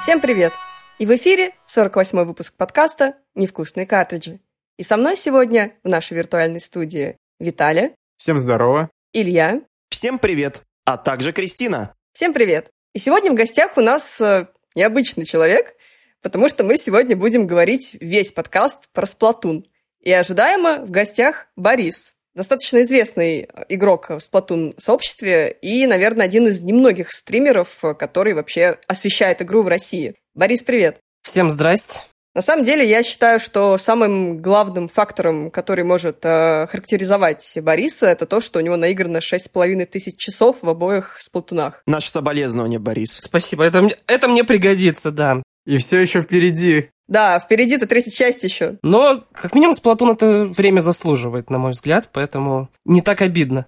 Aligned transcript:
Всем 0.00 0.20
привет! 0.20 0.52
И 1.00 1.06
в 1.06 1.14
эфире 1.16 1.52
48-й 1.66 2.24
выпуск 2.24 2.54
подкаста 2.56 3.16
«Невкусные 3.34 3.86
картриджи». 3.86 4.38
И 4.76 4.84
со 4.84 4.96
мной 4.96 5.16
сегодня 5.16 5.72
в 5.82 5.88
нашей 5.88 6.16
виртуальной 6.16 6.60
студии 6.60 7.16
Виталия. 7.40 7.92
Всем 8.18 8.38
здорово. 8.38 8.88
Илья. 9.12 9.62
Всем 9.90 10.20
привет. 10.20 10.62
А 10.84 10.96
также 10.96 11.32
Кристина. 11.32 11.94
Всем 12.12 12.32
привет. 12.32 12.70
И 12.94 13.00
сегодня 13.00 13.32
в 13.32 13.34
гостях 13.34 13.76
у 13.76 13.80
нас 13.80 14.20
э, 14.20 14.46
необычный 14.76 15.24
человек, 15.24 15.74
потому 16.22 16.48
что 16.48 16.62
мы 16.62 16.76
сегодня 16.76 17.16
будем 17.16 17.48
говорить 17.48 17.96
весь 18.00 18.30
подкаст 18.30 18.92
про 18.92 19.06
Сплатун. 19.06 19.64
И 20.00 20.12
ожидаемо 20.12 20.84
в 20.84 20.90
гостях 20.92 21.48
Борис, 21.56 22.14
достаточно 22.34 22.82
известный 22.82 23.48
игрок 23.68 24.10
в 24.10 24.16
Splatoon 24.16 24.74
сообществе 24.78 25.56
и, 25.62 25.86
наверное, 25.86 26.26
один 26.26 26.48
из 26.48 26.62
немногих 26.62 27.12
стримеров, 27.12 27.82
который 27.98 28.34
вообще 28.34 28.78
освещает 28.86 29.42
игру 29.42 29.62
в 29.62 29.68
России. 29.68 30.14
Борис, 30.34 30.62
привет! 30.62 30.98
Всем 31.22 31.50
здрасте! 31.50 32.00
На 32.34 32.40
самом 32.40 32.64
деле, 32.64 32.88
я 32.88 33.02
считаю, 33.02 33.38
что 33.38 33.76
самым 33.76 34.40
главным 34.40 34.88
фактором, 34.88 35.50
который 35.50 35.84
может 35.84 36.20
э, 36.22 36.66
характеризовать 36.70 37.58
Бориса, 37.60 38.06
это 38.06 38.24
то, 38.24 38.40
что 38.40 38.58
у 38.58 38.62
него 38.62 38.76
наиграно 38.76 39.18
6,5 39.18 39.84
тысяч 39.84 40.16
часов 40.16 40.62
в 40.62 40.68
обоих 40.68 41.16
сплатунах. 41.18 41.82
Наше 41.86 42.10
соболезнование, 42.10 42.78
Борис. 42.78 43.18
Спасибо, 43.20 43.64
это, 43.64 43.86
это 44.06 44.28
мне 44.28 44.44
пригодится, 44.44 45.10
да. 45.10 45.42
И 45.66 45.76
все 45.76 46.00
еще 46.00 46.22
впереди. 46.22 46.88
Да, 47.12 47.38
впереди-то 47.38 47.86
третья 47.86 48.10
часть 48.10 48.42
еще. 48.42 48.78
Но, 48.82 49.22
как 49.34 49.54
минимум, 49.54 49.74
Сплатун 49.74 50.12
это 50.12 50.44
время 50.44 50.80
заслуживает, 50.80 51.50
на 51.50 51.58
мой 51.58 51.72
взгляд, 51.72 52.08
поэтому 52.10 52.70
не 52.86 53.02
так 53.02 53.20
обидно. 53.20 53.66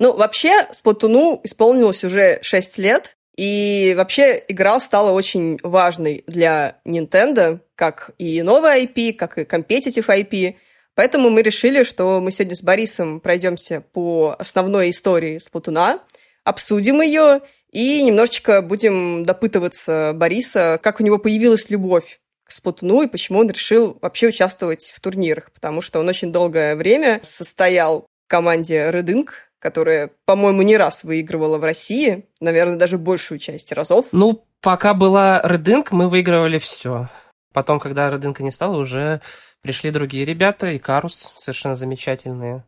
Ну, 0.00 0.16
вообще, 0.16 0.66
Сплатуну 0.70 1.42
исполнилось 1.44 2.04
уже 2.04 2.38
6 2.40 2.78
лет, 2.78 3.16
и 3.36 3.94
вообще 3.96 4.42
игра 4.46 4.78
стала 4.78 5.10
очень 5.10 5.58
важной 5.62 6.22
для 6.26 6.78
Nintendo, 6.84 7.60
как 7.74 8.10
и 8.18 8.42
новая 8.42 8.82
IP, 8.82 9.14
как 9.14 9.38
и 9.38 9.42
competitive 9.42 10.06
IP. 10.06 10.54
Поэтому 10.94 11.30
мы 11.30 11.42
решили, 11.42 11.82
что 11.82 12.20
мы 12.20 12.30
сегодня 12.30 12.54
с 12.54 12.62
Борисом 12.62 13.18
пройдемся 13.18 13.80
по 13.80 14.36
основной 14.38 14.90
истории 14.90 15.38
Сплатуна, 15.38 15.98
обсудим 16.44 17.00
ее 17.00 17.40
и 17.72 18.02
немножечко 18.02 18.62
будем 18.62 19.24
допытываться 19.24 20.12
Бориса, 20.14 20.78
как 20.80 21.00
у 21.00 21.02
него 21.02 21.18
появилась 21.18 21.70
любовь 21.70 22.20
к 22.44 22.52
Сплатуну 22.52 23.02
и 23.02 23.08
почему 23.08 23.40
он 23.40 23.50
решил 23.50 23.98
вообще 24.00 24.28
участвовать 24.28 24.92
в 24.94 25.00
турнирах, 25.00 25.50
потому 25.50 25.80
что 25.80 25.98
он 25.98 26.08
очень 26.08 26.30
долгое 26.30 26.76
время 26.76 27.18
состоял 27.24 28.06
в 28.26 28.28
команде 28.28 28.90
Red 28.90 29.06
Ink, 29.06 29.30
которая, 29.64 30.10
по-моему, 30.26 30.60
не 30.60 30.76
раз 30.76 31.04
выигрывала 31.04 31.56
в 31.56 31.64
России, 31.64 32.26
наверное, 32.38 32.76
даже 32.76 32.98
большую 32.98 33.38
часть 33.38 33.72
разов. 33.72 34.04
Ну, 34.12 34.44
пока 34.60 34.92
была 34.92 35.40
Рединг, 35.42 35.90
мы 35.90 36.10
выигрывали 36.10 36.58
все. 36.58 37.08
Потом, 37.54 37.80
когда 37.80 38.10
Рединка 38.10 38.42
не 38.42 38.50
стало, 38.50 38.76
уже 38.76 39.22
пришли 39.62 39.90
другие 39.90 40.26
ребята, 40.26 40.66
и 40.66 40.78
Карус, 40.78 41.32
совершенно 41.34 41.74
замечательные. 41.74 42.62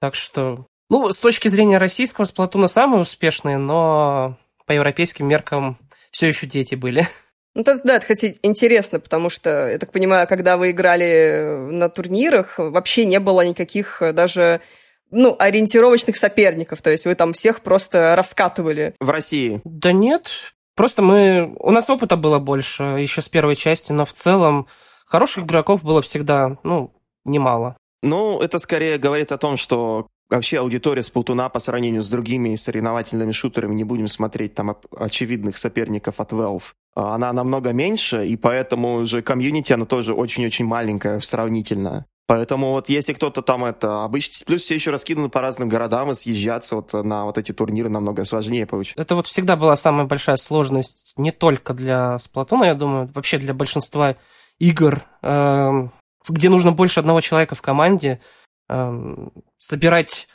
Так 0.00 0.14
что, 0.14 0.64
ну, 0.88 1.10
с 1.10 1.18
точки 1.18 1.48
зрения 1.48 1.76
российского 1.76 2.24
Сплатуна 2.24 2.68
самые 2.68 3.02
успешные, 3.02 3.58
но 3.58 4.38
по 4.64 4.72
европейским 4.72 5.28
меркам 5.28 5.76
все 6.10 6.28
еще 6.28 6.46
дети 6.46 6.74
были. 6.74 7.06
Ну, 7.52 7.62
это, 7.62 7.80
да, 7.82 7.96
это, 7.96 8.02
кстати, 8.06 8.38
интересно, 8.44 9.00
потому 9.00 9.28
что, 9.28 9.68
я 9.68 9.78
так 9.78 9.90
понимаю, 9.90 10.28
когда 10.28 10.56
вы 10.56 10.70
играли 10.70 11.68
на 11.72 11.88
турнирах, 11.88 12.58
вообще 12.58 13.04
не 13.06 13.18
было 13.18 13.44
никаких 13.44 14.00
даже 14.14 14.60
ну, 15.10 15.36
ориентировочных 15.38 16.16
соперников, 16.16 16.82
то 16.82 16.90
есть 16.90 17.06
вы 17.06 17.14
там 17.14 17.32
всех 17.32 17.60
просто 17.60 18.14
раскатывали. 18.16 18.94
В 19.00 19.10
России? 19.10 19.60
Да 19.64 19.92
нет, 19.92 20.30
просто 20.74 21.02
мы... 21.02 21.54
У 21.58 21.70
нас 21.70 21.88
опыта 21.90 22.16
было 22.16 22.38
больше 22.38 22.82
еще 22.82 23.22
с 23.22 23.28
первой 23.28 23.56
части, 23.56 23.92
но 23.92 24.04
в 24.04 24.12
целом 24.12 24.66
хороших 25.06 25.44
игроков 25.44 25.82
было 25.82 26.02
всегда, 26.02 26.56
ну, 26.62 26.92
немало. 27.24 27.76
Ну, 28.02 28.40
это 28.40 28.58
скорее 28.58 28.98
говорит 28.98 29.32
о 29.32 29.38
том, 29.38 29.56
что 29.56 30.06
вообще 30.30 30.58
аудитория 30.58 31.02
Сплатуна 31.02 31.48
по 31.48 31.58
сравнению 31.58 32.02
с 32.02 32.08
другими 32.08 32.54
соревновательными 32.54 33.32
шутерами, 33.32 33.74
не 33.74 33.84
будем 33.84 34.08
смотреть 34.08 34.54
там 34.54 34.76
очевидных 34.96 35.58
соперников 35.58 36.20
от 36.20 36.32
Valve, 36.32 36.62
а, 36.94 37.14
она 37.14 37.32
намного 37.32 37.72
меньше, 37.72 38.26
и 38.26 38.36
поэтому 38.36 39.04
же 39.06 39.22
комьюнити, 39.22 39.72
она 39.72 39.84
тоже 39.84 40.14
очень-очень 40.14 40.64
маленькая 40.64 41.20
сравнительно. 41.20 42.06
Поэтому 42.30 42.70
вот 42.70 42.88
если 42.88 43.12
кто-то 43.12 43.42
там 43.42 43.64
это 43.64 44.04
обычно, 44.04 44.44
плюс 44.46 44.62
все 44.62 44.76
еще 44.76 44.92
раскиданы 44.92 45.28
по 45.30 45.40
разным 45.40 45.68
городам, 45.68 46.12
и 46.12 46.14
съезжаться 46.14 46.76
вот 46.76 46.92
на 46.92 47.24
вот 47.24 47.38
эти 47.38 47.50
турниры 47.50 47.88
намного 47.88 48.24
сложнее 48.24 48.66
получится. 48.66 49.02
Это 49.02 49.16
вот 49.16 49.26
всегда 49.26 49.56
была 49.56 49.74
самая 49.74 50.06
большая 50.06 50.36
сложность 50.36 51.12
не 51.16 51.32
только 51.32 51.74
для 51.74 52.20
Сплатуна, 52.20 52.66
я 52.66 52.76
думаю, 52.76 53.10
вообще 53.14 53.38
для 53.38 53.52
большинства 53.52 54.14
игр, 54.60 55.02
э, 55.22 55.88
где 56.28 56.48
нужно 56.48 56.70
больше 56.70 57.00
одного 57.00 57.20
человека 57.20 57.56
в 57.56 57.62
команде, 57.62 58.20
э, 58.68 59.28
собирать 59.58 60.28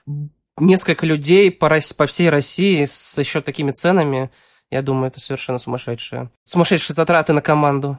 несколько 0.57 1.05
людей 1.05 1.50
по, 1.50 1.79
по 1.97 2.05
всей 2.07 2.29
России 2.29 2.84
с 2.84 3.17
еще 3.17 3.39
такими 3.39 3.72
ценами, 3.72 4.31
я 4.69 4.81
думаю, 4.81 5.07
это 5.07 5.22
совершенно 5.22 5.59
сумасшедшие. 5.59 6.29
Сумасшедшие 6.44 6.94
затраты 6.94 7.31
на 7.31 7.41
команду. 7.41 7.97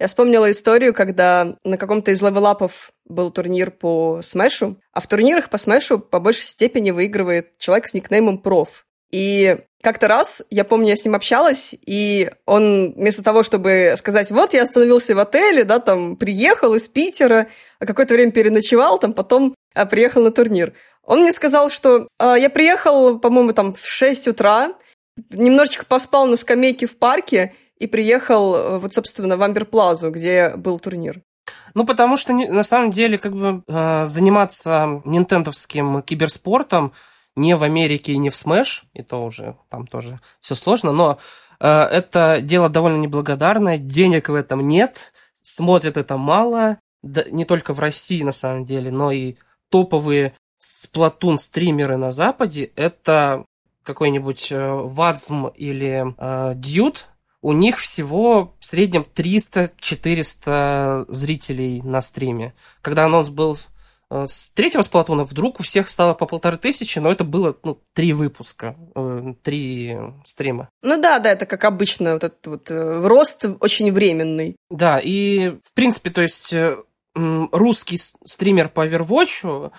Я 0.00 0.06
вспомнила 0.06 0.50
историю, 0.50 0.94
когда 0.94 1.56
на 1.62 1.76
каком-то 1.76 2.10
из 2.10 2.22
левелапов 2.22 2.90
был 3.04 3.30
турнир 3.30 3.70
по 3.70 4.20
смешу, 4.22 4.78
а 4.94 5.00
в 5.00 5.06
турнирах 5.06 5.50
по 5.50 5.58
смешу 5.58 5.98
по 5.98 6.18
большей 6.20 6.46
степени 6.46 6.90
выигрывает 6.90 7.58
человек 7.58 7.86
с 7.86 7.92
никнеймом 7.92 8.38
проф. 8.38 8.86
И 9.12 9.58
как-то 9.82 10.08
раз, 10.08 10.42
я 10.48 10.64
помню, 10.64 10.88
я 10.88 10.96
с 10.96 11.04
ним 11.04 11.16
общалась, 11.16 11.74
и 11.84 12.30
он 12.46 12.94
вместо 12.96 13.22
того, 13.22 13.42
чтобы 13.42 13.92
сказать, 13.98 14.30
вот 14.30 14.54
я 14.54 14.62
остановился 14.62 15.14
в 15.14 15.18
отеле, 15.18 15.64
да, 15.64 15.80
там, 15.80 16.16
приехал 16.16 16.74
из 16.74 16.88
Питера, 16.88 17.48
а 17.78 17.84
какое-то 17.84 18.14
время 18.14 18.32
переночевал, 18.32 18.98
там, 18.98 19.12
потом 19.12 19.54
а, 19.74 19.84
приехал 19.84 20.22
на 20.22 20.30
турнир. 20.30 20.72
Он 21.02 21.22
мне 21.22 21.32
сказал, 21.32 21.68
что 21.68 22.08
а, 22.18 22.38
я 22.38 22.48
приехал, 22.48 23.18
по-моему, 23.18 23.52
там 23.52 23.74
в 23.74 23.86
6 23.86 24.28
утра, 24.28 24.72
немножечко 25.28 25.84
поспал 25.84 26.24
на 26.26 26.36
скамейке 26.36 26.86
в 26.86 26.96
парке, 26.96 27.52
и 27.80 27.86
приехал 27.86 28.54
э, 28.54 28.78
вот, 28.78 28.94
собственно, 28.94 29.36
в 29.36 29.42
Амберплазу, 29.42 30.10
где 30.10 30.50
был 30.56 30.78
турнир? 30.78 31.22
Ну, 31.74 31.84
потому 31.84 32.16
что, 32.16 32.32
на 32.32 32.62
самом 32.62 32.90
деле, 32.90 33.18
как 33.18 33.32
бы 33.32 33.62
э, 33.66 34.04
заниматься 34.04 35.00
нинтендовским 35.04 36.02
киберспортом 36.02 36.92
не 37.36 37.56
в 37.56 37.62
Америке 37.62 38.12
и 38.12 38.18
не 38.18 38.30
в 38.30 38.34
Smash, 38.34 38.82
и 38.92 39.02
то 39.02 39.24
уже 39.24 39.56
там 39.70 39.86
тоже 39.86 40.20
все 40.40 40.54
сложно, 40.54 40.92
но 40.92 41.18
э, 41.58 41.68
это 41.68 42.40
дело 42.42 42.68
довольно 42.68 42.98
неблагодарное, 42.98 43.78
денег 43.78 44.28
в 44.28 44.34
этом 44.34 44.66
нет, 44.66 45.12
смотрят 45.42 45.96
это 45.96 46.16
мало, 46.18 46.78
да, 47.02 47.24
не 47.30 47.46
только 47.46 47.72
в 47.72 47.80
России, 47.80 48.22
на 48.22 48.32
самом 48.32 48.66
деле, 48.66 48.90
но 48.90 49.10
и 49.10 49.36
топовые 49.70 50.34
сплатун 50.58 51.38
стримеры 51.38 51.96
на 51.96 52.10
Западе, 52.10 52.72
это 52.76 53.46
какой-нибудь 53.84 54.48
Вадзм 54.52 55.46
или 55.46 56.14
э, 56.18 56.52
Дьют, 56.56 57.06
у 57.42 57.52
них 57.52 57.78
всего 57.78 58.54
в 58.58 58.64
среднем 58.64 59.06
300-400 59.14 61.06
зрителей 61.08 61.80
на 61.82 62.00
стриме. 62.00 62.54
Когда 62.82 63.04
анонс 63.06 63.30
был 63.30 63.56
э, 64.10 64.26
с 64.28 64.50
третьего 64.50 64.82
сплатуна, 64.82 65.24
вдруг 65.24 65.60
у 65.60 65.62
всех 65.62 65.88
стало 65.88 66.14
по 66.14 66.26
полторы 66.26 66.58
тысячи, 66.58 66.98
но 66.98 67.10
это 67.10 67.24
было 67.24 67.56
ну, 67.62 67.78
три 67.94 68.12
выпуска, 68.12 68.76
э, 68.94 69.34
три 69.42 69.96
стрима. 70.24 70.68
Ну 70.82 71.00
да, 71.00 71.18
да, 71.18 71.30
это 71.32 71.46
как 71.46 71.64
обычно, 71.64 72.14
вот 72.14 72.24
этот 72.24 72.46
вот 72.46 72.70
э, 72.70 73.00
рост 73.06 73.46
очень 73.60 73.90
временный. 73.92 74.56
Да, 74.68 74.98
и 74.98 75.50
в 75.64 75.72
принципе, 75.74 76.10
то 76.10 76.22
есть 76.22 76.54
русский 77.14 77.98
стример 78.24 78.68
по 78.68 78.86
Overwatch 78.86 79.72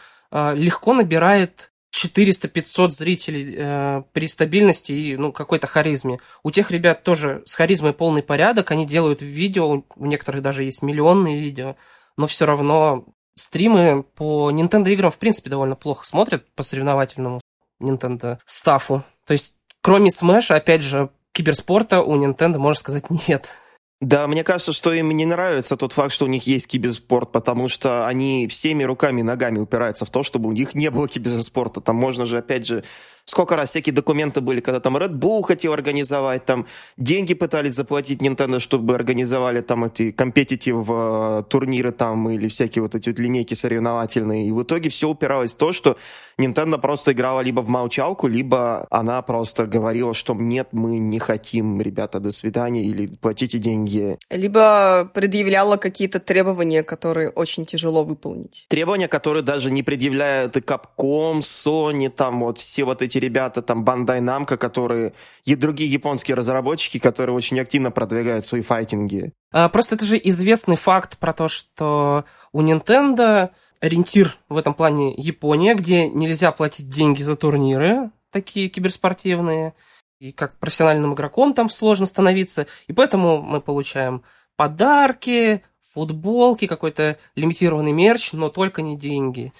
легко 0.56 0.94
набирает 0.94 1.71
400-500 1.94 2.90
зрителей 2.90 3.56
э, 3.58 4.04
при 4.14 4.28
стабильности 4.28 4.92
и 4.92 5.18
ну, 5.18 5.32
какой-то 5.32 5.68
харизме. 5.68 6.20
У 6.44 6.52
тех 6.52 6.72
ребят 6.72 7.04
тоже 7.04 7.44
с 7.46 7.56
харизмой 7.56 7.94
полный 7.94 8.24
порядок, 8.24 8.72
они 8.72 8.86
делают 8.86 9.22
видео, 9.22 9.84
у 9.96 10.06
некоторых 10.06 10.42
даже 10.42 10.64
есть 10.64 10.82
миллионные 10.82 11.40
видео, 11.40 11.76
но 12.18 12.28
все 12.28 12.46
равно 12.46 13.06
стримы 13.36 14.04
по 14.04 14.52
Nintendo 14.52 14.90
играм 14.90 15.12
в 15.12 15.18
принципе 15.18 15.50
довольно 15.50 15.76
плохо 15.76 16.06
смотрят 16.06 16.50
по 16.56 16.64
соревновательному 16.64 17.42
Nintendo 17.82 18.40
стафу. 18.46 19.04
То 19.26 19.34
есть, 19.34 19.56
кроме 19.82 20.10
Smash, 20.10 20.54
опять 20.54 20.82
же, 20.82 21.10
киберспорта 21.34 22.02
у 22.02 22.16
Nintendo, 22.16 22.58
можно 22.58 22.80
сказать, 22.80 23.10
нет. 23.28 23.56
Да, 24.02 24.28
мне 24.28 24.44
кажется, 24.44 24.74
что 24.74 24.92
им 24.94 25.12
не 25.12 25.26
нравится 25.26 25.78
тот 25.78 25.94
факт, 25.94 26.12
что 26.12 26.26
у 26.26 26.28
них 26.28 26.48
есть 26.48 26.68
киберспорт, 26.68 27.32
потому 27.32 27.70
что 27.70 28.08
они 28.08 28.48
всеми 28.48 28.84
руками 28.84 29.20
и 29.20 29.24
ногами 29.24 29.60
упираются 29.60 30.06
в 30.06 30.10
то, 30.10 30.24
чтобы 30.24 30.50
у 30.50 30.52
них 30.52 30.74
не 30.74 30.90
было 30.90 31.08
киберспорта. 31.08 31.82
Там 31.82 31.98
можно 31.98 32.26
же, 32.26 32.40
опять 32.40 32.66
же, 32.66 32.84
Сколько 33.26 33.56
раз 33.56 33.70
всякие 33.70 33.94
документы 33.94 34.42
были, 34.42 34.60
когда 34.60 34.80
там 34.80 34.98
Red 34.98 35.14
Bull 35.14 35.44
хотел 35.44 35.74
организовать, 35.74 36.46
там 36.46 36.66
деньги 36.98 37.34
пытались 37.34 37.74
заплатить 37.74 38.22
Nintendo, 38.22 38.60
чтобы 38.60 38.96
организовали 38.96 39.62
там 39.62 39.86
эти 39.86 40.12
компетитив 40.12 40.86
э, 40.90 41.44
турниры 41.50 41.92
там 41.92 42.30
или 42.30 42.48
всякие 42.48 42.82
вот 42.82 42.96
эти 42.96 43.10
вот 43.10 43.20
линейки 43.20 43.54
соревновательные. 43.54 44.48
И 44.48 44.52
в 44.52 44.64
итоге 44.64 44.90
все 44.90 45.10
упиралось 45.10 45.54
в 45.54 45.58
то, 45.58 45.72
что 45.72 45.98
Nintendo 46.38 46.80
просто 46.80 47.12
играла 47.12 47.42
либо 47.42 47.62
в 47.62 47.70
молчалку, 47.70 48.28
либо 48.28 48.88
она 48.90 49.22
просто 49.22 49.66
говорила, 49.66 50.14
что 50.14 50.34
нет, 50.34 50.70
мы 50.72 50.98
не 50.98 51.20
хотим, 51.20 51.82
ребята, 51.82 52.20
до 52.20 52.32
свидания, 52.32 52.84
или 52.84 53.10
платите 53.22 53.58
деньги. 53.58 54.18
Либо 54.30 55.10
предъявляла 55.14 55.78
какие-то 55.78 56.20
требования, 56.20 56.84
которые 56.84 57.30
очень 57.30 57.66
тяжело 57.66 58.04
выполнить. 58.04 58.66
Требования, 58.70 59.08
которые 59.08 59.44
даже 59.44 59.72
не 59.72 59.84
предъявляют 59.84 60.58
и 60.58 60.60
Capcom, 60.60 61.40
Sony, 61.40 62.10
там 62.10 62.42
вот 62.42 62.60
все 62.60 62.84
вот 62.84 63.02
эти 63.02 63.11
ребята, 63.20 63.62
там 63.62 63.84
Bandai 63.84 64.20
Namco, 64.20 64.58
которые 64.58 65.14
и 65.44 65.56
другие 65.56 65.92
японские 65.92 66.36
разработчики, 66.36 67.00
которые 67.00 67.36
очень 67.36 67.60
активно 67.60 67.92
продвигают 67.92 68.46
свои 68.46 68.62
файтинги. 68.62 69.34
А, 69.52 69.70
просто 69.70 69.96
это 69.96 70.06
же 70.06 70.20
известный 70.24 70.78
факт 70.78 71.18
про 71.18 71.34
то, 71.34 71.48
что 71.48 72.26
у 72.52 72.62
Nintendo 72.62 73.50
ориентир 73.80 74.38
в 74.48 74.58
этом 74.58 74.74
плане 74.74 75.14
Япония, 75.18 75.74
где 75.74 76.08
нельзя 76.08 76.52
платить 76.52 76.88
деньги 76.88 77.22
за 77.22 77.36
турниры, 77.36 78.12
такие 78.32 78.70
киберспортивные, 78.70 79.74
и 80.20 80.32
как 80.32 80.58
профессиональным 80.60 81.16
игроком 81.16 81.54
там 81.54 81.70
сложно 81.70 82.06
становиться, 82.06 82.68
и 82.88 82.94
поэтому 82.94 83.42
мы 83.42 83.60
получаем 83.60 84.24
подарки, 84.56 85.64
футболки, 85.94 86.68
какой-то 86.68 87.18
лимитированный 87.36 87.92
мерч, 87.92 88.34
но 88.34 88.50
только 88.50 88.82
не 88.82 88.98
деньги. 88.98 89.52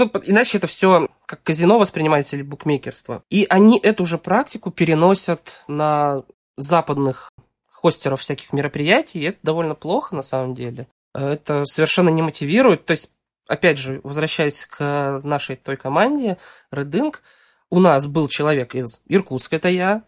Ну, 0.00 0.10
иначе 0.24 0.56
это 0.56 0.66
все 0.66 1.08
как 1.26 1.42
казино 1.42 1.78
воспринимается 1.78 2.36
или 2.36 2.42
букмекерство. 2.42 3.22
И 3.28 3.46
они 3.50 3.78
эту 3.78 4.06
же 4.06 4.16
практику 4.16 4.70
переносят 4.70 5.62
на 5.68 6.24
западных 6.56 7.30
хостеров 7.70 8.22
всяких 8.22 8.52
мероприятий, 8.54 9.20
и 9.20 9.24
это 9.24 9.38
довольно 9.42 9.74
плохо 9.74 10.16
на 10.16 10.22
самом 10.22 10.54
деле. 10.54 10.88
Это 11.14 11.66
совершенно 11.66 12.08
не 12.08 12.22
мотивирует. 12.22 12.86
То 12.86 12.92
есть 12.92 13.12
опять 13.46 13.76
же, 13.76 14.00
возвращаясь 14.04 14.64
к 14.64 15.20
нашей 15.22 15.56
той 15.56 15.76
команде, 15.76 16.38
Red 16.72 17.14
у 17.68 17.80
нас 17.80 18.06
был 18.06 18.28
человек 18.28 18.74
из 18.74 19.02
Иркутска, 19.06 19.56
это 19.56 19.68
я, 19.68 20.02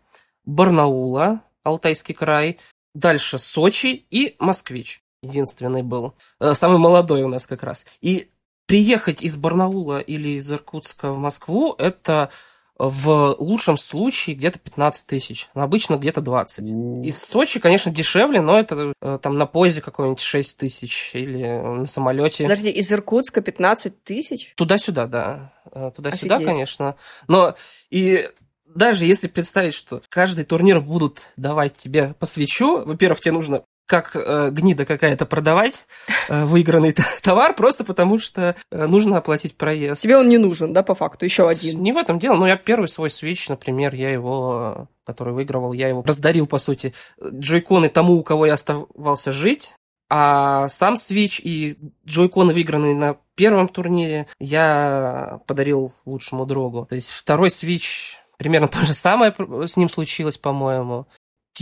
Барнаула, 0.46 1.42
Алтайский 1.64 2.14
край, 2.14 2.58
дальше 2.94 3.38
Сочи 3.38 4.06
и 4.10 4.36
Москвич. 4.38 5.02
Единственный 5.22 5.82
был. 5.82 6.14
Э, 6.40 6.54
самый 6.54 6.78
молодой 6.78 7.22
у 7.22 7.28
нас 7.28 7.46
как 7.46 7.62
раз. 7.62 7.86
И 8.00 8.31
приехать 8.72 9.22
из 9.22 9.36
Барнаула 9.36 10.00
или 10.00 10.38
из 10.38 10.50
Иркутска 10.50 11.12
в 11.12 11.18
Москву, 11.18 11.74
это 11.76 12.30
в 12.78 13.36
лучшем 13.38 13.76
случае 13.76 14.34
где-то 14.34 14.58
15 14.58 15.06
тысяч, 15.06 15.50
но 15.52 15.60
обычно 15.60 15.96
где-то 15.96 16.22
20. 16.22 17.04
Из 17.04 17.22
Сочи, 17.22 17.60
конечно, 17.60 17.92
дешевле, 17.92 18.40
но 18.40 18.58
это 18.58 18.94
э, 18.98 19.18
там 19.20 19.36
на 19.36 19.44
поезде 19.44 19.82
какой-нибудь 19.82 20.20
6 20.20 20.56
тысяч 20.56 21.10
или 21.12 21.42
на 21.60 21.84
самолете. 21.84 22.44
Подожди, 22.44 22.70
из 22.70 22.90
Иркутска 22.90 23.42
15 23.42 24.04
тысяч? 24.04 24.54
Туда-сюда, 24.56 25.04
да. 25.04 25.52
Э, 25.70 25.90
туда-сюда, 25.94 26.38
конечно. 26.38 26.96
Но 27.28 27.54
и 27.90 28.26
даже 28.74 29.04
если 29.04 29.28
представить, 29.28 29.74
что 29.74 30.00
каждый 30.08 30.46
турнир 30.46 30.80
будут 30.80 31.26
давать 31.36 31.76
тебе 31.76 32.14
по 32.18 32.24
свечу, 32.24 32.82
во-первых, 32.86 33.20
тебе 33.20 33.32
нужно 33.32 33.64
как 33.86 34.14
э, 34.14 34.50
гнида 34.50 34.84
какая-то 34.84 35.26
продавать 35.26 35.86
э, 36.28 36.44
выигранный 36.44 36.94
товар, 37.22 37.54
просто 37.54 37.84
потому 37.84 38.18
что 38.18 38.56
э, 38.70 38.86
нужно 38.86 39.18
оплатить 39.18 39.56
проезд. 39.56 40.02
Тебе 40.02 40.16
он 40.16 40.28
не 40.28 40.38
нужен, 40.38 40.72
да, 40.72 40.82
по 40.82 40.94
факту, 40.94 41.24
еще 41.24 41.48
один. 41.48 41.82
Не 41.82 41.92
в 41.92 41.98
этом 41.98 42.18
дело, 42.18 42.36
но 42.36 42.46
я 42.46 42.56
первый 42.56 42.88
свой 42.88 43.10
свеч, 43.10 43.48
например, 43.48 43.94
я 43.94 44.10
его, 44.10 44.88
который 45.04 45.34
выигрывал, 45.34 45.72
я 45.72 45.88
его 45.88 46.02
раздарил, 46.02 46.46
по 46.46 46.58
сути, 46.58 46.94
джойконы 47.22 47.88
тому, 47.88 48.14
у 48.14 48.22
кого 48.22 48.46
я 48.46 48.54
оставался 48.54 49.32
жить, 49.32 49.74
а 50.14 50.68
сам 50.68 50.94
Switch 50.94 51.40
и 51.42 51.78
джойконы, 52.06 52.52
выигранные 52.52 52.94
на 52.94 53.16
первом 53.34 53.68
турнире, 53.68 54.26
я 54.38 55.40
подарил 55.46 55.94
лучшему 56.04 56.44
другу. 56.44 56.84
То 56.84 56.96
есть 56.96 57.10
второй 57.10 57.48
Switch 57.48 58.16
примерно 58.36 58.68
то 58.68 58.80
же 58.80 58.92
самое 58.92 59.34
с 59.66 59.76
ним 59.78 59.88
случилось, 59.88 60.36
по-моему. 60.36 61.06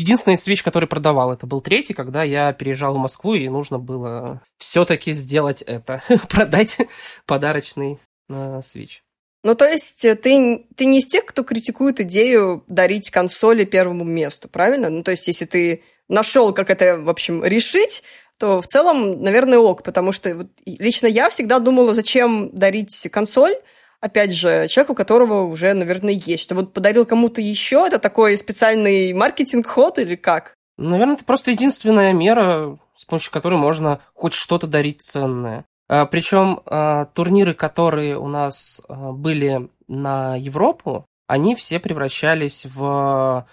Единственный 0.00 0.38
свич, 0.38 0.62
который 0.62 0.88
продавал, 0.88 1.32
это 1.32 1.46
был 1.46 1.60
третий, 1.60 1.92
когда 1.92 2.22
я 2.22 2.54
переезжал 2.54 2.94
в 2.94 2.98
Москву, 2.98 3.34
и 3.34 3.48
нужно 3.48 3.78
было 3.78 4.40
все-таки 4.56 5.12
сделать 5.12 5.60
это, 5.62 6.02
продать 6.30 6.78
подарочный 7.26 7.98
на 8.28 8.62
свич. 8.62 9.02
Ну, 9.42 9.54
то 9.54 9.66
есть 9.66 10.04
э, 10.04 10.14
ты, 10.14 10.66
ты 10.74 10.84
не 10.86 10.98
из 11.00 11.06
тех, 11.06 11.26
кто 11.26 11.44
критикует 11.44 12.00
идею 12.00 12.64
дарить 12.66 13.10
консоли 13.10 13.64
первому 13.64 14.04
месту, 14.04 14.48
правильно? 14.48 14.88
Ну, 14.88 15.02
то 15.02 15.10
есть 15.10 15.26
если 15.26 15.44
ты 15.44 15.82
нашел, 16.08 16.54
как 16.54 16.70
это, 16.70 16.98
в 16.98 17.10
общем, 17.10 17.44
решить, 17.44 18.02
то 18.38 18.62
в 18.62 18.66
целом, 18.66 19.22
наверное, 19.22 19.58
ок, 19.58 19.82
потому 19.82 20.12
что 20.12 20.34
вот 20.34 20.46
лично 20.64 21.06
я 21.06 21.28
всегда 21.28 21.58
думала, 21.58 21.92
зачем 21.92 22.50
дарить 22.54 23.08
консоль, 23.12 23.54
опять 24.00 24.34
же, 24.34 24.66
человек, 24.68 24.90
у 24.90 24.94
которого 24.94 25.44
уже, 25.44 25.72
наверное, 25.72 26.14
есть. 26.14 26.42
Что 26.42 26.54
вот 26.54 26.72
подарил 26.72 27.06
кому-то 27.06 27.40
еще, 27.40 27.84
это 27.86 27.98
такой 27.98 28.36
специальный 28.36 29.12
маркетинг-ход 29.12 29.98
или 29.98 30.16
как? 30.16 30.54
Наверное, 30.76 31.14
это 31.14 31.24
просто 31.24 31.50
единственная 31.50 32.12
мера, 32.12 32.78
с 32.96 33.04
помощью 33.04 33.32
которой 33.32 33.58
можно 33.58 34.00
хоть 34.14 34.34
что-то 34.34 34.66
дарить 34.66 35.02
ценное. 35.02 35.64
А, 35.88 36.06
Причем 36.06 36.60
а, 36.66 37.06
турниры, 37.06 37.54
которые 37.54 38.18
у 38.18 38.28
нас 38.28 38.80
а, 38.88 39.12
были 39.12 39.68
на 39.88 40.36
Европу, 40.36 41.04
они 41.26 41.54
все 41.54 41.78
превращались 41.78 42.66
в 42.66 43.46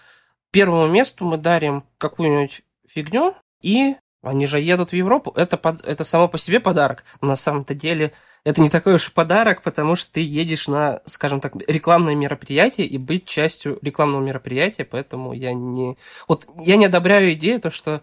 первому 0.52 0.88
месту 0.88 1.26
мы 1.26 1.38
дарим 1.38 1.84
какую-нибудь 1.98 2.64
фигню, 2.88 3.36
и 3.62 3.96
они 4.24 4.48
же 4.48 4.60
едут 4.60 4.92
в 4.92 4.94
Европу. 4.94 5.32
Это, 5.36 5.58
под, 5.58 5.84
это 5.86 6.04
само 6.04 6.28
по 6.28 6.38
себе 6.38 6.60
подарок. 6.60 7.04
Но 7.22 7.30
на 7.30 7.36
самом-то 7.36 7.74
деле 7.74 8.14
это 8.48 8.62
не 8.62 8.70
такой 8.70 8.94
уж 8.94 9.10
и 9.10 9.12
подарок, 9.12 9.62
потому 9.62 9.98
что 9.98 10.14
ты 10.14 10.22
едешь 10.22 10.70
на, 10.70 11.02
скажем 11.04 11.42
так, 11.42 11.58
рекламное 11.68 12.16
мероприятие 12.16 12.88
и 12.88 12.98
быть 12.98 13.26
частью 13.26 13.78
рекламного 13.82 14.24
мероприятия, 14.24 14.86
поэтому 14.86 15.34
я 15.34 15.54
не... 15.54 15.98
Вот 16.30 16.48
я 16.58 16.78
не 16.78 16.86
одобряю 16.86 17.34
идею, 17.34 17.60
то, 17.60 17.72
что 17.72 18.02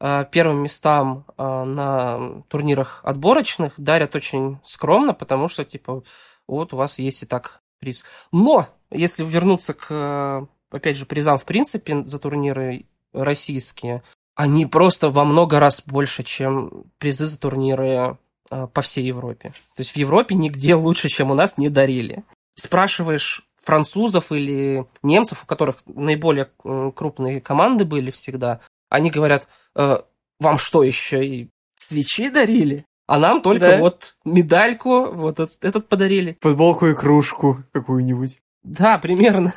э, 0.00 0.24
первым 0.32 0.64
местам 0.64 1.24
э, 1.38 1.42
на 1.44 2.42
турнирах 2.48 3.02
отборочных 3.04 3.74
дарят 3.76 4.16
очень 4.16 4.58
скромно, 4.64 5.14
потому 5.14 5.46
что, 5.46 5.64
типа, 5.64 6.02
вот 6.48 6.74
у 6.74 6.76
вас 6.76 6.98
есть 6.98 7.22
и 7.22 7.26
так 7.26 7.60
приз. 7.78 8.02
Но, 8.32 8.66
если 8.90 9.22
вернуться 9.22 9.74
к, 9.74 10.48
опять 10.72 10.96
же, 10.96 11.06
призам 11.06 11.38
в 11.38 11.44
принципе 11.44 12.04
за 12.04 12.18
турниры 12.18 12.86
российские, 13.12 14.02
они 14.34 14.66
просто 14.66 15.08
во 15.08 15.24
много 15.24 15.60
раз 15.60 15.84
больше, 15.86 16.24
чем 16.24 16.86
призы 16.98 17.26
за 17.26 17.38
турниры 17.38 18.18
по 18.48 18.82
всей 18.82 19.04
Европе. 19.04 19.50
То 19.76 19.80
есть 19.80 19.92
в 19.92 19.96
Европе 19.96 20.34
нигде 20.34 20.74
лучше, 20.74 21.08
чем 21.08 21.30
у 21.30 21.34
нас, 21.34 21.58
не 21.58 21.68
дарили. 21.68 22.24
Спрашиваешь 22.54 23.48
французов 23.64 24.30
или 24.32 24.86
немцев, 25.02 25.42
у 25.42 25.46
которых 25.46 25.76
наиболее 25.86 26.50
крупные 26.94 27.40
команды 27.40 27.84
были 27.84 28.10
всегда, 28.10 28.60
они 28.90 29.10
говорят, 29.10 29.48
э, 29.74 29.98
вам 30.38 30.58
что 30.58 30.82
еще 30.82 31.26
и 31.26 31.48
свечи 31.74 32.28
дарили? 32.30 32.84
А 33.06 33.18
нам 33.18 33.42
только 33.42 33.68
да. 33.68 33.78
вот 33.78 34.16
медальку, 34.24 35.06
вот 35.06 35.38
этот 35.60 35.88
подарили. 35.88 36.38
Футболку 36.40 36.86
и 36.86 36.94
кружку 36.94 37.58
какую-нибудь. 37.72 38.40
Да, 38.62 38.98
примерно. 38.98 39.52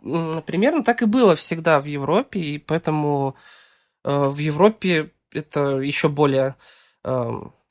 примерно 0.46 0.84
так 0.84 1.02
и 1.02 1.06
было 1.06 1.34
всегда 1.34 1.80
в 1.80 1.84
Европе, 1.84 2.40
и 2.40 2.58
поэтому 2.58 3.36
э, 4.04 4.10
в 4.10 4.36
Европе 4.38 5.12
это 5.32 5.78
еще 5.78 6.08
более 6.08 6.56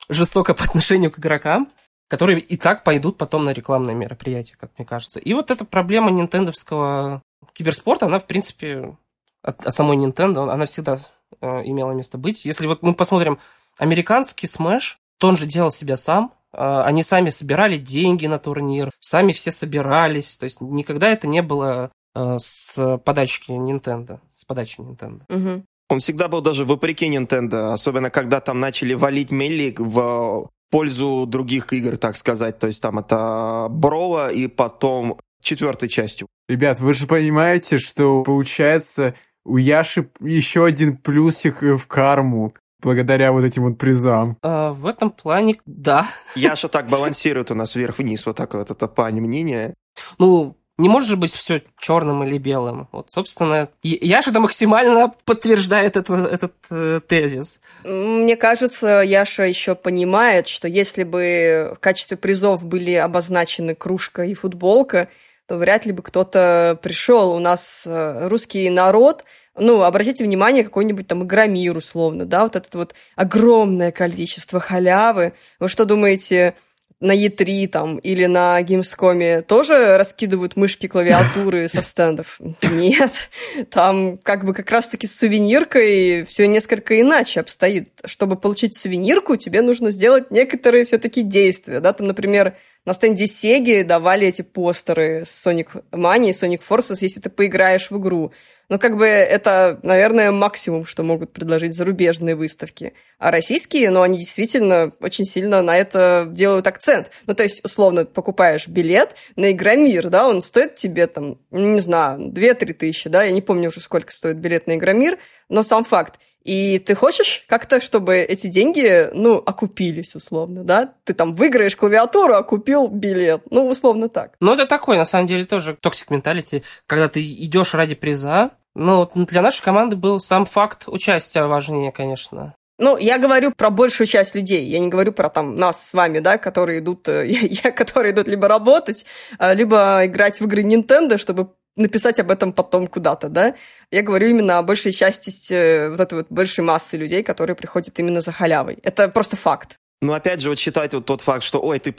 жестоко 0.09 0.53
по 0.53 0.63
отношению 0.63 1.11
к 1.11 1.19
игрокам, 1.19 1.69
которые 2.07 2.39
и 2.39 2.57
так 2.57 2.83
пойдут 2.83 3.17
потом 3.17 3.45
на 3.45 3.53
рекламное 3.53 3.93
мероприятие, 3.93 4.57
как 4.59 4.71
мне 4.77 4.85
кажется. 4.85 5.19
И 5.19 5.33
вот 5.33 5.51
эта 5.51 5.63
проблема 5.63 6.09
нинтендовского 6.09 7.21
киберспорта, 7.53 8.07
она, 8.07 8.19
в 8.19 8.25
принципе, 8.25 8.97
от, 9.43 9.65
от 9.65 9.73
самой 9.73 9.97
Nintendo, 9.97 10.49
она 10.51 10.65
всегда 10.65 10.99
э, 11.39 11.47
имела 11.65 11.91
место 11.91 12.17
быть. 12.17 12.45
Если 12.45 12.67
вот 12.67 12.81
мы 12.81 12.93
посмотрим 12.93 13.39
американский 13.77 14.47
Smash, 14.47 14.95
то 15.19 15.27
он 15.27 15.37
же 15.37 15.45
делал 15.45 15.71
себя 15.71 15.95
сам, 15.97 16.33
э, 16.51 16.57
они 16.57 17.03
сами 17.03 17.29
собирали 17.29 17.77
деньги 17.77 18.25
на 18.25 18.39
турнир, 18.39 18.89
сами 18.99 19.31
все 19.31 19.51
собирались, 19.51 20.37
то 20.37 20.45
есть 20.45 20.61
никогда 20.61 21.09
это 21.09 21.27
не 21.27 21.41
было 21.41 21.91
э, 22.15 22.37
с 22.39 22.97
подачки 23.05 23.51
Nintendo, 23.51 24.19
с 24.35 24.45
подачи 24.45 24.81
Nintendo. 24.81 25.21
Угу. 25.29 25.63
Он 25.89 25.99
всегда 25.99 26.27
был 26.27 26.41
даже 26.41 26.65
вопреки 26.65 27.09
Nintendo, 27.09 27.73
особенно 27.73 28.09
когда 28.09 28.39
там 28.39 28.59
начали 28.59 28.93
валить 28.93 29.31
Мелли 29.31 29.75
в 29.77 30.49
пользу 30.69 31.25
других 31.27 31.73
игр, 31.73 31.97
так 31.97 32.15
сказать. 32.15 32.59
То 32.59 32.67
есть 32.67 32.81
там 32.81 32.99
это 32.99 33.67
Брола 33.69 34.31
и 34.31 34.47
потом 34.47 35.17
четвертой 35.41 35.89
части. 35.89 36.25
Ребят, 36.47 36.79
вы 36.79 36.93
же 36.93 37.07
понимаете, 37.07 37.79
что 37.79 38.23
получается 38.23 39.15
у 39.45 39.57
Яши 39.57 40.09
еще 40.19 40.65
один 40.65 40.97
плюсик 40.97 41.61
в 41.61 41.87
карму 41.87 42.53
благодаря 42.81 43.31
вот 43.31 43.43
этим 43.43 43.63
вот 43.63 43.77
призам. 43.77 44.37
А, 44.41 44.73
в 44.73 44.85
этом 44.85 45.09
плане, 45.09 45.57
да. 45.65 46.07
Яша 46.35 46.67
так 46.67 46.87
балансирует 46.89 47.51
у 47.51 47.55
нас 47.55 47.75
вверх-вниз, 47.75 48.25
вот 48.25 48.37
так 48.37 48.53
вот 48.53 48.71
это 48.71 48.87
плане 48.87 49.21
мнения. 49.21 49.73
Ну, 50.17 50.55
не 50.79 50.87
может 50.87 51.19
быть 51.19 51.33
все 51.33 51.61
черным 51.77 52.23
или 52.23 52.37
белым. 52.37 52.87
Вот, 52.93 53.11
собственно, 53.11 53.67
Яша 53.83 54.31
это 54.31 54.39
максимально 54.39 55.13
подтверждает 55.25 55.97
это, 55.97 56.13
этот 56.13 56.53
э, 56.71 57.01
тезис. 57.05 57.59
Мне 57.83 58.37
кажется, 58.37 59.01
Яша 59.01 59.43
еще 59.43 59.75
понимает, 59.75 60.47
что 60.47 60.69
если 60.69 61.03
бы 61.03 61.73
в 61.75 61.79
качестве 61.79 62.15
призов 62.15 62.65
были 62.65 62.93
обозначены 62.93 63.75
кружка 63.75 64.23
и 64.23 64.33
футболка, 64.33 65.09
то 65.47 65.57
вряд 65.57 65.85
ли 65.85 65.91
бы 65.91 66.01
кто-то 66.01 66.79
пришел. 66.81 67.33
У 67.33 67.39
нас 67.39 67.85
э, 67.85 68.27
русский 68.29 68.69
народ, 68.69 69.25
ну, 69.57 69.83
обратите 69.83 70.23
внимание, 70.23 70.63
какой-нибудь 70.63 71.07
там 71.07 71.23
Игромир, 71.23 71.75
условно, 71.75 72.25
да, 72.25 72.43
вот 72.43 72.55
это 72.55 72.77
вот 72.77 72.95
огромное 73.17 73.91
количество 73.91 74.61
халявы. 74.61 75.33
Вы 75.59 75.67
что 75.67 75.83
думаете, 75.83 76.55
на 76.99 77.15
E3 77.15 77.67
там 77.67 77.97
или 77.97 78.25
на 78.25 78.61
Gamescom 78.61 79.41
тоже 79.41 79.97
раскидывают 79.97 80.55
мышки, 80.55 80.87
клавиатуры 80.87 81.67
со 81.69 81.81
стендов? 81.81 82.39
Нет. 82.71 83.29
Там 83.69 84.17
как 84.17 84.45
бы 84.45 84.53
как 84.53 84.69
раз-таки 84.69 85.07
с 85.07 85.17
сувениркой 85.17 86.25
все 86.25 86.47
несколько 86.47 86.99
иначе 86.99 87.39
обстоит. 87.39 87.89
Чтобы 88.05 88.35
получить 88.35 88.75
сувенирку, 88.75 89.37
тебе 89.37 89.61
нужно 89.61 89.91
сделать 89.91 90.31
некоторые 90.31 90.85
все-таки 90.85 91.21
действия. 91.21 91.79
Да? 91.79 91.93
Там, 91.93 92.07
например, 92.07 92.55
на 92.85 92.93
стенде 92.93 93.27
Сеги 93.27 93.83
давали 93.83 94.27
эти 94.27 94.41
постеры 94.41 95.23
с 95.25 95.45
Sonic 95.45 95.83
Mania 95.91 96.29
и 96.29 96.31
Sonic 96.31 96.61
Forces, 96.67 96.97
если 97.01 97.19
ты 97.19 97.29
поиграешь 97.29 97.91
в 97.91 97.99
игру. 97.99 98.31
Но 98.69 98.77
как 98.77 98.97
бы 98.97 99.07
это, 99.07 99.79
наверное, 99.81 100.31
максимум, 100.31 100.85
что 100.85 101.01
могут 101.01 101.33
предложить 101.33 101.73
зарубежные 101.73 102.35
выставки. 102.35 102.93
А 103.17 103.31
российские, 103.31 103.89
ну, 103.89 104.01
они 104.01 104.19
действительно 104.19 104.91
очень 105.01 105.25
сильно 105.25 105.63
на 105.63 105.75
это 105.75 106.27
делают 106.31 106.67
акцент. 106.67 107.09
Ну, 107.25 107.33
то 107.33 107.41
есть, 107.41 107.65
условно, 107.65 108.05
покупаешь 108.05 108.67
билет 108.67 109.15
на 109.35 109.51
Игромир, 109.51 110.09
да, 110.09 110.27
он 110.27 110.43
стоит 110.43 110.75
тебе 110.75 111.07
там, 111.07 111.39
не 111.49 111.79
знаю, 111.79 112.31
2-3 112.31 112.73
тысячи, 112.73 113.09
да, 113.09 113.23
я 113.23 113.31
не 113.31 113.41
помню 113.41 113.69
уже, 113.69 113.81
сколько 113.81 114.11
стоит 114.11 114.37
билет 114.37 114.67
на 114.67 114.75
Игромир, 114.75 115.17
но 115.49 115.63
сам 115.63 115.83
факт. 115.83 116.19
И 116.49 116.79
ты 116.79 116.95
хочешь 116.95 117.43
как-то, 117.45 117.79
чтобы 117.79 118.15
эти 118.17 118.47
деньги, 118.47 119.07
ну, 119.13 119.35
окупились, 119.35 120.15
условно, 120.15 120.63
да? 120.63 120.95
Ты 121.03 121.13
там 121.13 121.35
выиграешь 121.35 121.75
клавиатуру, 121.75 122.33
а 122.33 122.41
купил 122.41 122.87
билет. 122.87 123.43
Ну, 123.51 123.67
условно 123.67 124.09
так. 124.09 124.33
Ну, 124.39 124.55
это 124.55 124.65
такой, 124.65 124.97
на 124.97 125.05
самом 125.05 125.27
деле, 125.27 125.45
тоже 125.45 125.77
toxic 125.79 126.09
mentality, 126.09 126.63
когда 126.87 127.07
ты 127.07 127.21
идешь 127.21 127.75
ради 127.75 127.93
приза. 127.93 128.49
Ну, 128.73 129.07
для 129.13 129.43
нашей 129.43 129.61
команды 129.61 129.95
был 129.95 130.19
сам 130.19 130.45
факт 130.45 130.85
участия 130.87 131.43
важнее, 131.43 131.91
конечно. 131.91 132.55
Ну, 132.79 132.97
я 132.97 133.19
говорю 133.19 133.51
про 133.51 133.69
большую 133.69 134.07
часть 134.07 134.33
людей. 134.33 134.63
Я 134.63 134.79
не 134.79 134.87
говорю 134.87 135.11
про 135.11 135.29
там 135.29 135.53
нас 135.53 135.89
с 135.89 135.93
вами, 135.93 136.17
да, 136.17 136.39
которые 136.39 136.79
идут, 136.79 137.07
я, 137.09 137.23
я, 137.63 137.71
которые 137.71 138.11
идут 138.11 138.27
либо 138.27 138.47
работать, 138.47 139.05
а, 139.37 139.53
либо 139.53 140.01
играть 140.05 140.39
в 140.41 140.45
игры 140.45 140.63
Nintendo, 140.63 141.19
чтобы 141.19 141.49
написать 141.79 142.19
об 142.19 142.29
этом 142.31 142.53
потом 142.53 142.87
куда-то, 142.87 143.29
да. 143.29 143.55
Я 143.91 144.01
говорю 144.01 144.27
именно 144.27 144.57
о 144.57 144.63
большей 144.63 144.91
части 144.91 145.53
э, 145.53 145.89
вот 145.89 145.99
этой 145.99 146.15
вот 146.19 146.27
большой 146.29 146.65
массы 146.65 146.97
людей, 146.97 147.23
которые 147.23 147.55
приходят 147.55 147.97
именно 147.99 148.21
за 148.21 148.31
халявой. 148.31 148.77
Это 148.83 149.09
просто 149.09 149.35
факт. 149.35 149.77
Ну, 150.01 150.13
опять 150.13 150.39
же, 150.39 150.49
вот 150.49 150.57
считать 150.57 150.93
вот 150.93 151.05
тот 151.05 151.19
факт, 151.19 151.43
что, 151.43 151.59
ой, 151.59 151.77
ты 151.77 151.91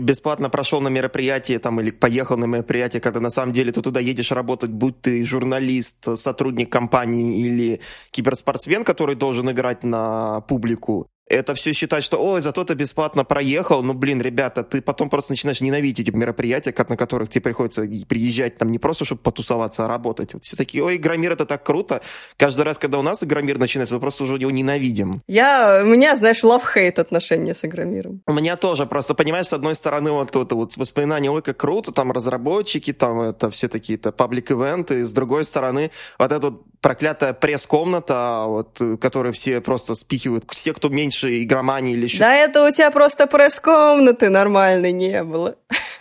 бесплатно 0.00 0.48
прошел 0.48 0.80
на 0.80 0.88
мероприятие 0.88 1.58
там 1.58 1.80
или 1.80 1.90
поехал 1.90 2.36
на 2.36 2.44
мероприятие, 2.44 3.00
когда 3.00 3.18
на 3.18 3.30
самом 3.30 3.52
деле 3.52 3.72
ты 3.72 3.82
туда 3.82 3.98
едешь 3.98 4.30
работать, 4.30 4.70
будь 4.70 5.00
ты 5.00 5.24
журналист, 5.24 6.16
сотрудник 6.16 6.70
компании 6.70 7.40
или 7.40 7.80
киберспортсмен, 8.12 8.84
который 8.84 9.16
должен 9.16 9.50
играть 9.50 9.82
на 9.82 10.40
публику, 10.42 11.08
это 11.28 11.54
все 11.54 11.72
считать, 11.72 12.04
что, 12.04 12.16
ой, 12.18 12.40
зато 12.40 12.64
ты 12.64 12.74
бесплатно 12.74 13.24
проехал, 13.24 13.82
ну, 13.82 13.92
блин, 13.92 14.20
ребята, 14.20 14.62
ты 14.62 14.80
потом 14.80 15.10
просто 15.10 15.32
начинаешь 15.32 15.60
ненавидеть 15.60 16.08
эти 16.08 16.16
мероприятия, 16.16 16.74
на 16.88 16.96
которых 16.96 17.28
тебе 17.28 17.42
приходится 17.42 17.82
приезжать 18.08 18.56
там 18.56 18.70
не 18.70 18.78
просто, 18.78 19.04
чтобы 19.04 19.20
потусоваться, 19.20 19.84
а 19.84 19.88
работать. 19.88 20.34
Вот 20.34 20.44
все 20.44 20.56
такие, 20.56 20.82
ой, 20.82 20.96
Игромир, 20.96 21.32
это 21.32 21.44
так 21.44 21.64
круто. 21.64 22.00
Каждый 22.36 22.62
раз, 22.62 22.78
когда 22.78 22.98
у 22.98 23.02
нас 23.02 23.22
Игромир 23.22 23.58
начинается, 23.58 23.94
мы 23.94 24.00
просто 24.00 24.24
уже 24.24 24.34
его 24.34 24.50
ненавидим. 24.50 25.22
Я, 25.26 25.82
у 25.84 25.86
меня, 25.86 26.16
знаешь, 26.16 26.42
love-hate 26.44 27.00
отношения 27.00 27.54
с 27.54 27.64
Игромиром. 27.64 28.22
У 28.26 28.32
меня 28.32 28.56
тоже, 28.56 28.86
просто, 28.86 29.14
понимаешь, 29.14 29.46
с 29.46 29.52
одной 29.52 29.74
стороны, 29.74 30.12
вот 30.12 30.34
это 30.34 30.54
вот 30.54 30.76
воспоминание, 30.76 31.30
ой, 31.30 31.42
как 31.42 31.56
круто, 31.56 31.92
там 31.92 32.12
разработчики, 32.12 32.92
там 32.92 33.20
это 33.20 33.50
все 33.50 33.68
такие-то 33.68 34.12
паблик-ивенты, 34.12 35.04
с 35.04 35.12
другой 35.12 35.44
стороны, 35.44 35.90
вот 36.18 36.32
эта 36.32 36.50
вот 36.50 36.62
проклятая 36.80 37.32
пресс-комната, 37.32 38.44
вот, 38.46 38.80
которая 39.00 39.32
все 39.32 39.60
просто 39.60 39.94
спихивают, 39.94 40.44
все, 40.48 40.72
кто 40.72 40.88
меньше 40.88 41.17
меньше 41.22 41.42
игромании 41.42 41.94
или 41.94 42.04
еще... 42.04 42.18
Да 42.18 42.34
это 42.34 42.66
у 42.66 42.70
тебя 42.70 42.90
просто 42.90 43.26
пресс-комнаты 43.26 44.30
нормальной 44.30 44.92
не 44.92 45.22
было. 45.24 45.56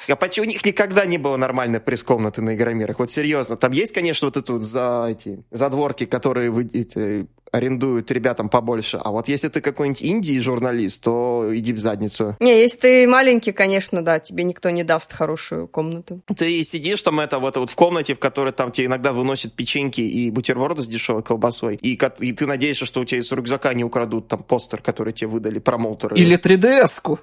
А 0.09 0.15
почему 0.15 0.45
у 0.45 0.49
них 0.49 0.65
никогда 0.65 1.05
не 1.05 1.17
было 1.17 1.37
нормальной 1.37 1.79
пресс-комнаты 1.79 2.41
на 2.41 2.55
игромирах? 2.55 2.99
Вот 2.99 3.11
серьезно. 3.11 3.57
Там 3.57 3.71
есть, 3.71 3.93
конечно, 3.93 4.27
вот 4.27 4.37
это 4.37 4.53
вот 4.53 4.61
за 4.61 5.07
эти 5.09 5.43
задворки, 5.51 6.05
которые 6.05 6.49
вы 6.49 6.63
эти, 6.73 7.27
арендуют 7.57 8.11
ребятам 8.11 8.49
побольше. 8.49 8.97
А 8.97 9.11
вот 9.11 9.27
если 9.27 9.49
ты 9.49 9.61
какой-нибудь 9.61 10.03
инди 10.03 10.39
журналист, 10.39 11.03
то 11.03 11.49
иди 11.51 11.73
в 11.73 11.79
задницу. 11.79 12.35
Не, 12.39 12.61
если 12.61 12.79
ты 12.79 13.07
маленький, 13.07 13.51
конечно, 13.51 14.01
да, 14.01 14.19
тебе 14.19 14.43
никто 14.43 14.69
не 14.69 14.83
даст 14.83 15.13
хорошую 15.13 15.67
комнату. 15.67 16.21
Ты 16.35 16.63
сидишь 16.63 17.01
там 17.01 17.19
это 17.19 17.39
вот, 17.39 17.57
вот 17.57 17.69
в 17.69 17.75
комнате, 17.75 18.15
в 18.15 18.19
которой 18.19 18.53
там 18.53 18.71
тебе 18.71 18.87
иногда 18.87 19.13
выносят 19.13 19.53
печеньки 19.53 20.01
и 20.01 20.31
бутерброды 20.31 20.81
с 20.81 20.87
дешевой 20.87 21.23
колбасой, 21.23 21.75
и, 21.75 21.99
и 22.19 22.31
ты 22.33 22.45
надеешься, 22.45 22.85
что 22.85 23.01
у 23.01 23.05
тебя 23.05 23.19
из 23.19 23.31
рюкзака 23.31 23.73
не 23.73 23.83
украдут 23.83 24.27
там 24.27 24.43
постер, 24.43 24.81
который 24.81 25.13
тебе 25.13 25.27
выдали 25.27 25.59
промоутеры. 25.59 26.15
Или 26.17 26.37
3DS-ку. 26.37 27.19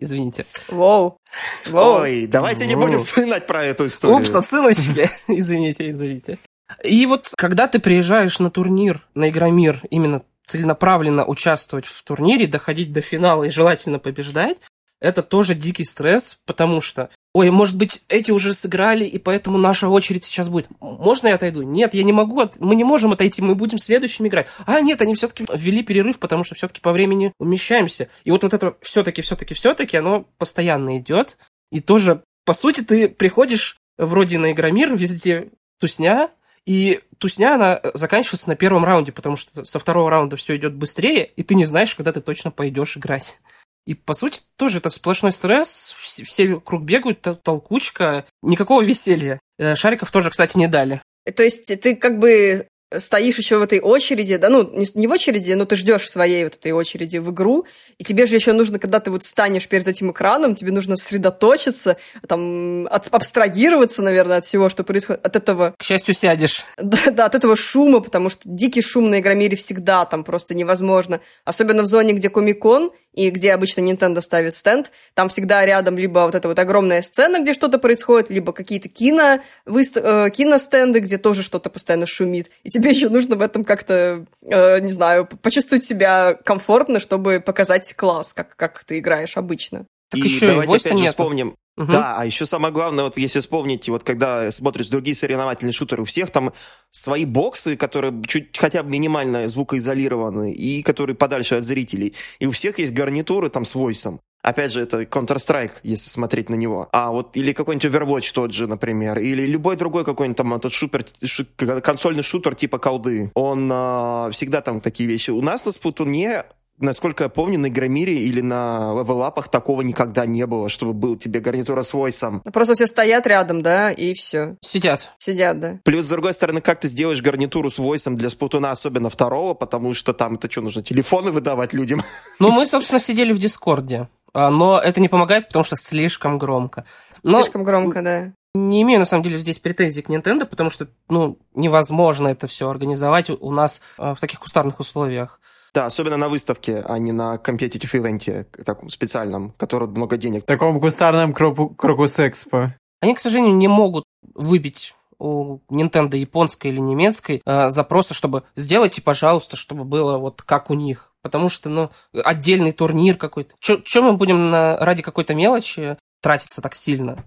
Извините. 0.00 0.46
Воу. 0.68 1.18
Воу. 1.66 2.02
Ой, 2.02 2.26
давайте 2.26 2.64
Воу. 2.64 2.68
не 2.68 2.76
будем 2.76 2.98
вспоминать 2.98 3.46
про 3.46 3.64
эту 3.64 3.86
историю. 3.86 4.18
Упс, 4.18 4.32
отсылочки. 4.32 5.10
извините, 5.28 5.90
извините. 5.90 6.38
И 6.84 7.06
вот 7.06 7.32
когда 7.36 7.66
ты 7.66 7.78
приезжаешь 7.78 8.38
на 8.38 8.50
турнир, 8.50 9.06
на 9.14 9.30
Игромир, 9.30 9.82
именно 9.90 10.22
целенаправленно 10.44 11.26
участвовать 11.26 11.86
в 11.86 12.02
турнире, 12.02 12.46
доходить 12.46 12.92
до 12.92 13.00
финала 13.00 13.44
и 13.44 13.50
желательно 13.50 13.98
побеждать, 13.98 14.58
это 15.00 15.22
тоже 15.22 15.54
дикий 15.54 15.84
стресс, 15.84 16.40
потому 16.44 16.80
что, 16.80 17.10
ой, 17.32 17.50
может 17.50 17.76
быть, 17.76 18.02
эти 18.08 18.30
уже 18.30 18.52
сыграли, 18.52 19.04
и 19.04 19.18
поэтому 19.18 19.56
наша 19.56 19.88
очередь 19.88 20.24
сейчас 20.24 20.48
будет. 20.48 20.66
Можно 20.80 21.28
я 21.28 21.34
отойду? 21.36 21.62
Нет, 21.62 21.94
я 21.94 22.02
не 22.02 22.12
могу, 22.12 22.42
мы 22.58 22.74
не 22.74 22.84
можем 22.84 23.12
отойти, 23.12 23.40
мы 23.40 23.54
будем 23.54 23.78
следующим 23.78 24.26
играть. 24.26 24.48
А, 24.66 24.80
нет, 24.80 25.00
они 25.00 25.14
все-таки 25.14 25.46
ввели 25.54 25.82
перерыв, 25.82 26.18
потому 26.18 26.42
что 26.42 26.56
все-таки 26.56 26.80
по 26.80 26.92
времени 26.92 27.32
умещаемся. 27.38 28.08
И 28.24 28.30
вот, 28.30 28.42
вот 28.42 28.54
это 28.54 28.74
все-таки, 28.80 29.22
все-таки, 29.22 29.54
все-таки, 29.54 29.96
оно 29.96 30.24
постоянно 30.36 30.98
идет. 30.98 31.36
И 31.70 31.80
тоже, 31.80 32.22
по 32.44 32.52
сути, 32.52 32.80
ты 32.80 33.08
приходишь 33.08 33.76
вроде 33.98 34.38
на 34.38 34.52
Игромир, 34.52 34.96
везде 34.96 35.50
тусня, 35.78 36.30
и 36.68 37.00
тусня, 37.16 37.54
она 37.54 37.80
заканчивается 37.94 38.50
на 38.50 38.54
первом 38.54 38.84
раунде, 38.84 39.10
потому 39.10 39.36
что 39.36 39.64
со 39.64 39.78
второго 39.78 40.10
раунда 40.10 40.36
все 40.36 40.54
идет 40.54 40.74
быстрее, 40.74 41.24
и 41.24 41.42
ты 41.42 41.54
не 41.54 41.64
знаешь, 41.64 41.94
когда 41.94 42.12
ты 42.12 42.20
точно 42.20 42.50
пойдешь 42.50 42.98
играть. 42.98 43.38
И, 43.86 43.94
по 43.94 44.12
сути, 44.12 44.42
тоже 44.56 44.76
это 44.76 44.90
сплошной 44.90 45.32
стресс, 45.32 45.96
все 45.98 46.56
вокруг 46.56 46.82
бегают, 46.82 47.26
толкучка, 47.42 48.26
никакого 48.42 48.82
веселья. 48.82 49.40
Э, 49.58 49.76
шариков 49.76 50.10
тоже, 50.10 50.28
кстати, 50.28 50.58
не 50.58 50.68
дали. 50.68 51.00
То 51.34 51.42
есть 51.42 51.72
ты 51.80 51.96
как 51.96 52.18
бы 52.18 52.66
стоишь 52.96 53.38
еще 53.38 53.58
в 53.58 53.62
этой 53.62 53.80
очереди, 53.80 54.36
да, 54.36 54.48
ну, 54.48 54.68
не, 54.72 54.86
не 54.94 55.06
в 55.06 55.10
очереди, 55.10 55.52
но 55.52 55.64
ты 55.64 55.76
ждешь 55.76 56.08
своей 56.08 56.44
вот 56.44 56.54
этой 56.54 56.72
очереди 56.72 57.18
в 57.18 57.30
игру, 57.30 57.66
и 57.98 58.04
тебе 58.04 58.26
же 58.26 58.36
еще 58.36 58.52
нужно, 58.52 58.78
когда 58.78 59.00
ты 59.00 59.10
вот 59.10 59.24
станешь 59.24 59.68
перед 59.68 59.86
этим 59.88 60.10
экраном, 60.12 60.54
тебе 60.54 60.72
нужно 60.72 60.96
сосредоточиться, 60.96 61.96
там, 62.26 62.86
от, 62.88 63.08
абстрагироваться, 63.10 64.02
наверное, 64.02 64.38
от 64.38 64.44
всего, 64.44 64.68
что 64.68 64.84
происходит, 64.84 65.24
от 65.26 65.36
этого... 65.36 65.74
К 65.78 65.82
счастью, 65.82 66.14
сядешь. 66.14 66.64
Да, 66.88 67.10
да, 67.10 67.24
от 67.26 67.34
этого 67.34 67.54
шума, 67.54 68.00
потому 68.00 68.30
что 68.30 68.40
дикий 68.44 68.80
шум 68.80 69.10
на 69.10 69.20
Игромире 69.20 69.56
всегда 69.56 70.06
там 70.06 70.24
просто 70.24 70.54
невозможно. 70.54 71.20
Особенно 71.44 71.82
в 71.82 71.86
зоне, 71.86 72.14
где 72.14 72.30
Комикон, 72.30 72.92
и 73.18 73.30
где 73.30 73.52
обычно 73.52 73.80
Nintendo 73.80 74.20
ставит 74.20 74.54
стенд, 74.54 74.92
там 75.14 75.28
всегда 75.28 75.66
рядом 75.66 75.98
либо 75.98 76.20
вот 76.20 76.36
эта 76.36 76.46
вот 76.46 76.56
огромная 76.56 77.02
сцена, 77.02 77.40
где 77.40 77.52
что-то 77.52 77.78
происходит, 77.78 78.30
либо 78.30 78.52
какие-то 78.52 78.88
кино, 78.88 79.40
выст... 79.66 79.96
э, 79.96 80.30
киностенды, 80.30 81.00
где 81.00 81.18
тоже 81.18 81.42
что-то 81.42 81.68
постоянно 81.68 82.06
шумит. 82.06 82.50
И 82.62 82.70
тебе 82.78 82.90
еще 82.90 83.08
нужно 83.08 83.36
в 83.36 83.42
этом 83.42 83.64
как-то, 83.64 84.24
э, 84.42 84.80
не 84.80 84.90
знаю, 84.90 85.26
почувствовать 85.26 85.84
себя 85.84 86.34
комфортно, 86.44 87.00
чтобы 87.00 87.42
показать 87.44 87.94
класс, 87.94 88.32
как, 88.32 88.56
как 88.56 88.84
ты 88.84 88.98
играешь 88.98 89.36
обычно. 89.36 89.86
Так 90.10 90.20
и 90.20 90.24
еще 90.24 90.46
давайте 90.46 90.76
и 90.76 90.80
опять 90.80 90.98
же 90.98 91.04
нет. 91.04 91.10
вспомним, 91.10 91.54
Угу. 91.78 91.92
Да, 91.92 92.16
а 92.18 92.26
еще 92.26 92.44
самое 92.44 92.74
главное, 92.74 93.04
вот 93.04 93.16
если 93.16 93.38
вспомните, 93.38 93.92
вот 93.92 94.02
когда 94.02 94.50
смотришь 94.50 94.88
другие 94.88 95.14
соревновательные 95.14 95.72
шутеры, 95.72 96.02
у 96.02 96.04
всех 96.04 96.30
там 96.30 96.52
свои 96.90 97.24
боксы, 97.24 97.76
которые 97.76 98.20
чуть 98.26 98.58
хотя 98.58 98.82
бы 98.82 98.90
минимально 98.90 99.46
звукоизолированы 99.46 100.52
и 100.52 100.82
которые 100.82 101.14
подальше 101.14 101.54
от 101.54 101.64
зрителей. 101.64 102.14
И 102.40 102.46
у 102.46 102.50
всех 102.50 102.80
есть 102.80 102.92
гарнитуры 102.92 103.48
там 103.48 103.64
с 103.64 103.76
войсом. 103.76 104.20
Опять 104.42 104.72
же, 104.72 104.82
это 104.82 105.02
Counter-Strike, 105.02 105.78
если 105.82 106.08
смотреть 106.08 106.48
на 106.48 106.54
него. 106.54 106.88
А 106.92 107.10
вот 107.10 107.36
или 107.36 107.52
какой-нибудь 107.52 107.92
Overwatch 107.92 108.32
тот 108.32 108.52
же, 108.52 108.66
например, 108.66 109.18
или 109.18 109.46
любой 109.46 109.76
другой 109.76 110.04
какой-нибудь 110.04 110.36
там 110.36 110.54
этот 110.54 110.72
шутер, 110.72 111.04
шу, 111.24 111.44
консольный 111.82 112.22
шутер 112.22 112.54
типа 112.54 112.78
колды. 112.78 113.30
Он 113.34 113.70
э, 113.70 114.30
всегда 114.32 114.60
там 114.60 114.80
такие 114.80 115.08
вещи. 115.08 115.30
У 115.30 115.42
нас 115.42 115.66
на 115.66 115.72
Спутуне 115.72 116.44
насколько 116.80 117.24
я 117.24 117.28
помню, 117.28 117.58
на 117.58 117.68
Игромире 117.68 118.18
или 118.18 118.40
на 118.40 118.94
левелапах 118.98 119.48
такого 119.48 119.82
никогда 119.82 120.26
не 120.26 120.46
было, 120.46 120.68
чтобы 120.68 120.92
был 120.92 121.16
тебе 121.16 121.40
гарнитура 121.40 121.82
с 121.82 121.92
войсом. 121.92 122.40
Просто 122.52 122.74
все 122.74 122.86
стоят 122.86 123.26
рядом, 123.26 123.62
да, 123.62 123.90
и 123.90 124.14
все. 124.14 124.56
Сидят. 124.60 125.12
Сидят, 125.18 125.60
да. 125.60 125.80
Плюс, 125.84 126.06
с 126.06 126.08
другой 126.08 126.32
стороны, 126.32 126.60
как 126.60 126.80
ты 126.80 126.88
сделаешь 126.88 127.22
гарнитуру 127.22 127.70
с 127.70 127.78
войсом 127.78 128.14
для 128.14 128.30
Сплатуна, 128.30 128.70
особенно 128.70 129.10
второго, 129.10 129.54
потому 129.54 129.94
что 129.94 130.12
там 130.12 130.36
это 130.36 130.50
что, 130.50 130.60
нужно 130.60 130.82
телефоны 130.82 131.32
выдавать 131.32 131.72
людям? 131.72 132.02
Ну, 132.38 132.50
мы, 132.52 132.66
собственно, 132.66 133.00
сидели 133.00 133.32
в 133.32 133.38
Дискорде. 133.38 134.08
А, 134.38 134.50
но 134.50 134.78
это 134.78 135.00
не 135.00 135.08
помогает, 135.08 135.48
потому 135.48 135.64
что 135.64 135.74
слишком 135.74 136.38
громко. 136.38 136.84
Но 137.24 137.42
слишком 137.42 137.64
громко, 137.64 138.02
да. 138.02 138.32
Не 138.54 138.82
имею, 138.82 139.00
на 139.00 139.04
самом 139.04 139.24
деле, 139.24 139.36
здесь 139.36 139.58
претензий 139.58 140.00
к 140.00 140.08
Nintendo, 140.08 140.46
потому 140.46 140.70
что, 140.70 140.86
ну, 141.08 141.40
невозможно 141.56 142.28
это 142.28 142.46
все 142.46 142.70
организовать 142.70 143.30
у 143.30 143.50
нас 143.50 143.82
а, 143.98 144.14
в 144.14 144.20
таких 144.20 144.38
кустарных 144.38 144.78
условиях. 144.78 145.40
Да, 145.74 145.86
особенно 145.86 146.16
на 146.16 146.28
выставке, 146.28 146.84
а 146.86 146.98
не 146.98 147.10
на 147.10 147.34
competitive 147.44 147.90
ивенте 147.98 148.46
таком 148.64 148.90
специальном, 148.90 149.54
который 149.56 149.88
много 149.88 150.16
денег. 150.16 150.46
Таком 150.46 150.80
кустарном 150.80 151.34
Крокус 151.34 152.20
Экспо. 152.20 152.74
Они, 153.00 153.14
к 153.16 153.20
сожалению, 153.20 153.56
не 153.56 153.66
могут 153.66 154.04
выбить 154.34 154.94
у 155.18 155.58
Nintendo 155.68 156.16
японской 156.16 156.68
или 156.68 156.78
немецкой 156.78 157.42
э, 157.44 157.70
запроса, 157.70 158.14
чтобы 158.14 158.44
сделайте, 158.54 159.02
пожалуйста, 159.02 159.56
чтобы 159.56 159.82
было 159.82 160.18
вот 160.18 160.42
как 160.42 160.70
у 160.70 160.74
них. 160.74 161.07
Потому 161.22 161.48
что, 161.48 161.68
ну, 161.68 161.90
отдельный 162.12 162.72
турнир 162.72 163.16
какой-то. 163.16 163.54
Чем 163.60 164.04
мы 164.04 164.12
будем 164.14 164.50
на, 164.50 164.76
ради 164.78 165.02
какой-то 165.02 165.34
мелочи 165.34 165.96
тратиться 166.22 166.62
так 166.62 166.74
сильно? 166.74 167.24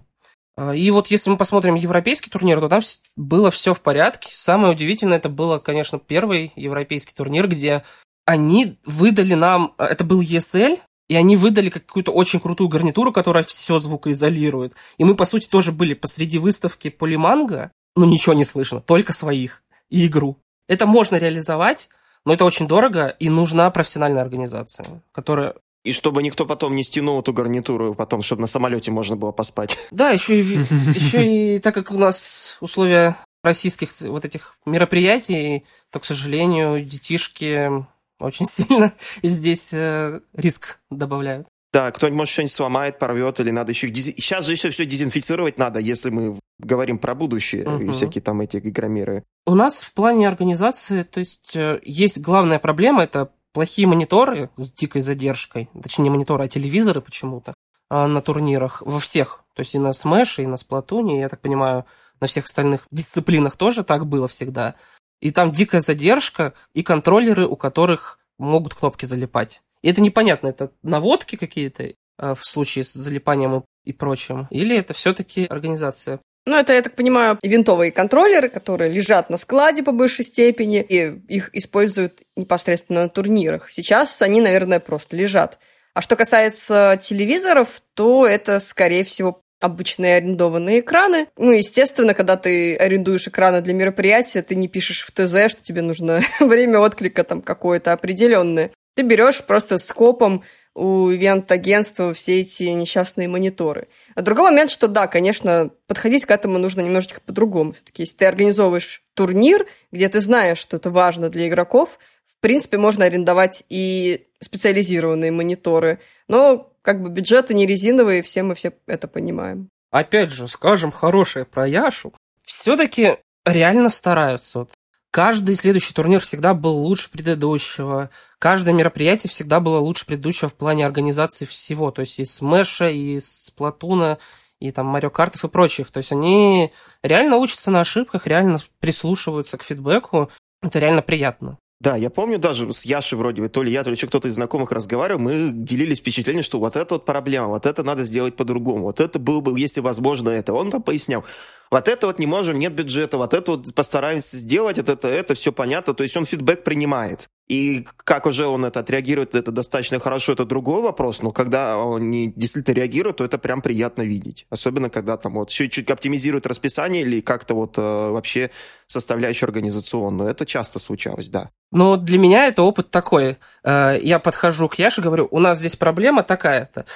А, 0.56 0.74
и 0.74 0.90
вот 0.90 1.08
если 1.08 1.30
мы 1.30 1.36
посмотрим 1.36 1.74
европейский 1.74 2.30
турнир, 2.30 2.60
то 2.60 2.68
там 2.68 2.80
было 3.16 3.50
все 3.50 3.74
в 3.74 3.80
порядке. 3.80 4.30
Самое 4.32 4.74
удивительное, 4.74 5.18
это 5.18 5.28
было, 5.28 5.58
конечно, 5.58 5.98
первый 5.98 6.52
европейский 6.56 7.14
турнир, 7.14 7.48
где 7.48 7.84
они 8.24 8.78
выдали 8.84 9.34
нам, 9.34 9.74
э, 9.78 9.84
это 9.84 10.04
был 10.04 10.20
ESL, 10.20 10.80
и 11.08 11.16
они 11.16 11.36
выдали 11.36 11.68
какую-то 11.68 12.12
очень 12.12 12.40
крутую 12.40 12.68
гарнитуру, 12.68 13.12
которая 13.12 13.42
все 13.42 13.78
звукоизолирует. 13.78 14.74
И 14.98 15.04
мы, 15.04 15.14
по 15.14 15.24
сути, 15.24 15.48
тоже 15.48 15.72
были 15.72 15.94
посреди 15.94 16.38
выставки 16.38 16.88
Полиманга, 16.88 17.72
но 17.96 18.06
ничего 18.06 18.34
не 18.34 18.44
слышно, 18.44 18.80
только 18.80 19.12
своих 19.12 19.62
и 19.90 20.06
игру. 20.06 20.38
Это 20.68 20.86
можно 20.86 21.16
реализовать, 21.16 21.88
но 22.24 22.34
это 22.34 22.44
очень 22.44 22.68
дорого, 22.68 23.08
и 23.18 23.28
нужна 23.28 23.70
профессиональная 23.70 24.22
организация, 24.22 25.02
которая 25.12 25.54
и 25.84 25.90
чтобы 25.90 26.22
никто 26.22 26.46
потом 26.46 26.76
не 26.76 26.84
стянул 26.84 27.20
эту 27.20 27.32
гарнитуру, 27.32 27.94
потом, 27.94 28.22
чтобы 28.22 28.42
на 28.42 28.46
самолете 28.46 28.92
можно 28.92 29.16
было 29.16 29.32
поспать. 29.32 29.76
Да, 29.90 30.10
еще 30.10 30.38
и, 30.38 30.42
еще 30.42 31.56
и 31.56 31.58
так 31.58 31.74
как 31.74 31.90
у 31.90 31.98
нас 31.98 32.56
условия 32.60 33.16
российских 33.42 33.90
вот 34.02 34.24
этих 34.24 34.56
мероприятий, 34.64 35.64
то, 35.90 35.98
к 35.98 36.04
сожалению, 36.04 36.84
детишки 36.84 37.84
очень 38.20 38.46
сильно 38.46 38.92
здесь 39.22 39.74
э, 39.74 40.20
риск 40.34 40.78
добавляют. 40.90 41.48
Да, 41.72 41.90
кто-нибудь, 41.90 42.18
может, 42.18 42.32
что-нибудь 42.32 42.52
сломает, 42.52 42.98
порвет, 42.98 43.40
или 43.40 43.50
надо 43.50 43.72
еще... 43.72 43.92
Сейчас 43.92 44.44
же 44.44 44.52
еще 44.52 44.70
все 44.70 44.84
дезинфицировать 44.84 45.56
надо, 45.56 45.80
если 45.80 46.10
мы 46.10 46.38
говорим 46.58 46.98
про 46.98 47.14
будущее 47.14 47.66
угу. 47.66 47.82
и 47.82 47.90
всякие 47.90 48.20
там 48.22 48.40
эти 48.42 48.58
игромеры. 48.58 49.24
У 49.46 49.54
нас 49.54 49.82
в 49.82 49.94
плане 49.94 50.28
организации, 50.28 51.02
то 51.02 51.20
есть, 51.20 51.56
э, 51.56 51.80
есть 51.82 52.20
главная 52.20 52.58
проблема, 52.58 53.02
это 53.02 53.30
плохие 53.52 53.88
мониторы 53.88 54.50
с 54.56 54.70
дикой 54.72 55.00
задержкой, 55.00 55.70
точнее, 55.82 56.04
не 56.04 56.10
мониторы, 56.10 56.44
а 56.44 56.48
телевизоры 56.48 57.00
почему-то 57.00 57.54
а, 57.88 58.06
на 58.06 58.20
турнирах, 58.22 58.82
во 58.82 58.98
всех, 58.98 59.44
то 59.54 59.60
есть 59.60 59.74
и 59.74 59.78
на 59.78 59.88
Smash, 59.88 60.42
и 60.42 60.46
на 60.46 60.54
Splatoon, 60.54 61.18
я 61.18 61.28
так 61.28 61.40
понимаю, 61.40 61.84
на 62.20 62.26
всех 62.26 62.46
остальных 62.46 62.86
дисциплинах 62.90 63.56
тоже 63.56 63.82
так 63.82 64.06
было 64.06 64.28
всегда. 64.28 64.76
И 65.20 65.30
там 65.30 65.52
дикая 65.52 65.80
задержка, 65.80 66.54
и 66.74 66.82
контроллеры, 66.82 67.46
у 67.46 67.56
которых 67.56 68.18
могут 68.38 68.74
кнопки 68.74 69.04
залипать. 69.04 69.62
И 69.82 69.90
это 69.90 70.00
непонятно, 70.00 70.48
это 70.48 70.72
наводки 70.82 71.36
какие-то 71.36 71.92
а, 72.18 72.34
в 72.34 72.44
случае 72.44 72.84
с 72.84 72.92
залипанием 72.92 73.64
и 73.84 73.92
прочим, 73.92 74.46
или 74.50 74.76
это 74.76 74.94
все-таки 74.94 75.46
организация 75.46 76.20
ну, 76.44 76.56
это, 76.56 76.72
я 76.72 76.82
так 76.82 76.96
понимаю, 76.96 77.38
винтовые 77.42 77.92
контроллеры, 77.92 78.48
которые 78.48 78.90
лежат 78.90 79.30
на 79.30 79.36
складе 79.36 79.84
по 79.84 79.92
большей 79.92 80.24
степени, 80.24 80.82
и 80.82 81.20
их 81.28 81.50
используют 81.52 82.22
непосредственно 82.36 83.02
на 83.02 83.08
турнирах. 83.08 83.70
Сейчас 83.70 84.20
они, 84.22 84.40
наверное, 84.40 84.80
просто 84.80 85.16
лежат. 85.16 85.58
А 85.94 86.00
что 86.00 86.16
касается 86.16 86.98
телевизоров, 87.00 87.80
то 87.94 88.26
это, 88.26 88.58
скорее 88.58 89.04
всего, 89.04 89.40
обычные 89.60 90.16
арендованные 90.16 90.80
экраны. 90.80 91.28
Ну, 91.36 91.52
естественно, 91.52 92.14
когда 92.14 92.36
ты 92.36 92.74
арендуешь 92.76 93.28
экраны 93.28 93.60
для 93.60 93.74
мероприятия, 93.74 94.42
ты 94.42 94.56
не 94.56 94.66
пишешь 94.66 95.02
в 95.02 95.12
ТЗ, 95.12 95.52
что 95.52 95.62
тебе 95.62 95.82
нужно 95.82 96.22
время 96.40 96.80
отклика 96.80 97.22
там 97.22 97.40
какое-то 97.40 97.92
определенное. 97.92 98.72
Ты 98.94 99.02
берешь 99.02 99.44
просто 99.44 99.78
скопом 99.78 100.44
у 100.74 101.10
ивент-агентства 101.10 102.14
все 102.14 102.40
эти 102.40 102.64
несчастные 102.64 103.28
мониторы. 103.28 103.88
А 104.14 104.22
другой 104.22 104.50
момент, 104.50 104.70
что 104.70 104.88
да, 104.88 105.06
конечно, 105.06 105.70
подходить 105.86 106.24
к 106.24 106.30
этому 106.30 106.58
нужно 106.58 106.80
немножечко 106.80 107.20
по-другому. 107.20 107.72
Все-таки 107.72 108.02
если 108.02 108.18
ты 108.18 108.26
организовываешь 108.26 109.02
турнир, 109.14 109.66
где 109.90 110.08
ты 110.08 110.20
знаешь, 110.20 110.58
что 110.58 110.78
это 110.78 110.90
важно 110.90 111.28
для 111.28 111.48
игроков, 111.48 111.98
в 112.26 112.40
принципе, 112.40 112.78
можно 112.78 113.04
арендовать 113.04 113.64
и 113.68 114.26
специализированные 114.40 115.30
мониторы. 115.30 116.00
Но 116.28 116.72
как 116.82 117.02
бы 117.02 117.10
бюджеты 117.10 117.54
не 117.54 117.66
резиновые, 117.66 118.22
все 118.22 118.42
мы 118.42 118.54
все 118.54 118.72
это 118.86 119.08
понимаем. 119.08 119.68
Опять 119.90 120.30
же, 120.30 120.48
скажем 120.48 120.90
хорошее 120.90 121.44
про 121.44 121.68
Яшу. 121.68 122.12
Все-таки 122.42 123.18
реально 123.44 123.90
стараются. 123.90 124.60
Вот 124.60 124.70
каждый 125.12 125.54
следующий 125.54 125.94
турнир 125.94 126.20
всегда 126.20 126.54
был 126.54 126.76
лучше 126.78 127.10
предыдущего. 127.10 128.10
Каждое 128.40 128.74
мероприятие 128.74 129.30
всегда 129.30 129.60
было 129.60 129.78
лучше 129.78 130.06
предыдущего 130.06 130.48
в 130.48 130.54
плане 130.54 130.84
организации 130.84 131.44
всего. 131.44 131.92
То 131.92 132.00
есть 132.00 132.18
и 132.18 132.24
Смеша, 132.24 132.88
и 132.88 133.20
Сплатуна, 133.20 134.18
и 134.58 134.72
там 134.72 134.86
Марио 134.86 135.10
Картов 135.10 135.44
и 135.44 135.48
прочих. 135.48 135.92
То 135.92 135.98
есть 135.98 136.10
они 136.10 136.72
реально 137.02 137.36
учатся 137.36 137.70
на 137.70 137.80
ошибках, 137.80 138.26
реально 138.26 138.58
прислушиваются 138.80 139.58
к 139.58 139.62
фидбэку. 139.62 140.30
Это 140.62 140.78
реально 140.78 141.02
приятно. 141.02 141.58
Да, 141.82 141.96
я 141.96 142.10
помню 142.10 142.38
даже 142.38 142.72
с 142.72 142.84
Яшей 142.84 143.18
вроде 143.18 143.42
бы, 143.42 143.48
то 143.48 143.60
ли 143.60 143.72
я, 143.72 143.82
то 143.82 143.90
ли 143.90 143.96
еще 143.96 144.06
кто-то 144.06 144.28
из 144.28 144.34
знакомых 144.34 144.70
разговаривал, 144.70 145.20
мы 145.20 145.50
делились 145.52 145.98
впечатлением, 145.98 146.44
что 146.44 146.60
вот 146.60 146.76
это 146.76 146.94
вот 146.94 147.04
проблема, 147.04 147.48
вот 147.48 147.66
это 147.66 147.82
надо 147.82 148.04
сделать 148.04 148.36
по-другому, 148.36 148.84
вот 148.84 149.00
это 149.00 149.18
было 149.18 149.40
бы, 149.40 149.58
если 149.58 149.80
возможно, 149.80 150.30
это. 150.30 150.52
Он 150.54 150.70
там 150.70 150.80
пояснял, 150.80 151.24
вот 151.72 151.88
это 151.88 152.06
вот 152.06 152.20
не 152.20 152.26
можем, 152.26 152.56
нет 152.56 152.72
бюджета, 152.72 153.16
вот 153.16 153.34
это 153.34 153.50
вот 153.52 153.74
постараемся 153.74 154.36
сделать, 154.36 154.78
это, 154.78 154.92
это, 154.92 155.08
это 155.08 155.34
все 155.34 155.50
понятно, 155.50 155.92
то 155.92 156.04
есть 156.04 156.16
он 156.16 156.24
фидбэк 156.24 156.62
принимает. 156.62 157.28
И 157.52 157.86
как 157.98 158.24
уже 158.24 158.46
он 158.46 158.64
это 158.64 158.80
отреагирует, 158.80 159.34
это 159.34 159.52
достаточно 159.52 160.00
хорошо, 160.00 160.32
это 160.32 160.46
другой 160.46 160.80
вопрос, 160.80 161.20
но 161.20 161.32
когда 161.32 161.76
он 161.76 162.08
не 162.08 162.32
действительно 162.34 162.74
реагирует, 162.74 163.18
то 163.18 163.24
это 163.26 163.36
прям 163.36 163.60
приятно 163.60 164.00
видеть. 164.00 164.46
Особенно, 164.48 164.88
когда 164.88 165.18
там 165.18 165.34
вот 165.34 165.50
чуть-чуть 165.50 165.90
оптимизирует 165.90 166.46
расписание 166.46 167.02
или 167.02 167.20
как-то 167.20 167.52
вот 167.52 167.76
э, 167.76 167.82
вообще 167.82 168.50
составляющую 168.86 169.48
организационную. 169.48 170.30
Это 170.30 170.46
часто 170.46 170.78
случалось, 170.78 171.28
да. 171.28 171.50
Ну, 171.72 171.98
для 171.98 172.16
меня 172.16 172.46
это 172.46 172.62
опыт 172.62 172.90
такой. 172.90 173.36
Э, 173.64 173.98
я 174.00 174.18
подхожу 174.18 174.70
к 174.70 174.76
Яше, 174.76 175.02
говорю, 175.02 175.28
у 175.30 175.38
нас 175.38 175.58
здесь 175.58 175.76
проблема 175.76 176.22
такая-то. 176.22 176.86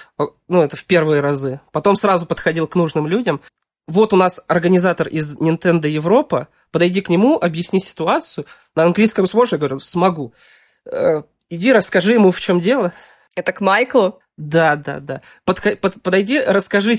Ну, 0.49 0.63
это 0.63 0.75
в 0.75 0.87
первые 0.87 1.21
разы. 1.21 1.61
Потом 1.71 1.97
сразу 1.97 2.25
подходил 2.25 2.67
к 2.67 2.77
нужным 2.77 3.07
людям. 3.07 3.43
Вот 3.89 4.15
у 4.15 4.17
нас 4.17 4.43
организатор 4.49 5.07
из 5.07 5.39
Nintendo 5.39 5.87
Европа, 5.87 6.49
подойди 6.71 7.01
к 7.01 7.09
нему, 7.09 7.39
объясни 7.39 7.81
ситуацию. 7.81 8.47
На 8.75 8.85
английском 8.85 9.27
сможешь? 9.27 9.53
Я 9.53 9.59
говорю, 9.59 9.81
смогу. 9.81 10.33
Э, 10.85 11.23
иди 11.49 11.73
расскажи 11.73 12.15
ему, 12.15 12.31
в 12.31 12.41
чем 12.41 12.61
дело. 12.61 12.93
Это 13.35 13.53
к 13.53 13.61
Майклу? 13.61 14.21
Да, 14.37 14.77
да, 14.77 15.01
да. 15.01 15.23
Под, 15.45 15.63
под, 15.81 16.03
подойди, 16.03 16.41
расскажи, 16.41 16.97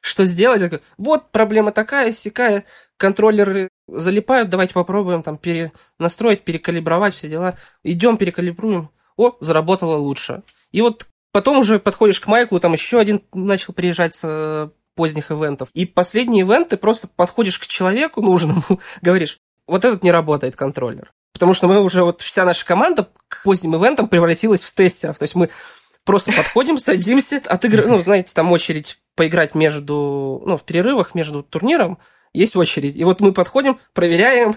что 0.00 0.24
сделать. 0.24 0.60
Я 0.60 0.68
говорю, 0.68 0.84
вот 0.96 1.30
проблема 1.30 1.72
такая, 1.72 2.12
сякая, 2.12 2.64
контроллеры 2.96 3.68
залипают, 3.86 4.48
давайте 4.48 4.74
попробуем 4.74 5.22
там 5.22 5.36
перенастроить, 5.36 6.44
перекалибровать 6.44 7.14
все 7.14 7.28
дела. 7.28 7.56
Идем, 7.82 8.16
перекалибруем. 8.16 8.90
О, 9.16 9.36
заработало 9.40 9.96
лучше. 9.96 10.42
И 10.72 10.80
вот 10.80 11.06
потом 11.32 11.58
уже 11.58 11.78
подходишь 11.78 12.20
к 12.20 12.26
Майклу, 12.26 12.60
там 12.60 12.72
еще 12.72 12.98
один 12.98 13.22
начал 13.32 13.72
приезжать 13.72 14.14
с 14.14 14.22
э, 14.24 14.68
поздних 14.98 15.30
ивентов. 15.30 15.68
И 15.74 15.86
последние 15.86 16.42
ивенты 16.42 16.76
просто 16.76 17.06
подходишь 17.06 17.60
к 17.60 17.68
человеку 17.68 18.20
нужному, 18.20 18.64
говоришь, 19.00 19.38
вот 19.68 19.84
этот 19.84 20.02
не 20.02 20.10
работает 20.10 20.56
контроллер. 20.56 21.12
Потому 21.32 21.52
что 21.52 21.68
мы 21.68 21.80
уже, 21.80 22.02
вот 22.02 22.20
вся 22.20 22.44
наша 22.44 22.66
команда 22.66 23.08
к 23.28 23.44
поздним 23.44 23.76
ивентам 23.76 24.08
превратилась 24.08 24.64
в 24.64 24.74
тестеров. 24.74 25.16
То 25.16 25.22
есть 25.22 25.36
мы 25.36 25.50
просто 26.02 26.32
подходим, 26.32 26.78
садимся, 26.80 27.40
отыгрываем, 27.46 27.94
ну, 27.94 28.02
знаете, 28.02 28.34
там 28.34 28.50
очередь 28.50 28.98
поиграть 29.14 29.54
между, 29.54 30.42
ну, 30.44 30.56
в 30.56 30.64
перерывах 30.64 31.14
между 31.14 31.44
турниром, 31.44 31.98
есть 32.32 32.56
очередь. 32.56 32.96
И 32.96 33.04
вот 33.04 33.20
мы 33.20 33.32
подходим, 33.32 33.78
проверяем, 33.92 34.56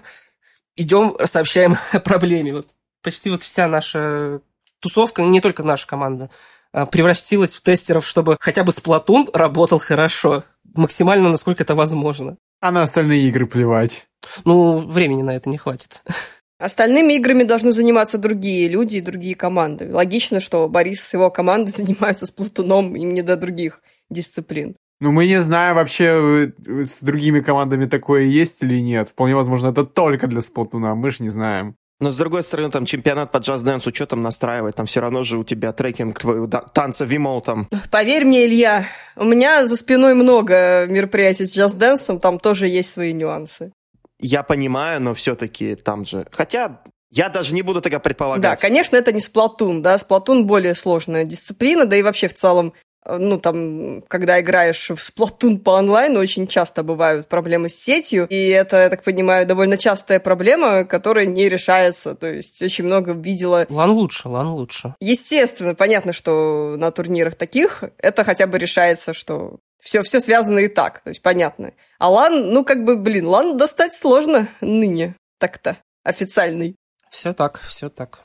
идем, 0.75 1.17
сообщаем 1.23 1.77
о 1.91 1.99
проблеме. 1.99 2.55
Вот 2.55 2.67
почти 3.03 3.29
вот 3.29 3.43
вся 3.43 3.67
наша 3.67 4.41
тусовка, 4.79 5.21
не 5.21 5.39
только 5.39 5.61
наша 5.61 5.85
команда, 5.85 6.31
превратилась 6.73 7.53
в 7.53 7.61
тестеров, 7.61 8.05
чтобы 8.07 8.37
хотя 8.39 8.63
бы 8.63 8.71
Splatoon 8.71 9.29
работал 9.33 9.79
хорошо. 9.79 10.43
Максимально, 10.73 11.29
насколько 11.29 11.63
это 11.63 11.75
возможно. 11.75 12.37
А 12.61 12.71
на 12.71 12.83
остальные 12.83 13.27
игры 13.27 13.45
плевать. 13.45 14.07
Ну, 14.45 14.79
времени 14.79 15.21
на 15.21 15.35
это 15.35 15.49
не 15.49 15.57
хватит. 15.57 16.03
Остальными 16.59 17.13
играми 17.13 17.43
должны 17.43 17.71
заниматься 17.71 18.19
другие 18.19 18.67
люди 18.67 18.97
и 18.97 19.01
другие 19.01 19.33
команды. 19.33 19.91
Логично, 19.91 20.39
что 20.39 20.69
Борис 20.69 21.01
с 21.01 21.13
его 21.13 21.31
командой 21.31 21.71
занимаются 21.75 22.27
с 22.27 22.31
Плутуном, 22.31 22.95
им 22.95 23.13
не 23.13 23.23
до 23.23 23.35
других 23.35 23.81
дисциплин. 24.11 24.75
Ну, 24.99 25.11
мы 25.11 25.25
не 25.25 25.41
знаем 25.41 25.75
вообще, 25.75 26.51
э, 26.67 26.83
с 26.83 27.01
другими 27.01 27.39
командами 27.39 27.87
такое 27.87 28.25
есть 28.25 28.61
или 28.61 28.79
нет. 28.79 29.09
Вполне 29.09 29.35
возможно, 29.35 29.69
это 29.69 29.83
только 29.83 30.27
для 30.27 30.41
Сплатуна, 30.41 30.93
мы 30.93 31.09
же 31.09 31.23
не 31.23 31.29
знаем. 31.29 31.75
Но, 32.01 32.09
с 32.09 32.17
другой 32.17 32.41
стороны, 32.41 32.71
там 32.71 32.85
чемпионат 32.85 33.31
по 33.31 33.37
джаз-дэнсу, 33.37 33.93
что 33.93 34.07
там 34.07 34.21
настраивать? 34.21 34.75
Там 34.75 34.87
все 34.87 35.01
равно 35.01 35.23
же 35.23 35.37
у 35.37 35.43
тебя 35.43 35.71
трекинг 35.71 36.19
твоего 36.19 36.47
танца 36.47 37.07
там. 37.45 37.69
Поверь 37.91 38.25
мне, 38.25 38.47
Илья, 38.47 38.85
у 39.15 39.23
меня 39.23 39.67
за 39.67 39.77
спиной 39.77 40.15
много 40.15 40.87
мероприятий 40.87 41.45
с 41.45 41.55
джаз-дэнсом, 41.55 42.19
там 42.19 42.39
тоже 42.39 42.67
есть 42.67 42.89
свои 42.89 43.13
нюансы. 43.13 43.71
Я 44.19 44.41
понимаю, 44.41 44.99
но 44.99 45.13
все-таки 45.13 45.75
там 45.75 46.03
же... 46.05 46.25
Хотя 46.31 46.81
я 47.11 47.29
даже 47.29 47.53
не 47.53 47.61
буду 47.61 47.81
тогда 47.81 47.99
предполагать. 47.99 48.41
Да, 48.41 48.55
конечно, 48.55 48.95
это 48.95 49.11
не 49.11 49.21
Сплатун, 49.21 49.83
да, 49.83 49.97
Сплатун 49.99 50.47
более 50.47 50.73
сложная 50.73 51.23
дисциплина, 51.23 51.85
да 51.85 51.95
и 51.95 52.01
вообще 52.01 52.27
в 52.27 52.33
целом 52.33 52.73
ну, 53.05 53.39
там, 53.39 54.03
когда 54.07 54.39
играешь 54.39 54.89
в 54.89 54.95
Splatoon 54.95 55.59
по 55.59 55.77
онлайну, 55.77 56.19
очень 56.19 56.47
часто 56.47 56.83
бывают 56.83 57.27
проблемы 57.27 57.69
с 57.69 57.75
сетью, 57.75 58.27
и 58.29 58.49
это, 58.49 58.77
я 58.77 58.89
так 58.89 59.03
понимаю, 59.03 59.45
довольно 59.45 59.77
частая 59.77 60.19
проблема, 60.19 60.85
которая 60.85 61.25
не 61.25 61.49
решается, 61.49 62.15
то 62.15 62.27
есть 62.27 62.61
очень 62.61 62.85
много 62.85 63.13
видела... 63.13 63.65
LAN 63.69 63.91
лучше, 63.91 64.29
LAN 64.29 64.47
лучше. 64.49 64.95
Естественно, 64.99 65.75
понятно, 65.75 66.13
что 66.13 66.75
на 66.77 66.91
турнирах 66.91 67.35
таких 67.35 67.83
это 67.97 68.23
хотя 68.23 68.47
бы 68.47 68.59
решается, 68.59 69.13
что 69.13 69.59
все, 69.81 70.03
все 70.03 70.19
связано 70.19 70.59
и 70.59 70.67
так, 70.67 71.01
то 71.01 71.09
есть 71.09 71.21
понятно. 71.21 71.73
А 71.97 72.09
LAN, 72.09 72.51
ну, 72.51 72.63
как 72.63 72.85
бы, 72.85 72.97
блин, 72.97 73.27
LAN 73.27 73.57
достать 73.57 73.93
сложно 73.93 74.47
ныне, 74.61 75.15
так-то, 75.39 75.77
официальный. 76.03 76.75
Все 77.09 77.33
так, 77.33 77.59
все 77.59 77.89
так. 77.89 78.21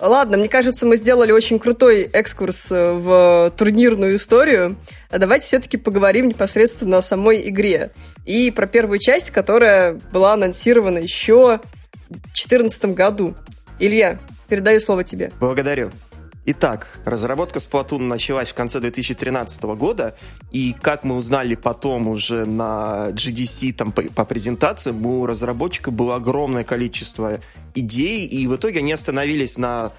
Ладно, 0.00 0.36
мне 0.36 0.48
кажется, 0.48 0.86
мы 0.86 0.96
сделали 0.96 1.32
очень 1.32 1.58
крутой 1.58 2.02
экскурс 2.02 2.70
э, 2.70 2.92
в 2.92 3.52
турнирную 3.56 4.16
историю. 4.16 4.76
Давайте 5.10 5.46
все-таки 5.46 5.76
поговорим 5.76 6.28
непосредственно 6.28 6.98
о 6.98 7.02
самой 7.02 7.48
игре. 7.48 7.90
И 8.24 8.50
про 8.50 8.66
первую 8.66 8.98
часть, 8.98 9.30
которая 9.30 9.94
была 10.12 10.34
анонсирована 10.34 10.98
еще 10.98 11.60
в 12.08 12.32
2014 12.32 12.86
году. 12.94 13.34
Илья, 13.78 14.18
передаю 14.48 14.80
слово 14.80 15.04
тебе. 15.04 15.32
Благодарю. 15.40 15.90
Итак, 16.50 16.86
разработка 17.04 17.58
Splatoon 17.58 17.98
началась 17.98 18.48
в 18.48 18.54
конце 18.54 18.80
2013 18.80 19.64
года, 19.76 20.16
и 20.50 20.74
как 20.80 21.04
мы 21.04 21.16
узнали 21.16 21.56
потом 21.56 22.08
уже 22.08 22.46
на 22.46 23.08
GDC 23.10 23.74
там, 23.74 23.92
по, 23.92 24.00
по 24.00 24.24
презентациям, 24.24 25.04
у 25.04 25.26
разработчика 25.26 25.90
было 25.90 26.16
огромное 26.16 26.64
количество 26.64 27.40
идей, 27.78 28.26
и 28.26 28.46
в 28.46 28.56
итоге 28.56 28.80
они 28.80 28.92
остановились 28.92 29.58
на 29.58 29.92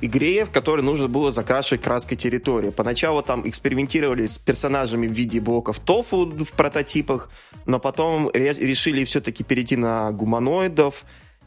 игре, 0.00 0.44
в 0.44 0.50
которой 0.50 0.82
нужно 0.82 1.08
было 1.08 1.30
закрашивать 1.30 1.82
краской 1.82 2.16
территорию. 2.16 2.72
Поначалу 2.72 3.22
там 3.22 3.48
экспериментировали 3.48 4.26
с 4.26 4.38
персонажами 4.38 5.06
в 5.06 5.12
виде 5.12 5.40
блоков 5.40 5.78
тофу 5.80 6.26
в 6.26 6.52
прототипах, 6.52 7.30
но 7.64 7.78
потом 7.80 8.30
решили 8.32 9.04
все-таки 9.04 9.42
перейти 9.42 9.76
на 9.76 10.12
гуманоидов 10.12 11.04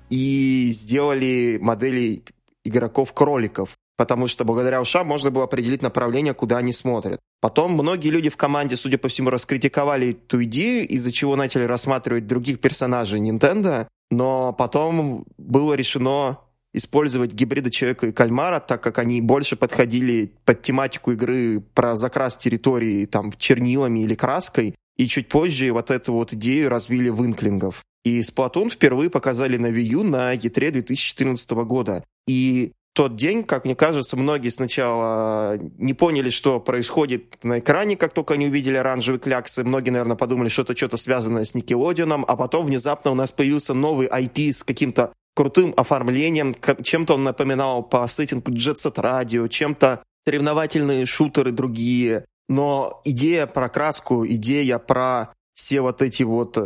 и 0.10 0.70
сделали 0.72 1.60
модели 1.62 2.24
игроков-кроликов 2.64 3.78
потому 4.00 4.30
что 4.30 4.46
благодаря 4.46 4.82
ушам 4.82 5.06
можно 5.06 5.30
было 5.30 5.44
определить 5.44 5.82
направление, 5.82 6.34
куда 6.34 6.60
они 6.60 6.72
смотрят. 6.72 7.20
Потом 7.42 7.74
многие 7.74 8.08
люди 8.08 8.30
в 8.30 8.38
команде, 8.38 8.78
судя 8.78 8.98
по 8.98 9.10
всему, 9.10 9.30
раскритиковали 9.30 10.12
эту 10.12 10.42
идею, 10.46 10.88
из-за 10.88 11.12
чего 11.12 11.36
начали 11.36 11.64
рассматривать 11.64 12.26
других 12.26 12.62
персонажей 12.62 13.20
Nintendo, 13.20 13.88
но 14.12 14.54
потом 14.54 15.26
было 15.38 15.74
решено 15.74 16.40
использовать 16.74 17.34
гибриды 17.34 17.72
человека 17.72 18.08
и 18.08 18.12
кальмара, 18.12 18.60
так 18.60 18.82
как 18.82 19.00
они 19.00 19.22
больше 19.22 19.56
подходили 19.56 20.32
под 20.46 20.62
тематику 20.62 21.12
игры 21.12 21.62
про 21.74 21.96
закрас 21.96 22.38
территории 22.38 23.06
там 23.06 23.32
чернилами 23.34 24.02
или 24.02 24.16
краской. 24.16 24.76
И 24.98 25.08
чуть 25.08 25.30
позже 25.30 25.72
вот 25.72 25.92
эту 25.92 26.14
вот 26.14 26.34
идею 26.34 26.70
развили 26.70 27.10
в 27.10 27.24
инклингов. 27.26 27.84
И 28.04 28.20
Splatoon 28.20 28.70
впервые 28.70 29.10
показали 29.10 29.58
на 29.58 29.68
Wii 29.68 29.84
U 29.84 30.04
на 30.04 30.36
E3 30.36 30.72
2014 30.72 31.52
года. 31.52 32.04
И 32.28 32.74
тот 33.00 33.16
день, 33.16 33.46
как 33.46 33.64
мне 33.64 33.76
кажется, 33.76 34.18
многие 34.18 34.50
сначала 34.50 35.58
не 35.78 35.94
поняли, 35.94 36.30
что 36.30 36.60
происходит 36.60 37.42
на 37.44 37.60
экране, 37.60 37.96
как 37.96 38.14
только 38.14 38.34
они 38.34 38.48
увидели 38.48 38.76
оранжевые 38.76 39.22
кляксы. 39.22 39.64
Многие, 39.64 39.92
наверное, 39.92 40.18
подумали, 40.18 40.50
что 40.50 40.64
это 40.64 40.76
что-то 40.76 40.98
связанное 40.98 41.46
с 41.46 41.56
Никелодионом, 41.56 42.26
а 42.28 42.36
потом 42.36 42.66
внезапно 42.66 43.12
у 43.12 43.16
нас 43.16 43.32
появился 43.32 43.74
новый 43.74 44.10
IP 44.10 44.52
с 44.52 44.64
каким-то 44.64 45.14
крутым 45.34 45.74
оформлением, 45.78 46.54
чем-то 46.84 47.14
он 47.14 47.24
напоминал 47.24 47.84
по 47.84 48.06
сеттингу 48.06 48.52
Jet 48.52 48.76
Set 48.76 48.96
Radio, 48.96 49.48
чем-то 49.48 50.04
соревновательные 50.26 51.06
шутеры 51.06 51.54
другие. 51.54 52.26
Но 52.50 53.00
идея 53.06 53.48
про 53.48 53.70
краску, 53.70 54.28
идея 54.28 54.78
про 54.78 55.30
все 55.54 55.80
вот 55.80 56.02
эти 56.02 56.24
вот 56.24 56.58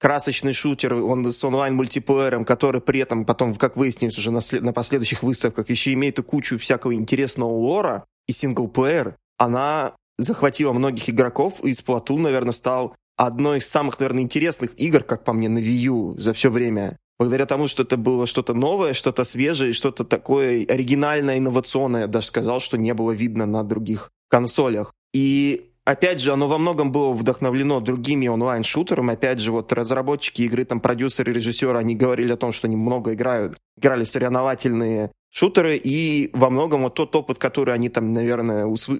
красочный 0.00 0.52
шутер, 0.52 0.94
он 0.94 1.30
с 1.30 1.42
онлайн-мультиплеером, 1.44 2.44
который 2.44 2.80
при 2.80 3.00
этом 3.00 3.24
потом, 3.24 3.54
как 3.54 3.76
выяснилось 3.76 4.18
уже 4.18 4.30
на, 4.30 4.40
след... 4.40 4.62
на 4.62 4.72
последующих 4.72 5.22
выставках, 5.22 5.70
еще 5.70 5.92
имеет 5.92 6.18
и 6.18 6.22
кучу 6.22 6.58
всякого 6.58 6.94
интересного 6.94 7.50
лора 7.50 8.04
и 8.26 8.32
синглплеер, 8.32 9.16
она 9.38 9.94
захватила 10.18 10.72
многих 10.72 11.10
игроков, 11.10 11.60
и 11.64 11.70
Splatoon, 11.70 12.18
наверное, 12.18 12.52
стал 12.52 12.94
одной 13.16 13.58
из 13.58 13.68
самых, 13.68 13.98
наверное, 13.98 14.22
интересных 14.22 14.78
игр, 14.78 15.02
как 15.02 15.24
по 15.24 15.32
мне, 15.32 15.48
на 15.48 15.58
Wii 15.58 15.88
U 15.88 16.18
за 16.18 16.32
все 16.32 16.50
время. 16.50 16.98
Благодаря 17.18 17.46
тому, 17.46 17.68
что 17.68 17.84
это 17.84 17.96
было 17.96 18.26
что-то 18.26 18.54
новое, 18.54 18.92
что-то 18.92 19.24
свежее, 19.24 19.72
что-то 19.72 20.04
такое 20.04 20.66
оригинальное, 20.66 21.38
инновационное, 21.38 22.02
я 22.02 22.06
даже 22.08 22.26
сказал, 22.26 22.58
что 22.60 22.76
не 22.76 22.92
было 22.92 23.12
видно 23.12 23.46
на 23.46 23.62
других 23.62 24.10
консолях. 24.28 24.92
И 25.12 25.70
Опять 25.84 26.18
же, 26.20 26.32
оно 26.32 26.48
во 26.48 26.56
многом 26.56 26.92
было 26.92 27.12
вдохновлено 27.12 27.80
другими 27.80 28.26
онлайн-шутерами. 28.26 29.12
Опять 29.12 29.38
же, 29.38 29.52
вот 29.52 29.72
разработчики 29.72 30.42
игры, 30.42 30.64
там, 30.64 30.80
продюсеры, 30.80 31.32
режиссеры, 31.32 31.78
они 31.78 31.94
говорили 31.94 32.32
о 32.32 32.36
том, 32.36 32.52
что 32.52 32.68
они 32.68 32.76
много 32.76 33.12
играют, 33.12 33.58
играли 33.76 34.04
соревновательные 34.04 35.12
шутеры, 35.30 35.76
и 35.76 36.30
во 36.32 36.48
многом 36.48 36.84
вот 36.84 36.94
тот 36.94 37.14
опыт, 37.14 37.38
который 37.38 37.74
они 37.74 37.90
там, 37.90 38.14
наверное, 38.14 38.64
усв... 38.64 38.92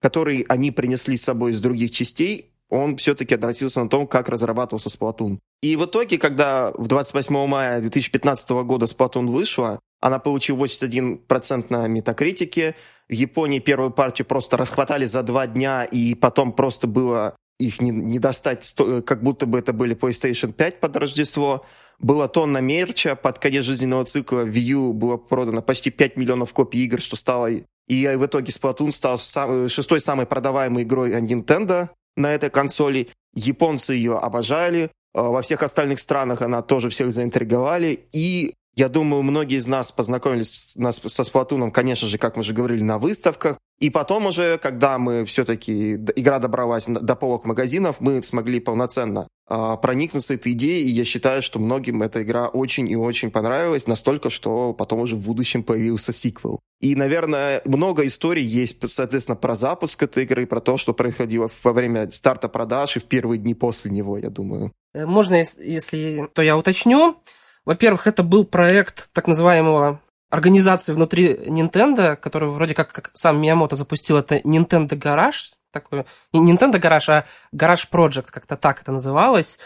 который 0.00 0.44
они 0.48 0.70
принесли 0.70 1.16
с 1.16 1.22
собой 1.22 1.52
из 1.52 1.60
других 1.62 1.92
частей, 1.92 2.52
он 2.68 2.96
все-таки 2.96 3.34
отразился 3.34 3.82
на 3.82 3.88
том, 3.88 4.06
как 4.06 4.28
разрабатывался 4.28 4.88
Splatoon. 4.88 5.38
И 5.62 5.76
в 5.76 5.84
итоге, 5.84 6.18
когда 6.18 6.72
в 6.72 6.88
28 6.88 7.46
мая 7.46 7.80
2015 7.80 8.50
года 8.64 8.86
Splatoon 8.86 9.28
вышла, 9.28 9.78
она 10.00 10.18
получила 10.18 10.64
81% 10.64 11.66
на 11.68 11.86
метакритике, 11.86 12.74
в 13.12 13.14
Японии 13.14 13.58
первую 13.58 13.90
партию 13.90 14.26
просто 14.26 14.56
расхватали 14.56 15.04
за 15.04 15.22
два 15.22 15.46
дня, 15.46 15.84
и 15.84 16.14
потом 16.14 16.50
просто 16.50 16.86
было 16.86 17.36
их 17.58 17.82
не, 17.82 17.90
не 17.90 18.18
достать, 18.18 18.74
как 19.04 19.22
будто 19.22 19.44
бы 19.44 19.58
это 19.58 19.74
были 19.74 19.94
PlayStation 19.94 20.50
5 20.50 20.80
под 20.80 20.96
Рождество. 20.96 21.66
Было 21.98 22.26
тонна 22.26 22.58
мерча, 22.58 23.14
под 23.14 23.38
конец 23.38 23.66
жизненного 23.66 24.06
цикла 24.06 24.46
Wii 24.46 24.60
U 24.60 24.92
было 24.94 25.18
продано 25.18 25.60
почти 25.60 25.90
5 25.90 26.16
миллионов 26.16 26.54
копий 26.54 26.84
игр, 26.84 27.00
что 27.00 27.16
стало... 27.16 27.50
И 27.86 28.06
в 28.06 28.24
итоге 28.24 28.50
Splatoon 28.50 28.92
стал 28.92 29.18
сам, 29.18 29.68
шестой 29.68 30.00
самой 30.00 30.24
продаваемой 30.24 30.84
игрой 30.84 31.12
Nintendo 31.20 31.90
на 32.16 32.32
этой 32.32 32.48
консоли. 32.48 33.08
Японцы 33.34 33.92
ее 33.92 34.16
обожали, 34.16 34.90
а 35.12 35.24
во 35.24 35.42
всех 35.42 35.62
остальных 35.62 35.98
странах 35.98 36.40
она 36.40 36.62
тоже 36.62 36.88
всех 36.88 37.12
заинтриговали. 37.12 38.08
И 38.12 38.54
я 38.74 38.88
думаю, 38.88 39.22
многие 39.22 39.58
из 39.58 39.66
нас 39.66 39.92
познакомились 39.92 40.76
со 40.76 41.24
Сплатуном, 41.24 41.70
конечно 41.70 42.08
же, 42.08 42.16
как 42.16 42.36
мы 42.36 42.40
уже 42.40 42.54
говорили, 42.54 42.82
на 42.82 42.98
выставках. 42.98 43.58
И 43.80 43.90
потом 43.90 44.26
уже, 44.26 44.58
когда 44.58 44.96
мы 44.96 45.24
все-таки, 45.24 45.94
игра 45.94 46.38
добралась 46.38 46.86
до 46.86 47.16
полок 47.16 47.44
магазинов, 47.44 47.96
мы 47.98 48.22
смогли 48.22 48.60
полноценно 48.60 49.26
э, 49.50 49.76
проникнуться 49.82 50.34
этой 50.34 50.52
идеей. 50.52 50.84
И 50.84 50.90
я 50.90 51.04
считаю, 51.04 51.42
что 51.42 51.58
многим 51.58 52.00
эта 52.02 52.22
игра 52.22 52.48
очень 52.48 52.88
и 52.88 52.96
очень 52.96 53.30
понравилась, 53.30 53.86
настолько, 53.86 54.30
что 54.30 54.72
потом 54.72 55.00
уже 55.00 55.16
в 55.16 55.24
будущем 55.24 55.64
появился 55.64 56.12
сиквел. 56.12 56.60
И, 56.80 56.94
наверное, 56.96 57.60
много 57.64 58.06
историй 58.06 58.44
есть, 58.44 58.78
соответственно, 58.88 59.36
про 59.36 59.54
запуск 59.54 60.02
этой 60.02 60.22
игры, 60.24 60.46
про 60.46 60.60
то, 60.60 60.76
что 60.76 60.94
происходило 60.94 61.50
во 61.62 61.72
время 61.72 62.08
старта 62.10 62.48
продаж 62.48 62.96
и 62.96 63.00
в 63.00 63.04
первые 63.04 63.38
дни 63.38 63.54
после 63.54 63.90
него, 63.90 64.16
я 64.16 64.30
думаю. 64.30 64.72
Э, 64.94 65.04
можно, 65.06 65.42
если 65.58 66.28
то 66.32 66.40
я 66.40 66.56
уточню. 66.56 67.16
Во-первых, 67.64 68.06
это 68.06 68.22
был 68.22 68.44
проект 68.44 69.10
так 69.12 69.26
называемого 69.26 70.00
организации 70.30 70.92
внутри 70.92 71.34
Nintendo, 71.34 72.16
которая 72.16 72.50
вроде 72.50 72.74
как, 72.74 72.92
как 72.92 73.10
сам 73.12 73.40
Миямото 73.40 73.76
запустил, 73.76 74.16
это 74.16 74.38
Nintendo 74.38 74.90
Garage, 74.90 75.52
такой, 75.70 76.04
не 76.32 76.52
Nintendo 76.52 76.80
Garage, 76.80 77.10
а 77.10 77.24
Garage 77.54 77.88
Project, 77.90 78.26
как-то 78.30 78.56
так 78.56 78.80
это 78.80 78.92
называлось, 78.92 79.58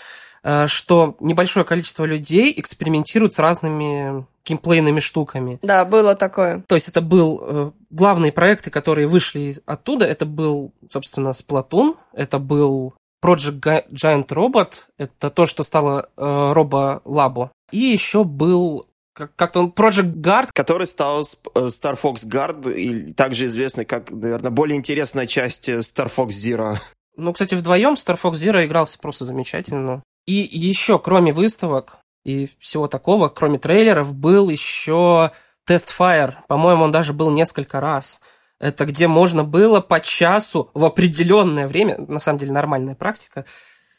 э, 0.43 0.67
что 0.67 1.17
небольшое 1.21 1.65
количество 1.65 2.05
людей 2.05 2.53
экспериментируют 2.57 3.33
с 3.33 3.39
разными 3.39 4.27
геймплейными 4.45 5.01
штуками. 5.01 5.59
Да, 5.63 5.85
было 5.85 6.15
такое. 6.15 6.63
То 6.69 6.75
есть 6.75 6.89
это 6.89 7.01
был 7.01 7.41
э, 7.43 7.71
главные 7.91 8.33
проекты, 8.33 8.71
которые 8.71 9.07
вышли 9.07 9.59
оттуда. 9.67 10.05
Это 10.05 10.27
был, 10.27 10.73
собственно, 10.89 11.31
Splatoon, 11.31 11.97
это 12.13 12.39
был 12.39 12.95
Project 13.25 13.87
Giant 13.91 14.29
Robot, 14.29 14.73
это 14.99 15.31
то, 15.31 15.47
что 15.47 15.63
стало 15.63 16.09
э, 16.17 16.23
Robo 16.23 17.03
Labo. 17.05 17.51
И 17.71 17.79
еще 17.79 18.25
был 18.25 18.89
как-то 19.13 19.61
он 19.61 19.73
Project 19.75 20.15
Guard. 20.17 20.49
Который 20.53 20.87
стал 20.87 21.23
э, 21.23 21.59
Star 21.67 21.99
Fox 22.01 22.27
Guard, 22.27 22.73
и 22.73 23.13
также 23.13 23.47
известный 23.47 23.85
как, 23.85 24.11
наверное, 24.11 24.51
более 24.51 24.77
интересная 24.77 25.27
часть 25.27 25.69
э, 25.69 25.79
Star 25.79 26.11
Fox 26.15 26.29
Zero. 26.29 26.77
Ну, 27.17 27.33
кстати, 27.33 27.55
вдвоем 27.55 27.95
Star 27.95 28.19
Fox 28.23 28.33
Zero 28.33 28.65
игрался 28.65 28.99
просто 28.99 29.25
замечательно. 29.25 30.03
И 30.27 30.35
еще, 30.35 30.99
кроме 30.99 31.33
выставок 31.33 31.99
и 32.25 32.51
всего 32.59 32.89
такого, 32.89 33.29
кроме 33.29 33.59
трейлеров, 33.59 34.15
был 34.15 34.51
еще 34.51 35.31
Test 35.69 35.89
Fire. 35.99 36.35
По-моему, 36.49 36.85
он 36.85 36.93
даже 36.93 37.13
был 37.13 37.31
несколько 37.31 37.81
раз. 37.81 38.21
Это 38.59 38.85
где 38.87 39.07
можно 39.07 39.45
было 39.45 39.81
по 39.81 40.01
часу 40.01 40.71
в 40.75 40.85
определенное 40.85 41.69
время, 41.69 41.99
на 41.99 42.19
самом 42.19 42.39
деле 42.39 42.53
нормальная 42.53 42.95
практика, 42.95 43.45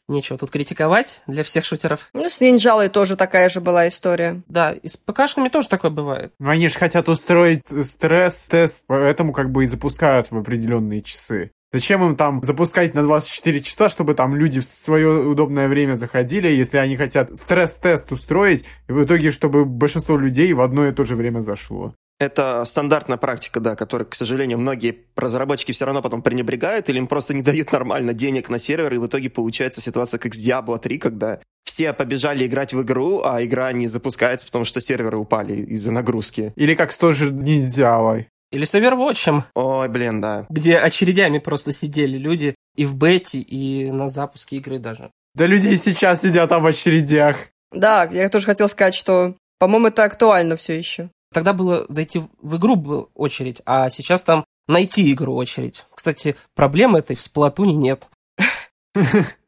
нечего 0.07 0.37
тут 0.37 0.51
критиковать 0.51 1.21
для 1.27 1.43
всех 1.43 1.65
шутеров. 1.65 2.09
Ну, 2.13 2.29
с 2.29 2.41
Нинджалой 2.41 2.89
тоже 2.89 3.15
такая 3.15 3.49
же 3.49 3.61
была 3.61 3.87
история. 3.87 4.41
Да, 4.47 4.71
и 4.71 4.87
с 4.87 4.97
ПКшными 4.97 5.49
тоже 5.49 5.69
такое 5.69 5.91
бывает. 5.91 6.33
Но 6.39 6.49
они 6.49 6.67
же 6.69 6.77
хотят 6.77 7.09
устроить 7.09 7.63
стресс-тест, 7.67 8.85
поэтому 8.87 9.33
как 9.33 9.51
бы 9.51 9.63
и 9.63 9.67
запускают 9.67 10.31
в 10.31 10.37
определенные 10.37 11.01
часы. 11.01 11.51
Зачем 11.73 12.03
им 12.05 12.15
там 12.15 12.41
запускать 12.43 12.93
на 12.93 13.03
24 13.03 13.61
часа, 13.61 13.89
чтобы 13.89 14.13
там 14.13 14.35
люди 14.35 14.61
в 14.61 14.65
свое 14.65 15.27
удобное 15.27 15.67
время 15.67 15.95
заходили, 15.95 16.47
если 16.47 16.77
они 16.77 16.95
хотят 16.95 17.35
стресс-тест 17.35 18.11
устроить, 18.11 18.63
и 18.87 18.93
в 18.93 19.03
итоге, 19.03 19.31
чтобы 19.31 19.65
большинство 19.65 20.17
людей 20.17 20.53
в 20.53 20.61
одно 20.61 20.87
и 20.87 20.93
то 20.93 21.03
же 21.03 21.15
время 21.15 21.41
зашло? 21.41 21.93
Это 22.19 22.65
стандартная 22.65 23.17
практика, 23.17 23.59
да, 23.59 23.75
которой, 23.75 24.05
к 24.05 24.15
сожалению, 24.15 24.57
многие 24.57 24.97
разработчики 25.15 25.71
все 25.71 25.85
равно 25.85 26.01
потом 26.01 26.23
пренебрегают 26.23 26.89
или 26.89 26.97
им 26.97 27.07
просто 27.07 27.33
не 27.33 27.43
дают 27.43 27.71
нормально 27.71 28.13
денег 28.13 28.49
на 28.49 28.57
сервер, 28.57 28.93
и 28.93 28.97
в 28.97 29.05
итоге 29.05 29.29
получается 29.29 29.81
ситуация 29.81 30.17
как 30.17 30.33
с 30.33 30.47
Diablo 30.47 30.79
3, 30.79 30.97
когда 30.97 31.39
все 31.63 31.93
побежали 31.93 32.47
играть 32.47 32.73
в 32.73 32.81
игру, 32.81 33.21
а 33.23 33.43
игра 33.43 33.71
не 33.71 33.87
запускается, 33.87 34.47
потому 34.47 34.65
что 34.65 34.81
серверы 34.81 35.17
упали 35.17 35.61
из-за 35.61 35.91
нагрузки. 35.91 36.53
Или 36.55 36.73
как 36.73 36.91
с 36.91 36.97
тоже 36.97 37.29
Ниндзявой. 37.31 38.29
Или 38.51 38.65
с 38.65 38.73
Overwatch. 38.73 39.43
Ой, 39.53 39.89
блин, 39.89 40.21
да. 40.21 40.45
Где 40.49 40.77
очередями 40.77 41.39
просто 41.39 41.71
сидели 41.71 42.17
люди 42.17 42.55
и 42.75 42.85
в 42.85 42.95
бете, 42.95 43.39
и 43.39 43.91
на 43.91 44.07
запуске 44.07 44.57
игры 44.57 44.79
даже. 44.79 45.11
Да 45.35 45.45
люди 45.45 45.69
и 45.69 45.75
сейчас 45.75 46.21
сидят 46.21 46.49
там 46.49 46.63
в 46.63 46.65
очередях. 46.65 47.49
Да, 47.71 48.05
я 48.05 48.29
тоже 48.29 48.45
хотел 48.45 48.69
сказать, 48.69 48.95
что, 48.95 49.35
по-моему, 49.59 49.87
это 49.87 50.03
актуально 50.03 50.55
все 50.55 50.77
еще. 50.77 51.09
Тогда 51.33 51.53
было 51.53 51.85
зайти 51.89 52.23
в 52.41 52.57
игру 52.57 52.75
был 52.75 53.09
очередь, 53.13 53.61
а 53.65 53.89
сейчас 53.89 54.23
там 54.23 54.45
найти 54.67 55.11
игру 55.11 55.35
очередь. 55.35 55.85
Кстати, 55.93 56.35
проблемы 56.55 56.99
этой 56.99 57.15
в 57.15 57.21
Сплатуне 57.21 57.75
нет. 57.75 58.09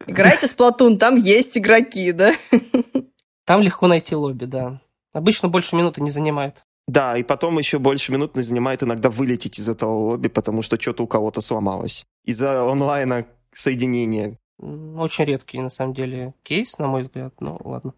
Играйте 0.05 0.47
в 0.47 0.49
Сплатун, 0.49 0.97
там 0.97 1.15
есть 1.15 1.57
игроки, 1.57 2.11
да? 2.11 2.33
Там 3.45 3.61
легко 3.61 3.87
найти 3.87 4.15
лобби, 4.15 4.45
да. 4.45 4.81
Обычно 5.11 5.49
больше 5.49 5.75
минуты 5.75 6.01
не 6.01 6.11
занимает. 6.11 6.63
Да, 6.87 7.17
и 7.17 7.23
потом 7.23 7.57
еще 7.57 7.79
больше 7.79 8.11
минут 8.11 8.35
не 8.35 8.41
занимает 8.41 8.83
иногда 8.83 9.09
вылететь 9.09 9.59
из 9.59 9.69
этого 9.69 9.91
лобби, 9.91 10.27
потому 10.27 10.61
что 10.61 10.79
что-то 10.79 11.03
у 11.03 11.07
кого-то 11.07 11.41
сломалось. 11.41 12.05
Из-за 12.25 12.69
онлайна 12.69 13.25
соединения. 13.51 14.37
Очень 14.59 15.25
редкий, 15.25 15.61
на 15.61 15.69
самом 15.69 15.93
деле, 15.93 16.33
кейс, 16.43 16.77
на 16.77 16.87
мой 16.87 17.03
взгляд. 17.03 17.33
Ну, 17.39 17.59
ладно. 17.63 17.93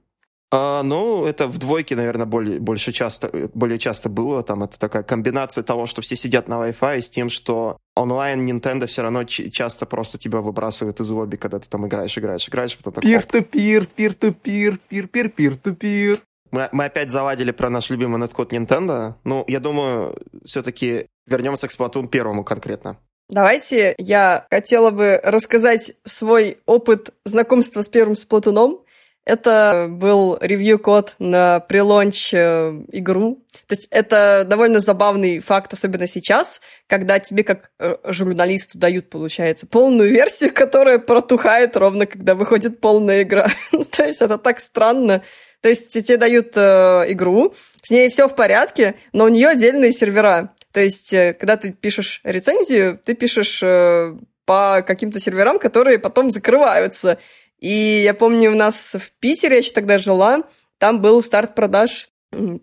А, 0.54 0.84
ну, 0.84 1.26
это 1.26 1.48
в 1.48 1.58
двойке, 1.58 1.96
наверное, 1.96 2.26
более, 2.26 2.60
больше 2.60 2.92
часто, 2.92 3.50
более 3.54 3.80
часто 3.80 4.10
было. 4.10 4.44
Там 4.44 4.64
это 4.64 4.78
такая 4.78 5.04
комбинация 5.04 5.64
того, 5.64 5.86
что 5.86 6.02
все 6.02 6.18
сидят 6.18 6.50
на 6.50 6.56
Wi-Fi, 6.56 7.02
с 7.02 7.10
тем, 7.10 7.30
что 7.30 7.78
онлайн 7.96 8.46
Nintendo 8.46 8.86
все 8.86 9.02
равно 9.02 9.24
часто 9.24 9.86
просто 9.86 10.18
тебя 10.18 10.42
выбрасывает 10.42 11.00
из 11.00 11.10
лобби, 11.10 11.38
когда 11.38 11.60
ты 11.60 11.70
там 11.70 11.88
играешь, 11.88 12.18
играешь, 12.18 12.50
играешь. 12.50 12.78
Потом 12.78 12.96
так, 12.96 13.04
пир-ту-пир, 13.04 13.86
пир-ту-пир, 13.86 14.78
пир-пир-пир-ту-пир. 14.90 16.20
Мы, 16.52 16.68
мы 16.74 16.86
опять 16.86 17.12
заладили 17.12 17.52
про 17.52 17.70
наш 17.70 17.90
любимый 17.90 18.20
неткод 18.20 18.52
Nintendo. 18.52 19.14
Ну, 19.24 19.46
я 19.48 19.62
думаю, 19.62 20.18
все-таки 20.44 21.08
вернемся 21.28 21.70
к 21.70 21.72
Splatoon 21.72 22.10
первому 22.10 22.44
конкретно. 22.44 22.98
Давайте 23.30 23.96
я 23.98 24.46
хотела 24.52 24.92
бы 24.92 25.18
рассказать 25.24 25.94
свой 26.04 26.58
опыт 26.66 27.14
знакомства 27.24 27.82
с 27.82 27.88
первым 27.88 28.16
Сплатуном. 28.16 28.82
Это 29.24 29.88
был 29.90 30.38
ревью-код 30.42 31.16
на 31.20 31.60
прелонч 31.60 32.34
э, 32.34 32.82
игру. 32.92 33.44
То 33.68 33.76
есть 33.76 33.88
это 33.92 34.46
довольно 34.48 34.80
забавный 34.80 35.40
факт, 35.40 35.74
особенно 35.74 36.08
сейчас, 36.08 36.60
когда 36.88 37.20
тебе 37.20 37.44
как 37.44 37.70
э, 37.80 37.98
журналисту 38.06 38.80
дают, 38.80 39.10
получается, 39.10 39.68
полную 39.68 40.10
версию, 40.12 40.52
которая 40.56 40.98
протухает 40.98 41.78
ровно, 41.78 42.08
когда 42.08 42.34
выходит 42.34 42.82
полная 42.82 43.22
игра. 43.22 43.48
То 43.92 44.04
есть 44.04 44.22
это 44.22 44.38
так 44.38 44.60
странно. 44.60 45.22
То 45.62 45.70
есть 45.70 45.94
тебе 45.94 46.18
дают 46.18 46.54
э, 46.56 47.06
игру, 47.10 47.54
с 47.84 47.92
ней 47.92 48.10
все 48.10 48.28
в 48.28 48.36
порядке, 48.36 48.96
но 49.14 49.26
у 49.26 49.28
нее 49.28 49.50
отдельные 49.50 49.92
сервера. 49.92 50.54
То 50.72 50.80
есть, 50.80 51.14
э, 51.14 51.34
когда 51.34 51.58
ты 51.58 51.72
пишешь 51.72 52.22
рецензию, 52.24 53.00
ты 53.04 53.14
пишешь 53.14 53.62
э, 53.62 54.18
по 54.46 54.84
каким-то 54.86 55.20
серверам, 55.20 55.60
которые 55.60 56.00
потом 56.00 56.32
закрываются. 56.32 57.20
И 57.62 58.02
я 58.04 58.14
помню, 58.14 58.52
у 58.52 58.56
нас 58.56 58.96
в 59.00 59.12
Питере, 59.20 59.56
я 59.56 59.60
еще 59.60 59.72
тогда 59.72 59.98
жила, 59.98 60.44
там 60.80 61.00
был 61.00 61.22
старт 61.22 61.56
продаж 61.56 62.10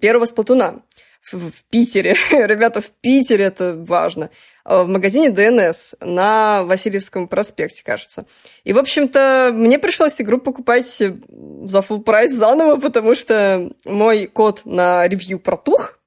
первого 0.00 0.24
сплатуна 0.26 0.82
в, 1.22 1.50
в 1.50 1.64
Питере. 1.70 2.16
Ребята, 2.30 2.80
в 2.80 2.90
Питере 2.90 3.44
это 3.44 3.74
важно. 3.78 4.30
А, 4.64 4.82
в 4.82 4.88
магазине 4.88 5.30
ДНС 5.30 5.94
на 6.00 6.64
Васильевском 6.64 7.28
проспекте, 7.28 7.82
кажется. 7.84 8.26
И, 8.64 8.72
в 8.72 8.78
общем-то, 8.78 9.52
мне 9.54 9.78
пришлось 9.78 10.20
игру 10.20 10.38
покупать 10.38 10.87
за 10.87 11.78
full 11.78 12.02
прайс 12.02 12.32
заново, 12.32 12.76
потому 12.76 13.14
что 13.14 13.70
мой 13.84 14.26
код 14.26 14.62
на 14.64 15.06
ревью 15.06 15.38
протух. 15.38 15.98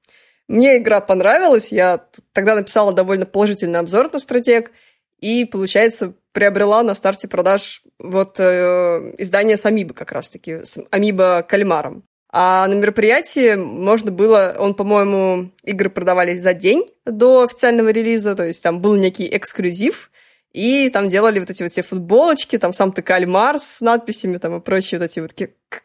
Мне 0.48 0.76
игра 0.76 1.00
понравилась, 1.00 1.72
я 1.72 2.04
тогда 2.32 2.54
написала 2.54 2.92
довольно 2.92 3.24
положительный 3.24 3.78
обзор 3.78 4.12
на 4.12 4.18
стратег, 4.18 4.70
и, 5.18 5.44
получается, 5.44 6.14
приобрела 6.32 6.82
на 6.82 6.94
старте 6.94 7.28
продаж 7.28 7.82
вот 7.98 8.36
э, 8.38 9.14
издание 9.18 9.56
с 9.56 9.66
Амибо 9.66 9.94
как 9.94 10.12
раз-таки, 10.12 10.64
с 10.64 10.78
Амибо 10.90 11.44
Кальмаром. 11.46 12.04
А 12.34 12.66
на 12.66 12.72
мероприятии 12.72 13.56
можно 13.56 14.10
было, 14.10 14.56
он, 14.58 14.74
по-моему, 14.74 15.50
игры 15.64 15.90
продавались 15.90 16.40
за 16.40 16.54
день 16.54 16.86
до 17.04 17.42
официального 17.42 17.90
релиза, 17.90 18.34
то 18.34 18.46
есть 18.46 18.62
там 18.62 18.80
был 18.80 18.94
некий 18.94 19.28
эксклюзив, 19.30 20.10
и 20.52 20.88
там 20.88 21.08
делали 21.08 21.40
вот 21.40 21.50
эти 21.50 21.62
вот 21.62 21.72
все 21.72 21.82
футболочки, 21.82 22.58
там 22.58 22.72
сам 22.72 22.92
ты 22.92 23.02
кальмар 23.02 23.58
с 23.58 23.82
надписями 23.82 24.38
там 24.38 24.56
и 24.56 24.60
прочие 24.60 24.98
вот 24.98 25.04
эти 25.04 25.20
вот 25.20 25.32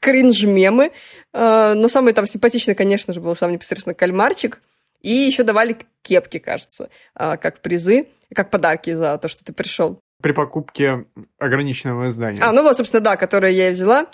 кринж-мемы. 0.01 0.91
Э, 1.33 1.73
но 1.73 1.87
самый 1.87 2.13
там 2.13 2.25
симпатичный, 2.25 2.75
конечно 2.75 3.13
же, 3.13 3.21
был 3.21 3.35
сам 3.35 3.51
непосредственно 3.51 3.93
кальмарчик. 3.93 4.61
И 5.01 5.11
еще 5.11 5.43
давали 5.43 5.77
кепки, 6.01 6.39
кажется, 6.39 6.89
э, 7.15 7.37
как 7.37 7.61
призы, 7.61 8.07
как 8.33 8.49
подарки 8.49 8.93
за 8.93 9.17
то, 9.17 9.27
что 9.27 9.43
ты 9.43 9.53
пришел 9.53 10.01
при 10.21 10.31
покупке 10.31 11.05
ограниченного 11.39 12.09
издания. 12.09 12.41
А, 12.41 12.51
ну 12.51 12.63
вот, 12.63 12.77
собственно, 12.77 13.03
да, 13.03 13.15
которую 13.17 13.53
я 13.53 13.69
и 13.69 13.73
взяла. 13.73 14.07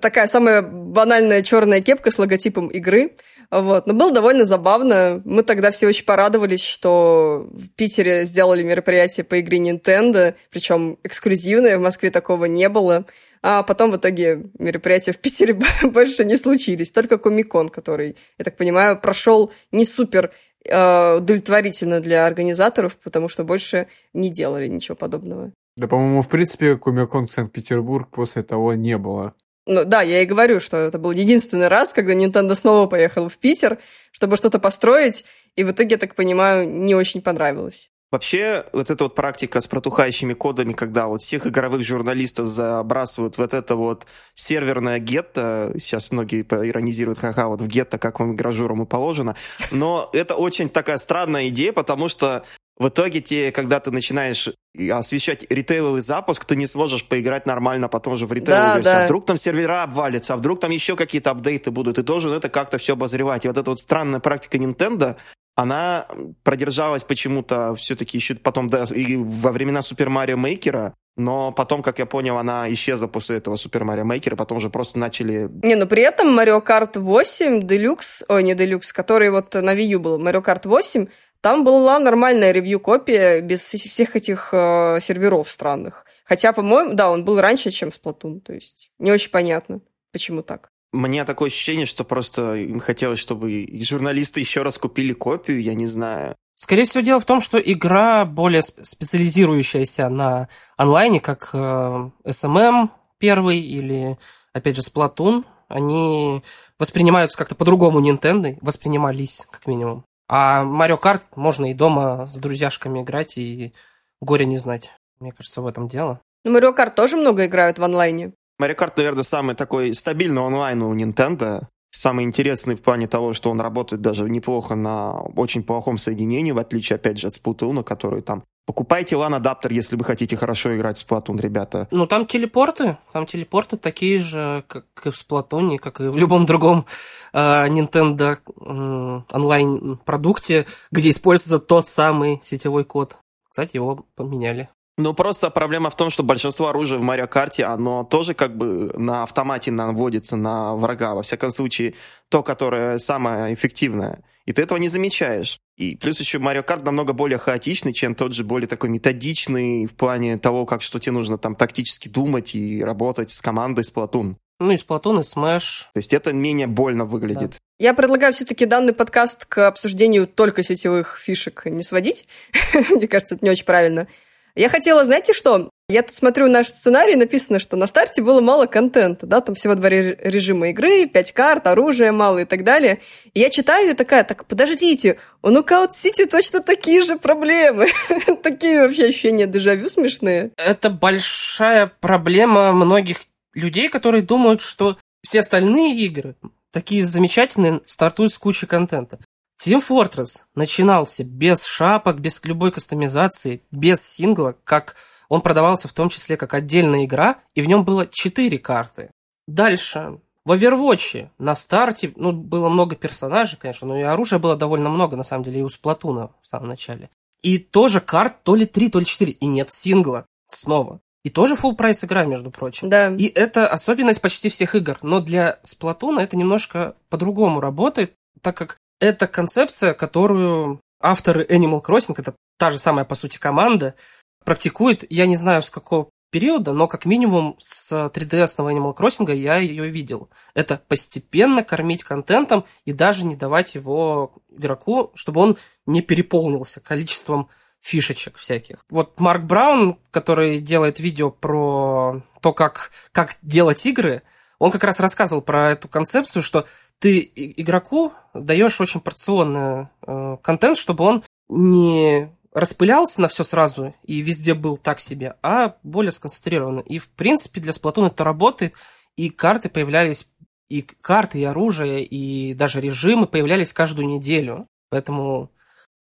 Такая 0.00 0.26
самая 0.26 0.62
банальная 0.62 1.42
черная 1.42 1.82
кепка 1.82 2.10
с 2.10 2.18
логотипом 2.18 2.68
игры. 2.68 3.14
Вот. 3.50 3.86
Но 3.86 3.92
было 3.92 4.10
довольно 4.10 4.46
забавно. 4.46 5.20
Мы 5.26 5.42
тогда 5.42 5.70
все 5.70 5.86
очень 5.86 6.06
порадовались, 6.06 6.64
что 6.64 7.46
в 7.52 7.68
Питере 7.70 8.24
сделали 8.24 8.62
мероприятие 8.62 9.24
по 9.24 9.38
игре 9.40 9.58
Nintendo, 9.58 10.34
причем 10.50 10.98
эксклюзивное, 11.04 11.76
в 11.76 11.82
Москве 11.82 12.10
такого 12.10 12.46
не 12.46 12.70
было. 12.70 13.04
А 13.42 13.62
потом 13.62 13.90
в 13.90 13.96
итоге 13.96 14.44
мероприятия 14.58 15.12
в 15.12 15.18
Питере 15.18 15.58
больше 15.82 16.24
не 16.24 16.36
случились. 16.36 16.92
Только 16.92 17.18
Комикон, 17.18 17.68
который, 17.68 18.16
я 18.38 18.44
так 18.44 18.56
понимаю, 18.56 18.98
прошел 18.98 19.52
не 19.70 19.84
супер 19.84 20.30
удовлетворительно 20.64 22.00
для 22.00 22.26
организаторов, 22.26 22.98
потому 22.98 23.28
что 23.28 23.44
больше 23.44 23.88
не 24.12 24.30
делали 24.30 24.68
ничего 24.68 24.96
подобного. 24.96 25.52
Да, 25.76 25.86
по-моему, 25.86 26.22
в 26.22 26.28
принципе, 26.28 26.76
Комикон 26.76 27.26
Санкт-Петербург 27.26 28.08
после 28.10 28.42
того 28.42 28.74
не 28.74 28.98
было. 28.98 29.34
Ну 29.66 29.84
да, 29.84 30.02
я 30.02 30.22
и 30.22 30.26
говорю, 30.26 30.58
что 30.58 30.76
это 30.76 30.98
был 30.98 31.12
единственный 31.12 31.68
раз, 31.68 31.92
когда 31.92 32.14
Nintendo 32.14 32.54
снова 32.54 32.88
поехал 32.88 33.28
в 33.28 33.38
Питер, 33.38 33.78
чтобы 34.10 34.36
что-то 34.36 34.58
построить, 34.58 35.24
и 35.54 35.62
в 35.62 35.70
итоге, 35.70 35.92
я 35.92 35.98
так 35.98 36.14
понимаю, 36.16 36.68
не 36.68 36.94
очень 36.94 37.22
понравилось. 37.22 37.91
Вообще, 38.12 38.66
вот 38.72 38.90
эта 38.90 39.04
вот 39.04 39.14
практика 39.14 39.62
с 39.62 39.66
протухающими 39.66 40.34
кодами, 40.34 40.74
когда 40.74 41.08
вот 41.08 41.22
всех 41.22 41.46
игровых 41.46 41.82
журналистов 41.82 42.46
забрасывают 42.46 43.38
вот 43.38 43.54
это 43.54 43.74
вот 43.74 44.06
серверное 44.34 44.98
гетто, 44.98 45.72
сейчас 45.78 46.10
многие 46.10 46.42
иронизируют, 46.42 47.18
ха-ха, 47.18 47.48
вот 47.48 47.62
в 47.62 47.66
гетто, 47.66 47.96
как 47.96 48.20
вам 48.20 48.34
игражурам 48.34 48.82
и 48.82 48.86
положено, 48.86 49.34
но 49.70 50.10
это 50.12 50.34
очень 50.34 50.68
такая 50.68 50.98
странная 50.98 51.48
идея, 51.48 51.72
потому 51.72 52.08
что 52.08 52.44
в 52.78 52.88
итоге, 52.88 53.20
те, 53.20 53.50
когда 53.52 53.80
ты 53.80 53.90
начинаешь 53.90 54.50
освещать 54.90 55.46
ритейловый 55.50 56.00
запуск, 56.00 56.44
ты 56.44 56.56
не 56.56 56.66
сможешь 56.66 57.06
поиграть 57.06 57.46
нормально 57.46 57.88
потом 57.88 58.16
же 58.16 58.26
в 58.26 58.32
ритейловую 58.32 58.68
да, 58.68 58.74
версию. 58.76 58.94
Да. 58.94 59.02
А 59.02 59.04
вдруг 59.06 59.26
там 59.26 59.36
сервера 59.38 59.84
обвалятся, 59.84 60.34
а 60.34 60.36
вдруг 60.36 60.60
там 60.60 60.70
еще 60.70 60.96
какие-то 60.96 61.30
апдейты 61.30 61.70
будут, 61.70 61.98
и 61.98 62.02
должен 62.02 62.32
это 62.32 62.48
как-то 62.48 62.78
все 62.78 62.94
обозревать. 62.94 63.44
И 63.44 63.48
вот 63.48 63.56
эта 63.56 63.70
вот 63.70 63.78
странная 63.78 64.20
практика 64.20 64.58
Nintendo, 64.58 65.16
она 65.62 66.06
продержалась 66.42 67.04
почему-то 67.04 67.74
все-таки 67.76 68.18
еще 68.18 68.34
потом 68.34 68.68
да, 68.68 68.84
и 68.94 69.16
во 69.16 69.52
времена 69.52 69.82
Супер 69.82 70.08
Марио 70.08 70.36
Мейкера, 70.36 70.94
но 71.16 71.52
потом, 71.52 71.82
как 71.82 71.98
я 71.98 72.06
понял, 72.06 72.38
она 72.38 72.70
исчезла 72.72 73.06
после 73.06 73.36
этого 73.36 73.56
Супер 73.56 73.84
Марио 73.84 74.04
Мейкера, 74.04 74.34
потом 74.34 74.58
уже 74.58 74.70
просто 74.70 74.98
начали... 74.98 75.48
Не, 75.62 75.76
но 75.76 75.86
при 75.86 76.02
этом 76.02 76.38
Mario 76.38 76.64
Kart 76.64 76.98
8 76.98 77.60
Deluxe, 77.60 78.24
ой, 78.28 78.42
не 78.42 78.54
Deluxe, 78.54 78.92
который 78.92 79.30
вот 79.30 79.54
на 79.54 79.74
Wii 79.74 79.94
U 79.94 80.00
был, 80.00 80.18
Mario 80.18 80.44
Kart 80.44 80.62
8, 80.64 81.06
там 81.40 81.64
была 81.64 81.98
нормальная 81.98 82.52
ревью-копия 82.52 83.40
без 83.40 83.60
всех 83.62 84.16
этих 84.16 84.48
э, 84.52 84.98
серверов 85.00 85.48
странных. 85.50 86.06
Хотя, 86.24 86.52
по-моему, 86.52 86.94
да, 86.94 87.10
он 87.10 87.24
был 87.24 87.40
раньше, 87.40 87.70
чем 87.70 87.90
Splatoon, 87.90 88.40
то 88.40 88.52
есть 88.52 88.90
не 88.98 89.12
очень 89.12 89.30
понятно, 89.30 89.80
почему 90.12 90.42
так. 90.42 90.71
Мне 90.92 91.24
такое 91.24 91.48
ощущение, 91.48 91.86
что 91.86 92.04
просто 92.04 92.54
им 92.56 92.78
хотелось, 92.78 93.18
чтобы 93.18 93.66
журналисты 93.80 94.40
еще 94.40 94.62
раз 94.62 94.76
купили 94.76 95.14
копию, 95.14 95.62
я 95.62 95.74
не 95.74 95.86
знаю. 95.86 96.36
Скорее 96.54 96.84
всего, 96.84 97.02
дело 97.02 97.18
в 97.18 97.24
том, 97.24 97.40
что 97.40 97.58
игра 97.58 98.24
более 98.26 98.62
специализирующаяся 98.62 100.08
на 100.10 100.48
онлайне, 100.76 101.18
как 101.18 101.50
э, 101.54 102.10
SMM 102.26 102.90
первый 103.18 103.60
или, 103.60 104.18
опять 104.52 104.76
же, 104.76 104.82
Splatoon, 104.82 105.44
они 105.68 106.42
воспринимаются 106.78 107.38
как-то 107.38 107.54
по-другому 107.54 108.06
Nintendo, 108.06 108.58
воспринимались, 108.60 109.46
как 109.50 109.66
минимум. 109.66 110.04
А 110.28 110.62
Mario 110.62 111.00
Kart 111.00 111.22
можно 111.36 111.70
и 111.70 111.74
дома 111.74 112.28
с 112.28 112.36
друзьяшками 112.36 113.00
играть 113.00 113.38
и 113.38 113.72
горе 114.20 114.44
не 114.44 114.58
знать. 114.58 114.92
Мне 115.20 115.32
кажется, 115.32 115.62
в 115.62 115.66
этом 115.66 115.88
дело. 115.88 116.20
Ну, 116.44 116.56
Mario 116.56 116.76
Kart 116.76 116.94
тоже 116.94 117.16
много 117.16 117.46
играют 117.46 117.78
в 117.78 117.84
онлайне. 117.84 118.32
Mario 118.60 118.76
Kart, 118.76 118.92
наверное, 118.96 119.22
самый 119.22 119.54
такой 119.54 119.92
стабильный 119.94 120.42
онлайн 120.42 120.82
у 120.82 120.94
Nintendo. 120.94 121.66
Самый 121.90 122.24
интересный 122.24 122.74
в 122.74 122.82
плане 122.82 123.06
того, 123.06 123.34
что 123.34 123.50
он 123.50 123.60
работает 123.60 124.00
даже 124.00 124.28
неплохо 124.28 124.74
на 124.74 125.20
очень 125.36 125.62
плохом 125.62 125.98
соединении, 125.98 126.52
в 126.52 126.58
отличие, 126.58 126.96
опять 126.96 127.18
же, 127.18 127.26
от 127.26 127.34
Splatoon, 127.34 127.84
который 127.84 128.22
там 128.22 128.44
Покупайте 128.64 129.16
LAN-адаптер, 129.16 129.72
если 129.72 129.96
вы 129.96 130.04
хотите 130.04 130.36
хорошо 130.36 130.76
играть 130.76 130.96
в 130.96 131.10
Splatoon, 131.10 131.40
ребята. 131.40 131.88
Ну, 131.90 132.06
там 132.06 132.26
телепорты. 132.26 132.96
Там 133.12 133.26
телепорты 133.26 133.76
такие 133.76 134.20
же, 134.20 134.64
как 134.68 134.86
и 135.04 135.10
в 135.10 135.14
Splatoon, 135.14 135.78
как 135.78 136.00
и 136.00 136.04
в 136.04 136.16
любом 136.16 136.46
другом 136.46 136.86
э, 137.32 137.38
Nintendo 137.38 138.36
э, 138.36 139.22
онлайн-продукте, 139.32 140.66
где 140.92 141.10
используется 141.10 141.58
тот 141.58 141.88
самый 141.88 142.38
сетевой 142.42 142.84
код. 142.84 143.18
Кстати, 143.48 143.74
его 143.74 144.06
поменяли. 144.14 144.68
Ну, 144.98 145.14
просто 145.14 145.48
проблема 145.48 145.88
в 145.88 145.96
том, 145.96 146.10
что 146.10 146.22
большинство 146.22 146.68
оружия 146.68 146.98
в 146.98 147.02
Марио 147.02 147.26
Карте, 147.26 147.64
оно 147.64 148.04
тоже 148.04 148.34
как 148.34 148.56
бы 148.56 148.92
на 148.94 149.22
автомате 149.22 149.70
наводится 149.70 150.36
на 150.36 150.74
врага. 150.76 151.14
Во 151.14 151.22
всяком 151.22 151.50
случае, 151.50 151.94
то, 152.28 152.42
которое 152.42 152.98
самое 152.98 153.54
эффективное. 153.54 154.22
И 154.44 154.52
ты 154.52 154.62
этого 154.62 154.78
не 154.78 154.88
замечаешь. 154.88 155.58
И 155.78 155.96
плюс 155.96 156.20
еще 156.20 156.38
Марио 156.38 156.62
Карт 156.62 156.84
намного 156.84 157.14
более 157.14 157.38
хаотичный, 157.38 157.94
чем 157.94 158.14
тот 158.14 158.34
же 158.34 158.44
более 158.44 158.68
такой 158.68 158.90
методичный 158.90 159.86
в 159.86 159.94
плане 159.94 160.36
того, 160.36 160.66
как 160.66 160.82
что 160.82 160.98
тебе 160.98 161.12
нужно 161.12 161.38
там 161.38 161.54
тактически 161.56 162.08
думать 162.08 162.54
и 162.54 162.82
работать 162.82 163.30
с 163.30 163.40
командой 163.40 163.82
Splatoon. 163.82 164.36
Ну 164.60 164.70
и 164.70 164.76
Splatoon, 164.76 165.20
и 165.20 165.22
Smash. 165.22 165.84
То 165.92 165.98
есть 165.98 166.12
это 166.12 166.32
менее 166.32 166.66
больно 166.66 167.04
выглядит. 167.04 167.52
Да. 167.52 167.56
Я 167.78 167.94
предлагаю 167.94 168.32
все-таки 168.32 168.66
данный 168.66 168.92
подкаст 168.92 169.46
к 169.46 169.66
обсуждению 169.66 170.26
только 170.26 170.62
сетевых 170.62 171.18
фишек 171.18 171.64
не 171.64 171.82
сводить. 171.82 172.26
Мне 172.90 173.08
кажется, 173.08 173.34
это 173.36 173.44
не 173.44 173.50
очень 173.50 173.64
правильно. 173.64 174.06
Я 174.54 174.68
хотела, 174.68 175.04
знаете 175.04 175.32
что? 175.32 175.70
Я 175.88 176.02
тут 176.02 176.14
смотрю 176.14 176.48
наш 176.48 176.68
сценарий, 176.68 177.16
написано, 177.16 177.58
что 177.58 177.76
на 177.76 177.86
старте 177.86 178.22
было 178.22 178.40
мало 178.40 178.66
контента, 178.66 179.26
да, 179.26 179.40
там 179.40 179.54
всего 179.54 179.74
два 179.74 179.88
режима 179.90 180.70
игры, 180.70 181.06
пять 181.06 181.32
карт, 181.32 181.66
оружие 181.66 182.12
мало 182.12 182.38
и 182.38 182.44
так 182.44 182.64
далее. 182.64 183.00
И 183.34 183.40
я 183.40 183.50
читаю 183.50 183.90
и 183.90 183.94
такая, 183.94 184.24
так, 184.24 184.46
подождите, 184.46 185.18
у 185.42 185.48
Knockout 185.48 185.90
City 185.90 186.26
точно 186.26 186.62
такие 186.62 187.02
же 187.02 187.16
проблемы. 187.16 187.88
такие 188.42 188.80
вообще 188.80 189.06
ощущения 189.06 189.46
дежавю 189.46 189.88
смешные. 189.88 190.50
Это 190.56 190.88
большая 190.88 191.92
проблема 192.00 192.72
многих 192.72 193.18
людей, 193.54 193.88
которые 193.88 194.22
думают, 194.22 194.62
что 194.62 194.96
все 195.22 195.40
остальные 195.40 195.96
игры 195.96 196.36
такие 196.72 197.04
замечательные, 197.04 197.80
стартуют 197.84 198.32
с 198.32 198.38
кучей 198.38 198.66
контента. 198.66 199.18
Team 199.64 199.80
Fortress 199.86 200.42
начинался 200.56 201.22
без 201.22 201.64
шапок, 201.64 202.20
без 202.20 202.42
любой 202.44 202.72
кастомизации, 202.72 203.62
без 203.70 204.04
сингла, 204.04 204.56
как 204.64 204.96
он 205.28 205.40
продавался 205.40 205.86
в 205.86 205.92
том 205.92 206.08
числе 206.08 206.36
как 206.36 206.52
отдельная 206.52 207.04
игра, 207.04 207.36
и 207.54 207.62
в 207.62 207.68
нем 207.68 207.84
было 207.84 208.06
4 208.06 208.58
карты. 208.58 209.10
Дальше. 209.46 210.18
В 210.44 210.50
Overwatch 210.52 211.28
на 211.38 211.54
старте, 211.54 212.12
ну, 212.16 212.32
было 212.32 212.68
много 212.68 212.96
персонажей, 212.96 213.56
конечно, 213.56 213.86
но 213.86 213.96
и 213.96 214.02
оружия 214.02 214.40
было 214.40 214.56
довольно 214.56 214.88
много, 214.88 215.16
на 215.16 215.22
самом 215.22 215.44
деле, 215.44 215.60
и 215.60 215.62
у 215.62 215.68
Сплатуна 215.68 216.30
в 216.42 216.48
самом 216.48 216.66
начале. 216.66 217.10
И 217.42 217.58
тоже 217.58 218.00
карт 218.00 218.42
то 218.42 218.56
ли 218.56 218.66
3, 218.66 218.90
то 218.90 218.98
ли 218.98 219.04
4, 219.04 219.30
и 219.30 219.46
нет 219.46 219.72
сингла 219.72 220.26
снова. 220.48 221.00
И 221.22 221.30
тоже 221.30 221.54
full 221.54 221.76
прайс 221.76 222.02
игра, 222.02 222.24
между 222.24 222.50
прочим. 222.50 222.88
Да. 222.88 223.14
И 223.14 223.26
это 223.26 223.68
особенность 223.68 224.20
почти 224.20 224.48
всех 224.48 224.74
игр. 224.74 224.98
Но 225.02 225.20
для 225.20 225.60
Сплатуна 225.62 226.18
это 226.18 226.36
немножко 226.36 226.96
по-другому 227.08 227.60
работает, 227.60 228.14
так 228.40 228.56
как 228.56 228.78
это 229.02 229.26
концепция, 229.26 229.94
которую 229.94 230.80
авторы 231.00 231.44
Animal 231.44 231.82
Crossing, 231.84 232.14
это 232.16 232.36
та 232.56 232.70
же 232.70 232.78
самая, 232.78 233.04
по 233.04 233.16
сути, 233.16 233.36
команда, 233.36 233.96
практикует, 234.44 235.04
я 235.10 235.26
не 235.26 235.34
знаю, 235.34 235.60
с 235.60 235.70
какого 235.70 236.08
периода, 236.30 236.72
но 236.72 236.86
как 236.86 237.04
минимум 237.04 237.56
с 237.58 237.92
3DS 237.92 238.58
Animal 238.58 238.96
Crossing 238.96 239.34
я 239.34 239.56
ее 239.56 239.88
видел. 239.88 240.30
Это 240.54 240.80
постепенно 240.86 241.64
кормить 241.64 242.04
контентом 242.04 242.64
и 242.84 242.92
даже 242.92 243.26
не 243.26 243.34
давать 243.34 243.74
его 243.74 244.34
игроку, 244.48 245.10
чтобы 245.14 245.40
он 245.40 245.58
не 245.84 246.00
переполнился 246.00 246.80
количеством 246.80 247.48
фишечек 247.80 248.36
всяких. 248.36 248.86
Вот 248.88 249.18
Марк 249.18 249.42
Браун, 249.42 249.98
который 250.12 250.60
делает 250.60 251.00
видео 251.00 251.32
про 251.32 252.22
то, 252.40 252.52
как, 252.52 252.92
как 253.10 253.36
делать 253.42 253.84
игры, 253.84 254.22
он 254.60 254.70
как 254.70 254.84
раз 254.84 255.00
рассказывал 255.00 255.42
про 255.42 255.72
эту 255.72 255.88
концепцию, 255.88 256.40
что 256.40 256.66
ты 257.02 257.32
игроку 257.34 258.12
даешь 258.32 258.80
очень 258.80 259.00
порционный 259.00 259.88
э, 260.06 260.36
контент, 260.40 260.78
чтобы 260.78 261.02
он 261.02 261.24
не 261.48 262.30
распылялся 262.52 263.20
на 263.20 263.26
все 263.26 263.42
сразу 263.42 263.92
и 264.04 264.20
везде 264.20 264.54
был 264.54 264.76
так 264.76 265.00
себе, 265.00 265.34
а 265.42 265.74
более 265.82 266.12
сконцентрированно. 266.12 266.78
И, 266.78 267.00
в 267.00 267.08
принципе, 267.08 267.60
для 267.60 267.72
Splatoon 267.72 268.06
это 268.06 268.22
работает, 268.22 268.74
и 269.16 269.30
карты 269.30 269.68
появлялись, 269.68 270.28
и 270.68 270.82
карты, 270.82 271.40
и 271.40 271.44
оружие, 271.44 272.04
и 272.04 272.54
даже 272.54 272.80
режимы 272.80 273.26
появлялись 273.26 273.72
каждую 273.72 274.06
неделю. 274.06 274.68
Поэтому, 274.88 275.50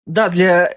да, 0.06 0.28
для 0.28 0.68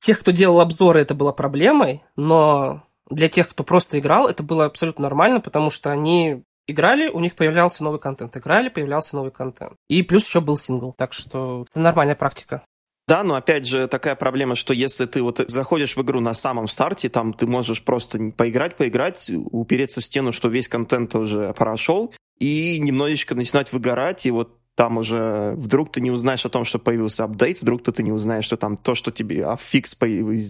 тех, 0.00 0.18
кто 0.18 0.32
делал 0.32 0.60
обзоры, 0.60 1.02
это 1.02 1.14
была 1.14 1.30
проблемой, 1.32 2.02
но 2.16 2.82
для 3.08 3.28
тех, 3.28 3.48
кто 3.48 3.62
просто 3.62 4.00
играл, 4.00 4.26
это 4.26 4.42
было 4.42 4.64
абсолютно 4.64 5.04
нормально, 5.04 5.40
потому 5.40 5.70
что 5.70 5.92
они 5.92 6.42
играли, 6.68 7.08
у 7.08 7.18
них 7.18 7.34
появлялся 7.34 7.82
новый 7.82 7.98
контент. 7.98 8.36
Играли, 8.36 8.68
появлялся 8.68 9.16
новый 9.16 9.32
контент. 9.32 9.74
И 9.88 10.02
плюс 10.02 10.28
еще 10.28 10.40
был 10.40 10.56
сингл. 10.56 10.94
Так 10.96 11.12
что 11.12 11.64
это 11.68 11.80
нормальная 11.80 12.14
практика. 12.14 12.62
Да, 13.08 13.24
но 13.24 13.36
опять 13.36 13.66
же 13.66 13.88
такая 13.88 14.14
проблема, 14.16 14.54
что 14.54 14.74
если 14.74 15.06
ты 15.06 15.22
вот 15.22 15.42
заходишь 15.48 15.96
в 15.96 16.02
игру 16.02 16.20
на 16.20 16.34
самом 16.34 16.68
старте, 16.68 17.08
там 17.08 17.32
ты 17.32 17.46
можешь 17.46 17.82
просто 17.82 18.18
поиграть, 18.36 18.76
поиграть, 18.76 19.30
упереться 19.34 20.02
в 20.02 20.04
стену, 20.04 20.30
что 20.30 20.48
весь 20.48 20.68
контент 20.68 21.14
уже 21.14 21.54
прошел, 21.54 22.12
и 22.38 22.78
немножечко 22.78 23.34
начинать 23.34 23.72
выгорать, 23.72 24.26
и 24.26 24.30
вот 24.30 24.57
там 24.78 24.96
уже 24.96 25.54
вдруг 25.56 25.90
ты 25.90 26.00
не 26.00 26.12
узнаешь 26.12 26.46
о 26.46 26.48
том, 26.48 26.64
что 26.64 26.78
появился 26.78 27.24
апдейт, 27.24 27.60
вдруг 27.60 27.82
ты 27.82 28.00
не 28.00 28.12
узнаешь, 28.12 28.44
что 28.44 28.56
там 28.56 28.76
то, 28.76 28.94
что 28.94 29.10
тебе 29.10 29.44
аффикс 29.44 29.96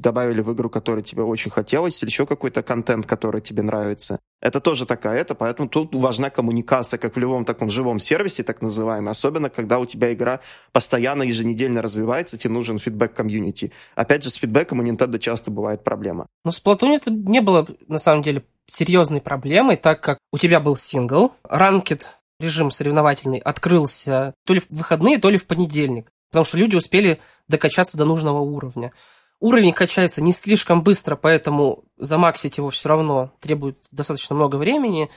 добавили 0.03 0.43
в 0.43 0.53
игру, 0.53 0.69
который 0.69 1.03
тебе 1.03 1.23
очень 1.23 1.51
хотелось, 1.51 2.03
или 2.03 2.11
еще 2.11 2.27
какой-то 2.27 2.62
контент, 2.62 3.07
который 3.07 3.41
тебе 3.41 3.62
нравится. 3.62 4.19
Это 4.43 4.61
тоже 4.61 4.85
такая 4.85 5.19
это, 5.19 5.35
поэтому 5.35 5.66
тут 5.66 5.95
важна 5.95 6.29
коммуникация, 6.29 6.99
как 6.99 7.16
в 7.16 7.18
любом 7.18 7.47
таком 7.47 7.70
живом 7.70 7.99
сервисе, 7.99 8.43
так 8.43 8.61
называемом, 8.61 9.09
особенно 9.09 9.49
когда 9.49 9.79
у 9.79 9.87
тебя 9.87 10.12
игра 10.12 10.41
постоянно 10.72 11.22
еженедельно 11.22 11.81
развивается, 11.81 12.37
тебе 12.37 12.53
нужен 12.53 12.79
фидбэк 12.79 13.14
комьюнити. 13.14 13.72
Опять 13.95 14.24
же, 14.24 14.31
с 14.31 14.35
фидбэком 14.35 14.81
у 14.81 14.83
Nintendo 14.83 15.18
часто 15.18 15.51
бывает 15.51 15.85
проблема. 15.85 16.26
Но 16.45 16.53
с 16.53 16.62
Splatoon 16.62 16.95
это 16.95 17.11
не 17.11 17.41
было, 17.41 17.66
на 17.87 17.97
самом 17.97 18.22
деле, 18.22 18.45
серьезной 18.66 19.22
проблемой, 19.22 19.76
так 19.76 20.03
как 20.03 20.18
у 20.31 20.37
тебя 20.37 20.61
был 20.61 20.76
сингл, 20.76 21.33
ранкет 21.43 22.11
режим 22.41 22.70
соревновательный 22.70 23.39
открылся 23.39 24.34
то 24.45 24.55
ли 24.55 24.61
в 24.61 24.70
выходные, 24.70 25.18
то 25.18 25.30
ли 25.30 25.39
в 25.39 25.47
понедельник. 25.47 26.09
Потому 26.30 26.45
что 26.45 26.59
люди 26.59 26.76
успели 26.76 27.20
докачаться 27.49 27.97
до 27.97 28.05
нужного 28.05 28.41
уровня. 28.41 28.93
уровень 29.41 29.72
качается 29.72 30.22
не 30.22 30.32
слишком 30.32 30.82
быстро, 30.82 31.16
поэтому 31.16 31.84
замаксить 31.97 32.59
его 32.59 32.70
все 32.70 32.89
равно 32.89 33.32
требует 33.41 33.78
достаточно 33.91 34.34
много 34.36 34.57
времени. 34.57 35.11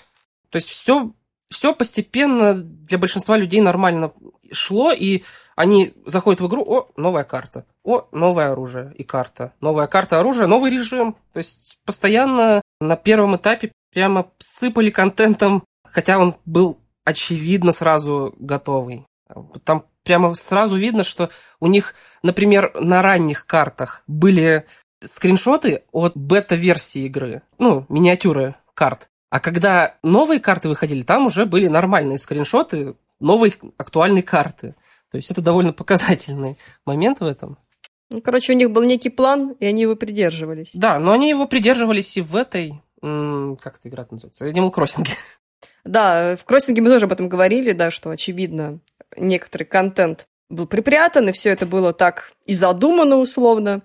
То 0.49 0.57
есть 0.57 0.69
все, 0.69 1.11
все 1.49 1.74
постепенно 1.74 2.53
для 2.53 2.97
большинства 2.97 3.36
людей 3.36 3.61
нормально 3.61 4.13
шло, 4.51 4.91
и 4.91 5.24
они 5.55 5.93
заходят 6.05 6.41
в 6.41 6.47
игру, 6.47 6.63
о, 6.63 6.89
новая 6.97 7.24
карта, 7.24 7.65
о, 7.84 8.07
новое 8.11 8.51
оружие 8.51 8.93
и 8.95 9.03
карта, 9.03 9.53
новая 9.59 9.88
карта 9.88 10.19
оружия, 10.19 10.47
новый 10.47 10.72
режим. 10.72 11.15
То 11.34 11.38
есть 11.38 11.78
постоянно 11.86 12.61
на 12.80 12.95
первом 12.95 13.36
этапе 13.36 13.72
прямо 13.91 14.28
сыпали 14.38 14.89
контентом, 14.89 15.63
хотя 15.84 16.19
он 16.19 16.36
был 16.45 16.80
очевидно 17.06 17.72
сразу 17.72 18.34
готовый. 18.38 19.06
Там 19.64 19.86
прямо 20.04 20.34
сразу 20.34 20.76
видно, 20.76 21.04
что 21.04 21.30
у 21.60 21.68
них, 21.68 21.95
например, 22.24 22.74
на 22.80 23.02
ранних 23.02 23.45
картах 23.45 24.04
были 24.08 24.66
скриншоты 24.99 25.84
от 25.91 26.16
бета-версии 26.16 27.06
игры, 27.06 27.41
ну, 27.58 27.86
миниатюры 27.89 28.56
карт. 28.74 29.10
А 29.30 29.39
когда 29.39 29.95
новые 30.04 30.39
карты 30.39 30.70
выходили, 30.70 31.04
там 31.04 31.26
уже 31.26 31.45
были 31.45 31.68
нормальные 31.68 32.18
скриншоты 32.18 32.95
новой 33.20 33.56
актуальной 33.78 34.22
карты. 34.22 34.76
То 35.10 35.18
есть 35.18 35.32
это 35.32 35.41
довольно 35.41 35.74
показательный 35.74 36.58
момент 36.86 37.20
в 37.20 37.24
этом. 37.24 37.58
Ну, 38.10 38.22
короче, 38.22 38.54
у 38.54 38.56
них 38.58 38.72
был 38.72 38.84
некий 38.84 39.10
план, 39.10 39.56
и 39.60 39.66
они 39.66 39.84
его 39.84 39.95
придерживались. 39.95 40.76
Да, 40.76 40.99
но 40.99 41.14
они 41.14 41.30
его 41.30 41.47
придерживались 41.47 42.18
и 42.18 42.22
в 42.22 42.36
этой... 42.36 42.82
Как 43.02 43.78
эта 43.80 43.89
игра 43.89 44.06
называется? 44.12 44.47
Animal 44.47 44.74
Crossing. 44.74 45.08
Да, 45.84 46.36
в 46.36 46.43
кроссинге 46.45 46.82
мы 46.82 46.89
тоже 46.89 47.05
об 47.05 47.12
этом 47.12 47.30
говорили, 47.30 47.72
да, 47.72 47.91
что, 47.91 48.09
очевидно, 48.09 48.80
некоторый 49.18 49.64
контент 49.64 50.28
был 50.49 50.68
припрятан, 50.68 51.30
и 51.30 51.32
все 51.32 51.49
это 51.49 51.66
было 51.66 51.93
так 51.93 52.32
и 52.45 52.53
задумано 52.53 53.18
условно. 53.18 53.82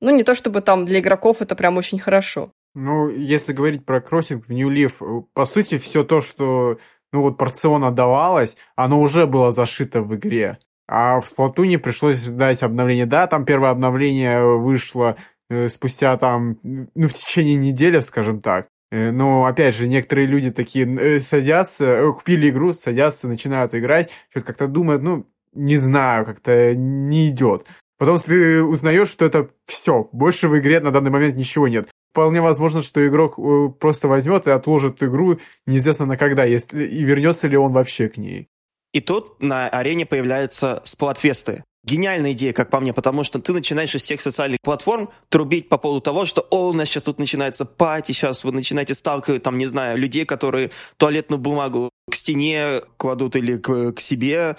Ну, 0.00 0.10
не 0.10 0.24
то 0.24 0.34
чтобы 0.34 0.60
там 0.60 0.84
для 0.84 1.00
игроков 1.00 1.40
это 1.40 1.54
прям 1.56 1.76
очень 1.76 1.98
хорошо. 1.98 2.52
Ну, 2.74 3.08
если 3.08 3.52
говорить 3.52 3.86
про 3.86 4.00
кроссинг 4.00 4.46
в 4.46 4.52
New 4.52 4.70
Leaf, 4.70 5.24
по 5.32 5.44
сути, 5.46 5.78
все 5.78 6.04
то, 6.04 6.20
что 6.20 6.78
ну 7.12 7.22
вот 7.22 7.38
порционно 7.38 7.90
давалось, 7.90 8.56
оно 8.74 9.00
уже 9.00 9.26
было 9.26 9.52
зашито 9.52 10.02
в 10.02 10.14
игре. 10.14 10.58
А 10.88 11.20
в 11.20 11.26
Сплатуне 11.26 11.78
пришлось 11.78 12.24
ждать 12.24 12.62
обновление. 12.62 13.06
Да, 13.06 13.26
там 13.26 13.44
первое 13.44 13.70
обновление 13.70 14.58
вышло 14.58 15.16
э, 15.48 15.68
спустя 15.68 16.16
там, 16.16 16.58
ну, 16.62 17.08
в 17.08 17.12
течение 17.12 17.56
недели, 17.56 18.00
скажем 18.00 18.40
так. 18.40 18.68
Э, 18.90 19.10
но, 19.10 19.46
опять 19.46 19.74
же, 19.74 19.88
некоторые 19.88 20.26
люди 20.26 20.50
такие 20.50 20.86
э, 20.86 21.20
садятся, 21.20 21.84
э, 21.84 22.12
купили 22.12 22.50
игру, 22.50 22.72
садятся, 22.72 23.28
начинают 23.28 23.74
играть, 23.74 24.10
что-то 24.30 24.46
как-то 24.46 24.68
думают, 24.68 25.02
ну, 25.02 25.26
не 25.52 25.76
знаю, 25.76 26.24
как-то 26.24 26.74
не 26.74 27.28
идет. 27.28 27.66
Потом 27.98 28.18
ты 28.18 28.62
узнаешь, 28.62 29.08
что 29.08 29.24
это 29.24 29.48
все, 29.64 30.08
больше 30.12 30.48
в 30.48 30.58
игре 30.58 30.80
на 30.80 30.90
данный 30.90 31.10
момент 31.10 31.36
ничего 31.36 31.66
нет. 31.66 31.88
Вполне 32.12 32.40
возможно, 32.40 32.82
что 32.82 33.06
игрок 33.06 33.36
просто 33.78 34.08
возьмет 34.08 34.46
и 34.46 34.50
отложит 34.50 35.02
игру 35.02 35.38
неизвестно 35.66 36.06
на 36.06 36.16
когда, 36.16 36.44
если, 36.44 36.84
и 36.86 37.02
вернется 37.04 37.48
ли 37.48 37.56
он 37.56 37.72
вообще 37.72 38.08
к 38.08 38.16
ней. 38.16 38.48
И 38.92 39.00
тут 39.00 39.42
на 39.42 39.68
арене 39.68 40.06
появляются 40.06 40.80
сплатфесты. 40.84 41.64
Гениальная 41.86 42.32
идея, 42.32 42.52
как 42.52 42.68
по 42.68 42.80
мне, 42.80 42.92
потому 42.92 43.22
что 43.22 43.38
ты 43.38 43.52
начинаешь 43.52 43.94
из 43.94 44.02
всех 44.02 44.20
социальных 44.20 44.58
платформ 44.60 45.08
трубить 45.28 45.68
по 45.68 45.78
поводу 45.78 46.00
того, 46.00 46.26
что 46.26 46.46
«О, 46.50 46.70
у 46.70 46.72
нас 46.72 46.88
сейчас 46.88 47.04
тут 47.04 47.20
начинается 47.20 47.64
пати, 47.64 48.10
сейчас 48.10 48.42
вы 48.42 48.50
начинаете 48.50 48.92
сталкивать, 48.92 49.44
там, 49.44 49.56
не 49.56 49.66
знаю, 49.66 49.96
людей, 49.96 50.24
которые 50.24 50.72
туалетную 50.96 51.38
бумагу 51.38 51.90
к 52.10 52.14
стене 52.16 52.80
кладут 52.96 53.36
или 53.36 53.56
к, 53.56 53.92
к 53.92 54.00
себе». 54.00 54.56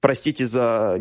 Простите 0.00 0.46
за 0.46 1.00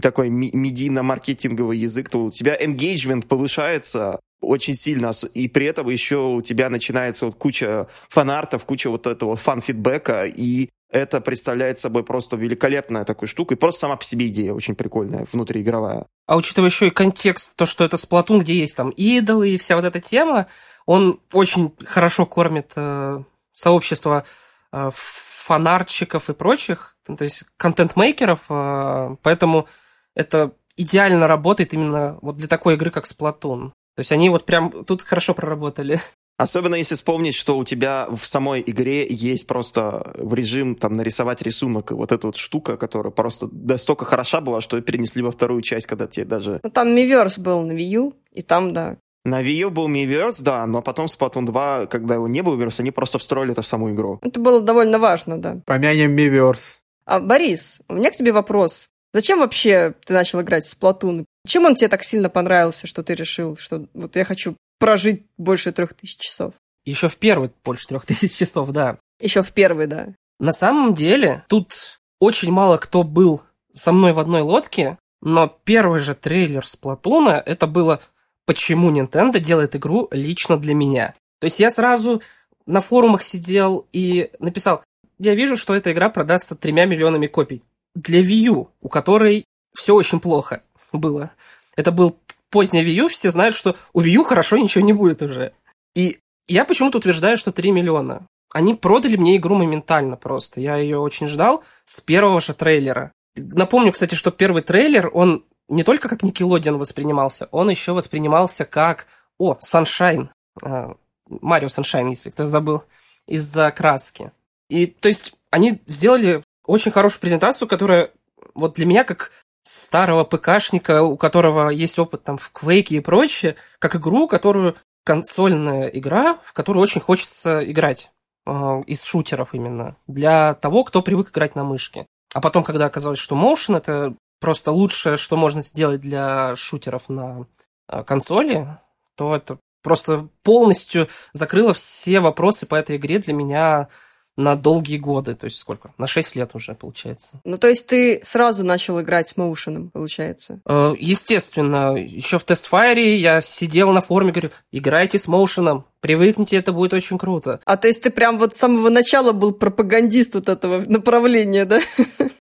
такой 0.00 0.30
медийно-маркетинговый 0.30 1.78
язык, 1.78 2.08
то 2.08 2.26
у 2.26 2.30
тебя 2.30 2.56
engagement 2.56 3.26
повышается 3.26 4.20
очень 4.40 4.74
сильно, 4.74 5.12
и 5.34 5.48
при 5.48 5.66
этом 5.66 5.88
еще 5.88 6.16
у 6.16 6.42
тебя 6.42 6.68
начинается 6.68 7.26
вот 7.26 7.36
куча 7.36 7.88
фанартов, 8.08 8.64
куча 8.64 8.90
вот 8.90 9.06
этого 9.06 9.36
фан-фидбэка, 9.36 10.26
и 10.26 10.68
это 10.92 11.22
представляет 11.22 11.78
собой 11.78 12.04
просто 12.04 12.36
великолепная 12.36 13.04
такую 13.04 13.28
штуку, 13.28 13.54
и 13.54 13.56
просто 13.56 13.80
сама 13.80 13.96
по 13.96 14.04
себе 14.04 14.28
идея 14.28 14.52
очень 14.52 14.76
прикольная, 14.76 15.26
внутриигровая. 15.32 16.06
А 16.26 16.36
учитывая 16.36 16.68
еще 16.68 16.88
и 16.88 16.90
контекст, 16.90 17.56
то, 17.56 17.66
что 17.66 17.84
это 17.84 17.96
Сплатун, 17.96 18.40
где 18.40 18.54
есть 18.54 18.76
там 18.76 18.90
идолы 18.90 19.50
и 19.50 19.56
вся 19.56 19.74
вот 19.74 19.86
эта 19.86 20.00
тема, 20.00 20.46
он 20.84 21.20
очень 21.32 21.74
хорошо 21.84 22.26
кормит 22.26 22.72
э, 22.76 23.22
сообщество 23.52 24.24
э, 24.70 24.90
фанарщиков 24.92 26.28
и 26.28 26.34
прочих, 26.34 26.96
то 27.06 27.24
есть 27.24 27.44
контент-мейкеров, 27.56 28.40
э, 28.50 29.16
поэтому 29.22 29.66
это 30.14 30.52
идеально 30.76 31.26
работает 31.26 31.72
именно 31.72 32.18
вот 32.20 32.36
для 32.36 32.48
такой 32.48 32.74
игры, 32.74 32.90
как 32.90 33.06
Сплатун. 33.06 33.70
То 33.96 34.00
есть 34.00 34.12
они 34.12 34.28
вот 34.28 34.44
прям 34.44 34.84
тут 34.84 35.02
хорошо 35.02 35.34
проработали. 35.34 36.00
Особенно 36.38 36.74
если 36.74 36.94
вспомнить, 36.94 37.34
что 37.34 37.56
у 37.56 37.64
тебя 37.64 38.06
в 38.10 38.24
самой 38.24 38.62
игре 38.66 39.06
есть 39.08 39.46
просто 39.46 40.14
в 40.16 40.34
режим 40.34 40.74
там 40.74 40.96
нарисовать 40.96 41.42
рисунок, 41.42 41.92
и 41.92 41.94
вот 41.94 42.10
эта 42.10 42.26
вот 42.26 42.36
штука, 42.36 42.76
которая 42.76 43.12
просто 43.12 43.48
настолько 43.52 44.04
хороша 44.04 44.40
была, 44.40 44.60
что 44.60 44.80
перенесли 44.80 45.22
во 45.22 45.30
вторую 45.30 45.62
часть, 45.62 45.86
когда 45.86 46.06
тебе 46.06 46.26
даже... 46.26 46.60
Ну 46.62 46.70
там 46.70 46.94
Миверс 46.94 47.38
был 47.38 47.62
на 47.62 47.72
Wii 47.72 47.88
U, 47.90 48.14
и 48.32 48.42
там, 48.42 48.72
да. 48.72 48.96
На 49.24 49.40
Wii 49.40 49.52
U 49.52 49.70
был 49.70 49.88
Miiverse, 49.88 50.42
да, 50.42 50.66
но 50.66 50.82
потом 50.82 51.06
с 51.06 51.16
Splatoon 51.16 51.46
2, 51.46 51.86
когда 51.86 52.14
его 52.14 52.26
не 52.26 52.42
было 52.42 52.56
Miiverse, 52.56 52.80
они 52.80 52.90
просто 52.90 53.18
встроили 53.18 53.52
это 53.52 53.62
в 53.62 53.66
саму 53.66 53.92
игру. 53.92 54.18
Это 54.20 54.40
было 54.40 54.60
довольно 54.60 54.98
важно, 54.98 55.40
да. 55.40 55.60
Помянем 55.64 56.16
Miiverse. 56.16 56.78
А, 57.04 57.20
Борис, 57.20 57.82
у 57.88 57.94
меня 57.94 58.10
к 58.10 58.16
тебе 58.16 58.32
вопрос. 58.32 58.88
Зачем 59.12 59.38
вообще 59.38 59.94
ты 60.04 60.12
начал 60.12 60.40
играть 60.40 60.64
в 60.64 60.76
Splatoon? 60.76 61.24
Чем 61.46 61.66
он 61.66 61.74
тебе 61.74 61.88
так 61.88 62.02
сильно 62.02 62.30
понравился, 62.30 62.86
что 62.86 63.02
ты 63.02 63.14
решил, 63.14 63.56
что 63.56 63.86
вот 63.94 64.16
я 64.16 64.24
хочу 64.24 64.56
прожить 64.82 65.24
больше 65.38 65.70
трех 65.70 65.94
тысяч 65.94 66.18
часов. 66.18 66.54
Еще 66.84 67.08
в 67.08 67.16
первый 67.16 67.52
больше 67.64 67.86
трех 67.86 68.04
тысяч 68.04 68.36
часов, 68.36 68.70
да. 68.70 68.98
Еще 69.20 69.42
в 69.42 69.52
первый, 69.52 69.86
да. 69.86 70.08
На 70.40 70.50
самом 70.50 70.94
деле, 70.94 71.44
тут 71.46 72.00
очень 72.18 72.50
мало 72.50 72.78
кто 72.78 73.04
был 73.04 73.42
со 73.72 73.92
мной 73.92 74.12
в 74.12 74.18
одной 74.18 74.40
лодке, 74.40 74.98
но 75.20 75.46
первый 75.46 76.00
же 76.00 76.16
трейлер 76.16 76.66
с 76.66 76.74
Платуна, 76.74 77.40
это 77.46 77.68
было 77.68 78.00
почему 78.44 78.90
Nintendo 78.90 79.38
делает 79.38 79.76
игру 79.76 80.08
лично 80.10 80.56
для 80.56 80.74
меня. 80.74 81.14
То 81.38 81.44
есть 81.44 81.60
я 81.60 81.70
сразу 81.70 82.20
на 82.66 82.80
форумах 82.80 83.22
сидел 83.22 83.86
и 83.92 84.32
написал, 84.40 84.82
я 85.20 85.36
вижу, 85.36 85.56
что 85.56 85.76
эта 85.76 85.92
игра 85.92 86.10
продастся 86.10 86.56
тремя 86.56 86.86
миллионами 86.86 87.28
копий. 87.28 87.62
Для 87.94 88.18
Wii 88.18 88.50
U, 88.50 88.70
у 88.80 88.88
которой 88.88 89.44
все 89.72 89.94
очень 89.94 90.18
плохо 90.18 90.64
было. 90.92 91.30
Это 91.76 91.92
был 91.92 92.18
поздняя 92.52 92.84
Wii 92.84 93.04
U, 93.04 93.08
все 93.08 93.30
знают, 93.32 93.56
что 93.56 93.74
у 93.92 94.00
Wii 94.00 94.10
U 94.10 94.24
хорошо 94.24 94.56
ничего 94.58 94.84
не 94.84 94.92
будет 94.92 95.22
уже. 95.22 95.52
И 95.96 96.18
я 96.46 96.64
почему-то 96.64 96.98
утверждаю, 96.98 97.36
что 97.36 97.50
3 97.50 97.72
миллиона. 97.72 98.26
Они 98.52 98.74
продали 98.74 99.16
мне 99.16 99.36
игру 99.38 99.56
моментально 99.56 100.16
просто. 100.16 100.60
Я 100.60 100.76
ее 100.76 100.98
очень 100.98 101.26
ждал 101.26 101.64
с 101.84 102.00
первого 102.00 102.40
же 102.40 102.52
трейлера. 102.52 103.12
Напомню, 103.34 103.92
кстати, 103.92 104.14
что 104.14 104.30
первый 104.30 104.62
трейлер, 104.62 105.10
он 105.12 105.44
не 105.68 105.84
только 105.84 106.08
как 106.08 106.22
Nickelodeon 106.22 106.76
воспринимался, 106.76 107.48
он 107.50 107.70
еще 107.70 107.92
воспринимался 107.92 108.66
как, 108.66 109.06
о, 109.38 109.56
Sunshine, 109.56 110.28
Марио 110.60 111.68
Sunshine, 111.68 112.10
если 112.10 112.28
кто 112.28 112.44
забыл, 112.44 112.84
из-за 113.26 113.70
краски. 113.70 114.32
И, 114.68 114.86
то 114.86 115.08
есть, 115.08 115.34
они 115.50 115.80
сделали 115.86 116.44
очень 116.66 116.92
хорошую 116.92 117.22
презентацию, 117.22 117.68
которая 117.68 118.10
вот 118.54 118.74
для 118.74 118.84
меня 118.84 119.04
как 119.04 119.32
старого 119.62 120.24
ПКшника, 120.24 121.02
у 121.02 121.16
которого 121.16 121.68
есть 121.70 121.98
опыт 121.98 122.24
там 122.24 122.38
в 122.38 122.50
Квейке 122.50 122.96
и 122.96 123.00
прочее, 123.00 123.56
как 123.78 123.96
игру, 123.96 124.26
которую 124.26 124.76
консольная 125.04 125.88
игра, 125.88 126.38
в 126.44 126.52
которую 126.52 126.82
очень 126.82 127.00
хочется 127.00 127.62
играть 127.70 128.10
э, 128.46 128.52
из 128.86 129.02
шутеров 129.02 129.50
именно, 129.52 129.96
для 130.06 130.54
того, 130.54 130.84
кто 130.84 131.02
привык 131.02 131.30
играть 131.30 131.54
на 131.54 131.64
мышке. 131.64 132.06
А 132.34 132.40
потом, 132.40 132.64
когда 132.64 132.86
оказалось, 132.86 133.18
что 133.18 133.36
Motion 133.36 133.76
это 133.76 134.14
просто 134.40 134.72
лучшее, 134.72 135.16
что 135.16 135.36
можно 135.36 135.62
сделать 135.62 136.00
для 136.00 136.56
шутеров 136.56 137.08
на 137.08 137.46
э, 137.88 138.02
консоли, 138.04 138.78
то 139.16 139.36
это 139.36 139.58
просто 139.82 140.28
полностью 140.42 141.08
закрыло 141.32 141.74
все 141.74 142.20
вопросы 142.20 142.66
по 142.66 142.74
этой 142.74 142.96
игре 142.96 143.18
для 143.18 143.34
меня 143.34 143.88
на 144.36 144.56
долгие 144.56 144.96
годы, 144.96 145.34
то 145.34 145.44
есть 145.44 145.58
сколько? 145.58 145.92
На 145.98 146.06
6 146.06 146.36
лет 146.36 146.50
уже, 146.54 146.74
получается. 146.74 147.40
Ну, 147.44 147.58
то 147.58 147.68
есть 147.68 147.86
ты 147.86 148.20
сразу 148.22 148.64
начал 148.64 149.00
играть 149.00 149.28
с 149.28 149.36
моушеном, 149.36 149.90
получается? 149.90 150.60
Э, 150.66 150.94
естественно. 150.98 151.94
Еще 151.96 152.38
в 152.38 152.44
тестфайре 152.44 153.18
я 153.18 153.40
сидел 153.40 153.92
на 153.92 154.00
форуме, 154.00 154.32
говорю, 154.32 154.50
играйте 154.70 155.18
с 155.18 155.28
моушеном, 155.28 155.84
привыкните, 156.00 156.56
это 156.56 156.72
будет 156.72 156.94
очень 156.94 157.18
круто. 157.18 157.60
А 157.64 157.76
то 157.76 157.88
есть 157.88 158.02
ты 158.02 158.10
прям 158.10 158.38
вот 158.38 158.54
с 158.54 158.58
самого 158.58 158.88
начала 158.88 159.32
был 159.32 159.52
пропагандист 159.52 160.34
вот 160.34 160.48
этого 160.48 160.82
направления, 160.86 161.64
да? 161.64 161.80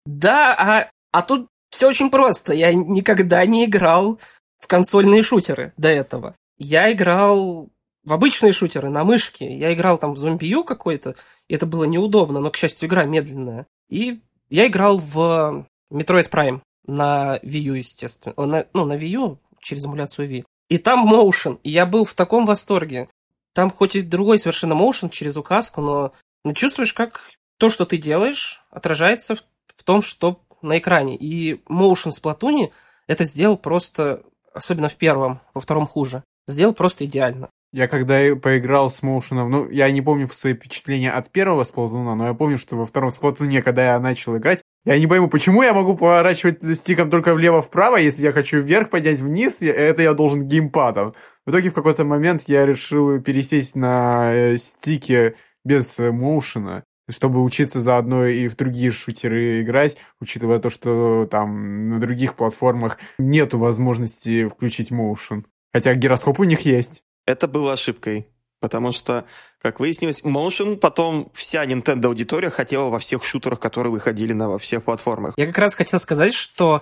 Да, 0.05 0.53
а, 0.53 0.89
а 1.11 1.21
тут 1.21 1.47
все 1.69 1.87
очень 1.87 2.09
просто. 2.09 2.53
Я 2.53 2.73
никогда 2.73 3.45
не 3.45 3.65
играл 3.65 4.19
в 4.59 4.67
консольные 4.67 5.23
шутеры 5.23 5.73
до 5.77 5.89
этого. 5.89 6.35
Я 6.57 6.91
играл 6.91 7.69
в 8.05 8.13
обычные 8.13 8.53
шутеры 8.53 8.89
на 8.89 9.03
мышке. 9.03 9.57
Я 9.57 9.73
играл 9.73 9.97
там 9.97 10.13
в 10.13 10.17
зомбию 10.17 10.63
какой-то, 10.63 11.15
и 11.47 11.55
это 11.55 11.65
было 11.65 11.83
неудобно, 11.83 12.39
но, 12.39 12.51
к 12.51 12.57
счастью, 12.57 12.87
игра 12.87 13.05
медленная. 13.05 13.67
И 13.89 14.21
я 14.49 14.67
играл 14.67 14.97
в 14.99 15.67
Metroid 15.91 16.29
Prime 16.29 16.61
на 16.87 17.39
Wii 17.43 17.59
U, 17.59 17.73
естественно. 17.73 18.33
На, 18.37 18.65
ну, 18.73 18.85
на 18.85 18.93
Wii 18.93 19.07
U, 19.07 19.39
через 19.59 19.85
эмуляцию 19.85 20.29
Wii. 20.29 20.45
И 20.69 20.77
там 20.77 21.11
motion, 21.11 21.59
и 21.63 21.69
я 21.69 21.85
был 21.85 22.05
в 22.05 22.13
таком 22.13 22.45
восторге. 22.45 23.09
Там 23.53 23.71
хоть 23.71 23.95
и 23.95 24.01
другой 24.01 24.39
совершенно 24.39 24.73
motion 24.73 25.09
через 25.09 25.37
указку, 25.37 25.81
но, 25.81 26.13
но 26.43 26.53
чувствуешь, 26.53 26.93
как 26.93 27.31
то, 27.57 27.69
что 27.69 27.85
ты 27.85 27.97
делаешь, 27.97 28.61
отражается 28.69 29.35
в, 29.35 29.43
в 29.75 29.83
том, 29.83 30.01
что 30.01 30.41
на 30.61 30.77
экране. 30.77 31.15
И 31.15 31.63
motion 31.69 32.11
с 32.11 32.19
Платуни 32.19 32.71
это 33.07 33.23
сделал 33.23 33.57
просто, 33.57 34.23
особенно 34.53 34.89
в 34.89 34.95
первом, 34.95 35.39
во 35.53 35.61
втором 35.61 35.87
хуже, 35.87 36.23
сделал 36.47 36.73
просто 36.73 37.05
идеально. 37.05 37.49
Я 37.71 37.87
когда 37.87 38.35
поиграл 38.35 38.89
с 38.89 39.03
моушеном, 39.03 39.51
ну, 39.51 39.69
я 39.69 39.91
не 39.91 40.01
помню 40.01 40.29
свои 40.29 40.53
впечатления 40.53 41.11
от 41.11 41.31
первого 41.31 41.63
Сплатуна, 41.63 42.15
но 42.15 42.27
я 42.27 42.33
помню, 42.33 42.57
что 42.57 42.77
во 42.77 42.85
втором 42.85 43.11
Сплатуне, 43.11 43.61
когда 43.61 43.93
я 43.93 43.99
начал 43.99 44.37
играть, 44.37 44.61
я 44.85 44.97
не 44.99 45.07
пойму, 45.07 45.27
почему 45.27 45.63
я 45.63 45.73
могу 45.73 45.97
поворачивать 45.97 46.77
стиком 46.77 47.09
только 47.09 47.33
влево-вправо, 47.33 47.97
если 47.97 48.23
я 48.23 48.31
хочу 48.31 48.59
вверх 48.59 48.89
поднять 48.89 49.19
вниз, 49.19 49.61
это 49.61 50.03
я 50.03 50.13
должен 50.13 50.47
геймпадом. 50.47 51.15
В 51.45 51.51
итоге 51.51 51.69
в 51.69 51.73
какой-то 51.73 52.05
момент 52.05 52.43
я 52.43 52.65
решил 52.65 53.19
пересесть 53.19 53.75
на 53.75 54.31
э, 54.31 54.57
стике 54.57 55.35
без 55.63 55.97
моушена, 55.97 56.83
чтобы 57.09 57.43
учиться 57.43 57.81
заодно 57.81 58.25
и 58.25 58.47
в 58.47 58.55
другие 58.55 58.91
шутеры 58.91 59.61
играть, 59.61 59.97
учитывая 60.21 60.59
то, 60.59 60.69
что 60.69 61.27
там 61.29 61.89
на 61.89 61.99
других 61.99 62.35
платформах 62.35 62.99
нету 63.17 63.57
возможности 63.57 64.47
включить 64.47 64.91
моушен. 64.91 65.45
Хотя 65.73 65.93
гироскоп 65.93 66.39
у 66.39 66.43
них 66.43 66.61
есть. 66.61 67.03
Это 67.25 67.47
было 67.47 67.73
ошибкой. 67.73 68.27
Потому 68.59 68.91
что, 68.91 69.25
как 69.61 69.79
выяснилось, 69.79 70.23
Motion 70.23 70.77
потом 70.77 71.29
вся 71.33 71.65
Nintendo 71.65 72.07
аудитория 72.07 72.49
хотела 72.49 72.89
во 72.89 72.99
всех 72.99 73.23
шутерах, 73.23 73.59
которые 73.59 73.91
выходили 73.91 74.33
на 74.33 74.49
во 74.49 74.57
всех 74.57 74.83
платформах. 74.83 75.33
Я 75.37 75.45
как 75.47 75.57
раз 75.57 75.75
хотел 75.75 75.99
сказать, 75.99 76.33
что 76.33 76.81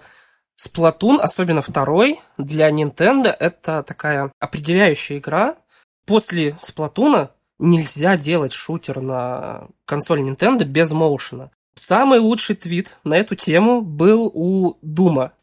Splatoon, 0.57 1.19
особенно 1.19 1.61
второй, 1.61 2.19
для 2.37 2.69
Nintendo 2.69 3.35
это 3.37 3.83
такая 3.83 4.31
определяющая 4.39 5.17
игра. 5.17 5.57
После 6.05 6.51
Splatoon 6.61 7.29
нельзя 7.59 8.17
делать 8.17 8.53
шутер 8.53 9.01
на 9.01 9.67
консоли 9.85 10.23
Nintendo 10.23 10.63
без 10.63 10.91
моушена. 10.91 11.51
Самый 11.75 12.19
лучший 12.19 12.55
твит 12.55 12.97
на 13.03 13.15
эту 13.15 13.35
тему 13.35 13.81
был 13.81 14.31
у 14.33 14.77
Дума. 14.81 15.33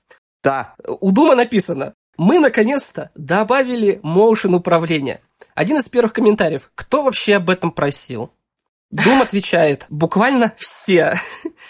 Да. 0.42 0.74
У 0.86 1.10
Дума 1.12 1.34
написано, 1.34 1.92
мы 2.20 2.38
наконец-то 2.38 3.10
добавили 3.14 3.98
моушен 4.02 4.54
управления. 4.54 5.22
Один 5.54 5.78
из 5.78 5.88
первых 5.88 6.12
комментариев. 6.12 6.70
Кто 6.74 7.02
вообще 7.02 7.36
об 7.36 7.48
этом 7.48 7.72
просил? 7.72 8.30
Дум 8.90 9.22
отвечает, 9.22 9.86
буквально 9.88 10.52
все. 10.58 11.14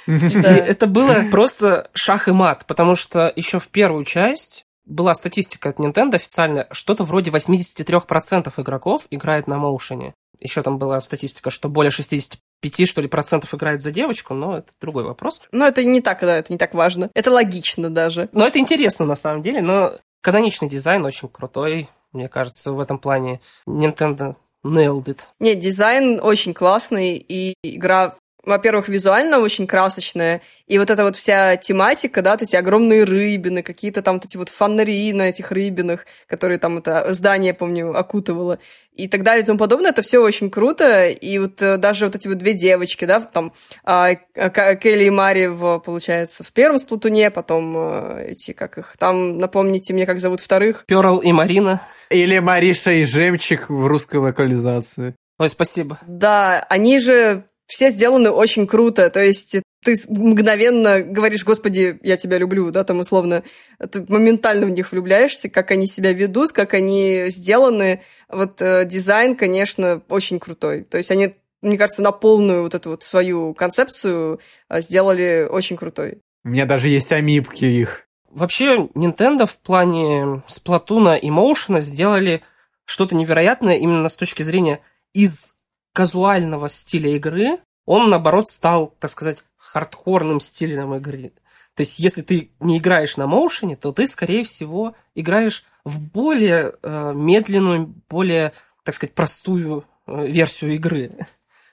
Это 0.08 0.88
было 0.88 1.22
просто 1.30 1.88
шах 1.94 2.26
и 2.26 2.32
мат, 2.32 2.64
потому 2.66 2.96
что 2.96 3.32
еще 3.36 3.60
в 3.60 3.68
первую 3.68 4.04
часть 4.04 4.64
была 4.86 5.14
статистика 5.14 5.68
от 5.68 5.78
Nintendo 5.78 6.16
официальная, 6.16 6.66
что-то 6.72 7.04
вроде 7.04 7.30
83% 7.30 8.52
игроков 8.56 9.06
играет 9.10 9.46
на 9.46 9.56
моушене. 9.56 10.14
Еще 10.40 10.62
там 10.62 10.78
была 10.78 11.00
статистика, 11.00 11.50
что 11.50 11.68
более 11.68 11.92
65 11.92 12.88
что 12.88 13.00
ли, 13.00 13.06
процентов 13.06 13.54
играет 13.54 13.82
за 13.82 13.92
девочку, 13.92 14.34
но 14.34 14.58
это 14.58 14.72
другой 14.80 15.04
вопрос. 15.04 15.42
Но 15.52 15.64
это 15.64 15.84
не 15.84 16.00
так, 16.00 16.18
да, 16.22 16.38
это 16.38 16.52
не 16.52 16.58
так 16.58 16.74
важно. 16.74 17.08
Это 17.14 17.30
логично 17.30 17.88
даже. 17.88 18.28
Но 18.32 18.48
это 18.48 18.58
интересно 18.58 19.06
на 19.06 19.14
самом 19.14 19.42
деле, 19.42 19.62
но 19.62 19.96
Каноничный 20.22 20.68
дизайн 20.68 21.04
очень 21.04 21.28
крутой, 21.28 21.88
мне 22.12 22.28
кажется, 22.28 22.72
в 22.72 22.80
этом 22.80 22.98
плане 22.98 23.40
Nintendo 23.66 24.36
nailed 24.64 25.04
it. 25.04 25.20
Нет, 25.38 25.60
дизайн 25.60 26.20
очень 26.22 26.52
классный, 26.52 27.16
и 27.16 27.54
игра 27.62 28.14
во-первых, 28.44 28.88
визуально 28.88 29.38
очень 29.38 29.66
красочная, 29.66 30.40
и 30.66 30.78
вот 30.78 30.90
эта 30.90 31.04
вот 31.04 31.16
вся 31.16 31.56
тематика, 31.56 32.22
да, 32.22 32.32
вот 32.32 32.42
эти 32.42 32.56
огромные 32.56 33.04
рыбины, 33.04 33.62
какие-то 33.62 34.02
там 34.02 34.16
вот 34.16 34.24
эти 34.24 34.36
вот 34.36 34.48
фонари 34.48 35.12
на 35.12 35.28
этих 35.28 35.50
рыбинах, 35.50 36.06
которые 36.26 36.58
там 36.58 36.78
это 36.78 37.12
здание, 37.12 37.54
помню, 37.54 37.96
окутывало, 37.96 38.58
и 38.94 39.08
так 39.08 39.22
далее 39.22 39.42
и 39.42 39.46
тому 39.46 39.58
подобное, 39.58 39.90
это 39.90 40.02
все 40.02 40.18
очень 40.18 40.50
круто, 40.50 41.08
и 41.08 41.38
вот 41.38 41.62
э, 41.62 41.76
даже 41.76 42.06
вот 42.06 42.16
эти 42.16 42.28
вот 42.28 42.38
две 42.38 42.54
девочки, 42.54 43.04
да, 43.04 43.20
там 43.20 43.52
а, 43.84 44.14
Келли 44.14 45.04
и 45.04 45.10
Мари, 45.10 45.46
в, 45.46 45.78
получается, 45.78 46.44
в 46.44 46.52
первом 46.52 46.78
сплутуне, 46.78 47.30
потом 47.30 47.74
а, 47.76 48.18
эти, 48.20 48.52
как 48.52 48.78
их, 48.78 48.96
там, 48.98 49.38
напомните 49.38 49.94
мне, 49.94 50.06
как 50.06 50.18
зовут 50.18 50.40
вторых. 50.40 50.84
Перл 50.86 51.18
и 51.18 51.32
Марина. 51.32 51.80
Или 52.10 52.38
Мариша 52.38 52.92
и 52.92 53.04
Жемчик 53.04 53.70
в 53.70 53.86
русской 53.86 54.16
локализации. 54.16 55.14
Ой, 55.38 55.48
спасибо. 55.48 55.98
Да, 56.06 56.66
они 56.68 56.98
же 56.98 57.44
все 57.70 57.90
сделаны 57.90 58.30
очень 58.30 58.66
круто, 58.66 59.10
то 59.10 59.22
есть 59.22 59.60
ты 59.84 59.94
мгновенно 60.08 61.00
говоришь, 61.00 61.44
господи, 61.44 62.00
я 62.02 62.16
тебя 62.16 62.36
люблю, 62.36 62.70
да, 62.72 62.82
там 62.82 62.98
условно, 62.98 63.44
ты 63.78 64.04
моментально 64.08 64.66
в 64.66 64.70
них 64.70 64.90
влюбляешься, 64.90 65.48
как 65.48 65.70
они 65.70 65.86
себя 65.86 66.12
ведут, 66.12 66.50
как 66.50 66.74
они 66.74 67.26
сделаны. 67.28 68.02
Вот 68.28 68.60
э, 68.60 68.84
дизайн, 68.84 69.36
конечно, 69.36 70.02
очень 70.08 70.40
крутой. 70.40 70.82
То 70.82 70.98
есть 70.98 71.12
они, 71.12 71.36
мне 71.62 71.78
кажется, 71.78 72.02
на 72.02 72.10
полную 72.10 72.62
вот 72.62 72.74
эту 72.74 72.90
вот 72.90 73.04
свою 73.04 73.54
концепцию 73.54 74.40
э, 74.68 74.80
сделали 74.82 75.48
очень 75.48 75.76
крутой. 75.76 76.18
У 76.44 76.48
меня 76.48 76.66
даже 76.66 76.88
есть 76.88 77.12
амипки 77.12 77.64
их. 77.64 78.06
Вообще, 78.28 78.88
Nintendo 78.94 79.46
в 79.46 79.56
плане 79.58 80.42
Сплатуна 80.48 81.14
и 81.14 81.30
Моушена 81.30 81.80
сделали 81.80 82.42
что-то 82.84 83.14
невероятное 83.14 83.76
именно 83.76 84.08
с 84.08 84.16
точки 84.16 84.42
зрения 84.42 84.80
из 85.14 85.59
казуального 85.92 86.68
стиля 86.68 87.14
игры, 87.16 87.58
он, 87.86 88.10
наоборот, 88.10 88.48
стал, 88.48 88.94
так 88.98 89.10
сказать, 89.10 89.42
хардкорным 89.56 90.40
стилем 90.40 90.94
игры. 90.94 91.32
То 91.74 91.82
есть, 91.82 91.98
если 91.98 92.22
ты 92.22 92.52
не 92.60 92.78
играешь 92.78 93.16
на 93.16 93.26
моушене, 93.26 93.76
то 93.76 93.92
ты, 93.92 94.06
скорее 94.06 94.44
всего, 94.44 94.94
играешь 95.14 95.64
в 95.84 96.00
более 96.00 96.74
э, 96.82 97.12
медленную, 97.14 97.94
более, 98.08 98.52
так 98.84 98.94
сказать, 98.94 99.14
простую 99.14 99.84
э, 100.06 100.26
версию 100.26 100.74
игры. 100.74 101.26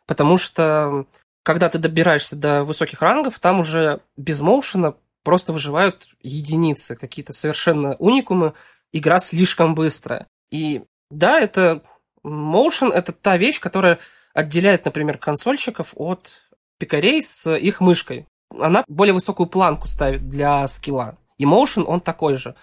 Потому 0.06 0.38
что, 0.38 1.06
когда 1.44 1.70
ты 1.70 1.78
добираешься 1.78 2.36
до 2.36 2.64
высоких 2.64 3.02
рангов, 3.02 3.40
там 3.40 3.60
уже 3.60 4.02
без 4.16 4.40
моушена 4.40 4.96
просто 5.24 5.52
выживают 5.52 6.08
единицы, 6.22 6.96
какие-то 6.96 7.34
совершенно 7.34 7.96
уникумы. 7.96 8.54
Игра 8.94 9.20
слишком 9.20 9.76
быстрая. 9.76 10.28
И 10.52 10.84
да, 11.10 11.40
это 11.40 11.82
Motion— 12.28 12.92
это 12.94 13.12
та 13.14 13.38
вещь, 13.38 13.60
которая 13.60 14.00
отделяет, 14.34 14.86
например, 14.86 15.18
консольщиков 15.18 15.94
от 15.96 16.42
пикарей 16.78 17.22
с 17.22 17.50
их 17.56 17.82
мышкой. 17.82 18.28
Она 18.58 18.84
более 18.88 19.14
высокую 19.14 19.48
планку 19.48 19.88
ставит 19.88 20.30
для 20.30 20.66
скилла. 20.68 21.18
И 21.38 21.46
Motion, 21.46 21.84
он 21.84 22.02
такой 22.02 22.36
же. 22.36 22.56